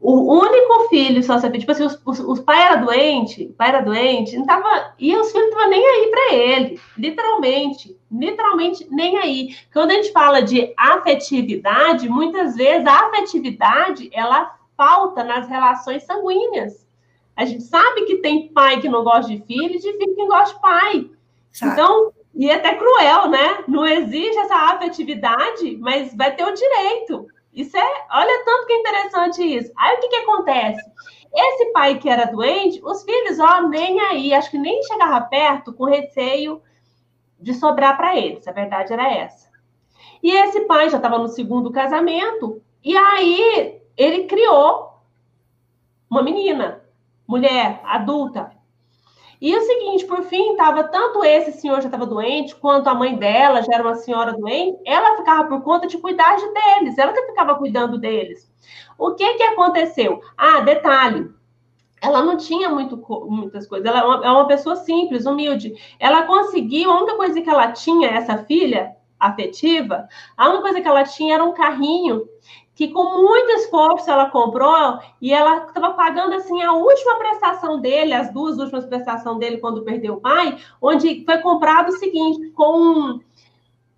O 0.00 0.32
único 0.32 0.88
filho 0.88 1.22
socioafetivo, 1.22 1.60
tipo 1.60 1.72
assim, 1.72 1.84
os, 1.84 2.00
os, 2.06 2.20
os 2.20 2.40
pai 2.40 2.62
era 2.62 2.76
doente, 2.76 3.44
o 3.44 3.52
pai 3.52 3.68
era 3.68 3.82
doente, 3.82 4.34
não 4.34 4.46
tava, 4.46 4.94
e 4.98 5.14
os 5.14 5.30
filhos 5.30 5.50
não 5.50 5.58
estavam 5.58 5.70
nem 5.70 5.86
aí 5.86 6.10
para 6.10 6.34
ele, 6.34 6.80
literalmente, 6.96 7.98
literalmente 8.10 8.86
nem 8.90 9.18
aí. 9.18 9.54
Quando 9.70 9.90
a 9.90 9.94
gente 9.94 10.10
fala 10.10 10.40
de 10.40 10.72
afetividade, 10.74 12.08
muitas 12.08 12.56
vezes 12.56 12.86
a 12.86 13.08
afetividade, 13.08 14.08
ela 14.14 14.58
falta 14.80 15.22
nas 15.22 15.46
relações 15.46 16.04
sanguíneas. 16.04 16.88
A 17.36 17.44
gente 17.44 17.64
sabe 17.64 18.06
que 18.06 18.16
tem 18.16 18.48
pai 18.48 18.80
que 18.80 18.88
não 18.88 19.04
gosta 19.04 19.30
de 19.30 19.42
filho 19.42 19.74
e 19.74 19.78
de 19.78 19.92
filho 19.92 20.14
que 20.14 20.22
não 20.22 20.28
gosta 20.28 20.54
de 20.54 20.60
pai. 20.62 21.10
Sabe. 21.52 21.72
Então, 21.72 22.12
e 22.34 22.48
é 22.48 22.54
até 22.54 22.74
cruel, 22.76 23.28
né? 23.28 23.62
Não 23.68 23.86
exige 23.86 24.38
essa 24.38 24.54
afetividade, 24.72 25.76
mas 25.76 26.16
vai 26.16 26.34
ter 26.34 26.44
o 26.44 26.54
direito. 26.54 27.26
Isso 27.52 27.76
é, 27.76 28.06
olha 28.10 28.42
tanto 28.46 28.66
que 28.66 28.72
é 28.72 28.80
interessante 28.80 29.42
isso. 29.42 29.70
Aí 29.76 29.96
o 29.96 30.00
que, 30.00 30.08
que 30.08 30.16
acontece? 30.16 30.80
Esse 31.34 31.72
pai 31.72 31.98
que 31.98 32.08
era 32.08 32.24
doente, 32.24 32.80
os 32.82 33.02
filhos, 33.04 33.38
ó, 33.38 33.68
nem 33.68 34.00
aí, 34.00 34.32
acho 34.32 34.50
que 34.50 34.58
nem 34.58 34.82
chegava 34.84 35.20
perto 35.26 35.74
com 35.74 35.84
receio 35.84 36.62
de 37.38 37.52
sobrar 37.52 37.98
para 37.98 38.16
eles. 38.16 38.48
A 38.48 38.52
verdade 38.52 38.94
era 38.94 39.12
essa. 39.12 39.50
E 40.22 40.30
esse 40.30 40.60
pai 40.62 40.88
já 40.88 40.96
estava 40.96 41.18
no 41.18 41.28
segundo 41.28 41.70
casamento, 41.70 42.62
e 42.82 42.96
aí 42.96 43.79
ele 44.02 44.24
criou 44.24 44.94
uma 46.08 46.22
menina, 46.22 46.82
mulher, 47.26 47.80
adulta, 47.84 48.50
e 49.40 49.56
o 49.56 49.60
seguinte, 49.62 50.04
por 50.04 50.22
fim, 50.24 50.50
estava 50.50 50.84
tanto 50.84 51.24
esse 51.24 51.52
senhor 51.52 51.80
já 51.80 51.86
estava 51.86 52.04
doente, 52.04 52.54
quanto 52.54 52.88
a 52.88 52.94
mãe 52.94 53.16
dela 53.16 53.62
já 53.62 53.72
era 53.74 53.82
uma 53.82 53.94
senhora 53.94 54.34
doente, 54.34 54.78
ela 54.84 55.16
ficava 55.16 55.48
por 55.48 55.62
conta 55.62 55.86
de 55.86 55.96
cuidar 55.96 56.36
de 56.36 56.52
deles, 56.52 56.98
ela 56.98 57.12
que 57.12 57.22
ficava 57.22 57.54
cuidando 57.54 57.96
deles. 57.96 58.52
O 58.98 59.14
que 59.14 59.34
que 59.34 59.42
aconteceu? 59.42 60.20
Ah, 60.36 60.60
detalhe, 60.60 61.30
ela 62.02 62.22
não 62.22 62.36
tinha 62.36 62.68
muito, 62.68 62.98
muitas 63.28 63.66
coisas, 63.66 63.86
ela 63.86 64.00
é 64.00 64.04
uma, 64.04 64.26
é 64.26 64.30
uma 64.30 64.46
pessoa 64.46 64.76
simples, 64.76 65.24
humilde. 65.24 65.74
Ela 65.98 66.24
conseguiu, 66.24 66.90
a 66.90 66.98
única 66.98 67.16
coisa 67.16 67.40
que 67.40 67.48
ela 67.48 67.72
tinha, 67.72 68.08
essa 68.08 68.38
filha 68.44 68.94
afetiva, 69.18 70.06
a 70.36 70.48
única 70.48 70.62
coisa 70.62 70.80
que 70.82 70.88
ela 70.88 71.04
tinha 71.04 71.34
era 71.34 71.44
um 71.44 71.52
carrinho 71.52 72.26
que 72.80 72.88
com 72.88 73.20
muito 73.20 73.50
esforço 73.50 74.10
ela 74.10 74.30
comprou 74.30 74.98
e 75.20 75.34
ela 75.34 75.66
estava 75.66 75.92
pagando 75.92 76.34
assim 76.34 76.62
a 76.62 76.72
última 76.72 77.16
prestação 77.16 77.78
dele, 77.78 78.14
as 78.14 78.32
duas 78.32 78.56
últimas 78.56 78.86
prestações 78.86 79.38
dele 79.38 79.58
quando 79.58 79.82
perdeu 79.82 80.14
o 80.14 80.20
pai, 80.22 80.56
onde 80.80 81.22
foi 81.26 81.36
comprado 81.42 81.90
o 81.90 81.98
seguinte, 81.98 82.48
com 82.52 83.20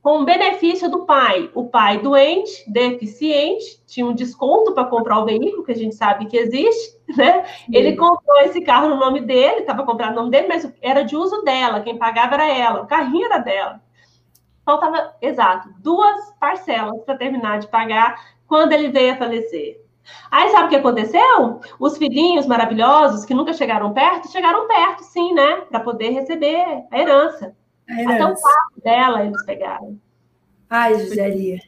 com 0.02 0.24
benefício 0.24 0.90
do 0.90 1.06
pai. 1.06 1.48
O 1.54 1.68
pai 1.68 1.98
doente, 1.98 2.64
deficiente, 2.66 3.80
tinha 3.86 4.04
um 4.04 4.12
desconto 4.12 4.74
para 4.74 4.86
comprar 4.86 5.20
o 5.20 5.26
veículo, 5.26 5.62
que 5.62 5.70
a 5.70 5.76
gente 5.76 5.94
sabe 5.94 6.26
que 6.26 6.36
existe, 6.36 6.98
né? 7.16 7.44
Ele 7.72 7.94
comprou 7.94 8.40
esse 8.40 8.62
carro 8.62 8.88
no 8.88 8.96
nome 8.96 9.20
dele, 9.20 9.60
estava 9.60 9.84
comprando 9.84 10.16
no 10.16 10.22
nome 10.22 10.32
dele, 10.32 10.48
mas 10.48 10.68
era 10.82 11.04
de 11.04 11.14
uso 11.14 11.42
dela, 11.42 11.82
quem 11.82 11.98
pagava 11.98 12.34
era 12.34 12.48
ela, 12.48 12.82
o 12.82 12.86
carrinho 12.88 13.26
era 13.26 13.38
dela. 13.38 13.80
Faltava, 14.64 15.14
exato, 15.20 15.68
duas 15.78 16.32
parcelas 16.38 17.02
para 17.04 17.16
terminar 17.16 17.58
de 17.58 17.66
pagar 17.66 18.22
quando 18.46 18.72
ele 18.72 18.88
veio 18.90 19.14
a 19.14 19.16
falecer. 19.16 19.82
Aí 20.30 20.50
sabe 20.50 20.66
o 20.66 20.68
que 20.68 20.76
aconteceu? 20.76 21.60
Os 21.78 21.96
filhinhos 21.96 22.46
maravilhosos 22.46 23.24
que 23.24 23.34
nunca 23.34 23.52
chegaram 23.52 23.92
perto, 23.92 24.30
chegaram 24.30 24.66
perto, 24.66 25.02
sim, 25.04 25.32
né? 25.32 25.62
Para 25.62 25.80
poder 25.80 26.10
receber 26.10 26.84
a 26.90 26.98
herança. 26.98 27.54
a 27.88 28.00
herança. 28.00 28.14
Até 28.14 28.24
o 28.26 28.40
quarto 28.40 28.80
dela 28.82 29.24
eles 29.24 29.44
pegaram. 29.44 29.98
Ai, 30.68 30.98
Joselia. 30.98 31.58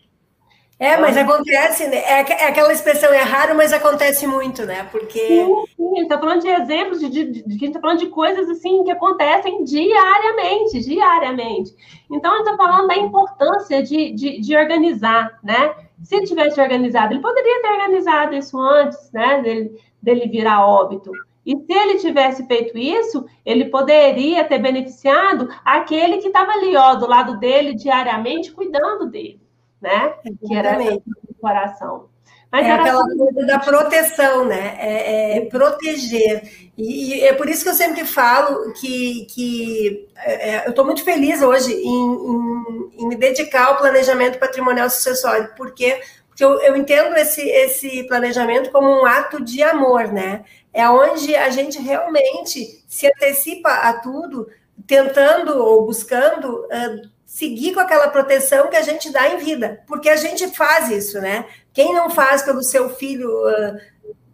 É, 0.79 0.97
mas 0.97 1.17
acontece, 1.17 1.87
né? 1.87 1.99
É, 1.99 2.21
é, 2.21 2.49
aquela 2.49 2.73
expressão, 2.73 3.13
é 3.13 3.23
raro, 3.23 3.57
mas 3.57 3.73
acontece 3.73 4.27
muito, 4.27 4.65
né? 4.67 4.89
Porque. 4.91 5.21
Sim, 5.21 5.65
sim, 5.77 5.87
a 5.87 5.95
gente 5.95 6.03
está 6.03 6.19
falando 6.19 6.41
de 6.43 6.49
exemplos, 6.49 7.01
de, 7.01 7.09
de, 7.09 7.25
de, 7.25 7.45
a 7.47 7.51
gente 7.51 7.67
está 7.67 7.81
falando 7.81 8.01
de 8.01 8.09
coisas 8.09 8.51
assim 8.51 8.83
que 8.83 8.91
acontecem 8.91 9.63
diariamente, 9.63 10.81
diariamente. 10.81 11.73
Então, 12.11 12.33
a 12.33 12.39
gente 12.39 12.51
está 12.51 12.57
falando 12.57 12.89
da 12.89 12.97
importância 12.97 13.83
de, 13.83 14.13
de, 14.13 14.41
de 14.41 14.57
organizar, 14.57 15.39
né? 15.43 15.75
Se 16.03 16.17
ele 16.17 16.27
tivesse 16.27 16.61
organizado, 16.61 17.15
ele 17.15 17.23
poderia 17.23 17.63
ter 17.63 17.69
organizado 17.69 18.35
isso 18.35 18.61
antes, 18.61 19.11
né, 19.13 19.41
dele, 19.43 19.81
dele 20.03 20.29
virar 20.29 20.67
óbito. 20.67 21.11
E 21.47 21.57
se 21.57 21.73
ele 21.73 21.99
tivesse 21.99 22.47
feito 22.47 22.77
isso, 22.77 23.25
ele 23.45 23.67
poderia 23.67 24.45
ter 24.45 24.59
beneficiado 24.59 25.49
aquele 25.65 26.19
que 26.19 26.29
estava 26.29 26.53
ali, 26.53 26.75
ó, 26.75 26.95
do 26.95 27.07
lado 27.07 27.39
dele 27.39 27.75
diariamente, 27.75 28.53
cuidando 28.53 29.07
dele, 29.07 29.41
né? 29.85 30.15
Exatamente. 30.25 30.47
Que 30.49 30.57
era 30.57 30.95
o 31.29 31.35
coração. 31.39 32.09
Mas 32.51 32.67
é 32.67 32.73
aquela 32.73 33.05
assim... 33.05 33.19
coisa 33.19 33.47
da 33.47 33.59
proteção, 33.59 34.45
né? 34.47 34.77
É, 34.79 35.39
é 35.39 35.41
proteger. 35.47 36.71
E, 36.79 37.17
e, 37.17 37.25
é 37.25 37.33
por 37.33 37.49
isso 37.49 37.65
que 37.65 37.69
eu 37.69 37.75
sempre 37.75 38.05
falo 38.05 38.73
que, 38.75 39.27
que 39.27 40.09
é, 40.17 40.51
é 40.51 40.67
eu 40.67 40.71
estou 40.71 40.85
muito 40.85 41.03
feliz 41.03 41.43
hoje 41.43 41.73
em, 41.73 41.85
em, 41.85 42.91
em, 43.01 43.09
me 43.09 43.17
dedicar 43.17 43.67
ao 43.67 43.77
planejamento 43.77 44.39
patrimonial 44.39 44.89
sucessório, 44.89 45.51
porque, 45.57 46.01
porque 46.29 46.45
eu, 46.45 46.61
eu 46.61 46.77
entendo 46.77 47.17
esse, 47.17 47.43
esse 47.43 48.05
planejamento 48.05 48.71
como 48.71 48.89
um 48.89 49.05
ato 49.05 49.43
de 49.43 49.61
amor, 49.63 50.13
né? 50.13 50.45
É 50.73 50.89
onde 50.89 51.35
a 51.35 51.51
gente 51.51 51.81
realmente 51.81 52.85
se 52.87 53.07
antecipa 53.09 53.69
a 53.69 53.95
tudo, 53.95 54.49
tentando 54.87 55.59
ou 55.59 55.85
buscando 55.87 56.67
uh, 56.67 57.14
seguir 57.35 57.75
com 57.75 57.81
aquela 57.81 58.07
proteção 58.07 58.71
que 58.71 58.77
a 58.77 58.83
gente 58.83 59.11
dá 59.11 59.29
em 59.29 59.39
vida, 59.39 59.83
porque 59.89 60.09
a 60.09 60.15
gente 60.15 60.47
faz 60.55 60.89
isso, 60.89 61.21
né? 61.21 61.45
Quem 61.73 61.93
não 61.93 62.09
faz 62.09 62.43
pelo 62.43 62.63
seu 62.63 62.89
filho 62.91 63.29
uh, 63.29 63.77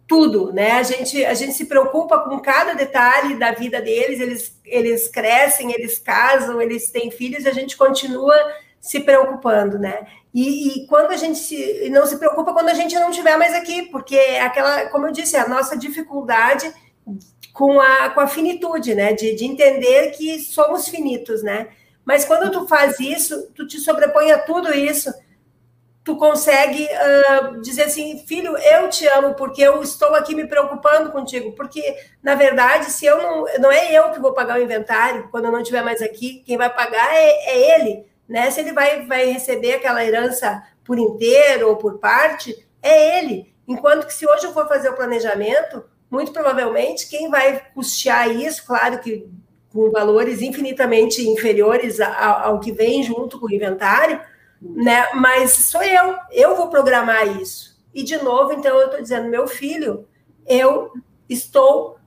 tudo, 0.07 0.53
né? 0.53 0.73
A 0.73 0.83
gente, 0.83 1.25
a 1.25 1.33
gente 1.33 1.53
se 1.53 1.65
preocupa 1.65 2.19
com 2.19 2.39
cada 2.39 2.75
detalhe 2.75 3.39
da 3.39 3.53
vida 3.53 3.81
deles, 3.81 4.19
eles, 4.19 4.55
eles 4.63 5.07
crescem, 5.07 5.73
eles 5.73 5.97
casam, 5.97 6.61
eles 6.61 6.91
têm 6.91 7.09
filhos, 7.09 7.45
e 7.45 7.49
a 7.49 7.53
gente 7.53 7.75
continua 7.75 8.35
se 8.79 8.99
preocupando, 8.99 9.79
né? 9.79 10.05
E, 10.31 10.83
e, 10.83 10.85
quando 10.85 11.09
a 11.09 11.17
gente 11.17 11.39
se, 11.39 11.89
não 11.89 12.05
se 12.05 12.19
preocupa 12.19 12.53
quando 12.53 12.69
a 12.69 12.75
gente 12.75 12.93
não 12.93 13.09
estiver 13.09 13.35
mais 13.35 13.55
aqui, 13.55 13.87
porque 13.87 14.15
é 14.15 14.41
aquela, 14.41 14.85
como 14.89 15.07
eu 15.07 15.11
disse, 15.11 15.35
é 15.35 15.39
a 15.39 15.49
nossa 15.49 15.75
dificuldade 15.75 16.71
com 17.51 17.81
a, 17.81 18.11
com 18.11 18.19
a 18.19 18.27
finitude, 18.27 18.93
né? 18.93 19.11
De, 19.11 19.33
de 19.33 19.45
entender 19.45 20.11
que 20.11 20.39
somos 20.39 20.87
finitos, 20.87 21.41
né? 21.41 21.67
Mas 22.05 22.25
quando 22.25 22.51
tu 22.51 22.67
faz 22.67 22.99
isso, 22.99 23.51
tu 23.55 23.67
te 23.67 23.79
sobrepõe 23.79 24.31
a 24.31 24.39
tudo 24.39 24.73
isso, 24.73 25.11
tu 26.03 26.17
consegue 26.17 26.87
uh, 26.87 27.61
dizer 27.61 27.83
assim, 27.83 28.23
filho, 28.27 28.57
eu 28.57 28.89
te 28.89 29.07
amo 29.07 29.35
porque 29.35 29.61
eu 29.61 29.81
estou 29.83 30.15
aqui 30.15 30.33
me 30.33 30.47
preocupando 30.47 31.11
contigo, 31.11 31.51
porque 31.51 31.95
na 32.23 32.33
verdade, 32.35 32.85
se 32.85 33.05
eu 33.05 33.17
não, 33.21 33.45
não 33.59 33.71
é 33.71 33.93
eu 33.93 34.09
que 34.11 34.19
vou 34.19 34.33
pagar 34.33 34.59
o 34.59 34.63
inventário 34.63 35.29
quando 35.29 35.45
eu 35.45 35.51
não 35.51 35.61
estiver 35.61 35.83
mais 35.83 36.01
aqui, 36.01 36.41
quem 36.45 36.57
vai 36.57 36.73
pagar 36.73 37.13
é, 37.13 37.29
é 37.49 37.79
ele, 37.79 38.05
né? 38.27 38.49
Se 38.49 38.61
ele 38.61 38.73
vai, 38.73 39.05
vai 39.05 39.25
receber 39.25 39.73
aquela 39.73 40.03
herança 40.03 40.63
por 40.83 40.97
inteiro 40.97 41.69
ou 41.69 41.77
por 41.77 41.99
parte, 41.99 42.67
é 42.81 43.19
ele. 43.19 43.53
Enquanto 43.67 44.07
que 44.07 44.13
se 44.13 44.27
hoje 44.27 44.45
eu 44.45 44.53
for 44.53 44.67
fazer 44.67 44.89
o 44.89 44.95
planejamento, 44.95 45.83
muito 46.09 46.33
provavelmente 46.33 47.07
quem 47.07 47.29
vai 47.29 47.61
custear 47.73 48.29
isso, 48.29 48.65
claro 48.65 48.99
que 48.99 49.29
com 49.73 49.89
valores 49.89 50.41
infinitamente 50.41 51.27
inferiores 51.27 51.99
ao, 51.99 52.45
ao 52.45 52.59
que 52.59 52.71
vem 52.71 53.03
junto 53.03 53.39
com 53.39 53.45
o 53.45 53.53
inventário, 53.53 54.19
né? 54.61 55.07
Mas 55.15 55.51
sou 55.51 55.81
eu, 55.81 56.15
eu 56.31 56.55
vou 56.55 56.69
programar 56.69 57.41
isso. 57.41 57.79
E 57.93 58.03
de 58.03 58.17
novo, 58.17 58.53
então 58.53 58.77
eu 58.77 58.85
estou 58.85 59.01
dizendo, 59.01 59.29
meu 59.29 59.47
filho, 59.47 60.07
eu 60.45 60.91
estou 61.27 61.97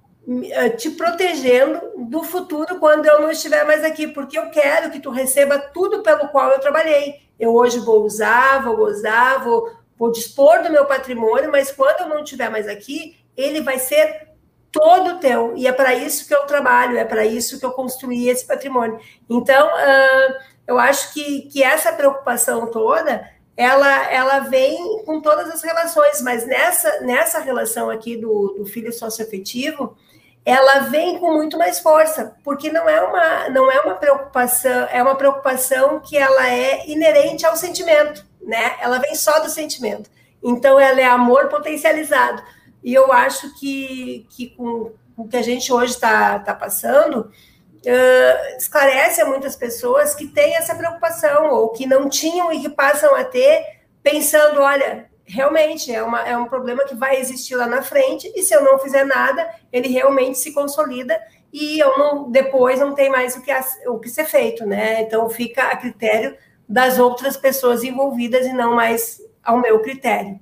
eh, 0.50 0.70
te 0.70 0.90
protegendo 0.90 1.80
do 2.08 2.22
futuro 2.22 2.78
quando 2.78 3.06
eu 3.06 3.20
não 3.20 3.30
estiver 3.30 3.64
mais 3.66 3.84
aqui, 3.84 4.08
porque 4.08 4.38
eu 4.38 4.50
quero 4.50 4.90
que 4.90 5.00
tu 5.00 5.10
receba 5.10 5.58
tudo 5.58 6.02
pelo 6.02 6.28
qual 6.28 6.50
eu 6.50 6.60
trabalhei. 6.60 7.16
Eu 7.38 7.54
hoje 7.54 7.78
vou 7.80 8.02
usar, 8.04 8.62
vou 8.62 8.76
gozar, 8.76 9.42
vou, 9.42 9.70
vou 9.98 10.12
dispor 10.12 10.62
do 10.62 10.70
meu 10.70 10.86
patrimônio, 10.86 11.50
mas 11.50 11.70
quando 11.70 12.00
eu 12.00 12.08
não 12.08 12.22
estiver 12.22 12.50
mais 12.50 12.68
aqui, 12.68 13.16
ele 13.36 13.60
vai 13.60 13.78
ser 13.78 14.28
todo 14.74 15.20
teu. 15.20 15.56
E 15.56 15.68
é 15.68 15.72
para 15.72 15.94
isso 15.94 16.26
que 16.26 16.34
eu 16.34 16.44
trabalho, 16.46 16.98
é 16.98 17.04
para 17.04 17.24
isso 17.24 17.60
que 17.60 17.64
eu 17.64 17.70
construí 17.70 18.28
esse 18.28 18.44
patrimônio. 18.44 18.98
Então, 19.30 19.68
uh, 19.68 20.34
eu 20.66 20.76
acho 20.80 21.14
que, 21.14 21.42
que 21.42 21.62
essa 21.62 21.92
preocupação 21.92 22.66
toda, 22.66 23.30
ela, 23.56 24.12
ela 24.12 24.40
vem 24.40 25.04
com 25.04 25.20
todas 25.20 25.48
as 25.48 25.62
relações, 25.62 26.20
mas 26.22 26.44
nessa, 26.44 27.00
nessa 27.02 27.38
relação 27.38 27.88
aqui 27.88 28.16
do, 28.16 28.56
do 28.58 28.66
filho 28.66 28.92
socioafetivo, 28.92 29.96
ela 30.44 30.80
vem 30.80 31.20
com 31.20 31.32
muito 31.32 31.56
mais 31.56 31.78
força, 31.78 32.36
porque 32.42 32.70
não 32.70 32.88
é 32.88 33.00
uma 33.00 33.48
não 33.48 33.70
é 33.70 33.80
uma 33.80 33.94
preocupação, 33.94 34.88
é 34.90 35.02
uma 35.02 35.14
preocupação 35.14 36.00
que 36.00 36.18
ela 36.18 36.50
é 36.50 36.86
inerente 36.90 37.46
ao 37.46 37.56
sentimento, 37.56 38.26
né? 38.42 38.74
Ela 38.80 38.98
vem 38.98 39.14
só 39.14 39.38
do 39.38 39.48
sentimento. 39.48 40.10
Então 40.42 40.78
ela 40.78 41.00
é 41.00 41.04
amor 41.04 41.48
potencializado. 41.48 42.42
E 42.84 42.92
eu 42.92 43.10
acho 43.10 43.58
que, 43.58 44.26
que 44.28 44.50
com 44.50 44.92
o 45.16 45.26
que 45.26 45.38
a 45.38 45.42
gente 45.42 45.72
hoje 45.72 45.94
está 45.94 46.38
tá 46.38 46.54
passando, 46.54 47.20
uh, 47.20 48.56
esclarece 48.58 49.22
a 49.22 49.24
muitas 49.24 49.56
pessoas 49.56 50.14
que 50.14 50.26
têm 50.26 50.54
essa 50.54 50.74
preocupação, 50.74 51.50
ou 51.50 51.70
que 51.70 51.86
não 51.86 52.10
tinham 52.10 52.52
e 52.52 52.60
que 52.60 52.68
passam 52.68 53.14
a 53.14 53.24
ter, 53.24 53.64
pensando: 54.02 54.60
olha, 54.60 55.08
realmente 55.24 55.92
é, 55.92 56.02
uma, 56.02 56.20
é 56.20 56.36
um 56.36 56.46
problema 56.46 56.84
que 56.84 56.94
vai 56.94 57.18
existir 57.18 57.56
lá 57.56 57.66
na 57.66 57.82
frente, 57.82 58.30
e 58.36 58.42
se 58.42 58.54
eu 58.54 58.62
não 58.62 58.78
fizer 58.78 59.04
nada, 59.04 59.48
ele 59.72 59.88
realmente 59.88 60.38
se 60.38 60.52
consolida 60.52 61.18
e 61.50 61.78
eu 61.78 61.96
não, 61.96 62.30
depois 62.30 62.80
não 62.80 62.94
tem 62.94 63.08
mais 63.08 63.36
o 63.36 63.40
que, 63.40 63.52
o 63.86 63.98
que 63.98 64.08
ser 64.08 64.24
feito, 64.24 64.66
né? 64.66 65.02
Então 65.02 65.30
fica 65.30 65.68
a 65.68 65.76
critério 65.76 66.36
das 66.68 66.98
outras 66.98 67.36
pessoas 67.36 67.84
envolvidas 67.84 68.44
e 68.44 68.52
não 68.52 68.74
mais 68.74 69.22
ao 69.42 69.58
meu 69.58 69.80
critério. 69.80 70.40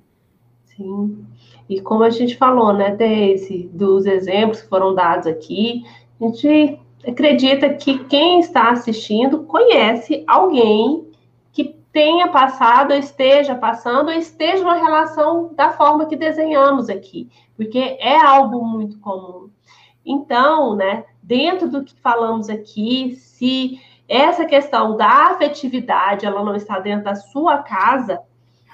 Sim. 0.75 1.27
E 1.73 1.81
como 1.81 2.03
a 2.03 2.11
gente 2.11 2.37
falou, 2.37 2.75
né, 2.75 2.95
Daisy, 2.95 3.71
dos 3.73 4.05
exemplos 4.05 4.61
que 4.61 4.69
foram 4.69 4.95
dados 4.95 5.27
aqui, 5.27 5.83
a 6.21 6.25
gente 6.27 6.79
acredita 7.09 7.71
que 7.71 8.05
quem 8.05 8.41
está 8.41 8.71
assistindo 8.71 9.45
conhece 9.45 10.23
alguém 10.27 11.11
que 11.51 11.75
tenha 11.91 12.29
passado, 12.29 12.93
esteja 12.93 13.55
passando, 13.55 14.11
esteja 14.11 14.63
numa 14.63 14.77
relação 14.77 15.55
da 15.55 15.71
forma 15.71 16.05
que 16.05 16.15
desenhamos 16.15 16.91
aqui, 16.91 17.31
porque 17.57 17.97
é 17.99 18.21
algo 18.21 18.63
muito 18.63 18.99
comum. 19.01 19.49
Então, 20.05 20.77
né, 20.77 21.05
dentro 21.23 21.71
do 21.71 21.83
que 21.83 21.99
falamos 22.03 22.51
aqui, 22.51 23.17
se 23.17 23.81
essa 24.07 24.45
questão 24.45 24.95
da 24.95 25.31
afetividade 25.31 26.27
ela 26.27 26.45
não 26.45 26.55
está 26.55 26.79
dentro 26.79 27.05
da 27.05 27.15
sua 27.15 27.63
casa, 27.63 28.21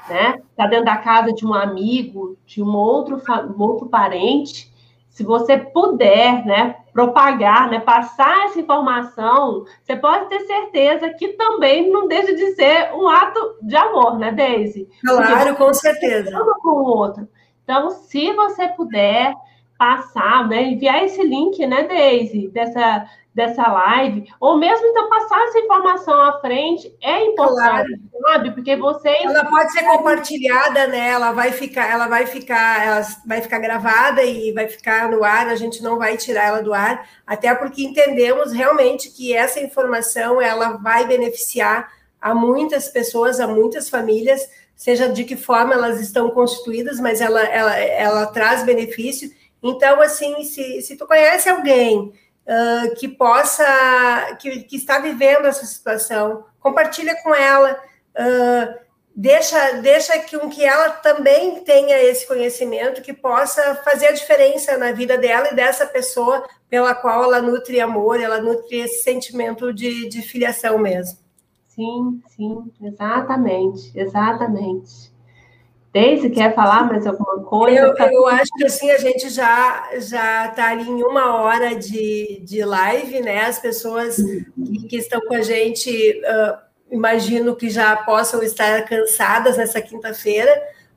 né? 0.08 0.40
Está 0.50 0.66
dentro 0.66 0.84
da 0.84 0.96
casa 0.96 1.32
de 1.32 1.46
um 1.46 1.54
amigo, 1.54 2.36
de 2.46 2.62
um 2.62 2.74
outro, 2.74 3.20
um 3.56 3.62
outro 3.62 3.86
parente, 3.86 4.72
se 5.18 5.24
você 5.24 5.58
puder, 5.58 6.46
né, 6.46 6.76
propagar, 6.92 7.68
né, 7.68 7.80
passar 7.80 8.44
essa 8.44 8.60
informação, 8.60 9.64
você 9.82 9.96
pode 9.96 10.28
ter 10.28 10.38
certeza 10.42 11.10
que 11.10 11.28
também 11.28 11.90
não 11.90 12.06
deixa 12.06 12.32
de 12.36 12.54
ser 12.54 12.94
um 12.94 13.08
ato 13.08 13.56
de 13.60 13.74
amor, 13.74 14.16
né, 14.16 14.30
Daisy? 14.30 14.88
Claro, 15.04 15.56
com 15.56 15.74
certeza. 15.74 16.30
Com 16.62 16.68
o 16.68 16.84
outro. 16.84 17.26
Então, 17.64 17.90
se 17.90 18.32
você 18.32 18.68
puder 18.68 19.34
passar, 19.76 20.46
né, 20.46 20.62
enviar 20.62 21.02
esse 21.02 21.20
link, 21.20 21.66
né, 21.66 21.82
Daisy, 21.82 22.46
dessa 22.46 23.04
dessa 23.38 23.70
live, 23.70 24.28
ou 24.40 24.58
mesmo 24.58 24.84
então 24.88 25.08
passar 25.08 25.40
essa 25.44 25.60
informação 25.60 26.20
à 26.20 26.40
frente 26.40 26.92
é 27.00 27.24
importante, 27.24 27.96
claro. 28.10 28.22
sabe? 28.22 28.50
Porque 28.50 28.74
você 28.74 29.10
ela 29.22 29.44
pode 29.44 29.70
ser 29.70 29.84
compartilhada, 29.84 30.88
né? 30.88 31.10
Ela 31.10 31.30
vai 31.30 31.52
ficar, 31.52 31.88
ela 31.88 32.08
vai 32.08 32.26
ficar, 32.26 32.84
ela 32.84 33.06
vai 33.24 33.40
ficar 33.40 33.60
gravada 33.60 34.24
e 34.24 34.50
vai 34.50 34.66
ficar 34.66 35.08
no 35.08 35.22
ar. 35.22 35.46
A 35.46 35.54
gente 35.54 35.80
não 35.84 35.96
vai 35.96 36.16
tirar 36.16 36.46
ela 36.46 36.62
do 36.62 36.74
ar, 36.74 37.08
até 37.24 37.54
porque 37.54 37.84
entendemos 37.84 38.52
realmente 38.52 39.08
que 39.10 39.32
essa 39.32 39.60
informação 39.60 40.42
ela 40.42 40.70
vai 40.70 41.06
beneficiar 41.06 41.88
a 42.20 42.34
muitas 42.34 42.88
pessoas, 42.88 43.38
a 43.38 43.46
muitas 43.46 43.88
famílias, 43.88 44.50
seja 44.74 45.08
de 45.08 45.22
que 45.22 45.36
forma 45.36 45.74
elas 45.74 46.00
estão 46.00 46.28
constituídas, 46.30 46.98
mas 46.98 47.20
ela 47.20 47.42
ela, 47.44 47.76
ela 47.78 48.26
traz 48.26 48.64
benefício. 48.64 49.30
Então, 49.62 50.00
assim, 50.00 50.42
se, 50.42 50.82
se 50.82 50.96
tu 50.96 51.06
conhece 51.06 51.48
alguém 51.48 52.12
que 52.98 53.08
possa, 53.08 54.36
que, 54.40 54.62
que, 54.62 54.76
está 54.76 54.98
vivendo 54.98 55.46
essa 55.46 55.66
situação, 55.66 56.44
compartilha 56.58 57.14
com 57.22 57.34
ela, 57.34 57.78
uh, 58.16 58.78
deixa, 59.14 59.74
deixa 59.82 60.18
que, 60.20 60.38
que 60.48 60.64
ela 60.64 60.90
também 60.90 61.62
tenha 61.62 62.00
esse 62.02 62.26
conhecimento, 62.26 63.02
que 63.02 63.12
possa 63.12 63.74
fazer 63.84 64.06
a 64.06 64.12
diferença 64.12 64.78
na 64.78 64.92
vida 64.92 65.18
dela 65.18 65.48
e 65.52 65.54
dessa 65.54 65.86
pessoa 65.86 66.48
pela 66.70 66.94
qual 66.94 67.24
ela 67.24 67.42
nutre 67.42 67.80
amor, 67.80 68.20
ela 68.20 68.40
nutre 68.40 68.78
esse 68.78 69.02
sentimento 69.02 69.72
de, 69.72 70.08
de 70.08 70.22
filiação 70.22 70.78
mesmo. 70.78 71.18
Sim, 71.66 72.22
sim, 72.28 72.72
exatamente, 72.82 73.92
exatamente. 73.94 75.12
Daisy, 75.92 76.30
quer 76.30 76.54
falar 76.54 76.86
mais 76.86 77.06
alguma 77.06 77.42
coisa? 77.44 77.78
Eu, 77.78 78.12
eu 78.12 78.26
acho 78.26 78.50
que 78.56 78.66
assim, 78.66 78.90
a 78.90 78.98
gente 78.98 79.30
já 79.30 79.88
já 79.98 80.46
está 80.46 80.70
ali 80.70 80.88
em 80.88 81.02
uma 81.02 81.40
hora 81.40 81.74
de, 81.74 82.42
de 82.44 82.64
live, 82.64 83.20
né? 83.20 83.46
As 83.46 83.58
pessoas 83.58 84.16
que, 84.16 84.86
que 84.88 84.96
estão 84.96 85.20
com 85.22 85.34
a 85.34 85.40
gente, 85.40 85.90
uh, 85.90 86.58
imagino 86.90 87.56
que 87.56 87.70
já 87.70 87.96
possam 87.96 88.42
estar 88.42 88.84
cansadas 88.84 89.56
nessa 89.56 89.80
quinta-feira, 89.80 90.50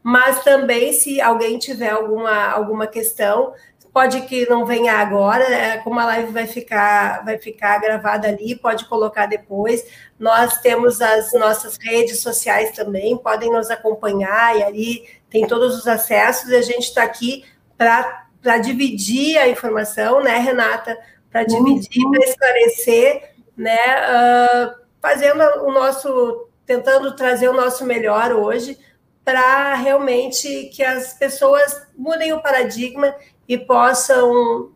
mas 0.03 0.43
também, 0.43 0.91
se 0.91 1.21
alguém 1.21 1.57
tiver 1.57 1.89
alguma, 1.89 2.49
alguma 2.49 2.87
questão, 2.87 3.53
pode 3.93 4.21
que 4.21 4.49
não 4.49 4.65
venha 4.65 4.93
agora, 4.93 5.47
né? 5.49 5.77
como 5.79 5.99
a 5.99 6.05
live 6.05 6.31
vai 6.31 6.47
ficar, 6.47 7.23
vai 7.23 7.37
ficar 7.37 7.79
gravada 7.79 8.27
ali, 8.27 8.55
pode 8.55 8.85
colocar 8.85 9.25
depois. 9.25 9.85
Nós 10.21 10.59
temos 10.59 11.01
as 11.01 11.33
nossas 11.33 11.79
redes 11.81 12.19
sociais 12.19 12.69
também, 12.75 13.17
podem 13.17 13.51
nos 13.51 13.71
acompanhar 13.71 14.55
e 14.55 14.61
ali 14.61 15.09
tem 15.31 15.47
todos 15.47 15.75
os 15.75 15.87
acessos 15.87 16.47
e 16.51 16.55
a 16.55 16.61
gente 16.61 16.83
está 16.83 17.01
aqui 17.01 17.43
para 17.75 18.57
dividir 18.59 19.39
a 19.39 19.47
informação, 19.47 20.21
né, 20.21 20.37
Renata? 20.37 20.95
Para 21.31 21.43
dividir, 21.43 22.07
para 22.11 22.23
esclarecer, 22.23 23.31
né? 23.57 23.79
Uh, 23.79 24.75
fazendo 25.01 25.41
o 25.63 25.71
nosso, 25.71 26.47
tentando 26.67 27.15
trazer 27.15 27.49
o 27.49 27.53
nosso 27.53 27.83
melhor 27.83 28.31
hoje 28.31 28.77
para 29.25 29.73
realmente 29.73 30.65
que 30.65 30.83
as 30.83 31.13
pessoas 31.13 31.87
mudem 31.97 32.31
o 32.31 32.43
paradigma 32.43 33.15
e 33.47 33.57
possam 33.57 34.71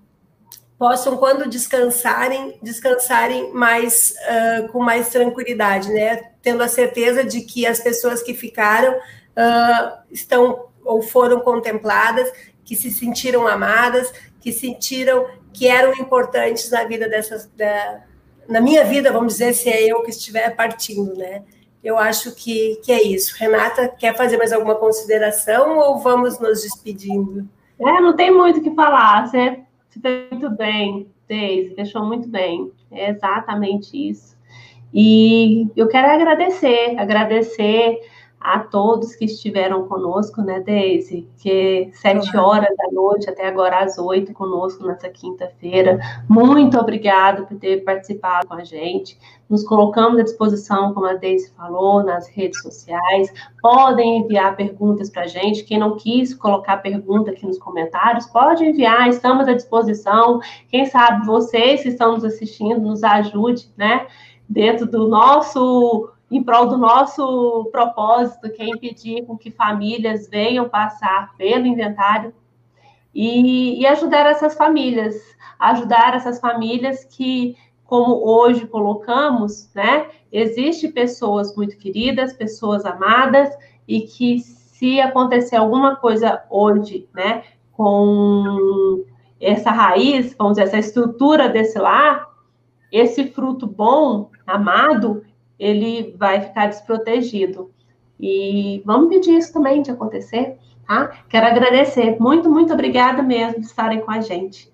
possam 0.77 1.17
quando 1.17 1.47
descansarem 1.47 2.57
descansarem 2.61 3.53
mais 3.53 4.13
uh, 4.29 4.67
com 4.71 4.83
mais 4.83 5.09
tranquilidade, 5.09 5.91
né? 5.91 6.31
Tendo 6.41 6.61
a 6.61 6.67
certeza 6.67 7.23
de 7.23 7.41
que 7.41 7.65
as 7.65 7.79
pessoas 7.79 8.21
que 8.21 8.33
ficaram 8.33 8.93
uh, 8.93 9.97
estão 10.11 10.67
ou 10.83 11.01
foram 11.01 11.39
contempladas 11.39 12.31
que 12.63 12.75
se 12.75 12.91
sentiram 12.91 13.47
amadas, 13.47 14.11
que 14.41 14.51
sentiram 14.51 15.27
que 15.53 15.67
eram 15.67 15.93
importantes 15.93 16.69
na 16.69 16.83
vida 16.83 17.07
dessas, 17.07 17.47
da, 17.55 18.01
na 18.47 18.59
minha 18.59 18.83
vida, 18.83 19.11
vamos 19.11 19.33
dizer, 19.33 19.53
se 19.53 19.69
é 19.69 19.83
eu 19.83 20.01
que 20.03 20.09
estiver 20.09 20.55
partindo, 20.55 21.15
né? 21.15 21.43
Eu 21.83 21.97
acho 21.97 22.33
que, 22.33 22.81
que 22.83 22.91
é 22.91 23.01
isso. 23.01 23.35
Renata, 23.37 23.87
quer 23.87 24.15
fazer 24.17 24.37
mais 24.37 24.51
alguma 24.51 24.75
consideração 24.75 25.77
ou 25.77 25.99
vamos 25.99 26.39
nos 26.39 26.63
despedindo? 26.63 27.47
É, 27.79 28.01
não 28.01 28.15
tem 28.15 28.31
muito 28.31 28.59
o 28.59 28.63
que 28.63 28.73
falar. 28.73 29.27
Você, 29.27 29.59
você 29.95 29.99
fez 29.99 30.31
muito 30.31 30.49
bem, 30.55 31.07
Deise, 31.27 31.75
fechou 31.75 32.05
muito 32.05 32.27
bem. 32.27 32.71
É 32.91 33.09
exatamente 33.09 33.97
isso. 34.09 34.35
E 34.93 35.67
eu 35.75 35.87
quero 35.87 36.07
agradecer, 36.07 36.97
agradecer 36.97 37.99
a 38.45 38.59
todos 38.59 39.15
que 39.15 39.25
estiveram 39.25 39.87
conosco, 39.87 40.39
né, 40.43 40.59
Deise? 40.59 41.27
Que 41.41 41.89
sete 41.93 42.37
horas 42.37 42.69
da 42.77 42.91
noite 42.91 43.27
até 43.27 43.47
agora 43.47 43.79
às 43.79 43.97
oito 43.97 44.33
conosco 44.33 44.85
nessa 44.85 45.09
quinta-feira. 45.09 45.99
Muito 46.29 46.79
obrigado 46.79 47.47
por 47.47 47.57
ter 47.57 47.83
participado 47.83 48.47
com 48.47 48.53
a 48.53 48.63
gente. 48.63 49.17
Nos 49.49 49.63
colocamos 49.63 50.19
à 50.19 50.23
disposição, 50.23 50.93
como 50.93 51.07
a 51.07 51.15
Deise 51.15 51.51
falou, 51.57 52.03
nas 52.03 52.27
redes 52.27 52.61
sociais. 52.61 53.33
Podem 53.59 54.19
enviar 54.19 54.55
perguntas 54.55 55.09
para 55.09 55.23
a 55.23 55.27
gente. 55.27 55.63
Quem 55.63 55.79
não 55.79 55.97
quis 55.97 56.31
colocar 56.35 56.77
pergunta 56.77 57.31
aqui 57.31 57.47
nos 57.47 57.57
comentários, 57.57 58.27
pode 58.27 58.63
enviar, 58.63 59.09
estamos 59.09 59.47
à 59.47 59.53
disposição. 59.53 60.39
Quem 60.69 60.85
sabe 60.85 61.25
vocês 61.25 61.81
que 61.81 61.89
estão 61.89 62.13
nos 62.13 62.23
assistindo, 62.23 62.79
nos 62.79 63.03
ajude, 63.03 63.71
né? 63.75 64.05
Dentro 64.47 64.85
do 64.85 65.07
nosso 65.07 66.11
em 66.29 66.43
prol 66.43 66.67
do 66.67 66.77
nosso 66.77 67.69
propósito, 67.71 68.51
que 68.51 68.61
é 68.61 68.65
impedir 68.65 69.25
com 69.25 69.37
que 69.37 69.51
famílias 69.51 70.27
venham 70.27 70.67
passar 70.67 71.35
pelo 71.37 71.65
inventário 71.67 72.33
e, 73.13 73.79
e 73.79 73.87
ajudar 73.87 74.25
essas 74.25 74.55
famílias, 74.55 75.15
ajudar 75.59 76.15
essas 76.15 76.39
famílias 76.39 77.05
que, 77.05 77.55
como 77.85 78.27
hoje 78.27 78.67
colocamos, 78.67 79.71
né, 79.73 80.07
existe 80.31 80.89
pessoas 80.89 81.55
muito 81.55 81.77
queridas, 81.77 82.33
pessoas 82.33 82.85
amadas 82.85 83.55
e 83.87 84.01
que 84.01 84.39
se 84.39 84.99
acontecer 84.99 85.55
alguma 85.55 85.95
coisa 85.95 86.43
hoje, 86.49 87.07
né, 87.13 87.43
com 87.71 89.05
essa 89.39 89.71
raiz, 89.71 90.35
vamos 90.37 90.53
dizer, 90.53 90.63
essa 90.63 90.79
estrutura 90.79 91.47
desse 91.47 91.77
lar, 91.77 92.27
esse 92.91 93.27
fruto 93.31 93.67
bom, 93.67 94.29
amado, 94.45 95.23
ele 95.59 96.15
vai 96.17 96.41
ficar 96.41 96.67
desprotegido. 96.67 97.71
E 98.19 98.81
vamos 98.85 99.09
pedir 99.09 99.37
isso 99.37 99.51
também 99.51 99.81
de 99.81 99.91
acontecer, 99.91 100.57
tá? 100.87 101.23
Quero 101.29 101.47
agradecer. 101.47 102.17
Muito, 102.19 102.49
muito 102.49 102.73
obrigada 102.73 103.21
mesmo 103.21 103.59
de 103.59 103.65
estarem 103.65 104.01
com 104.01 104.11
a 104.11 104.21
gente. 104.21 104.71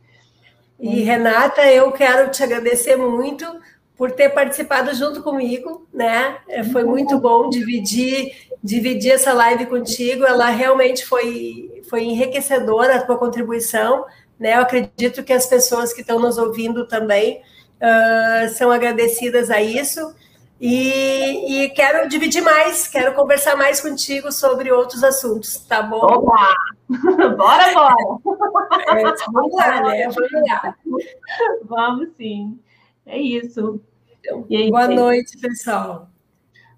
E 0.80 1.02
Renata, 1.02 1.62
eu 1.72 1.92
quero 1.92 2.32
te 2.32 2.44
agradecer 2.44 2.96
muito 2.96 3.46
por 3.96 4.12
ter 4.12 4.30
participado 4.30 4.94
junto 4.96 5.22
comigo, 5.22 5.88
né? 5.94 6.38
Foi 6.72 6.84
muito 6.84 7.20
bom 7.20 7.50
dividir 7.50 8.32
dividir 8.64 9.12
essa 9.12 9.34
live 9.34 9.66
contigo. 9.66 10.26
Ela 10.26 10.50
realmente 10.50 11.06
foi 11.06 11.84
foi 11.90 12.04
enriquecedora 12.04 12.96
a 12.96 13.02
tua 13.04 13.18
contribuição, 13.18 14.06
né? 14.40 14.56
Eu 14.56 14.62
acredito 14.62 15.24
que 15.24 15.34
as 15.34 15.46
pessoas 15.46 15.94
que 15.94 16.02
estão 16.02 16.20
nos 16.20 16.38
ouvindo 16.38 16.88
também 16.88 17.42
uh, 17.82 18.50
são 18.50 18.72
agradecidas 18.72 19.52
a 19.52 19.62
isso. 19.62 20.16
E, 20.64 21.64
e, 21.64 21.70
quero 21.72 22.08
dividir 22.08 22.44
mais, 22.44 22.88
quero 22.88 23.16
conversar 23.16 23.56
mais 23.58 23.82
contigo 23.82 24.32
sobre 24.32 24.72
outros 24.72 25.04
assuntos, 25.04 25.58
tá 25.58 25.82
bom? 25.82 25.98
Opa! 25.98 26.54
bora, 27.36 27.74
bora! 27.74 27.96
É, 28.90 29.04
vamos 29.34 29.56
lá, 29.56 29.82
né? 29.82 30.08
Vamos 30.08 30.32
lá. 30.48 30.76
Vamos 31.64 32.10
sim. 32.16 32.60
É 33.08 33.20
isso. 33.20 33.82
Então, 34.20 34.46
aí, 34.52 34.70
boa 34.70 34.88
noite, 34.88 35.36
pessoal. 35.40 36.11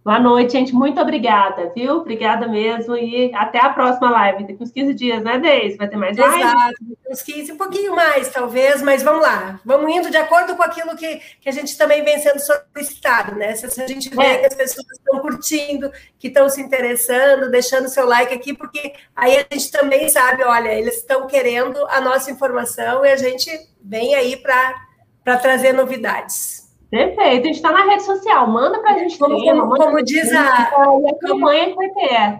Boa 0.03 0.19
noite, 0.19 0.51
gente. 0.51 0.73
Muito 0.73 0.99
obrigada, 0.99 1.71
viu? 1.73 1.99
Obrigada 1.99 2.45
mesmo. 2.45 2.93
E 2.97 3.33
até 3.33 3.59
a 3.59 3.69
próxima 3.69 4.09
live. 4.09 4.43
Daqui 4.43 4.61
uns 4.61 4.71
15 4.71 4.93
dias, 4.93 5.23
né, 5.23 5.39
Deise? 5.39 5.77
Vai 5.77 5.87
ter 5.87 5.95
mais 5.95 6.17
live? 6.17 6.41
Exato. 6.41 6.75
Uns 7.09 7.21
15, 7.21 7.51
um 7.53 7.57
pouquinho 7.57 7.95
mais, 7.95 8.27
talvez, 8.27 8.81
mas 8.81 9.01
vamos 9.01 9.21
lá. 9.21 9.61
Vamos 9.63 9.89
indo 9.95 10.11
de 10.11 10.17
acordo 10.17 10.57
com 10.57 10.63
aquilo 10.63 10.97
que, 10.97 11.21
que 11.39 11.47
a 11.47 11.53
gente 11.53 11.77
também 11.77 12.03
vem 12.03 12.19
sendo 12.19 12.39
solicitado, 12.39 13.35
né? 13.35 13.55
Se 13.55 13.81
a 13.81 13.87
gente 13.87 14.09
vê 14.09 14.23
é. 14.23 14.37
que 14.39 14.47
as 14.47 14.55
pessoas 14.55 14.85
estão 14.91 15.19
curtindo, 15.21 15.89
que 16.19 16.27
estão 16.27 16.49
se 16.49 16.61
interessando, 16.61 17.49
deixando 17.49 17.87
seu 17.87 18.05
like 18.05 18.33
aqui, 18.33 18.53
porque 18.53 18.93
aí 19.15 19.37
a 19.37 19.53
gente 19.53 19.71
também 19.71 20.09
sabe, 20.09 20.43
olha, 20.43 20.73
eles 20.73 20.97
estão 20.97 21.27
querendo 21.27 21.77
a 21.87 22.01
nossa 22.01 22.29
informação 22.29 23.05
e 23.05 23.09
a 23.09 23.15
gente 23.15 23.49
vem 23.81 24.15
aí 24.15 24.35
para 24.35 25.37
trazer 25.37 25.71
novidades. 25.71 26.62
Perfeito. 26.93 27.43
A 27.43 27.47
gente 27.47 27.55
está 27.55 27.71
na 27.71 27.85
rede 27.85 28.03
social. 28.03 28.47
Manda 28.47 28.79
para 28.79 28.91
a 28.91 28.99
gente 28.99 29.17
como, 29.17 29.41
tema, 29.41 29.63
como, 29.63 29.75
como 29.75 30.03
diz 30.03 30.31
a. 30.31 30.63
a 30.65 31.19
campanha 31.19 31.71
que 31.71 31.75
vai 31.75 31.89
ter. 31.89 32.39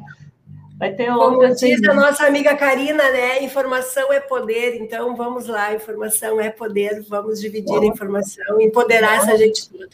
Vai 0.78 0.94
ter 0.94 1.12
Como 1.12 1.56
diz 1.56 1.84
a 1.90 1.94
nossa 1.96 2.28
amiga 2.28 2.56
Karina, 2.56 3.04
né? 3.10 3.44
Informação 3.44 4.14
é 4.14 4.20
poder. 4.20 4.80
Então 4.80 5.16
vamos 5.16 5.48
lá, 5.48 5.74
informação 5.74 6.40
é 6.40 6.52
poder. 6.52 7.04
Vamos 7.10 7.42
dividir 7.42 7.82
a 7.82 7.86
informação, 7.86 8.62
empoderar 8.62 9.16
essa 9.16 9.36
gente 9.36 9.72
toda. 9.72 9.90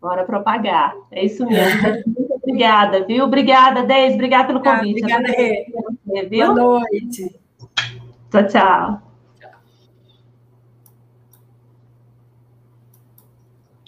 Bora 0.00 0.24
propagar. 0.24 0.94
É 1.10 1.22
isso 1.22 1.44
mesmo. 1.44 1.82
Muito 2.06 2.34
obrigada, 2.36 3.04
viu? 3.04 3.24
Obrigada, 3.24 3.82
Deise. 3.82 4.14
Obrigada 4.14 4.46
pelo 4.46 4.62
convite. 4.62 5.02
obrigada, 5.02 5.28
Rê. 5.28 5.66
Boa 6.30 6.54
noite. 6.54 7.38
Tchau, 8.30 8.46
tchau. 8.46 9.13